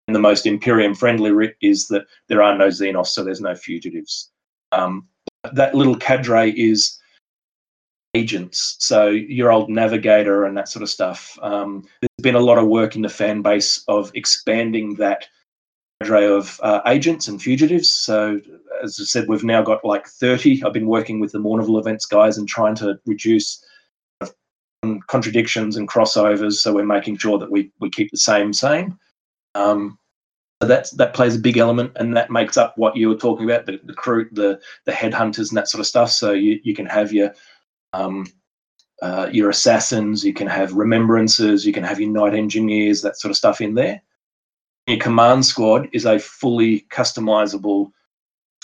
And 0.09 0.15
the 0.17 0.21
most 0.21 0.45
Imperium 0.45 0.97
friendly 0.97 1.31
writ 1.31 1.55
is 1.63 1.87
that 1.87 2.05
there 2.27 2.43
are 2.43 2.59
no 2.59 2.67
Xenos, 2.67 3.09
so 3.09 3.23
there's 3.23 3.41
no 3.41 3.55
fugitives. 3.55 4.33
Um, 4.73 5.07
that 5.53 5.77
little 5.77 5.95
cadre 5.95 6.51
is 6.51 6.99
agents. 8.15 8.75
So 8.81 9.07
your 9.07 9.53
old 9.53 9.71
navigator 9.71 10.47
and 10.47 10.57
that 10.57 10.69
sort 10.69 10.83
of 10.83 10.91
stuff. 10.91 11.39
Um, 11.43 11.85
there's 12.01 12.25
been 12.25 12.35
a 12.35 12.41
lot 12.41 12.59
of 12.59 12.67
work 12.67 12.97
in 12.97 13.03
the 13.03 13.09
fan 13.09 13.41
base 13.41 13.85
of 13.87 14.11
expanding 14.17 14.97
that 14.97 15.29
cadre 16.03 16.27
of 16.27 16.59
uh, 16.65 16.81
agents 16.87 17.29
and 17.29 17.41
fugitives. 17.41 17.89
So 17.89 18.41
as 18.83 18.99
I 19.01 19.05
said, 19.05 19.29
we've 19.29 19.45
now 19.45 19.63
got 19.63 19.85
like 19.85 20.07
30. 20.07 20.63
I've 20.65 20.73
been 20.73 20.87
working 20.87 21.21
with 21.21 21.33
the 21.33 21.39
Mournival 21.39 21.79
events 21.79 22.07
guys 22.07 22.39
and 22.39 22.49
trying 22.49 22.75
to 22.77 22.99
reduce 23.07 23.65
contradictions 25.09 25.77
and 25.77 25.89
crossovers. 25.89 26.55
So 26.55 26.73
we're 26.73 26.85
making 26.85 27.19
sure 27.19 27.39
that 27.39 27.51
we 27.51 27.73
we 27.81 27.91
keep 27.91 28.11
the 28.11 28.19
same 28.19 28.53
same. 28.53 28.99
Um, 29.55 29.99
so 30.63 30.69
that 30.69 30.89
that 30.97 31.15
plays 31.15 31.37
a 31.37 31.41
big 31.41 31.59
element, 31.59 31.93
and 31.97 32.17
that 32.17 32.31
makes 32.31 32.57
up 32.57 32.77
what 32.79 32.97
you 32.97 33.09
were 33.09 33.17
talking 33.17 33.45
about 33.45 33.67
the 33.67 33.81
the 33.85 33.93
crew, 33.93 34.29
the 34.33 34.61
the 34.85 34.93
headhunters, 34.93 35.51
and 35.51 35.57
that 35.57 35.69
sort 35.69 35.81
of 35.81 35.87
stuff. 35.87 36.11
So 36.11 36.33
you 36.33 36.61
you 36.63 36.75
can 36.75 36.87
have 36.87 37.13
your 37.13 37.35
um, 37.93 38.27
uh, 39.03 39.29
your 39.31 39.51
assassins, 39.51 40.25
you 40.25 40.33
can 40.33 40.47
have 40.47 40.73
remembrancers, 40.73 41.65
you 41.65 41.73
can 41.73 41.85
have 41.85 42.01
your 42.01 42.11
night 42.11 42.35
engineers, 42.35 43.03
that 43.03 43.19
sort 43.19 43.31
of 43.31 43.37
stuff 43.37 43.61
in 43.61 43.75
there. 43.75 44.03
Your 44.87 44.99
command 44.99 45.45
squad 45.45 45.89
is 45.93 46.07
a 46.07 46.19
fully 46.19 46.87
customizable 46.91 47.91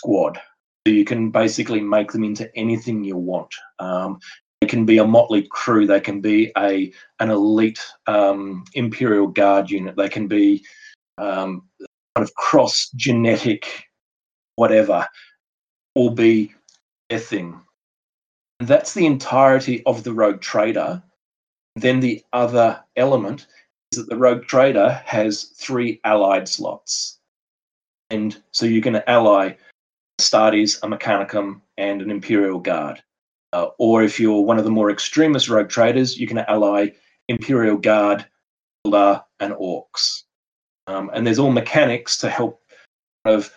squad. 0.03 0.41
So 0.87 0.93
you 0.93 1.05
can 1.05 1.31
basically 1.31 1.81
make 1.81 2.11
them 2.11 2.25
into 2.25 2.51
anything 2.57 3.05
you 3.05 3.17
want. 3.17 3.55
Um, 3.79 4.19
they 4.61 4.67
can 4.67 4.85
be 4.85 4.99
a 4.99 5.07
motley 5.07 5.47
crew. 5.49 5.87
They 5.87 6.01
can 6.01 6.21
be 6.21 6.51
a 6.57 6.93
an 7.21 7.31
elite 7.31 7.81
um, 8.07 8.65
Imperial 8.75 9.29
Guard 9.29 9.71
unit. 9.71 9.97
They 9.97 10.09
can 10.09 10.27
be 10.27 10.65
um, 11.19 11.63
kind 12.17 12.27
of 12.29 12.35
cross 12.35 12.91
genetic, 12.97 13.85
whatever, 14.57 15.07
or 15.95 16.15
be 16.15 16.53
their 17.09 17.21
thing. 17.21 17.61
And 18.59 18.69
that's 18.69 18.95
the 18.95 19.07
entirety 19.07 19.85
of 19.87 20.03
the 20.03 20.13
rogue 20.13 20.41
trader. 20.41 21.03
Then 21.77 22.01
the 22.01 22.23
other 22.33 22.83
element 22.97 23.47
is 23.93 23.99
that 23.99 24.09
the 24.09 24.17
rogue 24.17 24.47
trader 24.47 25.01
has 25.05 25.45
three 25.57 26.01
allied 26.05 26.49
slots. 26.49 27.19
And 28.11 28.41
so 28.53 28.67
you 28.67 28.83
can 28.83 29.03
ally 29.07 29.55
Astartes, 30.21 30.79
a 30.83 30.87
Mechanicum, 30.87 31.61
and 31.79 32.03
an 32.03 32.11
Imperial 32.11 32.59
Guard. 32.59 33.03
Uh, 33.53 33.69
or 33.79 34.03
if 34.03 34.19
you're 34.19 34.41
one 34.41 34.59
of 34.59 34.65
the 34.65 34.71
more 34.71 34.91
extremist 34.91 35.49
rogue 35.49 35.69
traders, 35.69 36.19
you 36.19 36.27
can 36.27 36.39
ally 36.39 36.89
Imperial 37.29 37.77
Guard, 37.77 38.25
Eldar, 38.87 39.25
and 39.41 39.53
Orcs. 39.55 40.23
Um, 40.87 41.11
and 41.13 41.27
there's 41.27 41.39
all 41.39 41.53
mechanics 41.53 42.19
to 42.19 42.31
help 42.31 42.63
kind 43.25 43.37
of 43.37 43.53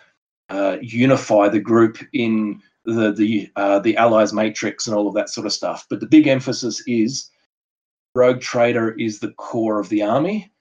uh, 0.48 0.76
unify 0.80 1.48
the 1.48 1.60
group 1.60 1.98
in 2.12 2.62
the 2.84 3.12
the 3.12 3.50
uh, 3.56 3.80
the 3.80 3.96
allies 3.96 4.32
matrix 4.32 4.86
and 4.86 4.96
all 4.96 5.08
of 5.08 5.14
that 5.14 5.28
sort 5.28 5.46
of 5.46 5.52
stuff. 5.52 5.86
But 5.90 6.00
the 6.00 6.06
big 6.06 6.26
emphasis 6.26 6.82
is 6.86 7.30
rogue 8.14 8.40
trader 8.40 8.92
is 8.92 9.18
the 9.18 9.32
core 9.32 9.80
of 9.80 9.88
the 9.88 10.02
army. 10.02 10.52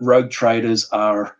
Rogue 0.00 0.30
traders 0.30 0.88
are 0.90 1.36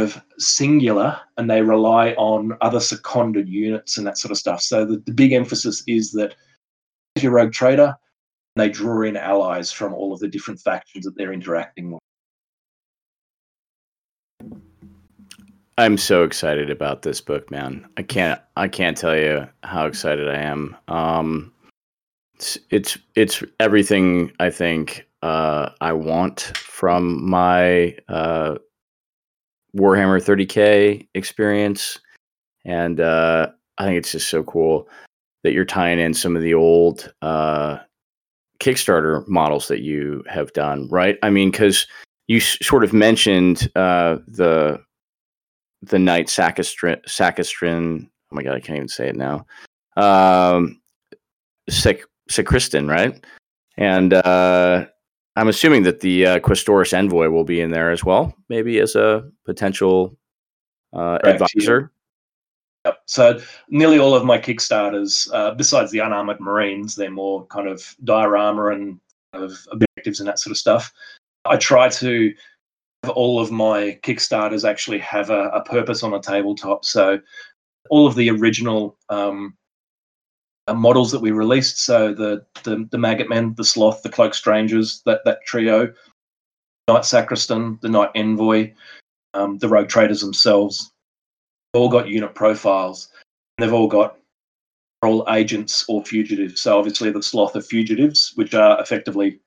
of 0.00 0.20
singular 0.38 1.18
and 1.36 1.50
they 1.50 1.62
rely 1.62 2.12
on 2.12 2.56
other 2.60 2.80
seconded 2.80 3.48
units 3.48 3.98
and 3.98 4.06
that 4.06 4.18
sort 4.18 4.32
of 4.32 4.38
stuff. 4.38 4.62
So 4.62 4.84
the, 4.84 5.02
the 5.06 5.12
big 5.12 5.32
emphasis 5.32 5.82
is 5.86 6.12
that 6.12 6.34
if 7.14 7.22
you're 7.22 7.32
a 7.38 7.42
rogue 7.44 7.52
trader, 7.52 7.94
they 8.56 8.68
draw 8.68 9.02
in 9.02 9.16
allies 9.16 9.70
from 9.70 9.94
all 9.94 10.12
of 10.12 10.20
the 10.20 10.28
different 10.28 10.60
factions 10.60 11.04
that 11.04 11.16
they're 11.16 11.32
interacting 11.32 11.92
with. 11.92 12.00
I'm 15.78 15.98
so 15.98 16.24
excited 16.24 16.70
about 16.70 17.02
this 17.02 17.20
book, 17.20 17.50
man. 17.50 17.86
I 17.98 18.02
can't 18.02 18.40
I 18.56 18.66
can't 18.66 18.96
tell 18.96 19.16
you 19.16 19.46
how 19.62 19.86
excited 19.86 20.26
I 20.26 20.38
am. 20.38 20.74
Um, 20.88 21.52
it's 22.34 22.58
it's, 22.70 22.98
it's 23.14 23.42
everything 23.60 24.32
I 24.40 24.48
think 24.48 25.06
uh, 25.22 25.70
I 25.80 25.92
want 25.92 26.52
from 26.56 27.28
my 27.28 27.96
uh, 28.08 28.56
Warhammer 29.76 30.22
30k 30.22 31.06
experience, 31.14 31.98
and 32.64 33.00
uh, 33.00 33.48
I 33.78 33.84
think 33.84 33.98
it's 33.98 34.12
just 34.12 34.28
so 34.28 34.42
cool 34.44 34.88
that 35.42 35.52
you're 35.52 35.64
tying 35.64 35.98
in 35.98 36.14
some 36.14 36.34
of 36.36 36.42
the 36.42 36.54
old 36.54 37.12
uh, 37.22 37.78
Kickstarter 38.60 39.26
models 39.28 39.68
that 39.68 39.80
you 39.80 40.24
have 40.28 40.52
done, 40.52 40.88
right? 40.88 41.18
I 41.22 41.30
mean, 41.30 41.50
because 41.50 41.86
you 42.26 42.38
s- 42.38 42.58
sort 42.62 42.84
of 42.84 42.92
mentioned 42.92 43.70
uh, 43.76 44.16
the 44.26 44.80
the 45.82 45.98
knight 45.98 46.26
Sacistrin. 46.26 48.08
Oh 48.32 48.34
my 48.34 48.42
god, 48.42 48.54
I 48.56 48.60
can't 48.60 48.76
even 48.76 48.88
say 48.88 49.08
it 49.08 49.16
now. 49.16 49.46
Um, 49.96 50.80
Sacristan, 51.68 52.88
right? 52.88 53.24
And 53.76 54.14
uh, 54.14 54.86
I'm 55.36 55.48
assuming 55.48 55.82
that 55.82 56.00
the 56.00 56.26
uh, 56.26 56.38
Questoris 56.40 56.94
envoy 56.94 57.28
will 57.28 57.44
be 57.44 57.60
in 57.60 57.70
there 57.70 57.90
as 57.90 58.04
well, 58.04 58.34
maybe 58.48 58.78
as 58.80 58.96
a 58.96 59.30
potential 59.44 60.16
uh, 60.94 61.18
advisor. 61.24 61.92
Yep. 62.86 62.98
So 63.06 63.40
nearly 63.68 63.98
all 63.98 64.14
of 64.14 64.24
my 64.24 64.38
Kickstarters, 64.38 65.28
uh, 65.34 65.52
besides 65.54 65.90
the 65.90 65.98
unarmored 65.98 66.40
Marines, 66.40 66.94
they're 66.94 67.10
more 67.10 67.44
kind 67.46 67.68
of 67.68 67.94
diorama 68.04 68.68
and 68.68 68.98
kind 69.32 69.44
of 69.44 69.58
objectives 69.72 70.20
and 70.20 70.28
that 70.28 70.38
sort 70.38 70.52
of 70.52 70.56
stuff. 70.56 70.92
I 71.44 71.56
try 71.56 71.88
to 71.88 72.32
have 73.02 73.12
all 73.12 73.40
of 73.40 73.50
my 73.50 73.98
Kickstarters 74.02 74.68
actually 74.68 74.98
have 75.00 75.30
a, 75.30 75.48
a 75.48 75.64
purpose 75.64 76.02
on 76.02 76.14
a 76.14 76.20
tabletop. 76.20 76.84
So 76.84 77.20
all 77.90 78.06
of 78.06 78.14
the 78.14 78.30
original 78.30 78.96
um, 79.10 79.56
models 80.74 81.12
that 81.12 81.20
we 81.20 81.30
released, 81.30 81.78
so 81.78 82.12
the, 82.12 82.44
the 82.64 82.88
the 82.90 82.98
Maggot 82.98 83.28
Men, 83.28 83.54
the 83.56 83.64
Slaugth, 83.64 84.02
the 84.02 84.08
Cloak 84.08 84.34
Strangers, 84.34 85.02
that 85.06 85.24
that 85.24 85.44
trio, 85.46 85.92
Knight 86.88 87.04
Sacristan, 87.04 87.78
the 87.82 87.88
Knight 87.88 88.10
Envoy, 88.14 88.72
um, 89.34 89.58
the 89.58 89.68
Rogue 89.68 89.88
Traders 89.88 90.20
themselves, 90.20 90.92
all 91.74 91.88
got 91.88 92.08
unit 92.08 92.34
profiles. 92.34 93.08
They've 93.58 93.72
all 93.72 93.88
got 93.88 94.18
all 95.02 95.24
agents 95.30 95.84
or 95.88 96.04
fugitives. 96.04 96.60
So 96.60 96.78
obviously 96.78 97.10
the 97.10 97.22
Slaugth 97.22 97.56
are 97.56 97.62
fugitives, 97.62 98.32
which 98.34 98.54
are 98.54 98.80
effectively 98.80 99.40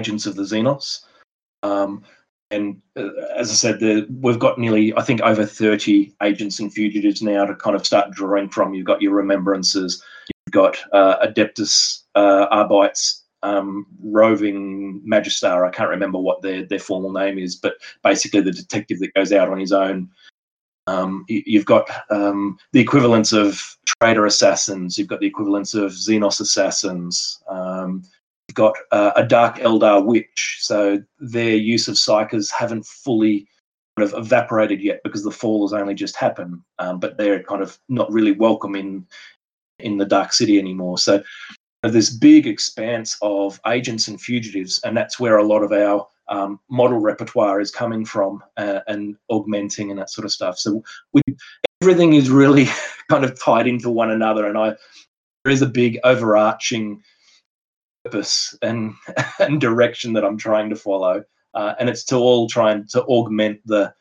agents 0.00 0.26
of 0.26 0.36
the 0.36 0.42
Xenos. 0.42 1.04
Um, 1.62 2.04
and 2.50 2.80
uh, 2.96 3.10
as 3.36 3.50
I 3.50 3.54
said, 3.54 3.80
the, 3.80 4.06
we've 4.20 4.38
got 4.38 4.58
nearly, 4.58 4.94
I 4.96 5.02
think, 5.02 5.20
over 5.20 5.44
30 5.44 6.14
agents 6.22 6.58
and 6.60 6.72
fugitives 6.72 7.20
now 7.20 7.44
to 7.44 7.54
kind 7.54 7.76
of 7.76 7.86
start 7.86 8.10
drawing 8.10 8.48
from. 8.48 8.72
You've 8.72 8.86
got 8.86 9.02
your 9.02 9.20
remembrancers, 9.20 10.00
got 10.50 10.76
uh, 10.92 11.26
Adeptus 11.26 12.04
uh, 12.14 12.46
Arbites, 12.50 13.24
um, 13.42 13.86
roving 14.02 15.02
Magistar. 15.06 15.66
I 15.66 15.70
can't 15.70 15.90
remember 15.90 16.18
what 16.18 16.42
their, 16.42 16.64
their 16.64 16.78
formal 16.78 17.12
name 17.12 17.38
is, 17.38 17.56
but 17.56 17.74
basically 18.02 18.40
the 18.40 18.52
detective 18.52 18.98
that 19.00 19.14
goes 19.14 19.32
out 19.32 19.48
on 19.48 19.58
his 19.58 19.72
own 19.72 20.10
um, 20.88 21.24
you, 21.28 21.42
you've 21.44 21.66
got 21.66 21.88
um, 22.10 22.58
the 22.72 22.80
equivalents 22.80 23.32
of 23.32 23.60
trader 24.00 24.26
assassins. 24.26 24.96
You've 24.96 25.08
got 25.08 25.20
the 25.20 25.26
equivalents 25.26 25.74
of 25.74 25.92
Xenos 25.92 26.40
assassins. 26.40 27.42
Um, 27.48 28.02
you've 28.48 28.54
got 28.54 28.74
uh, 28.90 29.12
a 29.14 29.24
Dark 29.24 29.56
Eldar 29.56 30.04
witch. 30.04 30.58
So 30.60 31.02
their 31.18 31.56
use 31.56 31.88
of 31.88 31.94
psykers 31.94 32.50
haven't 32.50 32.86
fully 32.86 33.46
kind 33.96 34.10
of 34.10 34.18
evaporated 34.18 34.80
yet 34.80 35.00
because 35.04 35.24
the 35.24 35.30
fall 35.30 35.66
has 35.66 35.78
only 35.78 35.94
just 35.94 36.16
happened. 36.16 36.60
Um, 36.78 36.98
but 36.98 37.18
they're 37.18 37.42
kind 37.42 37.62
of 37.62 37.78
not 37.88 38.10
really 38.10 38.32
welcome 38.32 38.74
in 38.74 39.06
in 39.78 39.96
the 39.96 40.04
Dark 40.04 40.32
City 40.32 40.58
anymore. 40.58 40.98
So 40.98 41.22
this 41.82 42.10
big 42.10 42.46
expanse 42.46 43.16
of 43.22 43.60
agents 43.66 44.08
and 44.08 44.20
fugitives, 44.20 44.80
and 44.84 44.96
that's 44.96 45.20
where 45.20 45.38
a 45.38 45.44
lot 45.44 45.62
of 45.62 45.72
our 45.72 46.06
um, 46.28 46.60
model 46.70 46.98
repertoire 46.98 47.60
is 47.60 47.70
coming 47.70 48.04
from 48.04 48.42
uh, 48.56 48.80
and 48.86 49.16
augmenting 49.30 49.90
and 49.90 49.98
that 49.98 50.10
sort 50.10 50.24
of 50.24 50.32
stuff. 50.32 50.58
So 50.58 50.82
we, 51.12 51.22
everything 51.80 52.14
is 52.14 52.30
really 52.30 52.68
kind 53.10 53.24
of 53.24 53.40
tied 53.40 53.66
into 53.66 53.90
one 53.90 54.10
another, 54.10 54.46
and 54.46 54.58
I 54.58 54.74
there 55.44 55.52
is 55.52 55.62
a 55.62 55.66
big 55.66 55.98
overarching 56.04 57.02
purpose 58.04 58.56
and 58.62 58.94
and 59.38 59.60
direction 59.60 60.12
that 60.14 60.24
I'm 60.24 60.38
trying 60.38 60.70
to 60.70 60.76
follow, 60.76 61.24
uh, 61.54 61.74
and 61.78 61.88
it's 61.88 62.04
to 62.06 62.16
all 62.16 62.48
trying 62.48 62.86
to 62.88 63.02
augment 63.04 63.60
the, 63.64 63.94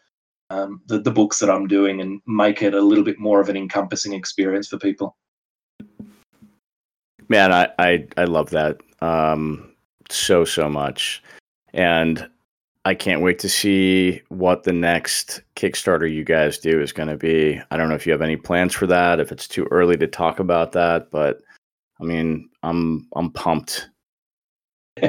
um, 0.49 0.81
the 0.87 0.99
the 0.99 1.11
books 1.11 1.39
that 1.39 1.49
I'm 1.49 1.67
doing 1.67 2.01
and 2.01 2.21
make 2.25 2.61
it 2.61 2.73
a 2.73 2.81
little 2.81 3.03
bit 3.03 3.19
more 3.19 3.39
of 3.39 3.49
an 3.49 3.57
encompassing 3.57 4.13
experience 4.13 4.67
for 4.67 4.77
people. 4.77 5.15
Man, 7.29 7.51
I 7.51 7.69
I, 7.79 8.07
I 8.17 8.23
love 8.23 8.49
that 8.51 8.79
um, 9.01 9.71
so 10.09 10.45
so 10.45 10.69
much, 10.69 11.21
and 11.73 12.27
I 12.85 12.95
can't 12.95 13.21
wait 13.21 13.37
to 13.39 13.49
see 13.49 14.21
what 14.29 14.63
the 14.63 14.71
next 14.71 15.41
Kickstarter 15.55 16.11
you 16.11 16.23
guys 16.23 16.57
do 16.57 16.81
is 16.81 16.93
going 16.93 17.09
to 17.09 17.17
be. 17.17 17.61
I 17.69 17.77
don't 17.77 17.89
know 17.89 17.95
if 17.95 18.05
you 18.05 18.13
have 18.13 18.21
any 18.21 18.37
plans 18.37 18.73
for 18.73 18.87
that, 18.87 19.19
if 19.19 19.31
it's 19.31 19.47
too 19.47 19.67
early 19.71 19.97
to 19.97 20.07
talk 20.07 20.39
about 20.39 20.71
that, 20.71 21.11
but 21.11 21.41
I 21.99 22.05
mean, 22.05 22.49
I'm 22.63 23.07
I'm 23.15 23.31
pumped. 23.31 23.89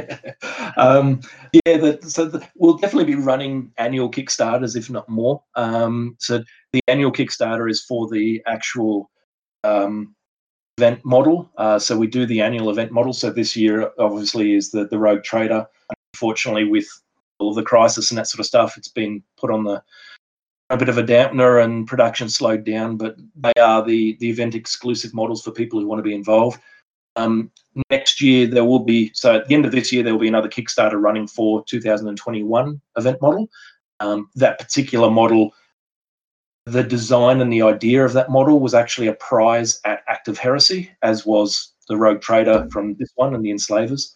um, 0.77 1.21
yeah, 1.53 1.77
the, 1.77 1.99
so 2.03 2.27
the, 2.27 2.47
we'll 2.57 2.77
definitely 2.77 3.15
be 3.15 3.21
running 3.21 3.73
annual 3.79 4.11
Kickstarters, 4.11 4.77
if 4.77 4.91
not 4.91 5.09
more. 5.09 5.43
Um, 5.55 6.17
so 6.19 6.43
the 6.73 6.81
annual 6.89 7.13
Kickstarter 7.13 7.71
is 7.71 7.85
for 7.85 8.09
the 8.09 8.43
actual 8.47 9.11
um, 9.65 10.15
event 10.79 11.05
model. 11.05 11.51
Uh, 11.59 11.79
so 11.79 11.99
we 11.99 12.07
do 12.07 12.25
the 12.25 12.41
annual 12.41 12.71
event 12.71 12.93
model. 12.93 13.13
So 13.13 13.31
this 13.31 13.57
year, 13.57 13.91
obviously, 13.99 14.55
is 14.55 14.71
the 14.71 14.87
the 14.87 14.99
Rogue 14.99 15.25
Trader. 15.25 15.67
Unfortunately, 16.15 16.65
with 16.65 16.89
all 17.39 17.51
of 17.51 17.57
the 17.57 17.63
crisis 17.63 18.11
and 18.11 18.19
that 18.19 18.29
sort 18.29 18.41
of 18.41 18.47
stuff, 18.47 18.77
it's 18.77 18.89
been 18.89 19.23
put 19.37 19.51
on 19.51 19.65
the 19.65 19.83
a 20.71 20.77
bit 20.77 20.89
of 20.89 20.99
a 20.99 21.03
dampener 21.03 21.65
and 21.65 21.87
production 21.87 22.29
slowed 22.29 22.65
down. 22.65 22.97
But 22.97 23.17
they 23.35 23.61
are 23.61 23.85
the 23.85 24.17
the 24.21 24.31
event 24.31 24.55
exclusive 24.55 25.13
models 25.13 25.43
for 25.43 25.51
people 25.51 25.81
who 25.81 25.89
want 25.89 25.99
to 25.99 26.11
be 26.11 26.15
involved. 26.15 26.61
Um, 27.17 27.51
next 27.91 28.21
year 28.21 28.47
there 28.47 28.65
will 28.65 28.85
be 28.85 29.11
so 29.15 29.35
at 29.35 29.49
the 29.49 29.55
end 29.55 29.67
of 29.67 29.73
this 29.73 29.93
year 29.93 30.05
there 30.05 30.13
will 30.13 30.21
be 30.21 30.29
another 30.29 30.49
Kickstarter 30.49 31.03
running 31.03 31.27
for 31.27 31.65
2021 31.65 32.81
event 32.97 33.21
model. 33.21 33.49
Um, 33.99 34.31
that 34.37 34.61
particular 34.61 35.11
model 35.11 35.53
the 36.73 36.83
design 36.83 37.41
and 37.41 37.53
the 37.53 37.63
idea 37.63 38.05
of 38.05 38.13
that 38.13 38.31
model 38.31 38.61
was 38.61 38.75
actually 38.75 39.07
a 39.07 39.15
prize 39.15 39.81
at 39.85 40.03
Act 40.09 40.29
of 40.29 40.39
Heresy, 40.39 40.91
as 41.03 41.27
was 41.27 41.73
the 41.89 41.97
Rogue 41.97 42.21
Trader 42.21 42.69
from 42.71 42.95
this 42.95 43.13
one 43.17 43.35
and 43.35 43.45
the 43.45 43.51
Enslavers. 43.51 44.15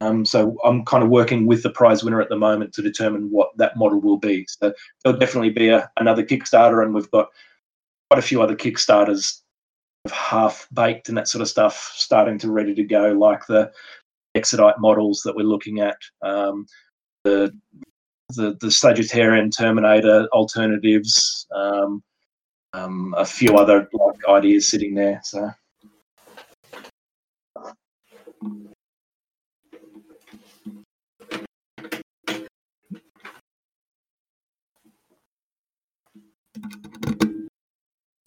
Um, 0.00 0.24
so 0.24 0.56
I'm 0.64 0.84
kind 0.84 1.02
of 1.02 1.10
working 1.10 1.46
with 1.46 1.62
the 1.62 1.70
prize 1.70 2.04
winner 2.04 2.20
at 2.20 2.28
the 2.28 2.36
moment 2.36 2.72
to 2.74 2.82
determine 2.82 3.30
what 3.30 3.50
that 3.56 3.76
model 3.76 4.00
will 4.00 4.18
be. 4.18 4.46
So 4.48 4.72
there'll 5.02 5.18
definitely 5.18 5.50
be 5.50 5.68
a, 5.68 5.90
another 5.98 6.24
Kickstarter, 6.24 6.84
and 6.84 6.94
we've 6.94 7.10
got 7.10 7.28
quite 8.10 8.18
a 8.18 8.26
few 8.26 8.40
other 8.40 8.56
Kickstarters 8.56 9.40
half 10.10 10.66
baked 10.72 11.08
and 11.08 11.18
that 11.18 11.28
sort 11.28 11.42
of 11.42 11.48
stuff 11.48 11.92
starting 11.94 12.38
to 12.38 12.50
ready 12.50 12.74
to 12.74 12.84
go, 12.84 13.12
like 13.12 13.46
the 13.46 13.70
Exodite 14.36 14.78
models 14.78 15.22
that 15.24 15.34
we're 15.34 15.42
looking 15.42 15.80
at, 15.80 15.98
um, 16.22 16.66
the 17.24 17.52
the 18.34 18.56
the 18.60 18.68
Sagittarian 18.68 19.54
Terminator 19.56 20.28
alternatives, 20.32 21.46
um, 21.54 22.02
um, 22.72 23.14
a 23.16 23.24
few 23.24 23.56
other 23.56 23.88
like 23.92 24.28
ideas 24.28 24.70
sitting 24.70 24.94
there. 24.94 25.20
So. 25.24 25.50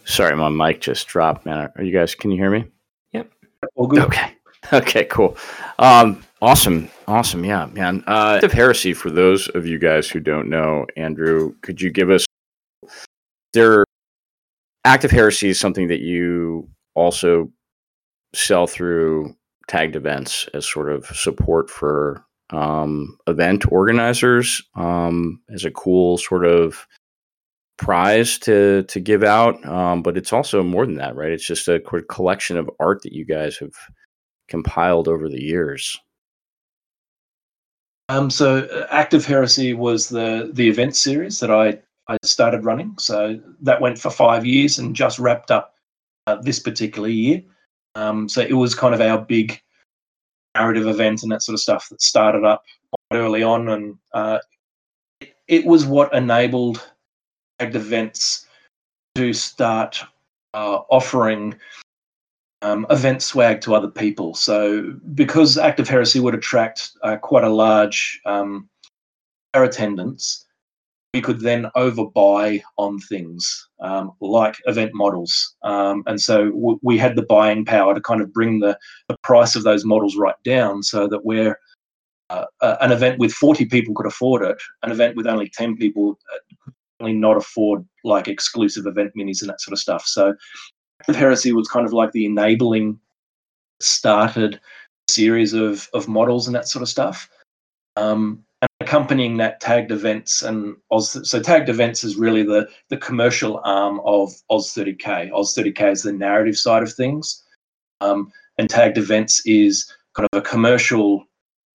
Sorry, 0.06 0.36
my 0.36 0.50
mic 0.50 0.82
just 0.82 1.08
dropped, 1.08 1.46
man. 1.46 1.72
Are 1.76 1.84
you 1.84 1.92
guys? 1.92 2.14
Can 2.14 2.30
you 2.30 2.38
hear 2.38 2.52
me? 2.52 2.66
Yep. 3.14 3.32
All 3.76 3.88
good. 3.88 4.04
Okay. 4.04 4.36
Okay, 4.74 5.06
cool. 5.06 5.38
Um, 5.78 6.24
awesome. 6.42 6.90
Awesome. 7.08 7.44
Yeah, 7.44 7.66
man. 7.66 8.04
Uh, 8.08 8.40
of 8.42 8.54
heresy, 8.54 8.94
for 8.94 9.10
those 9.10 9.50
of 9.50 9.68
you 9.68 9.78
guys 9.78 10.10
who 10.10 10.20
don't 10.20 10.50
know, 10.50 10.86
Andrew, 10.96 11.54
could 11.62 11.82
you 11.82 11.92
give 11.92 12.10
us 12.10 12.26
their 13.52 13.84
act 14.86 15.04
of 15.04 15.12
heresy 15.12 15.50
is 15.50 15.60
something 15.60 15.88
that 15.88 16.02
you 16.02 16.70
also 16.96 17.52
sell 18.36 18.68
through 18.68 19.36
tagged 19.68 19.96
events 19.96 20.48
as 20.54 20.70
sort 20.70 20.92
of 20.92 21.06
support 21.06 21.70
for 21.70 22.26
um, 22.50 23.18
event 23.28 23.72
organizers 23.72 24.62
um, 24.76 25.42
as 25.54 25.66
a 25.66 25.72
cool 25.72 26.18
sort 26.18 26.46
of 26.46 26.86
prize 27.78 28.38
to 28.38 28.84
to 28.84 29.00
give 29.00 29.24
out 29.24 29.64
um, 29.66 30.04
but 30.04 30.16
it's 30.16 30.32
also 30.32 30.62
more 30.62 30.86
than 30.86 30.96
that 30.96 31.16
right 31.16 31.32
it's 31.32 31.46
just 31.46 31.68
a 31.68 31.80
collection 31.80 32.56
of 32.56 32.70
art 32.80 33.02
that 33.02 33.14
you 33.14 33.26
guys 33.26 33.58
have 33.58 33.74
compiled 34.54 35.08
over 35.08 35.28
the 35.28 35.42
years 35.42 36.00
Um, 38.10 38.30
so 38.30 38.68
uh, 38.68 38.86
Act 38.92 39.16
of 39.16 39.26
Heresy 39.26 39.74
was 39.74 40.10
the 40.10 40.52
the 40.54 40.70
event 40.70 40.96
series 40.96 41.40
that 41.40 41.50
I 41.50 41.80
I 42.08 42.18
started 42.24 42.64
running. 42.64 42.94
So 43.00 43.40
that 43.62 43.82
went 43.82 43.98
for 43.98 44.12
five 44.12 44.46
years 44.46 44.78
and 44.78 44.96
just 44.96 45.18
wrapped 45.18 45.50
up 45.50 45.74
uh, 46.28 46.36
this 46.36 46.60
particular 46.60 47.10
year. 47.10 47.42
Um, 47.96 48.30
so 48.30 48.42
it 48.42 48.54
was 48.54 48.76
kind 48.76 48.94
of 48.94 49.02
our 49.02 49.18
big 49.18 49.60
narrative 50.54 50.86
event 50.86 51.24
and 51.24 51.32
that 51.32 51.42
sort 51.42 51.54
of 51.54 51.62
stuff 51.62 51.90
that 51.90 52.02
started 52.02 52.44
up 52.44 52.64
early 53.12 53.42
on, 53.42 53.70
and 53.70 53.98
uh, 54.14 54.40
it, 55.22 55.34
it 55.48 55.66
was 55.66 55.86
what 55.86 56.14
enabled 56.14 56.78
Active 57.60 57.82
events 57.82 58.46
to 59.16 59.34
start 59.34 60.04
uh, 60.54 60.80
offering 60.90 61.56
um, 62.64 62.88
event 62.90 63.22
swag 63.22 63.62
to 63.62 63.76
other 63.76 63.90
people. 63.90 64.34
So 64.34 64.94
because 65.14 65.58
Act 65.58 65.80
of 65.80 65.88
Heresy 65.88 66.20
would 66.20 66.34
attract 66.34 66.92
uh, 67.04 67.18
quite 67.18 67.44
a 67.44 67.50
large 67.50 68.20
um, 68.26 68.70
attendance, 69.54 70.46
we 71.14 71.22
could 71.22 71.42
then 71.42 71.70
overbuy 71.76 72.62
on 72.78 73.00
things 73.00 73.68
um, 73.82 74.14
like 74.20 74.56
event 74.66 74.92
models. 74.96 75.56
Um, 75.62 76.04
and 76.08 76.20
so 76.20 76.46
w- 76.46 76.80
we 76.82 76.98
had 76.98 77.16
the 77.16 77.26
buying 77.26 77.66
power 77.66 77.94
to 77.94 78.02
kind 78.02 78.22
of 78.22 78.34
bring 78.34 78.60
the, 78.60 78.78
the 79.10 79.18
price 79.24 79.56
of 79.56 79.64
those 79.64 79.86
models 79.86 80.16
right 80.16 80.42
down 80.44 80.82
so 80.82 81.08
that 81.08 81.24
where 81.24 81.60
uh, 82.30 82.46
uh, 82.62 82.78
an 82.82 82.92
event 82.92 83.20
with 83.20 83.32
40 83.34 83.66
people 83.66 83.94
could 83.94 84.08
afford 84.08 84.42
it, 84.42 84.58
an 84.82 84.92
event 84.92 85.16
with 85.16 85.28
only 85.28 85.50
10 85.50 85.78
people 85.78 86.18
uh, 86.34 86.72
could 87.04 87.16
not 87.16 87.38
afford 87.38 87.86
like 88.04 88.28
exclusive 88.28 88.88
event 88.88 89.12
minis 89.16 89.42
and 89.42 89.50
that 89.50 89.62
sort 89.62 89.74
of 89.74 89.80
stuff. 89.80 90.06
So 90.06 90.34
Heresy 91.08 91.52
was 91.52 91.68
kind 91.68 91.86
of 91.86 91.94
like 91.94 92.12
the 92.12 92.26
enabling 92.26 93.00
started 93.82 94.60
series 95.10 95.54
of, 95.54 95.90
of 95.94 96.08
models 96.08 96.48
and 96.48 96.56
that 96.56 96.68
sort 96.68 96.82
of 96.82 96.90
stuff. 96.90 97.30
Um, 97.96 98.44
and 98.62 98.70
accompanying 98.80 99.38
that 99.38 99.60
tagged 99.60 99.92
events 99.92 100.42
and 100.42 100.78
Oz, 100.90 101.30
so 101.30 101.42
tagged 101.42 101.68
events 101.68 102.04
is 102.04 102.16
really 102.16 102.44
the 102.44 102.68
the 102.90 102.98
commercial 102.98 103.60
arm 103.66 104.00
of 104.06 104.34
Oz 104.50 104.74
30k. 104.74 105.32
Oz 105.34 105.54
30k 105.54 105.92
is 105.92 106.04
the 106.04 106.14
narrative 106.14 106.58
side 106.58 106.82
of 106.82 106.94
things, 106.94 107.44
um, 108.00 108.32
and 108.58 108.70
tagged 108.70 108.98
events 108.98 109.42
is 109.46 109.92
kind 110.16 110.28
of 110.32 110.40
a 110.40 110.42
commercial 110.42 111.26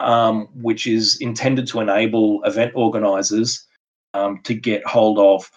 arm 0.00 0.48
which 0.54 0.86
is 0.86 1.16
intended 1.20 1.66
to 1.66 1.80
enable 1.80 2.42
event 2.44 2.72
organizers 2.74 3.66
um, 4.14 4.40
to 4.44 4.54
get 4.54 4.86
hold 4.86 5.18
of 5.18 5.50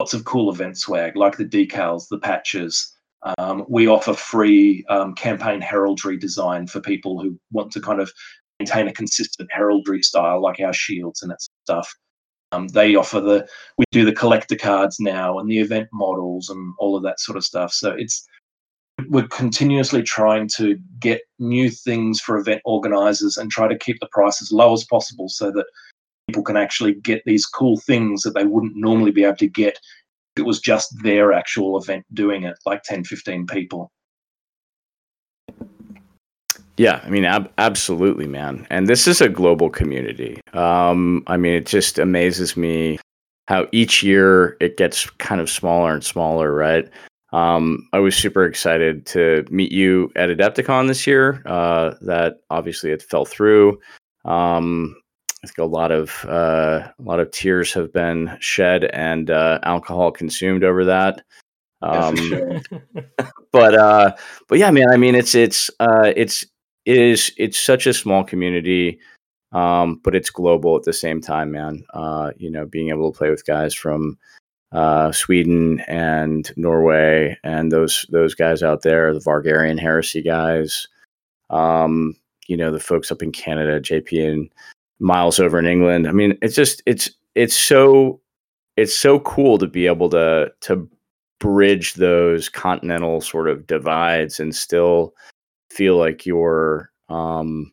lots 0.00 0.14
of 0.14 0.24
cool 0.24 0.52
event 0.52 0.78
swag 0.78 1.16
like 1.16 1.36
the 1.36 1.44
decals, 1.44 2.08
the 2.08 2.18
patches. 2.18 2.94
Um, 3.38 3.64
we 3.68 3.86
offer 3.86 4.14
free 4.14 4.84
um, 4.88 5.14
campaign 5.14 5.60
heraldry 5.60 6.16
design 6.16 6.66
for 6.66 6.80
people 6.80 7.20
who 7.20 7.38
want 7.50 7.72
to 7.72 7.80
kind 7.80 8.00
of 8.00 8.12
maintain 8.60 8.88
a 8.88 8.92
consistent 8.92 9.48
heraldry 9.52 10.02
style 10.02 10.40
like 10.40 10.60
our 10.60 10.72
shields 10.72 11.22
and 11.22 11.30
that 11.30 11.42
stuff. 11.64 11.92
Um, 12.52 12.68
they 12.68 12.94
offer 12.94 13.20
the 13.20 13.46
we 13.76 13.84
do 13.90 14.04
the 14.04 14.12
collector 14.12 14.56
cards 14.56 15.00
now 15.00 15.38
and 15.38 15.50
the 15.50 15.58
event 15.58 15.88
models 15.92 16.48
and 16.48 16.74
all 16.78 16.96
of 16.96 17.02
that 17.02 17.18
sort 17.20 17.36
of 17.36 17.44
stuff. 17.44 17.72
So 17.72 17.90
it's 17.90 18.26
we're 19.08 19.28
continuously 19.28 20.02
trying 20.02 20.48
to 20.56 20.78
get 21.00 21.22
new 21.38 21.70
things 21.70 22.20
for 22.20 22.38
event 22.38 22.62
organizers 22.64 23.36
and 23.36 23.50
try 23.50 23.68
to 23.68 23.76
keep 23.76 23.98
the 24.00 24.08
price 24.10 24.40
as 24.40 24.52
low 24.52 24.72
as 24.72 24.84
possible 24.84 25.28
so 25.28 25.50
that 25.50 25.66
people 26.28 26.42
can 26.42 26.56
actually 26.56 26.94
get 26.94 27.22
these 27.26 27.46
cool 27.46 27.78
things 27.78 28.22
that 28.22 28.34
they 28.34 28.44
wouldn't 28.44 28.76
normally 28.76 29.10
be 29.10 29.24
able 29.24 29.36
to 29.36 29.48
get 29.48 29.78
it 30.36 30.42
was 30.42 30.60
just 30.60 30.94
their 31.02 31.32
actual 31.32 31.78
event 31.80 32.04
doing 32.12 32.44
it 32.44 32.56
like 32.66 32.82
10 32.82 33.04
15 33.04 33.46
people 33.46 33.90
yeah, 36.78 37.00
I 37.04 37.08
mean, 37.08 37.24
ab- 37.24 37.50
absolutely, 37.56 38.26
man. 38.26 38.66
And 38.68 38.86
this 38.86 39.06
is 39.06 39.22
a 39.22 39.28
global 39.28 39.70
community. 39.70 40.40
Um, 40.52 41.22
I 41.26 41.38
mean, 41.38 41.54
it 41.54 41.64
just 41.64 41.98
amazes 41.98 42.56
me 42.56 42.98
how 43.48 43.66
each 43.72 44.02
year 44.02 44.56
it 44.60 44.76
gets 44.76 45.08
kind 45.10 45.40
of 45.40 45.48
smaller 45.48 45.94
and 45.94 46.04
smaller, 46.04 46.52
right? 46.52 46.88
Um, 47.32 47.88
I 47.92 47.98
was 47.98 48.14
super 48.14 48.44
excited 48.44 49.06
to 49.06 49.44
meet 49.50 49.72
you 49.72 50.12
at 50.16 50.28
Adepticon 50.28 50.88
this 50.88 51.06
year. 51.06 51.42
Uh, 51.46 51.94
that 52.02 52.40
obviously 52.50 52.90
it 52.90 53.02
fell 53.02 53.24
through. 53.24 53.78
Um, 54.24 54.96
I 55.46 55.48
think 55.48 55.58
a 55.58 55.64
lot 55.64 55.92
of 55.92 56.24
uh, 56.26 56.88
a 56.98 57.02
lot 57.02 57.20
of 57.20 57.30
tears 57.30 57.72
have 57.74 57.92
been 57.92 58.36
shed 58.40 58.84
and 58.92 59.30
uh, 59.30 59.60
alcohol 59.62 60.10
consumed 60.10 60.64
over 60.64 60.84
that. 60.84 61.22
Um, 61.82 62.16
sure. 62.16 62.60
but 63.52 63.74
uh, 63.74 64.16
but 64.48 64.58
yeah, 64.58 64.70
man. 64.70 64.90
I 64.90 64.96
mean, 64.96 65.14
it's 65.14 65.34
it's 65.34 65.70
uh, 65.78 66.12
it's 66.16 66.44
it 66.84 66.96
is 66.96 67.32
it's 67.36 67.58
such 67.58 67.86
a 67.86 67.92
small 67.92 68.24
community 68.24 68.98
um, 69.52 70.00
but 70.02 70.14
it's 70.14 70.30
global 70.30 70.76
at 70.76 70.84
the 70.84 70.92
same 70.92 71.20
time 71.20 71.50
man 71.50 71.84
uh, 71.94 72.30
you 72.36 72.50
know 72.50 72.64
being 72.64 72.88
able 72.88 73.12
to 73.12 73.18
play 73.18 73.30
with 73.30 73.46
guys 73.46 73.74
from 73.74 74.18
uh, 74.72 75.12
Sweden 75.12 75.80
and 75.88 76.50
Norway 76.56 77.38
and 77.44 77.70
those 77.70 78.06
those 78.10 78.34
guys 78.34 78.62
out 78.62 78.82
there 78.82 79.12
the 79.12 79.20
Vargarian 79.20 79.78
heresy 79.78 80.22
guys 80.22 80.88
um, 81.50 82.16
you 82.46 82.56
know 82.56 82.70
the 82.70 82.80
folks 82.80 83.12
up 83.12 83.22
in 83.22 83.32
Canada 83.32 83.80
JP 83.80 84.32
and 84.32 84.50
Miles 84.98 85.38
over 85.38 85.58
in 85.58 85.66
England. 85.66 86.08
I 86.08 86.12
mean 86.12 86.36
it's 86.42 86.54
just 86.54 86.82
it's 86.86 87.10
it's 87.34 87.56
so 87.56 88.20
it's 88.76 88.96
so 88.96 89.20
cool 89.20 89.58
to 89.58 89.66
be 89.66 89.86
able 89.86 90.08
to 90.10 90.52
to 90.62 90.88
bridge 91.38 91.94
those 91.94 92.48
continental 92.48 93.20
sort 93.20 93.48
of 93.48 93.66
divides 93.66 94.40
and 94.40 94.54
still 94.54 95.14
feel 95.70 95.96
like 95.96 96.24
you're 96.24 96.90
um, 97.08 97.72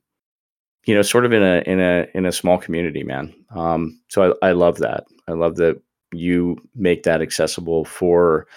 you 0.85 0.93
know 0.93 1.01
sort 1.01 1.25
of 1.25 1.33
in 1.33 1.43
a 1.43 1.63
in 1.65 1.79
a 1.79 2.07
in 2.13 2.25
a 2.25 2.31
small 2.31 2.57
community 2.57 3.03
man. 3.03 3.33
Um, 3.55 3.99
so 4.09 4.35
I, 4.41 4.49
I 4.49 4.51
love 4.51 4.77
that. 4.79 5.05
I 5.27 5.33
love 5.33 5.55
that 5.57 5.81
you 6.13 6.57
make 6.75 7.03
that 7.03 7.21
accessible 7.21 7.85
for 7.85 8.47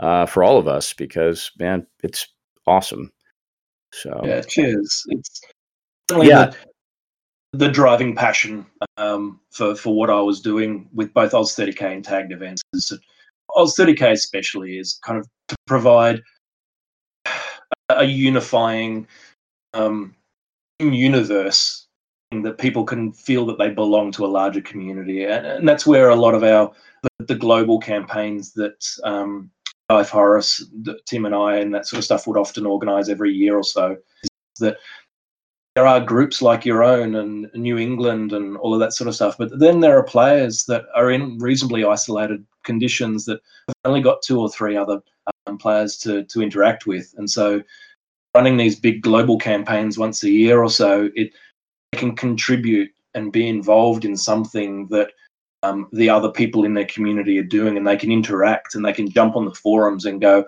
uh, 0.00 0.26
for 0.26 0.42
all 0.42 0.58
of 0.58 0.68
us 0.68 0.92
because 0.92 1.50
man 1.58 1.86
it's 2.02 2.26
awesome. 2.66 3.12
So 3.92 4.20
yeah 4.24 4.40
cheers 4.40 5.04
it's 5.08 5.40
yeah. 6.10 6.46
the, 6.46 6.56
the, 7.58 7.68
driving 7.68 8.14
passion 8.14 8.66
um, 8.96 9.40
for 9.50 9.74
for 9.74 9.94
what 9.94 10.10
i 10.10 10.20
was 10.20 10.40
doing 10.40 10.88
with 10.92 11.12
both 11.14 11.34
oz 11.34 11.54
30k 11.56 11.82
and 11.82 12.04
tagged 12.04 12.32
events 12.32 12.62
is 12.72 12.96
oz 13.56 13.74
30k 13.76 14.12
especially 14.12 14.78
is 14.78 14.98
kind 15.04 15.18
of 15.18 15.26
to 15.48 15.56
provide 15.66 16.20
a 17.90 18.04
unifying 18.04 19.06
um, 19.74 20.14
universe 20.80 21.86
that 22.42 22.58
people 22.58 22.84
can 22.84 23.12
feel 23.12 23.46
that 23.46 23.58
they 23.58 23.70
belong 23.70 24.10
to 24.12 24.24
a 24.24 24.26
larger 24.26 24.60
community, 24.60 25.24
and, 25.24 25.46
and 25.46 25.68
that's 25.68 25.86
where 25.86 26.08
a 26.08 26.16
lot 26.16 26.34
of 26.34 26.42
our 26.42 26.72
the, 27.02 27.26
the 27.26 27.34
global 27.34 27.78
campaigns 27.78 28.52
that 28.54 28.84
um, 29.04 29.50
Life 29.90 30.08
Horace, 30.08 30.64
Tim, 31.06 31.26
and 31.26 31.34
I, 31.34 31.56
and 31.56 31.74
that 31.74 31.86
sort 31.86 31.98
of 31.98 32.04
stuff 32.04 32.26
would 32.26 32.38
often 32.38 32.66
organise 32.66 33.08
every 33.08 33.32
year 33.32 33.56
or 33.56 33.64
so. 33.64 33.96
Is 34.22 34.60
that 34.60 34.78
there 35.74 35.86
are 35.86 36.00
groups 36.00 36.40
like 36.40 36.64
your 36.64 36.84
own 36.84 37.16
and 37.16 37.50
New 37.54 37.78
England 37.78 38.32
and 38.32 38.56
all 38.58 38.72
of 38.72 38.80
that 38.80 38.92
sort 38.92 39.08
of 39.08 39.14
stuff, 39.14 39.36
but 39.36 39.58
then 39.58 39.80
there 39.80 39.98
are 39.98 40.04
players 40.04 40.64
that 40.66 40.84
are 40.94 41.10
in 41.10 41.36
reasonably 41.38 41.84
isolated 41.84 42.44
conditions 42.62 43.24
that 43.24 43.40
have 43.68 43.74
only 43.84 44.00
got 44.00 44.22
two 44.22 44.40
or 44.40 44.48
three 44.48 44.76
other 44.76 45.00
um, 45.46 45.58
players 45.58 45.96
to 45.98 46.24
to 46.24 46.42
interact 46.42 46.86
with, 46.86 47.12
and 47.16 47.28
so 47.28 47.62
running 48.34 48.56
these 48.56 48.78
big 48.78 49.02
global 49.02 49.38
campaigns 49.38 49.98
once 49.98 50.22
a 50.24 50.30
year 50.30 50.62
or 50.62 50.70
so, 50.70 51.08
it 51.14 51.32
can 51.94 52.16
contribute 52.16 52.90
and 53.14 53.32
be 53.32 53.48
involved 53.48 54.04
in 54.04 54.16
something 54.16 54.88
that 54.88 55.12
um, 55.62 55.88
the 55.92 56.10
other 56.10 56.30
people 56.30 56.64
in 56.64 56.74
their 56.74 56.86
community 56.86 57.38
are 57.38 57.44
doing, 57.44 57.76
and 57.76 57.86
they 57.86 57.96
can 57.96 58.12
interact 58.12 58.74
and 58.74 58.84
they 58.84 58.92
can 58.92 59.08
jump 59.08 59.34
on 59.36 59.44
the 59.44 59.54
forums 59.54 60.04
and 60.04 60.20
go. 60.20 60.44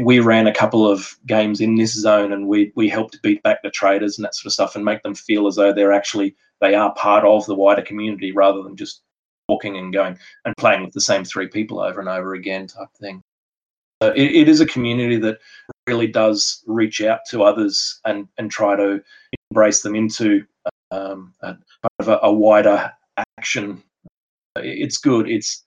We 0.00 0.20
ran 0.20 0.46
a 0.46 0.54
couple 0.54 0.88
of 0.88 1.16
games 1.26 1.60
in 1.60 1.74
this 1.74 1.94
zone, 1.94 2.32
and 2.32 2.48
we 2.48 2.72
we 2.74 2.88
helped 2.88 3.20
beat 3.22 3.42
back 3.42 3.62
the 3.62 3.70
traders 3.70 4.18
and 4.18 4.24
that 4.24 4.34
sort 4.34 4.46
of 4.46 4.52
stuff, 4.52 4.76
and 4.76 4.84
make 4.84 5.02
them 5.02 5.14
feel 5.14 5.46
as 5.46 5.56
though 5.56 5.72
they're 5.72 5.92
actually 5.92 6.36
they 6.60 6.74
are 6.74 6.94
part 6.94 7.24
of 7.24 7.46
the 7.46 7.54
wider 7.54 7.82
community 7.82 8.32
rather 8.32 8.62
than 8.62 8.76
just 8.76 9.02
walking 9.48 9.76
and 9.76 9.92
going 9.92 10.18
and 10.44 10.56
playing 10.56 10.84
with 10.84 10.92
the 10.92 11.00
same 11.00 11.24
three 11.24 11.48
people 11.48 11.80
over 11.80 12.00
and 12.00 12.08
over 12.08 12.34
again 12.34 12.66
type 12.66 12.88
thing. 13.00 13.22
So 14.02 14.10
it, 14.10 14.30
it 14.30 14.48
is 14.48 14.60
a 14.60 14.66
community 14.66 15.16
that 15.16 15.38
really 15.86 16.06
does 16.06 16.62
reach 16.66 17.00
out 17.00 17.20
to 17.30 17.42
others 17.42 18.00
and, 18.04 18.28
and 18.38 18.50
try 18.50 18.76
to 18.76 19.02
embrace 19.50 19.82
them 19.82 19.96
into 19.96 20.44
um, 20.90 21.34
a, 21.42 21.54
kind 21.54 21.90
of 22.00 22.08
a, 22.08 22.18
a 22.22 22.32
wider 22.32 22.92
action. 23.38 23.82
It's 24.56 24.98
good. 24.98 25.28
It's 25.28 25.64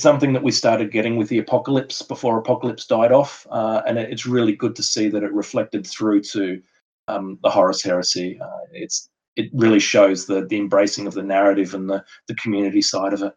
something 0.00 0.32
that 0.32 0.42
we 0.42 0.52
started 0.52 0.92
getting 0.92 1.16
with 1.16 1.28
the 1.28 1.38
apocalypse 1.38 2.02
before 2.02 2.38
apocalypse 2.38 2.86
died 2.86 3.12
off, 3.12 3.46
uh, 3.50 3.82
and 3.86 3.98
it's 3.98 4.26
really 4.26 4.54
good 4.54 4.76
to 4.76 4.82
see 4.82 5.08
that 5.08 5.22
it 5.22 5.32
reflected 5.32 5.86
through 5.86 6.22
to 6.22 6.60
um, 7.08 7.38
the 7.42 7.50
Horus 7.50 7.82
Heresy. 7.82 8.38
Uh, 8.40 8.66
it's 8.72 9.08
it 9.36 9.50
really 9.52 9.80
shows 9.80 10.26
the 10.26 10.46
the 10.46 10.58
embracing 10.58 11.06
of 11.06 11.14
the 11.14 11.22
narrative 11.22 11.74
and 11.74 11.88
the 11.88 12.04
the 12.26 12.34
community 12.36 12.82
side 12.82 13.12
of 13.12 13.22
it. 13.22 13.34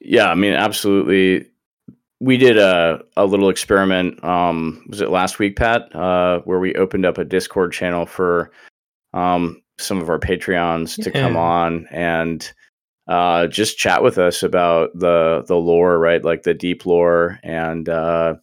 Yeah, 0.00 0.30
I 0.30 0.34
mean, 0.34 0.54
absolutely 0.54 1.50
we 2.20 2.36
did 2.36 2.58
a, 2.58 3.02
a 3.16 3.24
little 3.24 3.48
experiment 3.48 4.22
um, 4.22 4.84
was 4.88 5.00
it 5.00 5.10
last 5.10 5.38
week 5.38 5.56
pat 5.56 5.94
uh, 5.96 6.40
where 6.40 6.60
we 6.60 6.74
opened 6.74 7.06
up 7.06 7.18
a 7.18 7.24
discord 7.24 7.72
channel 7.72 8.06
for 8.06 8.52
um, 9.14 9.60
some 9.78 10.00
of 10.00 10.08
our 10.08 10.18
patreons 10.18 11.02
to 11.02 11.10
come 11.10 11.36
on 11.36 11.86
and 11.90 12.52
uh, 13.10 13.48
just 13.48 13.76
chat 13.76 14.04
with 14.04 14.18
us 14.18 14.42
about 14.44 14.90
the 14.94 15.44
the 15.48 15.56
lore 15.56 15.98
right? 15.98 16.24
Like 16.24 16.44
the 16.44 16.54
deep 16.54 16.86
lore 16.86 17.40
and 17.42 17.88
uh, 17.88 18.36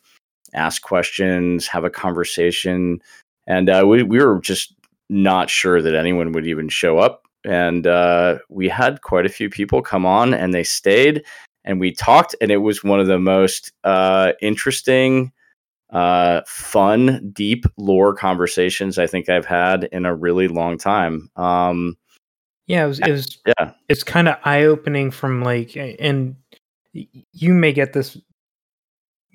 ask 0.53 0.81
questions 0.81 1.67
have 1.67 1.85
a 1.85 1.89
conversation. 1.89 2.99
And 3.47 3.69
uh, 3.69 3.85
we, 3.87 4.03
we 4.03 4.19
were 4.19 4.39
just 4.41 4.75
not 5.09 5.49
sure 5.49 5.81
that 5.81 5.95
anyone 5.95 6.33
would 6.33 6.45
even 6.45 6.67
show 6.67 6.97
up. 6.97 7.23
And 7.45 7.87
uh, 7.87 8.39
we 8.49 8.67
had 8.67 9.01
quite 9.03 9.25
a 9.25 9.29
few 9.29 9.49
people 9.49 9.81
come 9.81 10.05
on 10.05 10.33
and 10.33 10.53
they 10.53 10.65
stayed 10.65 11.23
and 11.63 11.79
we 11.79 11.93
talked 11.93 12.35
and 12.41 12.51
it 12.51 12.57
was 12.57 12.83
one 12.83 12.99
of 12.99 13.07
the 13.07 13.19
most 13.19 13.71
uh, 13.85 14.33
interesting 14.41 15.31
uh, 15.91 16.41
fun, 16.45 17.31
deep 17.33 17.65
lore 17.77 18.13
conversations 18.13 18.99
I 18.99 19.07
think 19.07 19.29
I've 19.29 19.45
had 19.45 19.85
in 19.93 20.05
a 20.05 20.13
really 20.13 20.49
long 20.49 20.77
time. 20.77 21.29
Um, 21.37 21.95
yeah, 22.67 22.83
it 22.83 22.87
was. 22.87 22.99
It 22.99 23.11
was 23.11 23.37
yeah, 23.45 23.71
it's 23.87 24.03
kind 24.03 24.27
of 24.27 24.35
eye 24.43 24.65
opening 24.65 25.09
from 25.09 25.41
like, 25.41 25.75
and 25.75 26.35
you 26.93 27.53
may 27.53 27.71
get 27.71 27.93
this 27.93 28.17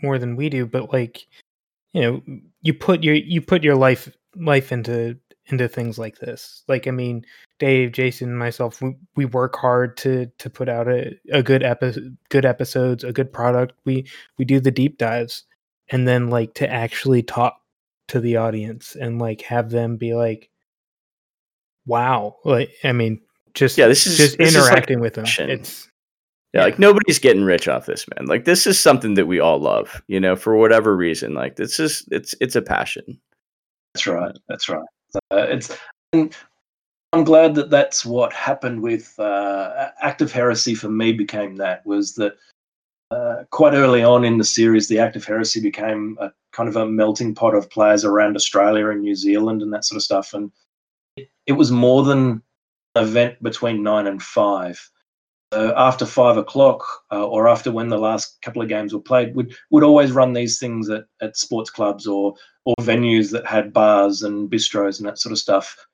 more 0.02 0.18
than 0.18 0.36
we 0.36 0.48
do, 0.50 0.66
but 0.66 0.92
like, 0.92 1.26
you 1.92 2.02
know, 2.02 2.22
you 2.60 2.74
put 2.74 3.02
your 3.02 3.14
you 3.14 3.40
put 3.40 3.64
your 3.64 3.74
life 3.74 4.14
life 4.36 4.70
into 4.70 5.18
into 5.46 5.66
things 5.66 5.98
like 5.98 6.18
this. 6.18 6.62
Like, 6.68 6.86
I 6.86 6.90
mean, 6.90 7.24
Dave, 7.58 7.92
Jason, 7.92 8.36
myself, 8.36 8.80
we, 8.80 8.94
we 9.16 9.24
work 9.24 9.56
hard 9.56 9.96
to 9.98 10.26
to 10.38 10.50
put 10.50 10.68
out 10.68 10.88
a, 10.88 11.18
a 11.32 11.42
good 11.42 11.62
episode, 11.62 12.16
good 12.28 12.44
episodes, 12.44 13.02
a 13.02 13.12
good 13.12 13.32
product. 13.32 13.74
We 13.86 14.06
we 14.36 14.44
do 14.44 14.60
the 14.60 14.70
deep 14.70 14.98
dives, 14.98 15.44
and 15.88 16.06
then 16.06 16.28
like 16.28 16.52
to 16.54 16.70
actually 16.70 17.22
talk 17.22 17.56
to 18.08 18.20
the 18.20 18.36
audience 18.36 18.94
and 18.94 19.18
like 19.18 19.40
have 19.42 19.70
them 19.70 19.96
be 19.96 20.14
like, 20.14 20.50
"Wow!" 21.86 22.36
Like, 22.44 22.70
I 22.84 22.92
mean, 22.92 23.20
just 23.54 23.76
yeah, 23.78 23.86
this 23.88 24.06
is 24.06 24.16
just 24.16 24.38
this 24.38 24.54
interacting 24.54 24.98
is 24.98 25.00
like 25.00 25.16
with 25.16 25.36
them. 25.36 25.48
It's 25.50 25.88
Yeah, 26.52 26.60
Yeah. 26.60 26.64
like 26.64 26.78
nobody's 26.78 27.18
getting 27.18 27.44
rich 27.44 27.68
off 27.68 27.86
this, 27.86 28.06
man. 28.14 28.26
Like 28.26 28.44
this 28.44 28.66
is 28.66 28.78
something 28.78 29.14
that 29.14 29.26
we 29.26 29.40
all 29.40 29.58
love, 29.58 30.02
you 30.08 30.20
know, 30.20 30.36
for 30.36 30.56
whatever 30.56 30.96
reason. 30.96 31.34
Like 31.34 31.56
this 31.56 31.78
is 31.80 32.06
it's 32.10 32.34
it's 32.40 32.56
a 32.56 32.62
passion. 32.62 33.20
That's 33.94 34.06
right. 34.06 34.36
That's 34.48 34.68
right. 34.68 34.84
Uh, 35.30 35.46
it's. 35.50 35.76
and 36.12 36.34
I'm 37.14 37.24
glad 37.24 37.54
that 37.56 37.68
that's 37.68 38.06
what 38.06 38.32
happened 38.32 38.82
with 38.82 39.18
uh, 39.18 39.90
Act 40.00 40.22
of 40.22 40.32
Heresy. 40.32 40.74
For 40.74 40.88
me, 40.88 41.12
became 41.12 41.56
that 41.56 41.84
was 41.84 42.14
that 42.14 42.36
uh, 43.10 43.44
quite 43.50 43.74
early 43.74 44.02
on 44.02 44.24
in 44.24 44.38
the 44.38 44.44
series, 44.44 44.88
the 44.88 44.98
Act 44.98 45.16
of 45.16 45.24
Heresy 45.24 45.60
became 45.60 46.16
a 46.20 46.32
kind 46.52 46.70
of 46.70 46.76
a 46.76 46.86
melting 46.86 47.34
pot 47.34 47.54
of 47.54 47.68
players 47.68 48.04
around 48.04 48.36
Australia 48.36 48.88
and 48.88 49.02
New 49.02 49.14
Zealand 49.14 49.60
and 49.60 49.72
that 49.74 49.84
sort 49.84 49.96
of 49.98 50.02
stuff. 50.02 50.32
And 50.32 50.50
it, 51.46 51.52
was 51.52 51.70
more 51.70 52.02
than 52.04 52.42
an 52.94 53.04
event 53.04 53.42
between 53.42 53.82
nine 53.82 54.06
and 54.06 54.22
five. 54.22 54.90
So 55.52 55.74
after 55.76 56.06
five 56.06 56.38
o'clock, 56.38 56.84
uh, 57.10 57.26
or 57.26 57.48
after 57.48 57.70
when 57.70 57.88
the 57.88 57.98
last 57.98 58.40
couple 58.40 58.62
of 58.62 58.68
games 58.68 58.94
were 58.94 59.00
played, 59.00 59.34
would 59.34 59.54
would 59.70 59.84
always 59.84 60.12
run 60.12 60.32
these 60.32 60.58
things 60.58 60.88
at, 60.88 61.04
at 61.20 61.36
sports 61.36 61.70
clubs 61.70 62.06
or 62.06 62.34
or 62.64 62.74
venues 62.80 63.30
that 63.32 63.46
had 63.46 63.72
bars 63.72 64.22
and 64.22 64.50
bistros 64.50 64.98
and 64.98 65.08
that 65.08 65.18
sort 65.18 65.32
of 65.32 65.38
stuff. 65.38 65.86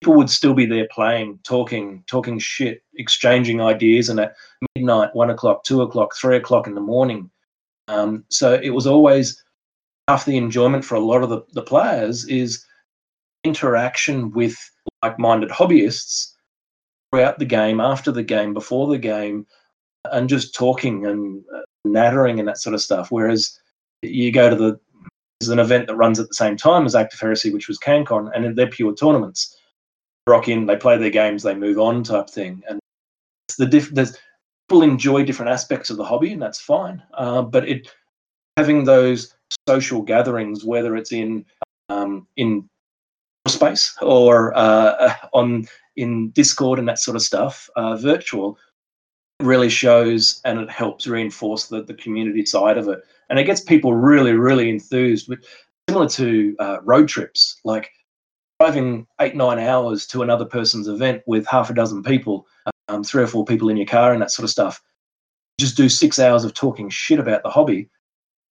People 0.00 0.14
would 0.14 0.30
still 0.30 0.54
be 0.54 0.64
there 0.64 0.86
playing, 0.90 1.40
talking, 1.42 2.04
talking 2.06 2.38
shit, 2.38 2.82
exchanging 2.94 3.60
ideas, 3.60 4.08
and 4.08 4.20
at 4.20 4.36
midnight, 4.74 5.14
one 5.14 5.28
o'clock, 5.28 5.64
two 5.64 5.82
o'clock, 5.82 6.14
three 6.16 6.36
o'clock 6.36 6.66
in 6.66 6.74
the 6.74 6.80
morning. 6.80 7.30
Um, 7.88 8.24
so 8.28 8.54
it 8.54 8.70
was 8.70 8.86
always 8.86 9.42
half 10.08 10.24
the 10.24 10.36
enjoyment 10.36 10.84
for 10.84 10.94
a 10.94 11.00
lot 11.00 11.22
of 11.22 11.28
the, 11.30 11.42
the 11.52 11.62
players 11.62 12.24
is 12.26 12.64
interaction 13.48 14.30
with 14.32 14.56
like-minded 15.02 15.50
hobbyists 15.50 16.32
throughout 17.10 17.38
the 17.38 17.44
game, 17.44 17.80
after 17.80 18.12
the 18.12 18.22
game, 18.22 18.52
before 18.52 18.86
the 18.88 18.98
game, 18.98 19.46
and 20.12 20.28
just 20.28 20.54
talking 20.54 21.06
and 21.06 21.42
nattering 21.84 22.38
and 22.38 22.48
that 22.48 22.58
sort 22.58 22.74
of 22.74 22.80
stuff. 22.80 23.10
Whereas 23.10 23.58
you 24.02 24.32
go 24.32 24.50
to 24.50 24.56
the 24.56 24.80
there's 25.40 25.50
an 25.50 25.58
event 25.60 25.86
that 25.86 25.96
runs 25.96 26.18
at 26.18 26.28
the 26.28 26.34
same 26.34 26.56
time 26.56 26.84
as 26.84 26.96
Act 26.96 27.14
of 27.14 27.20
Heresy, 27.20 27.52
which 27.52 27.68
was 27.68 27.78
CanCon, 27.78 28.30
and 28.34 28.56
they're 28.56 28.66
pure 28.66 28.92
tournaments. 28.92 29.56
Rock 30.26 30.48
in, 30.48 30.66
they 30.66 30.76
play 30.76 30.98
their 30.98 31.10
games, 31.10 31.42
they 31.42 31.54
move 31.54 31.78
on, 31.78 32.02
type 32.02 32.28
thing. 32.28 32.62
And 32.68 32.80
it's 33.48 33.56
the 33.56 33.66
diff- 33.66 33.94
there's 33.94 34.18
people 34.68 34.82
enjoy 34.82 35.24
different 35.24 35.52
aspects 35.52 35.90
of 35.90 35.96
the 35.96 36.04
hobby, 36.04 36.32
and 36.32 36.42
that's 36.42 36.60
fine. 36.60 37.02
Uh, 37.14 37.42
but 37.42 37.68
it 37.68 37.88
having 38.56 38.84
those 38.84 39.34
social 39.68 40.02
gatherings, 40.02 40.64
whether 40.64 40.96
it's 40.96 41.12
in 41.12 41.44
um, 41.88 42.26
in 42.36 42.68
space 43.48 43.96
or 44.00 44.56
uh, 44.56 45.14
on 45.32 45.66
in 45.96 46.30
Discord 46.30 46.78
and 46.78 46.88
that 46.88 46.98
sort 46.98 47.16
of 47.16 47.22
stuff, 47.22 47.68
uh, 47.76 47.96
virtual, 47.96 48.56
really 49.40 49.68
shows 49.68 50.40
and 50.44 50.60
it 50.60 50.70
helps 50.70 51.06
reinforce 51.06 51.66
the, 51.66 51.82
the 51.82 51.94
community 51.94 52.44
side 52.44 52.78
of 52.78 52.88
it. 52.88 53.00
And 53.30 53.38
it 53.38 53.44
gets 53.44 53.60
people 53.60 53.94
really, 53.94 54.32
really 54.32 54.70
enthused. 54.70 55.32
Similar 55.88 56.08
to 56.10 56.56
uh, 56.58 56.78
road 56.82 57.08
trips, 57.08 57.60
like 57.64 57.90
driving 58.60 59.06
eight, 59.20 59.36
nine 59.36 59.58
hours 59.58 60.06
to 60.08 60.22
another 60.22 60.44
person's 60.44 60.88
event 60.88 61.22
with 61.26 61.46
half 61.46 61.70
a 61.70 61.74
dozen 61.74 62.02
people, 62.02 62.46
um, 62.88 63.04
three 63.04 63.22
or 63.22 63.26
four 63.26 63.44
people 63.44 63.68
in 63.68 63.76
your 63.76 63.86
car 63.86 64.12
and 64.12 64.20
that 64.20 64.30
sort 64.30 64.44
of 64.44 64.50
stuff. 64.50 64.82
Just 65.58 65.76
do 65.76 65.88
six 65.88 66.18
hours 66.18 66.44
of 66.44 66.54
talking 66.54 66.88
shit 66.88 67.18
about 67.18 67.42
the 67.42 67.50
hobby. 67.50 67.88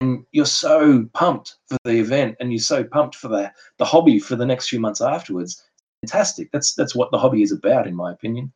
And 0.01 0.25
you're 0.33 0.45
so 0.45 1.09
pumped 1.15 1.57
for 1.69 1.79
the 1.85 1.99
event 1.99 2.37
and 2.39 2.53
you're 2.53 2.59
so 2.59 2.85
pumped 2.85 3.15
for 3.15 3.29
the, 3.29 3.51
the 3.79 3.85
hobby 3.85 4.19
for 4.19 4.37
the 4.37 4.45
next 4.45 4.69
few 4.69 4.79
months 4.79 5.01
afterwards. 5.01 5.65
Fantastic. 6.03 6.51
That's 6.53 6.75
that's 6.75 6.95
what 6.95 7.11
the 7.11 7.19
hobby 7.19 7.43
is 7.43 7.53
about, 7.53 7.87
in 7.87 7.95
my 7.97 8.13
opinion. 8.13 8.53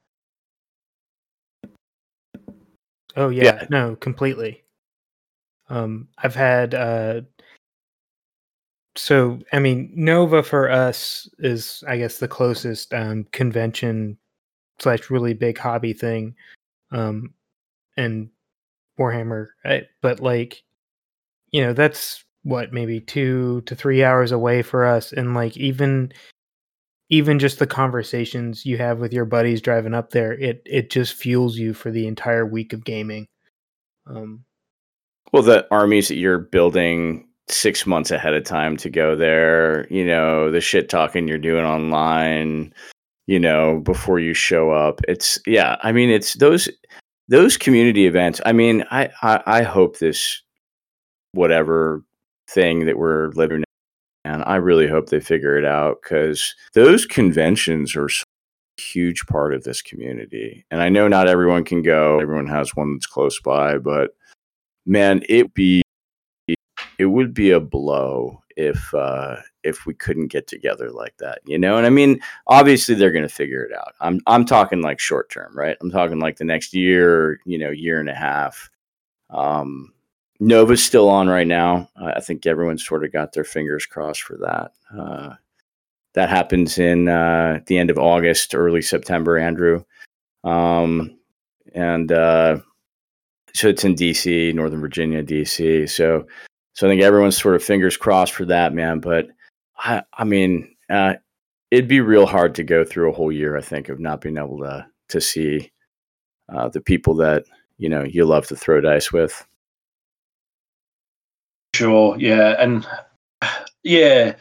Oh 3.17 3.29
yeah, 3.31 3.45
Yeah. 3.45 3.67
no, 3.71 3.97
completely. 3.97 4.63
Um, 5.69 6.09
I've 6.19 6.35
had 6.35 6.75
uh, 6.75 7.23
so 8.97 9.39
I 9.53 9.59
mean 9.59 9.91
Nova 9.95 10.43
for 10.43 10.71
us 10.71 11.29
is 11.39 11.83
I 11.89 11.97
guess 11.97 12.19
the 12.19 12.29
closest 12.29 12.93
um, 12.93 13.25
convention 13.33 14.19
slash 14.79 15.11
really 15.11 15.35
big 15.35 15.59
hobby 15.59 15.93
thing, 15.93 16.35
um, 16.93 17.35
and 17.97 18.31
Warhammer, 18.99 19.49
I, 19.65 19.89
but 20.03 20.21
like 20.21 20.63
you 21.53 21.63
know 21.63 21.73
that's 21.73 22.25
what 22.43 22.73
maybe 22.73 23.01
two 23.01 23.61
to 23.63 23.75
three 23.75 24.03
hours 24.03 24.33
away 24.33 24.63
for 24.63 24.85
us, 24.85 25.13
and 25.13 25.35
like 25.35 25.57
even 25.57 26.13
even 27.11 27.39
just 27.41 27.59
the 27.59 27.67
conversations 27.67 28.65
you 28.65 28.79
have 28.79 29.01
with 29.01 29.13
your 29.13 29.25
buddies 29.25 29.61
driving 29.61 29.95
up 29.95 30.11
there, 30.11 30.33
it 30.33 30.63
it 30.65 30.91
just 30.91 31.15
fuels 31.15 31.59
you 31.59 31.75
for 31.75 31.91
the 31.91 32.07
entire 32.07 32.47
week 32.47 32.73
of 32.73 32.85
gaming. 32.85 33.27
Um, 34.07 34.45
Well, 35.33 35.43
the 35.43 35.67
armies 35.71 36.09
that 36.09 36.17
you're 36.17 36.39
building 36.39 37.27
six 37.49 37.87
months 37.87 38.11
ahead 38.13 38.35
of 38.35 38.45
time 38.45 38.77
to 38.79 38.89
go 38.91 39.17
there, 39.17 39.87
you 39.93 40.05
know, 40.05 40.51
the 40.51 40.61
shit 40.61 40.89
talking 40.89 41.27
you're 41.29 41.39
doing 41.39 41.65
online, 41.65 42.73
you 43.27 43.41
know, 43.41 43.81
before 43.81 44.21
you 44.21 44.35
show 44.35 44.71
up. 44.71 45.01
It's 45.09 45.39
yeah, 45.47 45.77
I 45.83 45.93
mean, 45.93 46.11
it's 46.11 46.35
those 46.35 46.69
those 47.29 47.57
community 47.57 48.07
events. 48.07 48.41
I 48.47 48.53
mean, 48.53 48.85
I 48.91 49.11
I, 49.23 49.43
I 49.47 49.63
hope 49.63 49.99
this 49.99 50.43
whatever 51.33 52.05
thing 52.49 52.87
that 52.87 52.99
we're 52.99 53.29
living 53.31 53.59
in. 53.59 53.65
and 54.25 54.43
I 54.45 54.57
really 54.57 54.89
hope 54.89 55.09
they 55.09 55.21
figure 55.21 55.57
it 55.57 55.65
out 55.65 55.99
because 56.03 56.55
those 56.75 57.07
conventions 57.07 57.95
are 57.97 58.07
a 58.07 58.81
huge 58.81 59.27
part 59.27 59.55
of 59.55 59.65
this 59.65 59.83
community. 59.83 60.65
And 60.71 60.83
I 60.83 60.89
know 60.89 61.09
not 61.09 61.29
everyone 61.29 61.65
can 61.65 61.83
go, 61.83 62.19
everyone 62.21 62.47
has 62.49 62.75
one 62.75 62.95
that's 62.95 63.07
close 63.07 63.41
by, 63.41 63.79
but 63.79 64.11
man, 64.87 65.23
it 65.29 65.55
be 65.55 65.83
it 66.99 67.07
would 67.07 67.33
be 67.33 67.51
a 67.51 67.61
blow 67.61 68.43
if 68.57 68.93
uh 68.95 69.37
if 69.63 69.87
we 69.87 69.95
couldn't 69.95 70.29
get 70.29 70.47
together 70.47 70.91
like 70.91 71.17
that, 71.19 71.41
you 71.47 71.59
know? 71.59 71.77
And 71.77 71.87
I 71.87 71.91
mean, 71.91 72.21
obviously 72.47 72.95
they're 72.95 73.13
gonna 73.13 73.29
figure 73.29 73.65
it 73.65 73.73
out. 73.77 73.95
I'm 74.01 74.21
I'm 74.27 74.45
talking 74.45 74.83
like 74.83 75.01
short 75.01 75.31
term, 75.31 75.57
right? 75.57 75.77
I'm 75.81 75.91
talking 75.91 76.19
like 76.19 76.37
the 76.37 76.45
next 76.45 76.75
year, 76.75 77.41
you 77.47 77.59
know, 77.59 77.71
year 77.71 78.01
and 78.01 78.09
a 78.09 78.15
half. 78.15 78.71
Um 79.31 79.93
Nova's 80.41 80.83
still 80.83 81.09
on 81.09 81.29
right 81.29 81.47
now. 81.47 81.89
I 81.97 82.21
think 82.21 82.47
everyone's 82.47 82.87
sort 82.87 83.05
of 83.05 83.13
got 83.13 83.33
their 83.33 83.45
fingers 83.45 83.85
crossed 83.85 84.23
for 84.23 84.39
that. 84.39 84.73
Uh, 84.99 85.35
that 86.15 86.31
happens 86.31 86.79
in 86.79 87.09
uh, 87.09 87.61
the 87.67 87.79
end 87.79 87.91
of 87.91 87.99
August, 87.99 88.55
early 88.55 88.83
September, 88.83 89.39
Andrew. 89.39 89.85
Um, 90.43 91.19
and 91.75 92.11
uh, 92.11 92.59
so 93.55 93.69
it's 93.69 93.85
in 93.85 93.95
DC, 93.95 94.55
Northern 94.55 94.81
Virginia, 94.81 95.23
DC. 95.23 95.89
So, 95.89 96.27
so 96.73 96.87
I 96.87 96.91
think 96.91 97.03
everyone's 97.03 97.41
sort 97.41 97.55
of 97.55 97.63
fingers 97.63 97.99
crossed 97.99 98.33
for 98.33 98.47
that, 98.47 98.73
man. 98.73 99.01
But 99.01 99.29
I, 99.79 100.03
I 100.15 100.25
mean, 100.25 100.75
uh, 100.89 101.15
it'd 101.71 101.87
be 101.87 102.01
real 102.01 102.27
hard 102.27 102.55
to 102.57 102.65
go 102.65 102.83
through 102.83 103.11
a 103.11 103.15
whole 103.15 103.31
year, 103.31 103.57
I 103.57 103.61
think, 103.61 103.89
of 103.89 104.01
not 104.01 104.21
being 104.21 104.39
able 104.39 104.59
to 104.61 104.87
to 105.09 105.21
see 105.21 105.71
uh, 106.49 106.69
the 106.69 106.81
people 106.81 107.15
that 107.17 107.45
you 107.79 107.89
know 107.89 108.03
you 108.03 108.25
love 108.25 108.47
to 108.49 108.57
throw 108.57 108.81
dice 108.81 109.13
with. 109.13 109.47
Sure, 111.81 112.15
yeah, 112.19 112.57
and 112.59 112.87
yeah, 113.85 114.35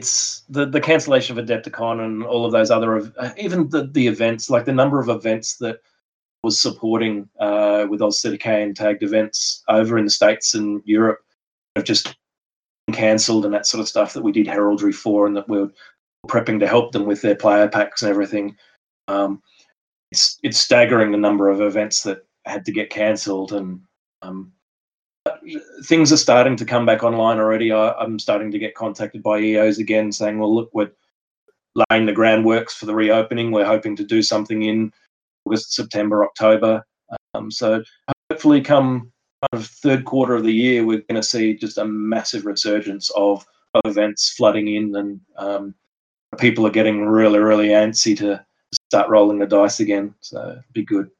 it's 0.00 0.40
the 0.48 0.66
the 0.66 0.80
cancellation 0.80 1.38
of 1.38 1.46
Adepticon 1.46 2.04
and 2.04 2.24
all 2.24 2.44
of 2.44 2.50
those 2.50 2.68
other 2.68 2.96
uh, 3.16 3.30
even 3.38 3.68
the 3.68 3.86
the 3.86 4.08
events, 4.08 4.50
like 4.50 4.64
the 4.64 4.72
number 4.72 4.98
of 4.98 5.08
events 5.08 5.58
that 5.58 5.78
was 6.42 6.58
supporting 6.58 7.28
uh, 7.38 7.86
with 7.88 8.00
AusCDK 8.00 8.64
and 8.64 8.74
tagged 8.74 9.04
events 9.04 9.62
over 9.68 9.98
in 9.98 10.04
the 10.04 10.10
states 10.10 10.54
and 10.54 10.82
Europe 10.84 11.20
have 11.76 11.84
just 11.84 12.16
cancelled 12.90 13.44
and 13.44 13.54
that 13.54 13.68
sort 13.68 13.80
of 13.80 13.88
stuff 13.88 14.12
that 14.12 14.24
we 14.24 14.32
did 14.32 14.48
heraldry 14.48 14.92
for 14.92 15.28
and 15.28 15.36
that 15.36 15.48
we're 15.48 15.70
prepping 16.26 16.58
to 16.58 16.66
help 16.66 16.90
them 16.90 17.06
with 17.06 17.22
their 17.22 17.36
player 17.36 17.68
packs 17.68 18.02
and 18.02 18.10
everything. 18.10 18.56
Um, 19.06 19.40
it's 20.10 20.40
it's 20.42 20.58
staggering 20.58 21.12
the 21.12 21.18
number 21.18 21.48
of 21.48 21.60
events 21.60 22.02
that 22.02 22.26
had 22.46 22.64
to 22.64 22.72
get 22.72 22.90
cancelled 22.90 23.52
and 23.52 23.80
um, 24.22 24.50
things 25.84 26.12
are 26.12 26.18
starting 26.18 26.56
to 26.56 26.64
come 26.64 26.86
back 26.86 27.02
online 27.02 27.38
already. 27.38 27.72
I, 27.72 28.02
am 28.02 28.18
starting 28.18 28.50
to 28.50 28.58
get 28.58 28.74
contacted 28.74 29.22
by 29.22 29.38
EOs 29.38 29.78
again 29.78 30.12
saying, 30.12 30.38
well, 30.38 30.54
look, 30.54 30.70
we're 30.72 30.90
laying 31.90 32.06
the 32.06 32.12
groundworks 32.12 32.72
for 32.72 32.86
the 32.86 32.94
reopening. 32.94 33.50
We're 33.50 33.64
hoping 33.64 33.96
to 33.96 34.04
do 34.04 34.22
something 34.22 34.62
in 34.62 34.92
August, 35.44 35.74
September, 35.74 36.24
October. 36.24 36.86
Um, 37.34 37.50
so 37.50 37.82
hopefully, 38.30 38.60
come 38.60 39.12
kind 39.52 39.62
of 39.62 39.66
third 39.66 40.04
quarter 40.04 40.34
of 40.34 40.44
the 40.44 40.52
year, 40.52 40.84
we're 40.84 41.02
going 41.08 41.20
to 41.20 41.22
see 41.22 41.54
just 41.54 41.78
a 41.78 41.84
massive 41.84 42.46
resurgence 42.46 43.10
of, 43.16 43.46
of 43.74 43.82
events 43.84 44.30
flooding 44.30 44.68
in, 44.68 44.94
and 44.96 45.20
um, 45.36 45.74
people 46.38 46.66
are 46.66 46.70
getting 46.70 47.04
really, 47.04 47.38
really 47.38 47.68
antsy 47.68 48.16
to 48.18 48.44
start 48.88 49.08
rolling 49.08 49.38
the 49.38 49.46
dice 49.46 49.80
again. 49.80 50.14
So 50.20 50.60
be 50.72 50.84
good. 50.84 51.10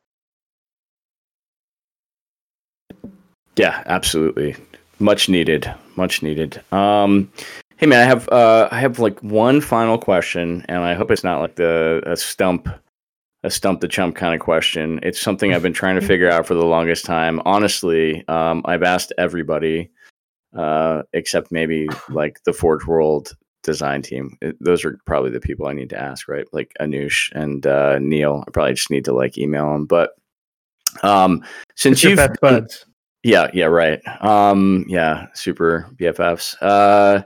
Yeah, 3.56 3.82
absolutely. 3.86 4.56
Much 4.98 5.28
needed. 5.28 5.72
Much 5.96 6.22
needed. 6.22 6.60
Um, 6.72 7.30
hey 7.76 7.86
man, 7.86 8.00
I 8.00 8.04
have 8.04 8.28
uh, 8.28 8.68
I 8.70 8.80
have 8.80 8.98
like 8.98 9.20
one 9.20 9.60
final 9.60 9.98
question, 9.98 10.64
and 10.68 10.78
I 10.78 10.94
hope 10.94 11.10
it's 11.10 11.24
not 11.24 11.40
like 11.40 11.56
the 11.56 12.02
a 12.06 12.16
stump 12.16 12.68
a 13.44 13.50
stump 13.50 13.80
the 13.80 13.88
chump 13.88 14.16
kind 14.16 14.34
of 14.34 14.40
question. 14.40 14.98
It's 15.02 15.20
something 15.20 15.52
I've 15.52 15.62
been 15.62 15.74
trying 15.74 15.96
to 15.96 16.06
figure 16.06 16.30
out 16.30 16.46
for 16.46 16.54
the 16.54 16.64
longest 16.64 17.04
time. 17.04 17.42
Honestly, 17.44 18.26
um, 18.26 18.62
I've 18.64 18.82
asked 18.82 19.12
everybody, 19.18 19.90
uh, 20.56 21.02
except 21.12 21.52
maybe 21.52 21.88
like 22.08 22.42
the 22.44 22.54
Forge 22.54 22.86
World 22.86 23.36
design 23.62 24.00
team. 24.02 24.38
It, 24.40 24.56
those 24.60 24.84
are 24.84 24.98
probably 25.04 25.30
the 25.30 25.40
people 25.40 25.66
I 25.66 25.74
need 25.74 25.90
to 25.90 26.00
ask, 26.00 26.26
right? 26.26 26.46
Like 26.52 26.72
Anush 26.80 27.30
and 27.32 27.66
uh, 27.66 27.98
Neil. 27.98 28.44
I 28.46 28.50
probably 28.50 28.74
just 28.74 28.90
need 28.90 29.04
to 29.04 29.12
like 29.12 29.36
email 29.36 29.72
them. 29.72 29.84
But 29.84 30.12
um, 31.02 31.44
since 31.74 32.02
you've 32.02 32.20
buds. 32.40 32.86
Yeah, 33.24 33.48
yeah, 33.54 33.64
right. 33.64 34.02
Um, 34.22 34.84
yeah, 34.86 35.28
super 35.32 35.88
BFFs. 35.96 36.56
Uh, 36.60 37.22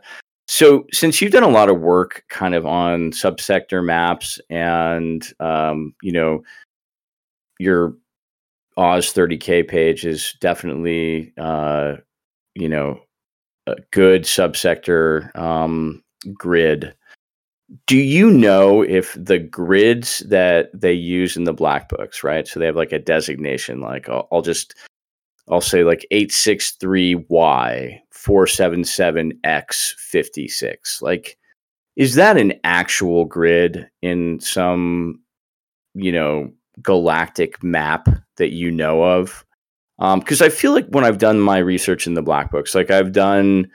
so 0.47 0.87
since 0.93 1.21
you've 1.21 1.33
done 1.33 1.43
a 1.43 1.49
lot 1.49 1.69
of 1.69 1.81
work 1.81 2.25
kind 2.29 2.55
of 2.55 2.65
on 2.65 3.11
subsector 3.11 3.85
maps 3.85 4.41
and 4.49 5.27
um, 5.41 5.93
you 6.01 6.13
know, 6.13 6.43
your 7.59 7.95
Oz 8.77 9.13
30K 9.13 9.67
page 9.67 10.07
is 10.07 10.35
definitely 10.41 11.33
uh, 11.37 11.97
you 12.55 12.69
know, 12.69 13.01
a 13.67 13.77
good 13.93 14.23
subsector 14.23 15.37
um 15.37 16.03
grid. 16.35 16.95
Do 17.87 17.99
you 17.99 18.31
know 18.31 18.83
if 18.83 19.15
the 19.19 19.39
grids 19.39 20.21
that 20.21 20.71
they 20.79 20.93
use 20.93 21.37
in 21.37 21.45
the 21.45 21.53
black 21.53 21.89
books, 21.89 22.25
right? 22.25 22.47
So 22.49 22.61
they 22.61 22.67
have 22.67 22.77
like 22.77 22.93
a 22.93 22.99
designation, 22.99 23.81
like 23.81 24.09
I'll, 24.09 24.29
I'll 24.33 24.43
just 24.43 24.75
I'll 25.51 25.61
say 25.61 25.85
like 25.85 26.07
863Y 26.13 28.01
477X56. 28.15 31.03
Like, 31.03 31.37
is 31.97 32.15
that 32.15 32.37
an 32.37 32.55
actual 32.65 33.25
grid 33.25 33.89
in 34.03 34.41
some, 34.41 35.21
you 35.95 36.13
know, 36.13 36.53
galactic 36.83 37.63
map 37.63 38.09
that 38.37 38.53
you 38.53 38.71
know 38.71 39.03
of? 39.03 39.45
Because 39.99 40.41
um, 40.41 40.47
I 40.47 40.49
feel 40.49 40.73
like 40.73 40.87
when 40.89 41.05
I've 41.05 41.19
done 41.19 41.41
my 41.41 41.59
research 41.59 42.07
in 42.07 42.15
the 42.15 42.23
black 42.23 42.53
books, 42.53 42.75
like 42.75 42.91
I've 42.91 43.13
done, 43.13 43.69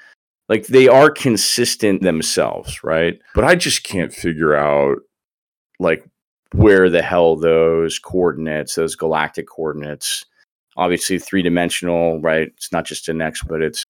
like 0.48 0.68
they 0.68 0.88
are 0.88 1.10
consistent 1.10 2.02
themselves, 2.02 2.84
right? 2.84 3.20
But 3.36 3.44
I 3.44 3.56
just 3.56 3.84
can't 3.84 4.14
figure 4.14 4.56
out, 4.56 5.00
like, 5.80 6.06
where 6.54 6.90
the 6.90 7.02
hell 7.02 7.36
those 7.36 8.00
coordinates, 8.00 8.76
those 8.76 8.96
galactic 8.96 9.48
coordinates, 9.48 10.24
obviously 10.78 11.20
three 11.20 11.42
dimensional, 11.42 12.20
right? 12.22 12.48
It's 12.56 12.72
not 12.72 12.86
just 12.86 13.10
an 13.10 13.22
X, 13.22 13.42
but 13.44 13.62
it's 13.62 13.84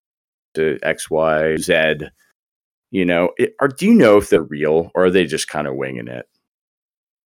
the 0.53 0.79
X, 0.83 1.09
Y, 1.09 1.57
Z. 1.57 1.95
You 2.91 3.05
know, 3.05 3.31
it, 3.37 3.55
are, 3.59 3.67
do 3.67 3.87
you 3.87 3.93
know 3.93 4.17
if 4.17 4.29
they're 4.29 4.43
real 4.43 4.91
or 4.93 5.05
are 5.05 5.11
they 5.11 5.25
just 5.25 5.47
kind 5.47 5.67
of 5.67 5.75
winging 5.75 6.07
it? 6.07 6.27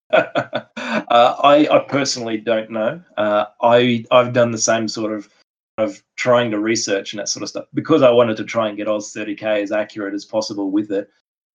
uh, 0.13 0.61
I, 0.77 1.67
I 1.69 1.79
personally 1.87 2.37
don't 2.37 2.71
know. 2.71 3.01
Uh, 3.17 3.45
I 3.61 4.05
I've 4.09 4.31
done 4.31 4.51
the 4.51 4.57
same 4.57 4.87
sort 4.87 5.11
of 5.11 5.29
of 5.77 6.01
trying 6.15 6.49
to 6.51 6.59
research 6.59 7.13
and 7.13 7.19
that 7.19 7.29
sort 7.29 7.43
of 7.43 7.49
stuff 7.49 7.65
because 7.73 8.01
I 8.01 8.09
wanted 8.09 8.37
to 8.37 8.43
try 8.43 8.67
and 8.67 8.77
get 8.77 8.87
Oz 8.87 9.13
30k 9.13 9.61
as 9.61 9.71
accurate 9.71 10.13
as 10.13 10.25
possible 10.25 10.71
with 10.71 10.91
it. 10.91 11.09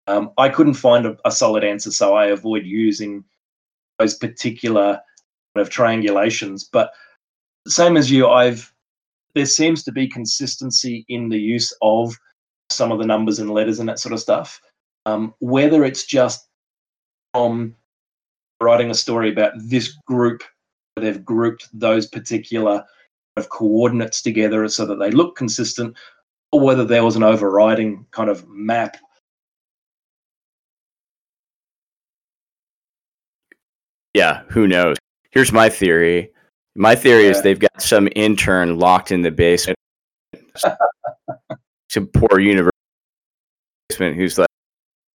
Um, 0.07 0.31
I 0.39 0.49
couldn't 0.49 0.75
find 0.75 1.07
a, 1.07 1.17
a, 1.25 1.31
solid 1.31 1.65
answer, 1.65 1.91
so 1.91 2.15
I 2.15 2.27
avoid 2.27 2.65
using 2.65 3.25
those 3.99 4.15
particular 4.15 5.01
kind 5.55 5.67
of 5.67 5.71
triangulations. 5.71 6.65
But 6.71 6.93
same 7.67 7.97
as 7.97 8.11
you, 8.11 8.29
I've 8.29 8.73
there 9.35 9.47
seems 9.47 9.83
to 9.85 9.93
be 9.93 10.07
consistency 10.07 11.05
in 11.09 11.29
the 11.29 11.39
use 11.39 11.75
of 11.81 12.15
some 12.71 12.93
of 12.93 12.99
the 12.99 13.07
numbers 13.07 13.39
and 13.39 13.51
letters 13.51 13.79
and 13.79 13.89
that 13.89 13.99
sort 13.99 14.13
of 14.13 14.21
stuff. 14.21 14.61
Um, 15.07 15.35
whether 15.41 15.85
it's 15.85 16.05
just 16.05 16.47
from 17.33 17.75
writing 18.61 18.91
a 18.91 18.95
story 18.95 19.31
about 19.31 19.53
this 19.57 19.97
group, 20.07 20.43
they've 20.97 21.25
grouped 21.25 21.69
those 21.73 22.07
particular 22.07 22.85
of 23.37 23.49
coordinates 23.49 24.21
together 24.21 24.69
so 24.69 24.85
that 24.85 24.97
they 24.97 25.11
look 25.11 25.37
consistent, 25.37 25.97
or 26.53 26.61
whether 26.61 26.85
there 26.85 27.05
was 27.05 27.17
an 27.17 27.23
overriding 27.23 28.07
kind 28.11 28.29
of 28.29 28.47
map. 28.49 28.99
Yeah, 34.13 34.43
who 34.51 34.69
knows? 34.69 34.99
Here's 35.31 35.53
my 35.53 35.71
theory 35.71 36.31
my 36.75 36.95
theory 36.95 37.25
yeah. 37.25 37.31
is 37.31 37.43
they've 37.43 37.59
got 37.59 37.81
some 37.81 38.09
intern 38.17 38.79
locked 38.79 39.13
in 39.13 39.23
the 39.23 39.31
basement, 39.31 39.79
some 41.89 42.07
poor 42.09 42.41
university 42.41 42.73
who's 43.99 44.39
like, 44.39 44.49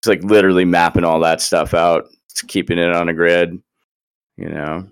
who's 0.04 0.08
like 0.08 0.24
literally 0.24 0.66
mapping 0.66 1.04
all 1.04 1.20
that 1.20 1.42
stuff 1.42 1.74
out, 1.74 2.06
keeping 2.48 2.78
it 2.78 2.94
on 2.94 3.10
a 3.10 3.14
grid. 3.14 3.62
You 4.38 4.50
know, 4.50 4.88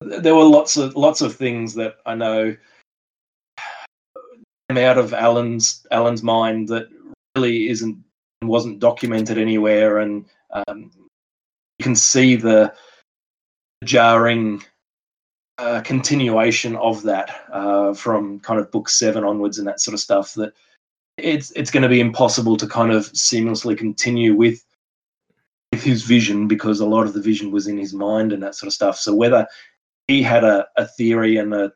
there 0.00 0.34
were 0.34 0.44
lots 0.44 0.76
of 0.76 0.96
lots 0.96 1.20
of 1.20 1.34
things 1.34 1.74
that 1.74 1.96
I 2.06 2.14
know 2.14 2.56
came 4.68 4.78
out 4.78 4.98
of 4.98 5.14
Alan's 5.14 5.86
Alan's 5.90 6.22
mind 6.22 6.68
that 6.68 6.88
really 7.36 7.68
isn't 7.68 7.96
wasn't 8.42 8.80
documented 8.80 9.38
anywhere, 9.38 9.98
and 9.98 10.24
um, 10.50 10.90
you 11.78 11.84
can 11.84 11.94
see 11.94 12.34
the 12.34 12.74
jarring 13.84 14.62
a 15.58 15.82
continuation 15.82 16.76
of 16.76 17.02
that 17.02 17.44
uh, 17.52 17.94
from 17.94 18.40
kind 18.40 18.58
of 18.60 18.70
book 18.70 18.88
seven 18.88 19.24
onwards 19.24 19.58
and 19.58 19.68
that 19.68 19.80
sort 19.80 19.94
of 19.94 20.00
stuff 20.00 20.34
that 20.34 20.52
it's 21.16 21.52
it's 21.52 21.70
going 21.70 21.82
to 21.82 21.88
be 21.88 22.00
impossible 22.00 22.56
to 22.56 22.66
kind 22.66 22.92
of 22.92 23.04
seamlessly 23.12 23.78
continue 23.78 24.34
with 24.34 24.64
with 25.72 25.82
his 25.82 26.02
vision 26.02 26.48
because 26.48 26.80
a 26.80 26.86
lot 26.86 27.06
of 27.06 27.12
the 27.12 27.20
vision 27.20 27.50
was 27.50 27.66
in 27.66 27.78
his 27.78 27.94
mind 27.94 28.32
and 28.32 28.42
that 28.42 28.54
sort 28.54 28.66
of 28.66 28.72
stuff. 28.72 28.98
So 28.98 29.14
whether 29.14 29.46
he 30.08 30.22
had 30.22 30.44
a, 30.44 30.66
a 30.76 30.86
theory 30.86 31.36
and 31.36 31.54
a 31.54 31.72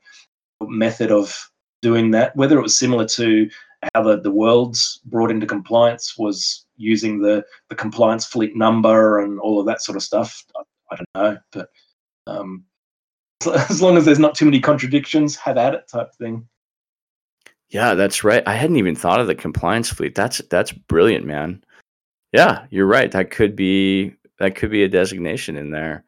method 0.61 1.11
of 1.11 1.51
doing 1.83 2.11
that 2.11 2.35
whether 2.37 2.59
it 2.59 2.62
was 2.62 2.76
similar 2.76 3.07
to 3.07 3.49
how 3.95 4.03
the, 4.03 4.20
the 4.20 4.31
worlds 4.31 5.01
brought 5.05 5.31
into 5.31 5.47
compliance 5.47 6.18
was 6.18 6.66
using 6.76 7.20
the 7.20 7.45
the 7.68 7.76
compliance 7.76 8.26
fleet 8.26 8.57
number 8.57 9.20
and 9.20 9.39
all 9.41 9.61
of 9.61 9.66
that 9.66 9.83
sort 9.83 9.97
of 9.97 10.03
stuff 10.03 10.45
i, 10.57 10.62
I 10.91 10.97
don't 10.97 11.09
know 11.14 11.39
but 11.53 11.68
um, 12.26 12.64
as 13.70 13.80
long 13.80 13.97
as 13.97 14.05
there's 14.05 14.18
not 14.18 14.34
too 14.34 14.45
many 14.45 14.61
contradictions, 14.61 15.36
have 15.36 15.57
at 15.57 15.74
it 15.74 15.89
type 15.89 16.14
thing. 16.14 16.47
Yeah, 17.70 17.95
that's 17.95 18.24
right. 18.24 18.43
I 18.47 18.55
hadn't 18.55 18.76
even 18.76 18.95
thought 18.95 19.20
of 19.20 19.26
the 19.26 19.34
compliance 19.34 19.91
fleet. 19.91 20.14
That's 20.14 20.39
that's 20.51 20.72
brilliant, 20.72 21.26
man. 21.26 21.62
Yeah, 22.32 22.66
you're 22.70 22.86
right. 22.86 23.11
That 23.11 23.30
could 23.30 23.55
be 23.55 24.14
that 24.39 24.55
could 24.55 24.70
be 24.70 24.82
a 24.84 24.89
designation 24.89 25.57
in 25.57 25.70
there. 25.70 26.05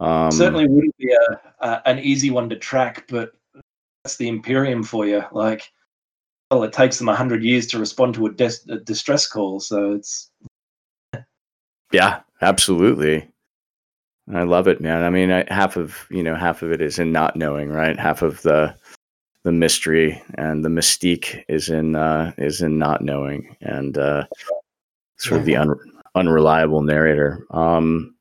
Um, 0.00 0.30
Certainly 0.30 0.68
wouldn't 0.68 0.96
be 0.96 1.12
a, 1.12 1.40
a, 1.66 1.82
an 1.86 1.98
easy 1.98 2.30
one 2.30 2.48
to 2.50 2.56
track, 2.56 3.04
but 3.08 3.32
that's 4.02 4.16
the 4.16 4.28
Imperium 4.28 4.82
for 4.82 5.06
you. 5.06 5.22
Like, 5.32 5.70
well, 6.50 6.62
it 6.64 6.72
takes 6.72 6.98
them 6.98 7.08
hundred 7.08 7.44
years 7.44 7.66
to 7.68 7.78
respond 7.78 8.14
to 8.14 8.26
a, 8.26 8.32
des- 8.32 8.70
a 8.70 8.78
distress 8.78 9.26
call, 9.26 9.60
so 9.60 9.92
it's. 9.92 10.30
Yeah, 11.92 12.20
absolutely. 12.40 13.28
I 14.32 14.42
love 14.44 14.68
it, 14.68 14.80
man. 14.80 15.02
I 15.02 15.10
mean, 15.10 15.30
I, 15.30 15.44
half 15.48 15.76
of 15.76 16.06
you 16.10 16.22
know 16.22 16.34
half 16.34 16.62
of 16.62 16.72
it 16.72 16.80
is 16.80 16.98
in 16.98 17.12
not 17.12 17.36
knowing, 17.36 17.70
right? 17.70 17.98
Half 17.98 18.22
of 18.22 18.40
the 18.42 18.74
the 19.42 19.52
mystery 19.52 20.20
and 20.36 20.64
the 20.64 20.70
mystique 20.70 21.44
is 21.48 21.68
in 21.68 21.94
uh, 21.94 22.32
is 22.38 22.62
in 22.62 22.78
not 22.78 23.02
knowing 23.02 23.56
and 23.60 23.98
uh, 23.98 24.24
sort 25.18 25.40
of 25.40 25.46
the 25.46 25.56
un- 25.56 25.78
unreliable 26.14 26.80
narrator. 26.80 27.46
Um, 27.50 28.14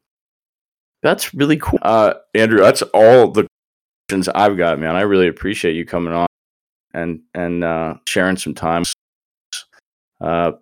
that's 1.01 1.33
really 1.33 1.57
cool, 1.57 1.79
uh, 1.81 2.15
Andrew. 2.33 2.59
That's 2.59 2.81
all 2.93 3.31
the 3.31 3.47
questions 4.07 4.27
I've 4.29 4.57
got, 4.57 4.79
man. 4.79 4.95
I 4.95 5.01
really 5.01 5.27
appreciate 5.27 5.75
you 5.75 5.85
coming 5.85 6.13
on 6.13 6.27
and 6.93 7.21
and 7.33 7.63
uh, 7.63 7.95
sharing 8.05 8.37
some 8.37 8.53
time. 8.53 8.83
Uh, 10.19 10.53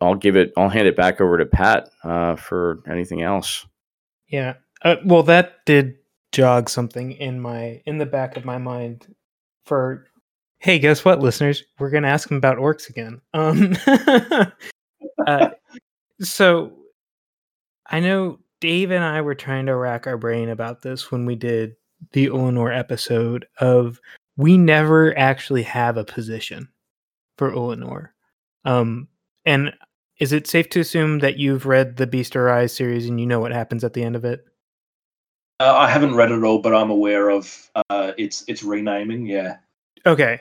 I'll 0.00 0.14
give 0.14 0.36
it. 0.36 0.52
I'll 0.56 0.68
hand 0.68 0.88
it 0.88 0.96
back 0.96 1.20
over 1.20 1.36
to 1.36 1.46
Pat 1.46 1.90
uh, 2.04 2.36
for 2.36 2.82
anything 2.88 3.22
else. 3.22 3.66
Yeah, 4.28 4.54
uh, 4.82 4.96
well, 5.04 5.22
that 5.24 5.64
did 5.64 5.96
jog 6.32 6.68
something 6.68 7.12
in 7.12 7.40
my 7.40 7.80
in 7.86 7.98
the 7.98 8.06
back 8.06 8.36
of 8.36 8.44
my 8.44 8.58
mind 8.58 9.14
for 9.64 10.06
Hey, 10.58 10.78
guess 10.78 11.04
what, 11.04 11.20
listeners? 11.20 11.64
We're 11.78 11.90
gonna 11.90 12.08
ask 12.08 12.30
him 12.30 12.36
about 12.38 12.58
orcs 12.58 12.88
again. 12.88 13.20
Um, 13.34 13.76
uh, 15.26 15.50
so 16.20 16.72
I 17.88 18.00
know 18.00 18.38
Dave 18.60 18.90
and 18.90 19.04
I 19.04 19.20
were 19.20 19.34
trying 19.34 19.66
to 19.66 19.76
rack 19.76 20.06
our 20.06 20.16
brain 20.16 20.48
about 20.48 20.82
this 20.82 21.10
when 21.10 21.26
we 21.26 21.34
did 21.36 21.76
the 22.12 22.26
Ullanor 22.26 22.76
episode 22.76 23.46
of 23.60 24.00
we 24.36 24.56
never 24.58 25.16
actually 25.18 25.62
have 25.62 25.96
a 25.96 26.04
position 26.04 26.68
for 27.38 27.50
Ullanor. 27.52 28.08
Um, 28.64 29.08
and 29.44 29.72
is 30.18 30.32
it 30.32 30.46
safe 30.46 30.68
to 30.70 30.80
assume 30.80 31.20
that 31.20 31.38
you've 31.38 31.66
read 31.66 31.96
the 31.96 32.06
Beast 32.06 32.34
Arises 32.34 32.76
series 32.76 33.08
and 33.08 33.20
you 33.20 33.26
know 33.26 33.40
what 33.40 33.52
happens 33.52 33.84
at 33.84 33.92
the 33.92 34.02
end 34.02 34.16
of 34.16 34.24
it? 34.24 34.44
Uh, 35.58 35.74
I 35.74 35.88
haven't 35.90 36.14
read 36.14 36.30
it 36.32 36.42
all, 36.44 36.58
but 36.60 36.74
I'm 36.74 36.90
aware 36.90 37.30
of 37.30 37.70
uh, 37.88 38.12
its 38.18 38.44
its 38.46 38.62
renaming. 38.62 39.26
Yeah. 39.26 39.56
Okay. 40.04 40.40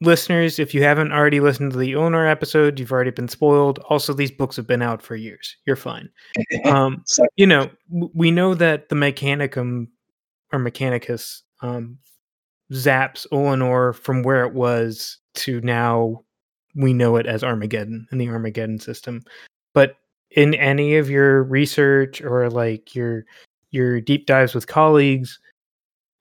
Listeners, 0.00 0.60
if 0.60 0.74
you 0.74 0.82
haven't 0.82 1.12
already 1.12 1.40
listened 1.40 1.72
to 1.72 1.78
the 1.78 1.92
Ullanor 1.92 2.30
episode, 2.30 2.78
you've 2.78 2.92
already 2.92 3.10
been 3.10 3.26
spoiled. 3.28 3.80
Also, 3.88 4.12
these 4.12 4.30
books 4.30 4.54
have 4.54 4.66
been 4.66 4.82
out 4.82 5.02
for 5.02 5.16
years. 5.16 5.56
You're 5.66 5.76
fine. 5.76 6.08
Um, 6.64 7.02
So- 7.06 7.26
you 7.36 7.46
know, 7.46 7.68
we 7.90 8.30
know 8.30 8.54
that 8.54 8.88
the 8.90 8.94
Mechanicum 8.94 9.88
or 10.52 10.60
Mechanicus 10.60 11.42
um, 11.62 11.98
zaps 12.72 13.26
Ullanor 13.32 13.92
from 13.94 14.22
where 14.22 14.44
it 14.44 14.54
was 14.54 15.18
to 15.34 15.60
now 15.62 16.22
we 16.76 16.92
know 16.92 17.16
it 17.16 17.26
as 17.26 17.42
Armageddon 17.42 18.06
in 18.12 18.18
the 18.18 18.28
Armageddon 18.28 18.78
system. 18.78 19.22
But 19.74 19.96
in 20.30 20.54
any 20.54 20.96
of 20.96 21.10
your 21.10 21.42
research 21.42 22.20
or 22.20 22.48
like 22.50 22.94
your 22.94 23.24
your 23.70 24.00
deep 24.00 24.26
dives 24.26 24.54
with 24.54 24.66
colleagues, 24.66 25.38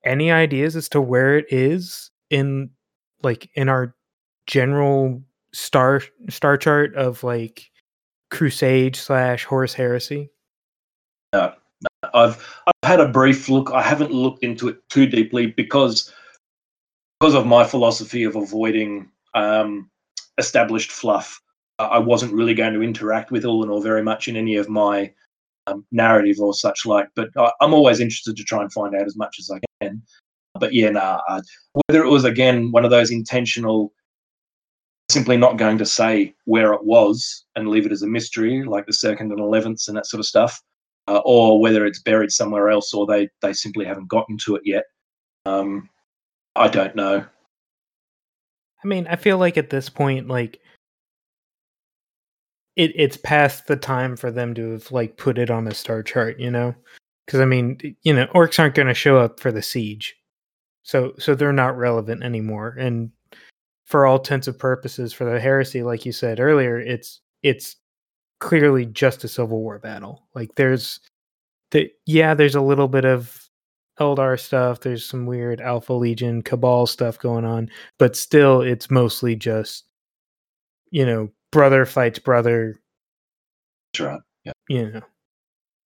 any 0.04 0.32
ideas 0.32 0.76
as 0.76 0.90
to 0.90 1.02
where 1.02 1.38
it 1.38 1.46
is 1.50 2.12
in 2.30 2.70
like 3.24 3.50
in 3.56 3.70
our 3.70 3.96
general 4.46 5.22
star 5.54 6.02
star 6.30 6.58
chart 6.58 6.96
of 6.96 7.24
like 7.24 7.70
crusade 8.30 8.96
slash 8.96 9.46
Horus 9.46 9.74
heresy? 9.74 10.30
I've 12.14 12.38
I've 12.68 12.90
had 12.90 13.00
a 13.00 13.08
brief 13.08 13.50
look. 13.50 13.72
I 13.72 13.82
haven't 13.82 14.12
looked 14.12 14.44
into 14.44 14.68
it 14.68 14.78
too 14.90 15.06
deeply 15.06 15.48
because 15.48 16.12
because 17.20 17.34
of 17.34 17.46
my 17.46 17.64
philosophy 17.64 18.24
of 18.24 18.36
avoiding 18.36 19.10
um, 19.34 19.90
established 20.38 20.92
fluff. 20.92 21.42
I 21.80 22.00
wasn't 22.00 22.34
really 22.34 22.56
going 22.56 22.74
to 22.74 22.82
interact 22.82 23.30
with 23.30 23.44
Ullanor 23.44 23.84
very 23.84 24.02
much 24.02 24.28
in 24.28 24.36
any 24.36 24.56
of 24.56 24.68
my 24.68 25.14
um, 25.68 25.86
narrative 25.92 26.38
or 26.40 26.54
such 26.54 26.86
like. 26.86 27.08
But 27.16 27.30
I, 27.38 27.52
I'm 27.62 27.74
always 27.74 28.00
interested 28.00 28.36
to 28.38 28.44
try 28.44 28.62
and 28.62 28.72
find 28.72 28.96
out 28.96 29.06
as 29.06 29.16
much 29.16 29.38
as 29.40 29.52
I 29.52 29.60
can. 29.82 30.02
But 30.60 30.74
yeah, 30.74 30.90
nah, 30.90 31.22
I- 31.28 31.42
whether 31.88 32.04
it 32.04 32.10
was 32.10 32.24
again 32.24 32.72
one 32.72 32.86
of 32.86 32.92
those 32.92 33.12
intentional, 33.12 33.94
simply 35.12 35.38
not 35.38 35.58
going 35.58 35.78
to 35.78 35.86
say 35.86 36.34
where 36.46 36.74
it 36.74 36.84
was 36.84 37.46
and 37.56 37.70
leave 37.70 37.86
it 37.86 37.92
as 37.92 38.02
a 38.02 38.08
mystery, 38.08 38.64
like 38.64 38.86
the 38.88 38.94
second 38.94 39.32
and 39.32 39.40
eleventh 39.40 39.82
and 39.88 39.96
that 39.96 40.08
sort 40.08 40.20
of 40.20 40.26
stuff 40.26 40.62
uh, 41.08 41.22
or 41.26 41.60
whether 41.60 41.86
it's 41.86 42.02
buried 42.02 42.32
somewhere 42.32 42.70
else 42.70 42.94
or 42.94 43.06
they 43.06 43.30
they 43.42 43.54
simply 43.54 43.86
haven't 43.86 44.10
gotten 44.10 44.38
to 44.38 44.56
it 44.56 44.62
yet. 44.66 44.86
Um, 45.46 45.90
I 46.56 46.68
don't 46.68 46.96
know. 46.96 47.26
I 48.84 48.88
mean, 48.88 49.08
I 49.08 49.16
feel 49.16 49.38
like 49.38 49.58
at 49.58 49.70
this 49.70 49.90
point, 49.90 50.28
like 50.28 50.60
it 52.78 52.94
it's 52.96 53.18
past 53.18 53.68
the 53.68 53.76
time 53.76 54.16
for 54.16 54.32
them 54.32 54.54
to 54.54 54.72
have 54.72 54.92
like 54.92 55.18
put 55.18 55.38
it 55.38 55.52
on 55.52 55.68
a 55.68 55.74
star 55.74 56.04
chart, 56.04 56.40
you 56.40 56.52
know? 56.52 56.74
Because 57.26 57.42
I 57.42 57.46
mean, 57.46 57.80
you 58.04 58.14
know, 58.14 58.28
orcs 58.28 58.60
aren't 58.60 58.76
going 58.76 58.88
to 58.88 58.94
show 58.94 59.18
up 59.18 59.40
for 59.40 59.52
the 59.52 59.62
siege, 59.62 60.16
so 60.84 61.14
so 61.20 61.36
they're 61.36 61.52
not 61.52 61.78
relevant 61.78 62.24
anymore. 62.24 62.76
And 62.80 63.12
for 63.86 64.06
all 64.06 64.18
intents 64.18 64.48
and 64.48 64.58
purposes, 64.58 65.14
for 65.14 65.26
the 65.26 65.40
heresy, 65.40 65.84
like 65.84 66.06
you 66.06 66.12
said 66.14 66.40
earlier, 66.40 66.80
it's 66.80 67.20
it's 67.44 67.76
clearly 68.40 68.86
just 68.86 69.24
a 69.24 69.28
civil 69.28 69.62
war 69.62 69.80
battle. 69.80 70.28
Like 70.36 70.56
there's 70.56 71.00
the 71.72 71.92
yeah, 72.06 72.34
there's 72.34 72.56
a 72.56 72.62
little 72.62 72.88
bit 72.88 73.06
of 73.06 73.50
Eldar 74.00 74.40
stuff. 74.40 74.82
There's 74.82 75.06
some 75.06 75.26
weird 75.26 75.60
Alpha 75.62 75.94
Legion 75.94 76.44
Cabal 76.44 76.86
stuff 76.86 77.18
going 77.20 77.46
on, 77.46 77.70
but 77.98 78.16
still, 78.16 78.62
it's 78.62 78.92
mostly 78.92 79.36
just 79.36 79.86
you 80.92 81.06
know 81.06 81.30
brother 81.52 81.86
fights 81.86 82.20
brother. 82.20 82.80
Right. 84.00 84.20
You 84.70 84.92
know, 84.92 85.02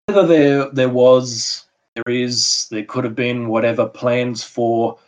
Whether 0.07 0.27
there 0.27 0.69
there 0.71 0.89
was, 0.89 1.65
there 1.95 2.13
is, 2.13 2.67
there 2.69 2.83
could 2.85 3.03
have 3.03 3.15
been 3.15 3.47
whatever 3.47 3.87
plans 3.87 4.43
for 4.43 4.99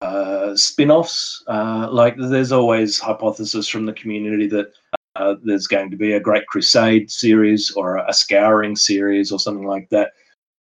uh, 0.00 0.56
spin-offs. 0.56 1.42
Uh, 1.46 1.88
like 1.90 2.16
there's 2.18 2.52
always 2.52 2.98
hypothesis 2.98 3.68
from 3.68 3.86
the 3.86 3.92
community 3.92 4.46
that 4.48 4.72
uh, 5.16 5.36
there's 5.44 5.66
going 5.66 5.90
to 5.90 5.96
be 5.96 6.12
a 6.12 6.20
Great 6.20 6.46
Crusade 6.46 7.10
series 7.10 7.70
or 7.72 7.96
a, 7.96 8.08
a 8.08 8.12
Scouring 8.12 8.76
series 8.76 9.30
or 9.30 9.38
something 9.38 9.66
like 9.66 9.88
that. 9.90 10.12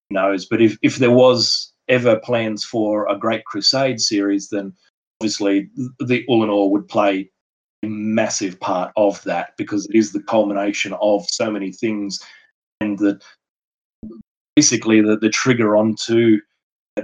Who 0.09 0.15
knows? 0.15 0.45
But 0.45 0.61
if 0.61 0.77
if 0.81 0.97
there 0.97 1.11
was 1.11 1.73
ever 1.87 2.19
plans 2.19 2.63
for 2.63 3.07
a 3.07 3.17
Great 3.17 3.45
Crusade 3.45 4.01
series, 4.01 4.49
then 4.49 4.73
obviously 5.21 5.69
the 5.99 6.25
Ullanor 6.29 6.69
would 6.69 6.87
play 6.87 7.31
massive 7.83 8.59
part 8.59 8.91
of 8.97 9.21
that 9.23 9.51
because 9.57 9.85
it 9.87 9.95
is 9.95 10.11
the 10.11 10.23
culmination 10.23 10.93
of 11.01 11.25
so 11.29 11.49
many 11.49 11.71
things 11.71 12.19
and 12.81 12.97
the 12.99 13.19
basically 14.55 15.01
the, 15.01 15.17
the 15.17 15.29
trigger 15.29 15.75
onto 15.75 16.39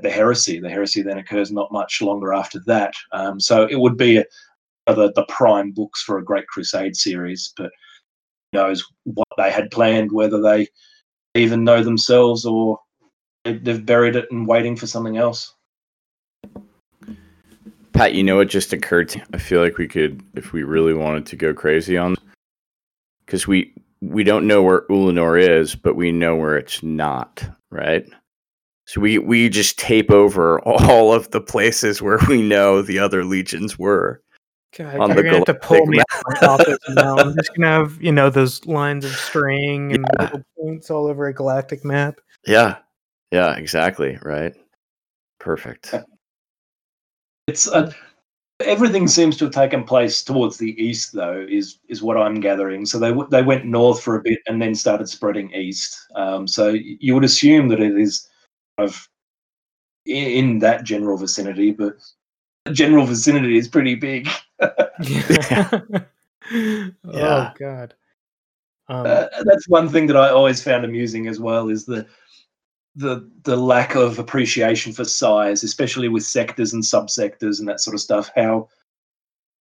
the 0.02 0.10
heresy. 0.10 0.60
The 0.60 0.70
heresy 0.70 1.02
then 1.02 1.18
occurs 1.18 1.52
not 1.52 1.72
much 1.72 2.02
longer 2.02 2.34
after 2.34 2.60
that. 2.66 2.94
Um, 3.14 3.40
so 3.40 3.66
it 3.66 3.80
would 3.80 3.98
be 3.98 4.18
a, 4.18 4.26
the, 4.88 5.12
the 5.14 5.26
prime 5.30 5.72
books 5.72 6.02
for 6.02 6.18
a 6.18 6.24
Great 6.24 6.48
Crusade 6.48 6.96
series, 6.96 7.54
but 7.56 7.72
knows 8.54 8.84
what 9.06 9.28
they 9.38 9.52
had 9.52 9.72
planned, 9.72 10.12
whether 10.12 10.42
they 10.42 10.68
even 11.36 11.64
know 11.64 11.84
themselves 11.84 12.46
or 12.46 12.80
they've 13.44 13.86
buried 13.86 14.16
it 14.16 14.32
and 14.32 14.48
waiting 14.48 14.76
for 14.76 14.88
something 14.88 15.18
else. 15.18 15.54
Pat, 17.96 18.14
you 18.14 18.24
know 18.24 18.36
what 18.36 18.50
just 18.50 18.74
occurred 18.74 19.08
to 19.10 19.20
me. 19.20 19.26
I 19.34 19.38
feel 19.38 19.62
like 19.62 19.78
we 19.78 19.88
could, 19.88 20.22
if 20.36 20.52
we 20.52 20.64
really 20.64 20.94
wanted 20.94 21.26
to 21.28 21.38
go 21.38 21.54
crazy 21.54 21.98
on 21.98 22.16
because 23.26 23.48
we 23.48 23.74
we 24.02 24.26
don't 24.26 24.46
know 24.46 24.62
where 24.62 24.82
Ullanor 24.90 25.42
is, 25.42 25.76
but 25.76 25.96
we 25.96 26.12
know 26.12 26.36
where 26.36 26.58
it's 26.58 26.84
not, 26.84 27.42
right? 27.72 28.06
So 28.86 29.00
we 29.00 29.18
we 29.18 29.48
just 29.48 29.80
tape 29.80 30.12
over 30.12 30.60
all 30.62 31.14
of 31.14 31.32
the 31.32 31.40
places 31.40 32.02
where 32.02 32.20
we 32.28 32.42
know 32.42 32.82
the 32.82 33.00
other 33.00 33.24
legions 33.24 33.80
were. 33.80 34.22
God, 34.78 35.00
On 35.00 35.10
you're 35.12 35.24
the 35.24 35.24
gonna 35.24 35.38
have 35.38 35.46
to 35.46 35.54
pull 35.54 35.86
galactic 35.86 35.90
me 35.90 36.00
out 36.00 36.68
of 36.68 36.88
my 36.88 36.96
now. 36.96 37.18
I'm 37.18 37.34
just 37.34 37.56
gonna 37.56 37.70
have 37.70 38.02
you 38.02 38.12
know 38.12 38.30
those 38.30 38.66
lines 38.66 39.06
of 39.06 39.12
string 39.12 39.94
and 39.94 40.06
Yeah. 40.14 40.24
little 40.24 40.44
points 40.60 40.92
all 40.92 41.08
over 41.08 41.28
a 41.28 41.34
galactic 41.34 41.86
map. 41.86 42.20
Yeah, 42.46 42.80
yeah, 43.32 43.56
exactly, 43.56 44.20
right. 44.22 44.54
Perfect. 45.40 45.96
It's 47.48 47.68
uh, 47.68 47.92
everything 48.60 49.08
seems 49.08 49.38
to 49.38 49.46
have 49.46 49.54
taken 49.54 49.84
place 49.84 50.24
towards 50.24 50.58
the 50.58 50.72
east, 50.84 51.14
though. 51.14 51.46
Is 51.48 51.80
is 51.90 52.02
what 52.02 52.18
I'm 52.18 52.40
gathering. 52.40 52.86
So 52.86 52.98
they 53.00 53.10
w- 53.10 53.28
they 53.30 53.44
went 53.44 53.66
north 53.66 54.02
for 54.02 54.16
a 54.16 54.22
bit 54.22 54.40
and 54.48 54.62
then 54.62 54.74
started 54.74 55.08
spreading 55.10 55.52
east. 55.54 56.00
Um, 56.16 56.48
so 56.48 56.70
you 56.70 57.14
would 57.14 57.24
assume 57.24 57.68
that 57.70 57.80
it 57.82 57.98
is 57.98 58.28
kind 58.78 58.90
of 58.90 59.08
in, 60.06 60.24
in 60.26 60.60
that 60.60 60.84
general 60.84 61.18
vicinity, 61.18 61.72
but 61.72 61.98
general 62.72 63.06
vicinity 63.06 63.58
is 63.58 63.68
pretty 63.68 63.96
big. 63.96 64.28
Yeah. 65.02 65.82
Yeah. 66.52 66.90
Oh 67.04 67.52
god. 67.58 67.96
Um, 68.88 69.08
Uh, 69.08 69.26
that's 69.46 69.68
one 69.68 69.90
thing 69.90 70.06
that 70.06 70.16
I 70.16 70.30
always 70.30 70.62
found 70.62 70.86
amusing 70.86 71.28
as 71.28 71.40
well 71.40 71.70
is 71.70 71.86
the 71.86 72.06
the 72.96 73.30
the 73.44 73.56
lack 73.56 73.96
of 73.96 74.20
appreciation 74.20 74.94
for 74.94 75.06
size, 75.06 75.64
especially 75.64 76.08
with 76.08 76.24
sectors 76.24 76.74
and 76.74 76.84
subsectors 76.84 77.60
and 77.60 77.68
that 77.68 77.82
sort 77.82 77.94
of 77.94 78.02
stuff. 78.02 78.32
How 78.36 78.70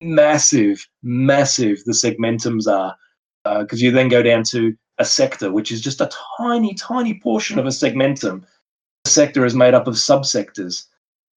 massive, 0.01 0.87
massive 1.03 1.85
the 1.85 1.93
segmentums 1.93 2.67
are, 2.67 2.97
uh, 3.45 3.63
because 3.63 3.81
you 3.81 3.91
then 3.91 4.09
go 4.09 4.23
down 4.23 4.43
to 4.45 4.77
a 4.99 5.05
sector, 5.05 5.53
which 5.53 5.71
is 5.71 5.81
just 5.81 6.01
a 6.01 6.11
tiny, 6.39 6.75
tiny 6.75 7.21
portion 7.21 7.59
of 7.59 7.67
a 7.67 7.71
segmentum. 7.71 8.45
The 9.05 9.11
sector 9.11 9.45
is 9.45 9.55
made 9.55 9.75
up 9.75 9.87
of 9.87 9.95
subsectors. 9.95 10.87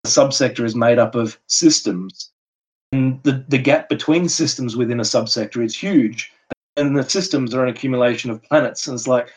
The 0.03 0.10
subsector 0.10 0.65
is 0.65 0.76
made 0.76 0.99
up 0.99 1.15
of 1.15 1.40
systems, 1.48 2.32
and 2.91 3.22
the 3.24 3.45
the 3.48 3.60
gap 3.60 3.88
between 3.88 4.28
systems 4.30 4.76
within 4.76 4.99
a 4.99 5.03
subsector 5.03 5.64
is 5.64 5.76
huge 5.76 6.32
and 6.76 6.98
the 6.98 7.07
systems 7.07 7.53
are 7.53 7.64
an 7.64 7.70
accumulation 7.70 8.32
of 8.32 8.41
planets. 8.44 8.88
And 8.88 8.95
it's 8.95 9.07
like 9.07 9.34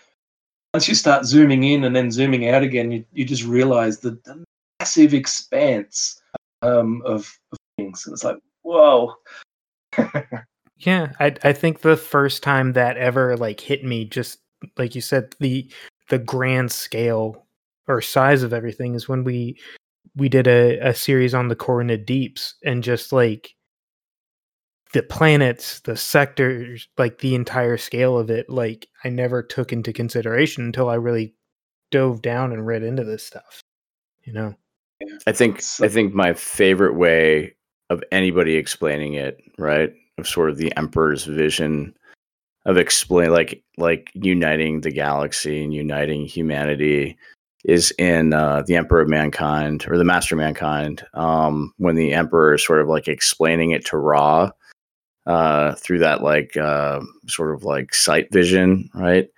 once 0.76 0.88
you 0.88 0.94
start 0.94 1.24
zooming 1.24 1.64
in 1.64 1.84
and 1.84 1.96
then 1.96 2.10
zooming 2.10 2.50
out 2.50 2.62
again, 2.62 2.90
you, 2.90 3.02
you 3.14 3.24
just 3.24 3.44
realize 3.44 4.00
the, 4.00 4.10
the 4.26 4.44
massive 4.78 5.14
expanse 5.14 6.20
um, 6.60 7.00
of, 7.06 7.34
of 7.50 7.58
things. 7.78 8.04
And 8.04 8.12
it's 8.12 8.22
like, 8.22 8.36
whoa. 8.62 9.14
Yeah, 10.80 11.12
I 11.18 11.34
I 11.42 11.54
think 11.54 11.80
the 11.80 11.96
first 11.96 12.42
time 12.42 12.74
that 12.74 12.98
ever 12.98 13.34
like 13.38 13.60
hit 13.60 13.82
me, 13.82 14.04
just 14.04 14.40
like 14.76 14.94
you 14.94 15.00
said, 15.00 15.34
the 15.40 15.72
the 16.10 16.18
grand 16.18 16.70
scale 16.70 17.46
or 17.88 18.02
size 18.02 18.42
of 18.42 18.52
everything 18.52 18.94
is 18.94 19.08
when 19.08 19.24
we 19.24 19.58
we 20.16 20.28
did 20.28 20.46
a, 20.46 20.78
a 20.80 20.94
series 20.94 21.32
on 21.32 21.48
the 21.48 21.56
Coronid 21.56 22.04
Deeps 22.04 22.56
and 22.62 22.82
just 22.82 23.10
like 23.10 23.54
the 24.96 25.02
planets, 25.02 25.80
the 25.80 25.94
sectors, 25.94 26.88
like 26.96 27.18
the 27.18 27.34
entire 27.34 27.76
scale 27.76 28.16
of 28.16 28.30
it, 28.30 28.48
like 28.48 28.88
I 29.04 29.10
never 29.10 29.42
took 29.42 29.70
into 29.70 29.92
consideration 29.92 30.64
until 30.64 30.88
I 30.88 30.94
really 30.94 31.34
dove 31.90 32.22
down 32.22 32.50
and 32.50 32.66
read 32.66 32.82
into 32.82 33.04
this 33.04 33.22
stuff. 33.22 33.60
You 34.24 34.32
know. 34.32 34.54
I 35.26 35.32
think 35.32 35.62
I 35.82 35.88
think 35.88 36.14
my 36.14 36.32
favorite 36.32 36.94
way 36.94 37.54
of 37.90 38.02
anybody 38.10 38.54
explaining 38.54 39.12
it, 39.12 39.36
right, 39.58 39.92
of 40.16 40.26
sort 40.26 40.48
of 40.48 40.56
the 40.56 40.74
emperor's 40.78 41.24
vision 41.24 41.94
of 42.64 42.78
explain 42.78 43.30
like 43.30 43.62
like 43.76 44.10
uniting 44.14 44.80
the 44.80 44.90
galaxy 44.90 45.62
and 45.62 45.74
uniting 45.74 46.24
humanity 46.24 47.18
is 47.66 47.90
in 47.98 48.32
uh, 48.32 48.62
the 48.66 48.76
Emperor 48.76 49.02
of 49.02 49.10
Mankind 49.10 49.84
or 49.88 49.98
the 49.98 50.04
Master 50.04 50.36
of 50.36 50.38
Mankind 50.38 51.04
um, 51.12 51.74
when 51.76 51.96
the 51.96 52.14
Emperor 52.14 52.54
is 52.54 52.64
sort 52.64 52.80
of 52.80 52.88
like 52.88 53.08
explaining 53.08 53.72
it 53.72 53.84
to 53.84 53.98
Ra 53.98 54.52
uh, 55.26 55.74
through 55.74 55.98
that 55.98 56.22
like 56.22 56.56
uh, 56.56 57.00
sort 57.26 57.54
of 57.54 57.64
like 57.64 57.94
sight 57.94 58.32
vision, 58.32 58.88
right? 58.94 59.28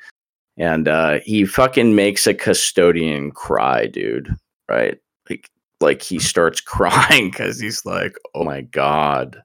And 0.57 0.89
uh, 0.89 1.21
he 1.25 1.45
fucking 1.45 1.95
makes 1.95 2.27
a 2.27 2.35
custodian 2.35 3.31
cry, 3.31 3.87
dude. 3.87 4.35
Right? 4.69 4.99
Like, 5.31 5.49
like 5.81 6.03
he 6.03 6.19
starts 6.19 6.61
crying 6.63 7.31
because 7.31 7.59
he's 7.59 7.87
like, 7.87 8.17
"Oh 8.35 8.45
my 8.45 8.63
god, 8.63 9.43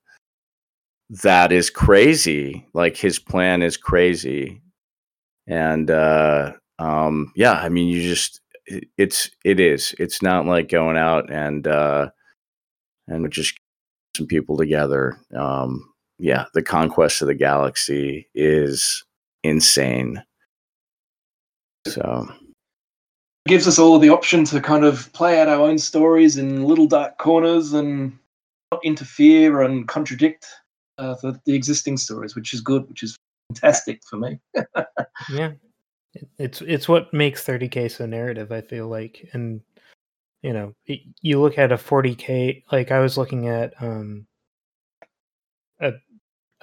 that 1.24 1.52
is 1.52 1.70
crazy! 1.70 2.68
Like 2.74 2.98
his 2.98 3.20
plan 3.20 3.61
is 3.61 3.78
crazy." 3.78 4.61
And 5.48 5.91
uh, 5.91 6.53
um, 6.80 7.32
yeah, 7.36 7.53
I 7.53 7.70
mean, 7.70 7.88
you 7.88 8.02
just 8.02 8.41
it's 8.98 9.30
it 9.45 9.60
is. 9.60 9.95
It's 9.99 10.22
not 10.22 10.45
like 10.45 10.70
going 10.70 10.98
out 10.98 11.32
and 11.32 11.68
uh, 11.68 12.10
and 13.07 13.32
just 13.32 13.57
some 14.18 14.28
people 14.28 14.57
together. 14.57 15.18
Um, 15.36 15.93
yeah, 16.24 16.45
the 16.54 16.64
conquest 16.64 17.22
of 17.22 17.28
the 17.28 17.36
galaxy 17.36 18.30
is 18.34 19.04
insane. 19.44 20.24
So 21.86 22.30
it 23.45 23.50
gives 23.50 23.68
us 23.68 23.78
all 23.78 24.00
the 24.00 24.08
option 24.10 24.45
to 24.45 24.62
kind 24.62 24.86
of 24.86 25.12
play 25.12 25.41
out 25.41 25.50
our 25.50 25.60
own 25.60 25.78
stories 25.78 26.38
in 26.38 26.64
little 26.64 26.88
dark 26.88 27.18
corners 27.18 27.74
and 27.74 28.18
not 28.72 28.80
interfere 28.86 29.64
and 29.64 29.86
contradict 29.90 30.48
uh, 30.98 31.16
the, 31.22 31.38
the 31.44 31.54
existing 31.54 31.98
stories, 31.98 32.36
which 32.36 32.54
is 32.54 32.62
good, 32.62 32.88
which 32.88 33.04
is 33.04 33.18
fantastic 33.50 34.02
for 34.10 34.16
me. 34.16 34.40
yeah, 35.30 35.52
it's 36.40 36.62
it's 36.62 36.88
what 36.88 37.14
makes 37.14 37.44
30k 37.44 37.91
so 37.91 38.06
narrative. 38.06 38.50
I 38.54 38.62
feel 38.62 38.88
like, 38.88 39.28
and 39.34 39.60
you 40.41 40.54
know, 40.54 40.74
you 40.86 41.41
look 41.41 41.58
at 41.58 41.74
a 41.74 41.78
40k. 41.78 42.64
Like 42.72 42.91
I 42.91 43.00
was 43.00 43.18
looking 43.18 43.50
at 43.50 43.74
um 43.82 44.26
a 45.82 45.91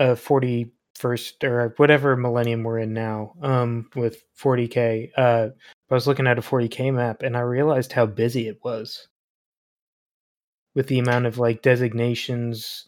a 0.00 0.16
41st 0.16 1.44
or 1.44 1.74
whatever 1.76 2.16
millennium 2.16 2.64
we're 2.64 2.78
in 2.80 2.92
now 2.92 3.34
um 3.42 3.88
with 3.94 4.24
40k 4.36 5.10
uh 5.16 5.48
i 5.90 5.94
was 5.94 6.06
looking 6.06 6.26
at 6.26 6.38
a 6.38 6.42
40k 6.42 6.92
map 6.92 7.22
and 7.22 7.36
i 7.36 7.40
realized 7.40 7.92
how 7.92 8.06
busy 8.06 8.48
it 8.48 8.58
was. 8.64 9.06
With 10.74 10.86
the 10.86 11.00
amount 11.00 11.26
of 11.26 11.36
like 11.38 11.62
designations 11.62 12.86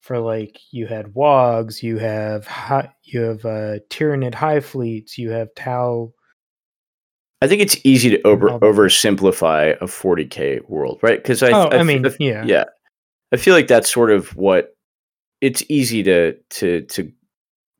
for 0.00 0.18
like 0.18 0.58
you 0.70 0.86
had 0.86 1.14
wogs 1.14 1.82
you 1.82 1.98
have 1.98 2.46
high, 2.46 2.92
you 3.02 3.20
have 3.20 3.44
uh 3.44 3.78
tyranid 3.90 4.34
hive 4.34 4.64
fleets 4.64 5.18
you 5.18 5.30
have 5.30 5.54
tau 5.54 6.12
I 7.42 7.46
think 7.46 7.60
it's 7.60 7.76
easy 7.84 8.08
to 8.10 8.22
over 8.26 8.48
oversimplify 8.60 9.76
a 9.82 9.84
40k 9.84 10.66
world, 10.66 10.98
right? 11.02 11.22
Because 11.22 11.42
I, 11.42 11.50
oh, 11.50 11.68
I, 11.68 11.80
I 11.80 11.82
mean, 11.82 12.06
I, 12.06 12.10
yeah, 12.18 12.42
yeah, 12.46 12.64
I 13.32 13.36
feel 13.36 13.52
like 13.52 13.66
that's 13.66 13.92
sort 13.92 14.10
of 14.10 14.34
what 14.34 14.73
it's 15.44 15.62
easy 15.68 16.02
to 16.02 16.32
to 16.32 16.80
to 16.82 17.12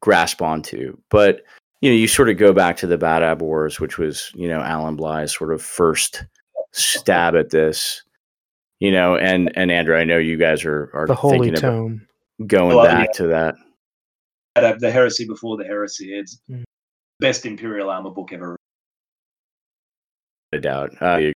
grasp 0.02 0.42
onto, 0.42 0.94
but 1.10 1.42
you 1.80 1.90
know, 1.90 1.96
you 1.96 2.06
sort 2.06 2.28
of 2.28 2.36
go 2.36 2.52
back 2.52 2.76
to 2.78 2.86
the 2.86 2.98
Badab 2.98 3.40
Wars, 3.40 3.80
which 3.80 3.96
was 3.96 4.30
you 4.34 4.46
know 4.46 4.60
Alan 4.60 4.96
Bligh's 4.96 5.34
sort 5.34 5.50
of 5.52 5.62
first 5.62 6.24
stab 6.72 7.34
at 7.34 7.50
this, 7.50 8.02
you 8.80 8.92
know, 8.92 9.16
and 9.16 9.50
and 9.56 9.70
Andrew, 9.70 9.96
I 9.96 10.04
know 10.04 10.18
you 10.18 10.36
guys 10.36 10.62
are 10.64 10.90
are 10.92 11.06
the 11.06 11.14
holy 11.14 11.50
tome 11.52 12.06
going 12.46 12.76
well, 12.76 12.84
back 12.84 13.08
yeah. 13.14 13.16
to 13.18 13.26
that. 13.28 13.54
Badab, 14.58 14.80
the 14.80 14.90
heresy 14.90 15.26
before 15.26 15.56
the 15.56 15.64
heresy. 15.64 16.14
It's 16.14 16.38
mm. 16.50 16.64
best 17.18 17.46
imperial 17.46 17.88
armor 17.88 18.10
book 18.10 18.30
ever. 18.34 18.56
A 20.52 20.58
doubt, 20.58 20.90
I 21.00 21.32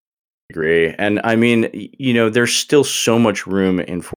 agree, 0.51 0.95
and 0.99 1.21
I 1.25 1.37
mean, 1.37 1.71
you 1.73 2.13
know, 2.13 2.29
there's 2.29 2.55
still 2.55 2.85
so 2.85 3.19
much 3.19 3.47
room 3.47 3.81
in 3.81 4.03
for 4.03 4.15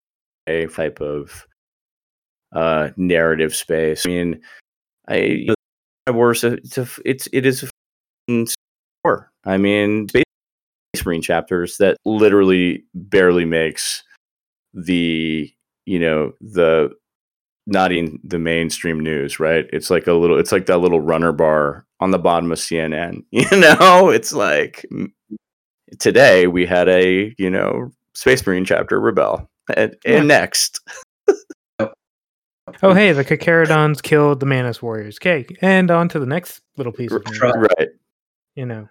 a 0.48 0.68
type 0.68 1.00
of 1.00 1.48
uh, 2.54 2.90
narrative 2.98 3.56
space. 3.56 4.06
I 4.06 4.10
mean, 4.10 4.42
I 5.08 5.16
you 5.18 5.56
know, 6.08 6.14
worse. 6.14 6.44
It's 6.44 6.78
a, 6.78 6.88
it's 7.06 7.28
it 7.34 7.46
is 7.46 7.64
a 8.30 8.46
war. 9.04 9.32
I 9.46 9.58
mean, 9.58 10.08
Space 10.10 10.26
Marine 11.06 11.22
chapters 11.22 11.78
that 11.78 11.98
literally 12.06 12.84
barely 12.94 13.46
makes 13.46 14.04
the 14.74 15.52
you 15.86 16.00
know 16.00 16.34
the 16.42 16.92
not 17.68 17.92
in 17.92 18.20
the 18.24 18.40
mainstream 18.40 19.00
news, 19.00 19.40
right? 19.40 19.66
It's 19.72 19.90
like 19.90 20.08
a 20.08 20.14
little, 20.14 20.38
it's 20.40 20.52
like 20.52 20.66
that 20.66 20.80
little 20.80 21.00
runner 21.00 21.32
bar 21.32 21.86
on 22.00 22.12
the 22.12 22.20
bottom 22.20 22.52
of 22.52 22.58
CNN. 22.58 23.24
You 23.32 23.46
know, 23.58 24.10
it's 24.10 24.34
like 24.34 24.86
today 26.00 26.48
we 26.48 26.66
had 26.66 26.90
a 26.90 27.34
you 27.38 27.50
know 27.50 27.92
Space 28.14 28.46
Marine 28.46 28.66
chapter 28.66 29.00
rebel, 29.00 29.50
and, 29.76 29.96
and 30.06 30.16
yeah. 30.16 30.22
next. 30.24 30.80
Oh, 32.84 32.94
hey, 32.94 33.12
the 33.12 33.26
Carcharodons 33.26 34.02
killed 34.02 34.40
the 34.40 34.46
Mantis 34.46 34.82
warriors. 34.82 35.18
Okay, 35.18 35.46
and 35.62 35.90
on 35.92 36.10
to 36.10 36.20
the 36.20 36.26
next 36.26 36.62
little 36.78 36.94
piece 36.94 37.12
of 37.12 37.26
news. 37.26 37.40
Right. 37.42 37.90
You 38.56 38.66
know, 38.66 38.90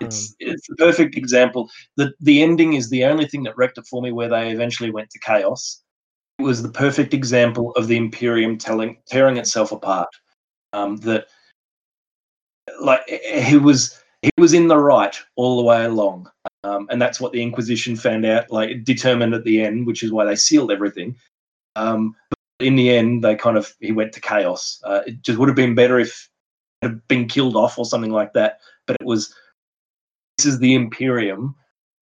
it's 0.00 0.30
um, 0.30 0.36
it's 0.40 0.68
the 0.68 0.76
perfect 0.76 1.16
example. 1.16 1.70
The 1.96 2.12
the 2.20 2.42
ending 2.42 2.74
is 2.74 2.90
the 2.90 3.04
only 3.04 3.26
thing 3.26 3.42
that 3.44 3.56
wrecked 3.56 3.78
it 3.78 3.86
for 3.86 4.02
me, 4.02 4.12
where 4.12 4.28
they 4.28 4.50
eventually 4.50 4.90
went 4.90 5.10
to 5.10 5.18
chaos. 5.20 5.82
It 6.38 6.42
was 6.42 6.62
the 6.62 6.70
perfect 6.70 7.12
example 7.12 7.72
of 7.72 7.86
the 7.86 7.96
Imperium 7.96 8.56
telling 8.56 8.98
tearing 9.06 9.36
itself 9.36 9.72
apart. 9.72 10.08
Um, 10.72 10.96
that 10.98 11.26
like 12.80 13.02
he 13.08 13.58
was 13.58 14.00
he 14.22 14.30
was 14.38 14.52
in 14.52 14.68
the 14.68 14.78
right 14.78 15.16
all 15.36 15.56
the 15.56 15.64
way 15.64 15.84
along, 15.84 16.30
um, 16.64 16.86
and 16.90 17.00
that's 17.00 17.20
what 17.20 17.32
the 17.32 17.42
Inquisition 17.42 17.96
found 17.96 18.24
out. 18.24 18.50
Like 18.50 18.84
determined 18.84 19.34
at 19.34 19.44
the 19.44 19.62
end, 19.62 19.86
which 19.86 20.02
is 20.02 20.12
why 20.12 20.24
they 20.24 20.36
sealed 20.36 20.72
everything. 20.72 21.16
Um, 21.76 22.14
in 22.60 22.76
the 22.76 22.90
end, 22.90 23.24
they 23.24 23.34
kind 23.34 23.56
of 23.56 23.74
he 23.80 23.92
went 23.92 24.12
to 24.12 24.20
chaos. 24.20 24.80
Uh, 24.84 25.00
it 25.06 25.22
just 25.22 25.38
would 25.38 25.48
have 25.48 25.56
been 25.56 25.74
better 25.74 25.98
if 25.98 26.28
it 26.82 26.88
had 26.88 27.08
been 27.08 27.26
killed 27.26 27.56
off 27.56 27.78
or 27.78 27.84
something 27.84 28.12
like 28.12 28.32
that. 28.34 28.60
But 28.86 28.96
it 29.00 29.06
was 29.06 29.34
this 30.38 30.46
is 30.46 30.58
the 30.58 30.74
Imperium 30.74 31.54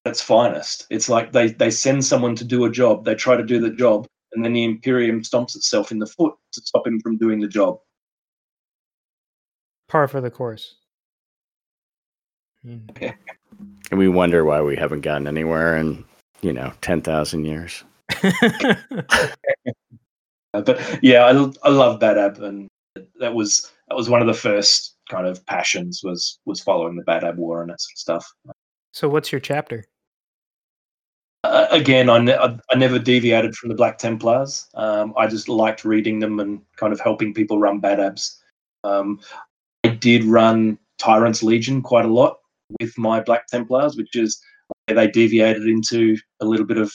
at 0.06 0.12
its 0.12 0.22
finest. 0.22 0.88
It's 0.90 1.10
like 1.10 1.32
they 1.32 1.50
they 1.50 1.72
send 1.72 2.04
someone 2.06 2.36
to 2.36 2.44
do 2.44 2.66
a 2.66 2.72
job, 2.72 3.06
they 3.06 3.16
try 3.16 3.36
to 3.36 3.44
do 3.44 3.60
the 3.60 3.72
job, 3.72 4.08
and 4.34 4.44
then 4.44 4.54
the 4.54 4.64
Imperium 4.64 5.22
stomps 5.22 5.56
itself 5.56 5.92
in 5.92 6.00
the 6.00 6.08
foot 6.08 6.34
to 6.54 6.62
stop 6.62 6.86
him 6.86 7.00
from 7.02 7.18
doing 7.18 7.40
the 7.40 7.48
job. 7.48 7.80
Par 9.88 10.08
for 10.08 10.22
the 10.22 10.32
course. 10.32 10.76
Yeah. 12.64 13.14
And 13.92 14.00
we 14.00 14.08
wonder 14.08 14.44
why 14.44 14.62
we 14.62 14.76
haven't 14.76 15.02
gotten 15.02 15.28
anywhere 15.28 15.78
in, 15.78 16.04
you 16.42 16.52
know, 16.52 16.74
10,000 16.82 17.46
years. 17.46 17.84
Uh, 20.56 20.62
but 20.62 21.00
yeah, 21.04 21.26
I, 21.26 21.30
I 21.64 21.70
love 21.70 22.00
Badab, 22.00 22.42
and 22.42 22.68
that 23.20 23.34
was 23.34 23.72
that 23.90 23.96
was 23.96 24.10
one 24.10 24.22
of 24.22 24.28
the 24.28 24.34
first 24.34 24.96
kind 25.10 25.28
of 25.28 25.46
passions 25.46 26.02
was 26.04 26.40
was 26.46 26.62
following 26.62 26.96
the 26.96 27.04
Badab 27.04 27.36
War 27.36 27.62
and 27.62 27.70
that 27.70 27.82
sort 27.82 27.94
of 27.94 28.00
stuff. 28.00 28.56
So, 28.94 29.10
what's 29.10 29.32
your 29.32 29.42
chapter? 29.42 29.86
Uh, 31.44 31.68
again, 31.70 32.10
I, 32.10 32.18
ne- 32.18 32.38
I 32.38 32.76
never 32.76 32.98
deviated 32.98 33.56
from 33.56 33.70
the 33.70 33.76
Black 33.76 34.00
Templars. 34.00 34.68
Um, 34.74 35.14
I 35.16 35.28
just 35.28 35.48
liked 35.48 35.86
reading 35.86 36.18
them 36.20 36.40
and 36.40 36.60
kind 36.78 36.92
of 36.92 37.00
helping 37.00 37.36
people 37.36 37.60
run 37.60 37.80
Badabs. 37.80 38.38
Um, 38.84 39.20
I 39.84 39.90
did 39.90 40.24
run 40.24 40.80
Tyrant's 40.98 41.44
Legion 41.44 41.84
quite 41.84 42.06
a 42.06 42.12
lot 42.12 42.38
with 42.80 42.98
my 42.98 43.20
Black 43.20 43.46
Templars, 43.46 43.96
which 43.96 44.16
is 44.16 44.42
they 44.88 45.08
deviated 45.08 45.68
into 45.68 46.18
a 46.40 46.46
little 46.46 46.66
bit 46.66 46.78
of 46.78 46.92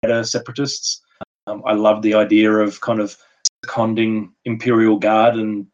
better 0.00 0.24
separatists. 0.24 1.02
Um, 1.50 1.62
I 1.66 1.72
love 1.72 2.02
the 2.02 2.14
idea 2.14 2.52
of 2.52 2.80
kind 2.80 3.00
of 3.00 3.16
seconding 3.64 4.32
Imperial 4.44 4.98
Guard 4.98 5.34
and 5.34 5.66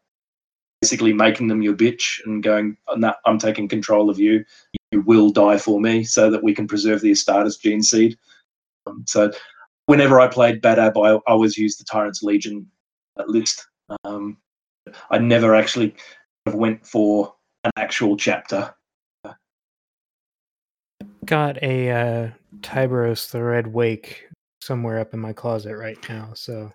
basically 0.81 1.13
making 1.13 1.47
them 1.47 1.61
your 1.61 1.75
bitch 1.75 2.19
and 2.25 2.41
going, 2.41 2.77
I'm 3.25 3.37
taking 3.37 3.67
control 3.67 4.09
of 4.09 4.19
you. 4.19 4.43
You 4.91 5.01
will 5.01 5.29
die 5.29 5.57
for 5.57 5.79
me 5.79 6.03
so 6.03 6.29
that 6.31 6.43
we 6.43 6.53
can 6.53 6.67
preserve 6.67 7.01
the 7.01 7.11
Astartes 7.11 7.59
gene 7.59 7.83
seed. 7.83 8.17
Um, 8.85 9.03
so 9.07 9.31
whenever 9.85 10.19
I 10.19 10.27
played 10.27 10.61
Badab, 10.61 10.97
I, 10.97 11.15
I 11.15 11.33
always 11.33 11.57
used 11.57 11.79
the 11.79 11.85
Tyrant's 11.85 12.23
Legion 12.23 12.65
list. 13.27 13.67
Um, 14.03 14.37
I 15.09 15.17
never 15.17 15.55
actually 15.55 15.95
went 16.45 16.85
for 16.85 17.35
an 17.63 17.71
actual 17.75 18.17
chapter. 18.17 18.73
Got 21.25 21.61
a 21.61 21.91
uh, 21.91 22.29
Tyberos 22.61 23.31
the 23.31 23.43
Red 23.43 23.67
Wake 23.67 24.26
somewhere 24.67 24.99
up 24.99 25.13
in 25.13 25.19
my 25.19 25.33
closet 25.33 25.75
right 25.77 25.97
now. 26.09 26.29
So, 26.35 26.71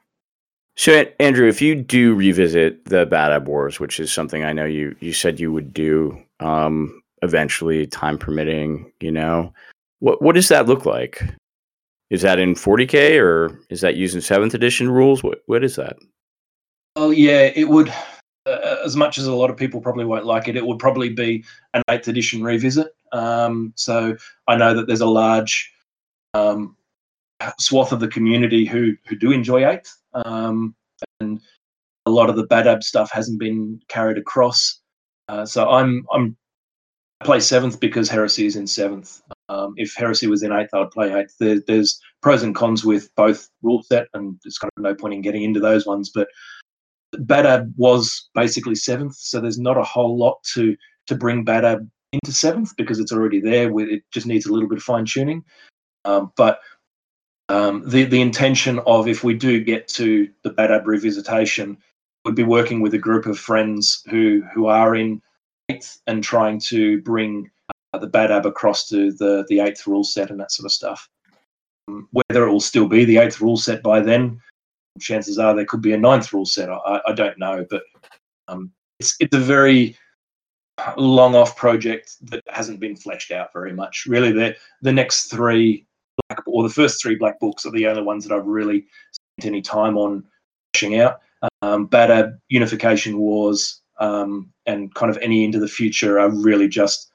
so 0.77 1.05
Andrew, 1.21 1.47
if 1.47 1.61
you 1.61 1.75
do 1.75 2.15
revisit 2.15 2.85
the 2.87 3.07
Badab 3.07 3.45
Wars, 3.45 3.79
which 3.79 4.01
is 4.01 4.13
something 4.13 4.43
I 4.43 4.53
know 4.53 4.65
you 4.65 4.97
you 5.01 5.13
said 5.13 5.39
you 5.39 5.53
would 5.53 5.73
do 5.73 6.19
um, 6.41 7.03
eventually, 7.21 7.87
time 7.87 8.19
permitting, 8.19 8.91
you 9.01 9.13
know, 9.13 9.53
what 10.01 10.23
what 10.23 10.35
does 10.35 10.49
that 10.49 10.67
look 10.67 10.87
like? 10.87 11.23
Is 12.11 12.23
that 12.23 12.39
in 12.39 12.55
40k 12.55 13.21
or 13.21 13.59
is 13.71 13.81
that 13.83 13.97
using 13.97 14.21
seventh 14.21 14.55
edition 14.55 14.91
rules? 14.91 15.23
What 15.23 15.43
what 15.47 15.63
is 15.63 15.77
that? 15.77 15.97
Oh 16.97 17.11
yeah, 17.11 17.53
it 17.55 17.69
would. 17.69 17.93
Uh, 18.45 18.77
as 18.85 18.97
much 18.97 19.19
as 19.19 19.27
a 19.29 19.33
lot 19.33 19.51
of 19.51 19.57
people 19.57 19.81
probably 19.81 20.05
won't 20.05 20.27
like 20.27 20.49
it, 20.49 20.57
it 20.57 20.67
would 20.67 20.81
probably 20.81 21.09
be 21.09 21.45
an 21.75 21.83
eighth 21.89 22.09
edition 22.09 22.43
revisit. 22.43 22.89
Um, 23.13 23.73
so 23.77 24.17
I 24.49 24.57
know 24.57 24.75
that 24.75 24.89
there's 24.89 25.01
a 25.01 25.07
large 25.07 25.73
um, 26.35 26.77
swath 27.59 27.93
of 27.93 28.01
the 28.01 28.09
community 28.09 28.65
who 28.65 28.93
who 29.09 29.17
do 29.17 29.33
enjoy 29.33 29.69
eighth, 29.69 29.97
um, 30.15 30.75
and 31.21 31.41
a 32.07 32.11
lot 32.11 32.31
of 32.31 32.37
the 32.37 32.47
Badab 32.47 32.83
stuff 32.83 33.11
hasn't 33.13 33.39
been 33.39 33.81
carried 33.89 34.19
across. 34.19 34.81
Uh, 35.29 35.47
so 35.47 35.69
I'm 35.71 36.07
I'm 36.13 36.37
I 37.21 37.25
play 37.25 37.41
seventh 37.41 37.79
because 37.79 38.09
Heresy 38.09 38.47
is 38.47 38.57
in 38.57 38.67
seventh. 38.67 39.23
Um, 39.49 39.75
if 39.77 39.95
Heresy 39.95 40.27
was 40.27 40.43
in 40.43 40.53
eighth, 40.53 40.71
I 40.75 40.81
would 40.81 40.91
play 40.91 41.13
eighth. 41.13 41.37
There, 41.39 41.61
there's 41.67 42.01
pros 42.21 42.43
and 42.43 42.55
cons 42.55 42.85
with 42.85 43.15
both 43.15 43.49
rule 43.63 43.83
set, 43.85 44.09
and 44.15 44.39
there's 44.43 44.59
kind 44.59 44.71
of 44.77 44.83
no 44.83 44.95
point 44.95 45.15
in 45.15 45.23
getting 45.23 45.43
into 45.43 45.61
those 45.61 45.87
ones. 45.87 46.11
But 46.13 46.29
Badab 47.15 47.73
was 47.77 48.29
basically 48.35 48.75
seventh, 48.75 49.15
so 49.15 49.41
there's 49.41 49.59
not 49.59 49.79
a 49.79 49.85
whole 49.85 50.19
lot 50.19 50.43
to 50.55 50.77
to 51.07 51.15
bring 51.15 51.45
Badab 51.45 51.89
into 52.13 52.33
seventh 52.33 52.73
because 52.77 52.99
it's 52.99 53.13
already 53.13 53.41
there. 53.41 53.71
It 53.81 54.03
just 54.13 54.27
needs 54.27 54.47
a 54.47 54.53
little 54.53 54.69
bit 54.69 54.79
of 54.79 54.85
fine 54.85 55.05
tuning. 55.05 55.45
Um, 56.05 56.33
but 56.37 56.59
um, 57.53 57.83
the 57.87 58.05
the 58.05 58.21
intention 58.21 58.79
of 58.87 59.07
if 59.07 59.23
we 59.23 59.35
do 59.35 59.63
get 59.63 59.87
to 59.89 60.29
the 60.43 60.51
Badab 60.51 60.85
revisitation, 60.85 61.77
would 62.25 62.35
be 62.35 62.43
working 62.43 62.81
with 62.81 62.95
a 62.95 62.99
group 62.99 63.27
of 63.27 63.39
friends 63.39 64.03
who 64.09 64.43
who 64.55 64.67
are 64.67 64.97
in 64.97 65.21
eighth 65.69 66.01
and 66.07 66.25
trying 66.25 66.59
to 66.61 67.03
bring 67.03 67.51
uh, 67.93 67.99
the 67.99 68.09
Badab 68.09 68.47
across 68.47 68.89
to 68.89 69.13
the 69.13 69.45
the 69.51 69.61
eighth 69.61 69.87
rule 69.87 70.03
set 70.03 70.31
and 70.31 70.41
that 70.41 70.51
sort 70.51 70.65
of 70.65 70.73
stuff. 70.73 71.09
Um, 71.89 72.09
whether 72.13 72.47
it 72.47 72.51
will 72.51 72.61
still 72.61 72.89
be 72.89 73.05
the 73.05 73.19
eighth 73.19 73.41
rule 73.41 73.59
set 73.59 73.83
by 73.83 74.01
then, 74.01 74.41
chances 74.99 75.39
are 75.39 75.55
there 75.55 75.67
could 75.67 75.83
be 75.83 75.93
a 75.93 75.99
ninth 75.99 76.33
rule 76.33 76.47
set. 76.47 76.71
I, 76.71 77.01
I 77.07 77.13
don't 77.13 77.39
know, 77.39 77.67
but 77.69 77.83
um, 78.49 78.73
it's 78.99 79.15
it's 79.21 79.37
a 79.37 79.41
very 79.41 79.95
long 80.97 81.35
off 81.35 81.55
project 81.55 82.17
that 82.31 82.43
hasn't 82.49 82.81
been 82.81 82.97
fleshed 82.97 83.31
out 83.31 83.53
very 83.53 83.75
much. 83.75 84.07
Really, 84.07 84.33
the 84.33 84.57
the 84.81 84.93
next 84.93 85.25
three 85.27 85.87
black 86.35 86.47
or 86.47 86.63
the 86.63 86.75
first 86.75 87.01
three 87.01 87.17
black 87.17 87.39
books 87.41 87.65
are 87.67 87.71
the 87.71 87.87
only 87.87 88.03
ones 88.03 88.27
that 88.27 88.35
I've 88.35 88.47
really 88.47 88.87
spent 89.13 89.47
any 89.47 89.63
time 89.63 89.97
on 89.97 90.25
fleshing 90.75 91.01
out. 91.01 91.21
Um, 91.61 91.89
Badab 91.89 92.39
Unification 92.49 93.19
Wars 93.19 93.83
um, 93.99 94.53
and 94.67 94.95
kind 94.95 95.11
of 95.11 95.19
any 95.19 95.45
into 95.45 95.59
the 95.59 95.69
future 95.69 96.21
are 96.21 96.31
really 96.31 96.69
just 96.69 97.11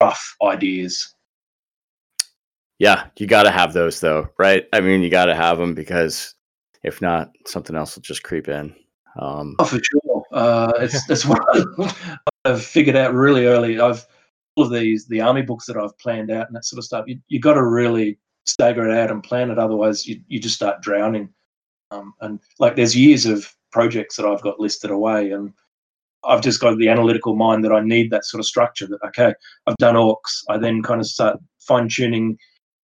rough 0.00 0.36
ideas 0.42 1.14
yeah, 2.78 3.06
you 3.18 3.26
got 3.26 3.44
to 3.44 3.50
have 3.50 3.72
those 3.72 4.00
though, 4.00 4.28
right? 4.38 4.66
I 4.72 4.80
mean, 4.80 5.02
you 5.02 5.08
got 5.08 5.26
to 5.26 5.34
have 5.34 5.58
them 5.58 5.74
because 5.74 6.34
if 6.82 7.00
not, 7.00 7.32
something 7.46 7.74
else 7.74 7.94
will 7.94 8.02
just 8.02 8.22
creep 8.22 8.48
in. 8.48 8.74
Um, 9.18 9.56
oh, 9.58 9.64
for 9.64 9.80
sure. 9.82 10.24
Uh, 10.30 10.72
it's 10.76 11.06
that's 11.06 11.24
what 11.24 11.42
I've 12.44 12.62
figured 12.62 12.96
out 12.96 13.14
really 13.14 13.46
early. 13.46 13.80
I've 13.80 14.06
of 14.56 14.70
these 14.70 15.06
the 15.06 15.20
army 15.20 15.42
books 15.42 15.66
that 15.66 15.76
I've 15.76 15.96
planned 15.98 16.30
out 16.30 16.46
and 16.46 16.56
that 16.56 16.64
sort 16.64 16.78
of 16.78 16.84
stuff. 16.84 17.04
You 17.06 17.18
you 17.28 17.40
got 17.40 17.54
to 17.54 17.64
really 17.64 18.18
stagger 18.44 18.88
it 18.88 18.96
out 18.96 19.10
and 19.10 19.22
plan 19.22 19.50
it, 19.50 19.58
otherwise 19.58 20.06
you 20.06 20.20
you 20.28 20.40
just 20.40 20.56
start 20.56 20.82
drowning. 20.82 21.32
Um, 21.90 22.14
and 22.20 22.40
like 22.58 22.76
there's 22.76 22.96
years 22.96 23.26
of 23.26 23.48
projects 23.70 24.16
that 24.16 24.26
I've 24.26 24.42
got 24.42 24.60
listed 24.60 24.90
away, 24.90 25.30
and 25.30 25.52
I've 26.24 26.42
just 26.42 26.60
got 26.60 26.76
the 26.78 26.88
analytical 26.88 27.36
mind 27.36 27.64
that 27.64 27.72
I 27.72 27.80
need 27.80 28.10
that 28.10 28.24
sort 28.24 28.40
of 28.40 28.46
structure. 28.46 28.86
That 28.86 29.00
okay, 29.08 29.34
I've 29.66 29.76
done 29.76 29.94
orcs. 29.94 30.42
I 30.48 30.58
then 30.58 30.82
kind 30.82 31.00
of 31.00 31.06
start 31.06 31.38
fine 31.60 31.88
tuning 31.88 32.38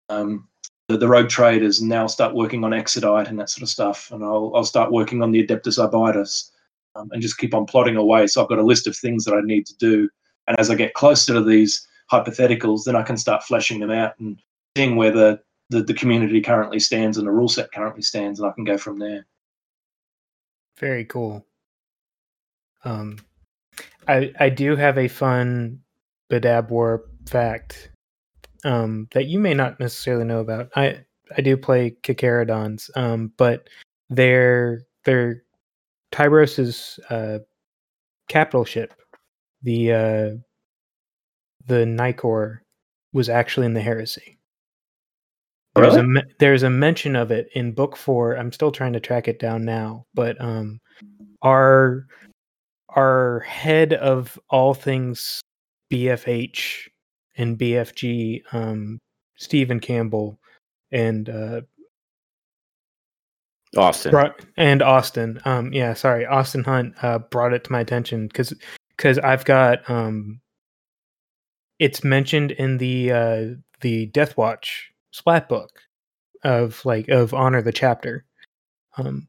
um, 0.08 0.48
the, 0.88 0.98
the, 0.98 1.08
rogue 1.08 1.28
traders 1.28 1.80
and 1.80 1.88
now 1.88 2.06
start 2.06 2.34
working 2.34 2.64
on 2.64 2.74
Exodite 2.74 3.28
and 3.28 3.38
that 3.38 3.50
sort 3.50 3.62
of 3.62 3.68
stuff. 3.68 4.10
And 4.10 4.24
I'll, 4.24 4.52
I'll 4.54 4.64
start 4.64 4.92
working 4.92 5.22
on 5.22 5.30
the 5.30 5.46
Adeptus 5.46 5.78
Arbites 5.78 6.50
um, 6.96 7.08
and 7.12 7.22
just 7.22 7.38
keep 7.38 7.54
on 7.54 7.66
plotting 7.66 7.96
away. 7.96 8.26
So 8.26 8.42
I've 8.42 8.48
got 8.48 8.58
a 8.58 8.64
list 8.64 8.86
of 8.86 8.96
things 8.96 9.24
that 9.24 9.34
I 9.34 9.40
need 9.42 9.66
to 9.66 9.76
do. 9.78 10.08
And 10.47 10.59
as 10.59 10.70
I 10.70 10.74
get 10.74 10.94
closer 10.94 11.35
to 11.35 11.43
these 11.43 11.86
hypotheticals, 12.10 12.85
then 12.85 12.97
I 12.97 13.02
can 13.02 13.16
start 13.16 13.44
fleshing 13.44 13.81
them 13.81 13.90
out 13.90 14.19
and 14.19 14.40
seeing 14.77 14.97
where 14.97 15.10
the, 15.10 15.40
the, 15.70 15.82
the 15.82 15.94
community 15.94 16.40
currently 16.40 16.81
stands 16.81 17.16
and 17.16 17.27
the 17.27 17.32
rule 17.32 17.48
set 17.48 17.73
currently 17.73 18.02
stands, 18.02 18.40
and 18.40 18.48
I 18.48 18.52
can 18.52 18.64
go 18.64 18.77
from 18.77 18.98
there. 18.98 19.27
Very 20.78 21.05
cool. 21.05 21.47
Um, 22.85 23.19
I 24.09 24.32
I 24.40 24.48
do 24.48 24.77
have 24.77 24.98
a 24.98 25.09
fun 25.09 25.81
Badab 26.31 26.70
War 26.70 27.05
fact 27.28 27.90
um, 28.64 29.09
that 29.12 29.27
you 29.27 29.39
may 29.39 29.55
not 29.55 29.78
necessarily 29.78 30.24
know 30.24 30.40
about. 30.40 30.70
I 30.77 31.05
I 31.36 31.40
do 31.40 31.56
play 31.56 31.97
Carcharodons, 32.02 32.90
um, 32.97 33.32
but 33.36 33.69
their 34.10 34.82
their 35.05 35.43
Tyberos's 36.10 36.98
uh, 37.10 37.39
capital 38.28 38.64
ship, 38.64 38.94
the 39.62 39.93
uh, 39.93 40.30
the 41.66 41.84
Nicor, 41.84 42.59
was 43.12 43.28
actually 43.28 43.66
in 43.66 43.74
the 43.74 43.80
Heresy. 43.80 44.39
There's 45.74 45.97
really? 45.97 46.20
a 46.20 46.22
there's 46.39 46.62
a 46.62 46.70
mention 46.70 47.16
of 47.16 47.30
it 47.30 47.48
in 47.55 47.72
book 47.72 47.97
four. 47.97 48.36
I'm 48.36 48.52
still 48.52 48.72
trying 48.72 48.93
to 48.93 49.01
track 49.01 49.26
it 49.28 49.39
down 49.39 49.64
now, 49.64 50.05
but 50.14 50.39
um, 50.40 50.80
our 51.43 52.06
our 52.90 53.40
head 53.40 53.94
of 53.94 54.39
all 54.51 54.74
things 54.74 55.40
BFH 55.90 56.89
and 57.39 57.59
BFG, 57.59 58.43
um, 58.52 58.98
Stephen 59.36 59.80
Campbell, 59.80 60.39
and 60.90 61.28
uh, 61.30 61.62
Austin 63.76 64.10
brought, 64.10 64.44
and 64.56 64.82
Austin. 64.82 65.40
Um, 65.47 65.72
yeah, 65.72 65.94
sorry, 65.94 66.26
Austin 66.26 66.64
Hunt 66.64 66.94
uh, 67.02 67.18
brought 67.18 67.55
it 67.55 67.64
to 67.64 67.72
my 67.72 67.80
attention 67.80 68.26
because 68.26 68.52
because 69.02 69.18
I've 69.18 69.44
got 69.44 69.90
um, 69.90 70.40
it's 71.80 72.04
mentioned 72.04 72.52
in 72.52 72.78
the 72.78 73.10
uh, 73.10 73.44
the 73.80 74.06
Death 74.06 74.36
Watch 74.36 74.92
splat 75.10 75.48
book 75.48 75.80
of 76.44 76.84
like 76.84 77.08
of 77.08 77.34
honor 77.34 77.62
the 77.62 77.72
chapter, 77.72 78.24
um, 78.96 79.26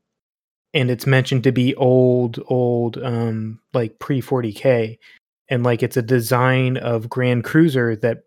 and 0.75 0.91
it's 0.91 1.07
mentioned 1.07 1.43
to 1.45 1.51
be 1.51 1.73
old 1.73 2.39
old 2.49 2.99
um 3.03 3.59
like 3.73 3.97
pre 3.97 4.21
forty 4.21 4.53
k, 4.53 4.99
and 5.49 5.63
like 5.63 5.81
it's 5.81 5.97
a 5.97 6.03
design 6.03 6.77
of 6.77 7.09
Grand 7.09 7.43
Cruiser 7.43 7.95
that 7.95 8.19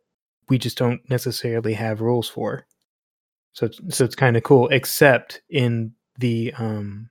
we 0.49 0.59
just 0.59 0.77
don't 0.77 1.09
necessarily 1.09 1.75
have 1.75 2.01
rules 2.01 2.29
for. 2.29 2.67
So 3.53 3.71
so 3.89 4.05
it's 4.05 4.17
kind 4.17 4.37
of 4.37 4.43
cool, 4.43 4.67
except 4.69 5.43
in 5.49 5.93
the 6.19 6.53
um, 6.59 7.09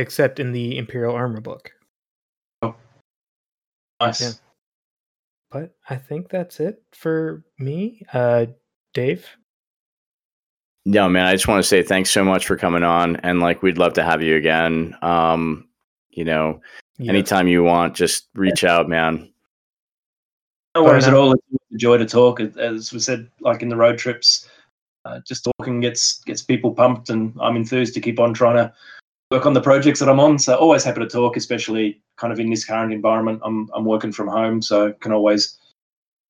except 0.00 0.40
in 0.40 0.52
the 0.52 0.78
Imperial 0.78 1.14
Armor 1.14 1.40
book. 1.40 1.72
Oh, 2.62 2.74
nice. 4.00 4.20
Yeah. 4.20 4.32
But 5.50 5.74
I 5.88 5.96
think 5.96 6.28
that's 6.28 6.60
it 6.60 6.82
for 6.92 7.44
me, 7.58 8.02
uh, 8.12 8.46
Dave. 8.94 9.26
No, 10.86 11.08
man, 11.08 11.26
I 11.26 11.32
just 11.32 11.48
want 11.48 11.62
to 11.62 11.68
say 11.68 11.82
thanks 11.82 12.10
so 12.10 12.24
much 12.24 12.46
for 12.46 12.56
coming 12.56 12.82
on, 12.82 13.16
and 13.16 13.40
like 13.40 13.62
we'd 13.62 13.78
love 13.78 13.92
to 13.94 14.02
have 14.02 14.22
you 14.22 14.36
again. 14.36 14.96
Um, 15.02 15.68
you 16.10 16.24
know, 16.24 16.60
yeah. 16.98 17.10
anytime 17.10 17.48
you 17.48 17.62
want, 17.62 17.94
just 17.94 18.28
reach 18.34 18.64
out, 18.64 18.88
man. 18.88 19.30
No 20.74 20.84
worries 20.84 21.06
at 21.06 21.14
all. 21.14 21.32
It's 21.32 21.42
a 21.74 21.76
joy 21.76 21.98
to 21.98 22.06
talk. 22.06 22.40
As 22.40 22.92
we 22.92 23.00
said, 23.00 23.28
like 23.40 23.60
in 23.60 23.68
the 23.68 23.76
road 23.76 23.98
trips, 23.98 24.48
uh, 25.04 25.20
just 25.26 25.46
talking 25.58 25.80
gets 25.80 26.22
gets 26.24 26.42
people 26.42 26.72
pumped, 26.72 27.10
and 27.10 27.34
I'm 27.40 27.56
enthused 27.56 27.92
to 27.94 28.00
keep 28.00 28.20
on 28.20 28.32
trying 28.32 28.56
to 28.56 28.72
work 29.30 29.46
on 29.46 29.52
the 29.52 29.60
projects 29.60 30.00
that 30.00 30.08
I'm 30.08 30.20
on. 30.20 30.38
So 30.38 30.56
always 30.56 30.84
happy 30.84 31.00
to 31.00 31.06
talk, 31.06 31.36
especially 31.36 32.00
kind 32.16 32.32
of 32.32 32.40
in 32.40 32.50
this 32.50 32.64
current 32.64 32.92
environment. 32.92 33.40
I'm 33.44 33.68
I'm 33.74 33.84
working 33.84 34.12
from 34.12 34.28
home, 34.28 34.60
so 34.60 34.92
can 34.94 35.12
always 35.12 35.58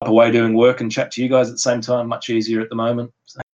up 0.03 0.09
away 0.09 0.31
doing 0.31 0.55
work 0.55 0.81
and 0.81 0.91
chat 0.91 1.11
to 1.13 1.23
you 1.23 1.29
guys 1.29 1.49
at 1.49 1.55
the 1.55 1.59
same 1.59 1.81
time. 1.81 2.09
Much 2.09 2.31
easier 2.31 2.61
at 2.61 2.69
the 2.69 2.75
moment. 2.75 3.13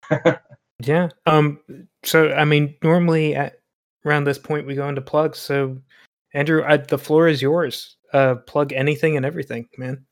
yeah. 0.84 1.10
Um. 1.26 1.60
So 2.04 2.32
I 2.34 2.46
mean, 2.46 2.76
normally 2.84 3.36
at 3.36 3.60
around 4.06 4.24
this 4.24 4.40
point 4.40 4.68
we 4.68 4.76
go 4.76 4.90
into 4.90 5.02
plugs. 5.02 5.40
So 5.40 5.78
Andrew, 6.34 6.64
I, 6.66 6.78
the 6.78 6.98
floor 6.98 7.28
is 7.28 7.42
yours. 7.42 7.96
Uh, 8.14 8.36
plug 8.36 8.72
anything 8.74 9.18
and 9.18 9.26
everything, 9.26 9.68
man. 9.78 10.06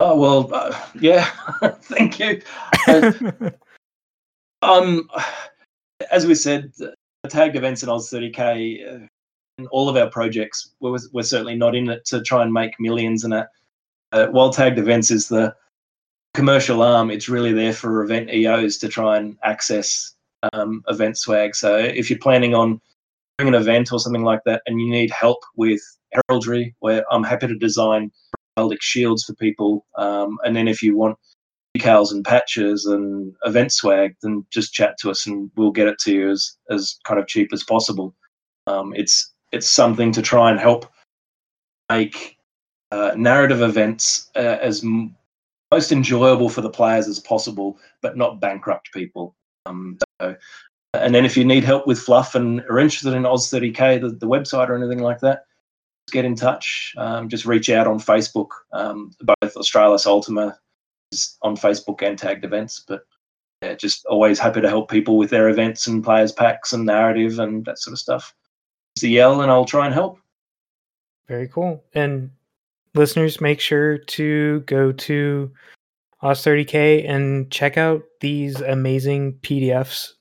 Oh 0.00 0.18
well, 0.18 0.50
uh, 0.52 0.76
yeah. 1.00 1.30
Thank 1.82 2.18
you. 2.18 2.42
Uh, 4.64 4.80
um, 4.80 5.08
as 6.10 6.26
we 6.26 6.34
said, 6.36 6.72
the 7.22 7.28
tagged 7.28 7.56
events 7.56 7.82
in 7.82 7.88
Oz 7.88 8.10
30k, 8.10 9.04
uh, 9.04 9.64
all 9.70 9.88
of 9.88 9.96
our 9.96 10.10
projects, 10.10 10.74
we're, 10.80 10.98
we're 11.12 11.22
certainly 11.22 11.54
not 11.54 11.74
in 11.74 11.88
it 11.88 12.04
to 12.06 12.20
try 12.22 12.42
and 12.42 12.52
make 12.52 12.78
millions 12.80 13.24
and 13.24 13.32
that. 13.32 13.48
uh, 14.12 14.26
Wild 14.30 14.54
Tagged 14.54 14.78
Events 14.78 15.10
is 15.10 15.28
the 15.28 15.54
commercial 16.34 16.82
arm. 16.82 17.10
It's 17.10 17.28
really 17.28 17.52
there 17.52 17.72
for 17.72 18.02
event 18.02 18.30
EOs 18.30 18.78
to 18.78 18.88
try 18.88 19.18
and 19.18 19.36
access 19.44 20.14
um, 20.52 20.82
event 20.88 21.16
swag. 21.16 21.54
So 21.54 21.76
if 21.76 22.10
you're 22.10 22.18
planning 22.18 22.54
on 22.54 22.80
doing 23.38 23.54
an 23.54 23.60
event 23.60 23.92
or 23.92 24.00
something 24.00 24.24
like 24.24 24.40
that, 24.46 24.62
and 24.66 24.80
you 24.80 24.90
need 24.90 25.10
help 25.10 25.38
with 25.56 25.80
heraldry, 26.12 26.74
where 26.80 27.04
I'm 27.12 27.22
happy 27.22 27.46
to 27.46 27.56
design 27.56 28.10
heraldic 28.58 28.82
shields 28.82 29.24
for 29.24 29.34
people. 29.34 29.86
Um, 29.96 30.38
and 30.44 30.56
then 30.56 30.66
if 30.66 30.82
you 30.82 30.96
want 30.96 31.16
decals 31.76 32.12
and 32.12 32.24
patches 32.24 32.86
and 32.86 33.34
event 33.44 33.72
swag, 33.72 34.14
then 34.22 34.44
just 34.50 34.74
chat 34.74 34.96
to 34.98 35.10
us 35.10 35.26
and 35.26 35.50
we'll 35.56 35.70
get 35.70 35.88
it 35.88 35.98
to 36.00 36.12
you 36.12 36.30
as 36.30 36.56
as 36.70 36.98
kind 37.04 37.18
of 37.18 37.26
cheap 37.26 37.52
as 37.52 37.64
possible. 37.64 38.14
Um, 38.66 38.92
it's 38.94 39.32
it's 39.52 39.70
something 39.70 40.12
to 40.12 40.22
try 40.22 40.50
and 40.50 40.60
help 40.60 40.86
make 41.90 42.36
uh, 42.90 43.12
narrative 43.16 43.62
events 43.62 44.30
uh, 44.36 44.58
as 44.60 44.84
m- 44.84 45.14
most 45.70 45.92
enjoyable 45.92 46.48
for 46.48 46.60
the 46.60 46.70
players 46.70 47.08
as 47.08 47.18
possible, 47.18 47.78
but 48.02 48.16
not 48.16 48.40
bankrupt 48.40 48.92
people. 48.92 49.34
Um, 49.66 49.98
so, 50.20 50.36
and 50.94 51.14
then 51.14 51.24
if 51.24 51.36
you 51.36 51.44
need 51.44 51.64
help 51.64 51.86
with 51.86 51.98
fluff 51.98 52.34
and 52.34 52.60
are 52.68 52.78
interested 52.78 53.14
in 53.14 53.24
Oz 53.24 53.50
30k, 53.50 54.00
the, 54.00 54.10
the 54.10 54.26
website 54.26 54.68
or 54.68 54.76
anything 54.76 54.98
like 54.98 55.20
that, 55.20 55.44
get 56.10 56.26
in 56.26 56.36
touch. 56.36 56.92
Um, 56.98 57.28
just 57.28 57.46
reach 57.46 57.70
out 57.70 57.86
on 57.86 57.98
Facebook. 57.98 58.48
Um, 58.72 59.12
both 59.20 59.56
Australis 59.56 60.06
Ultima 60.06 60.58
is 61.12 61.38
on 61.42 61.56
Facebook 61.56 62.06
and 62.06 62.18
tagged 62.18 62.44
events, 62.44 62.84
but 62.86 63.02
yeah, 63.62 63.74
just 63.74 64.04
always 64.06 64.38
happy 64.38 64.60
to 64.60 64.68
help 64.68 64.90
people 64.90 65.16
with 65.16 65.30
their 65.30 65.48
events 65.48 65.86
and 65.86 66.02
players 66.02 66.32
packs 66.32 66.72
and 66.72 66.84
narrative 66.84 67.38
and 67.38 67.64
that 67.64 67.78
sort 67.78 67.92
of 67.92 67.98
stuff. 67.98 68.34
It's 68.94 69.02
the 69.02 69.10
yell, 69.10 69.40
and 69.40 69.50
I'll 69.50 69.64
try 69.64 69.86
and 69.86 69.94
help. 69.94 70.18
Very 71.28 71.48
cool. 71.48 71.82
And 71.94 72.30
listeners, 72.94 73.40
make 73.40 73.60
sure 73.60 73.98
to 73.98 74.60
go 74.60 74.92
to 74.92 75.50
Oz30K 76.22 77.08
and 77.08 77.50
check 77.50 77.78
out 77.78 78.02
these 78.20 78.60
amazing 78.60 79.34
PDFs 79.42 80.12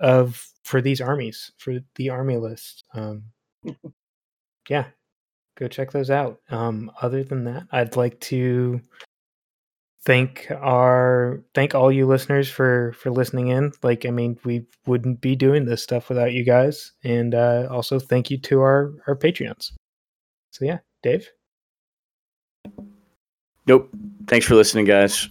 of 0.00 0.46
for 0.64 0.80
these 0.80 1.00
armies 1.00 1.52
for 1.58 1.78
the 1.94 2.10
army 2.10 2.36
list. 2.36 2.84
Um, 2.94 3.24
yeah, 4.68 4.86
go 5.56 5.68
check 5.68 5.92
those 5.92 6.10
out. 6.10 6.40
Um, 6.50 6.90
other 7.02 7.22
than 7.22 7.44
that, 7.44 7.66
I'd 7.70 7.96
like 7.96 8.18
to 8.20 8.80
thank 10.06 10.46
our 10.50 11.42
thank 11.52 11.74
all 11.74 11.92
you 11.92 12.06
listeners 12.06 12.48
for 12.48 12.94
for 12.94 13.10
listening 13.10 13.48
in. 13.48 13.72
Like, 13.82 14.06
I 14.06 14.10
mean, 14.10 14.38
we 14.44 14.64
wouldn't 14.86 15.20
be 15.20 15.36
doing 15.36 15.66
this 15.66 15.82
stuff 15.82 16.08
without 16.08 16.32
you 16.32 16.44
guys, 16.44 16.92
and 17.04 17.34
uh, 17.34 17.68
also 17.70 17.98
thank 17.98 18.30
you 18.30 18.38
to 18.38 18.60
our 18.60 18.94
our 19.06 19.16
Patreons. 19.16 19.72
So 20.52 20.64
yeah, 20.64 20.78
Dave. 21.02 21.28
Nope. 23.66 23.90
Thanks 24.28 24.46
for 24.46 24.54
listening, 24.54 24.86
guys. 24.86 25.28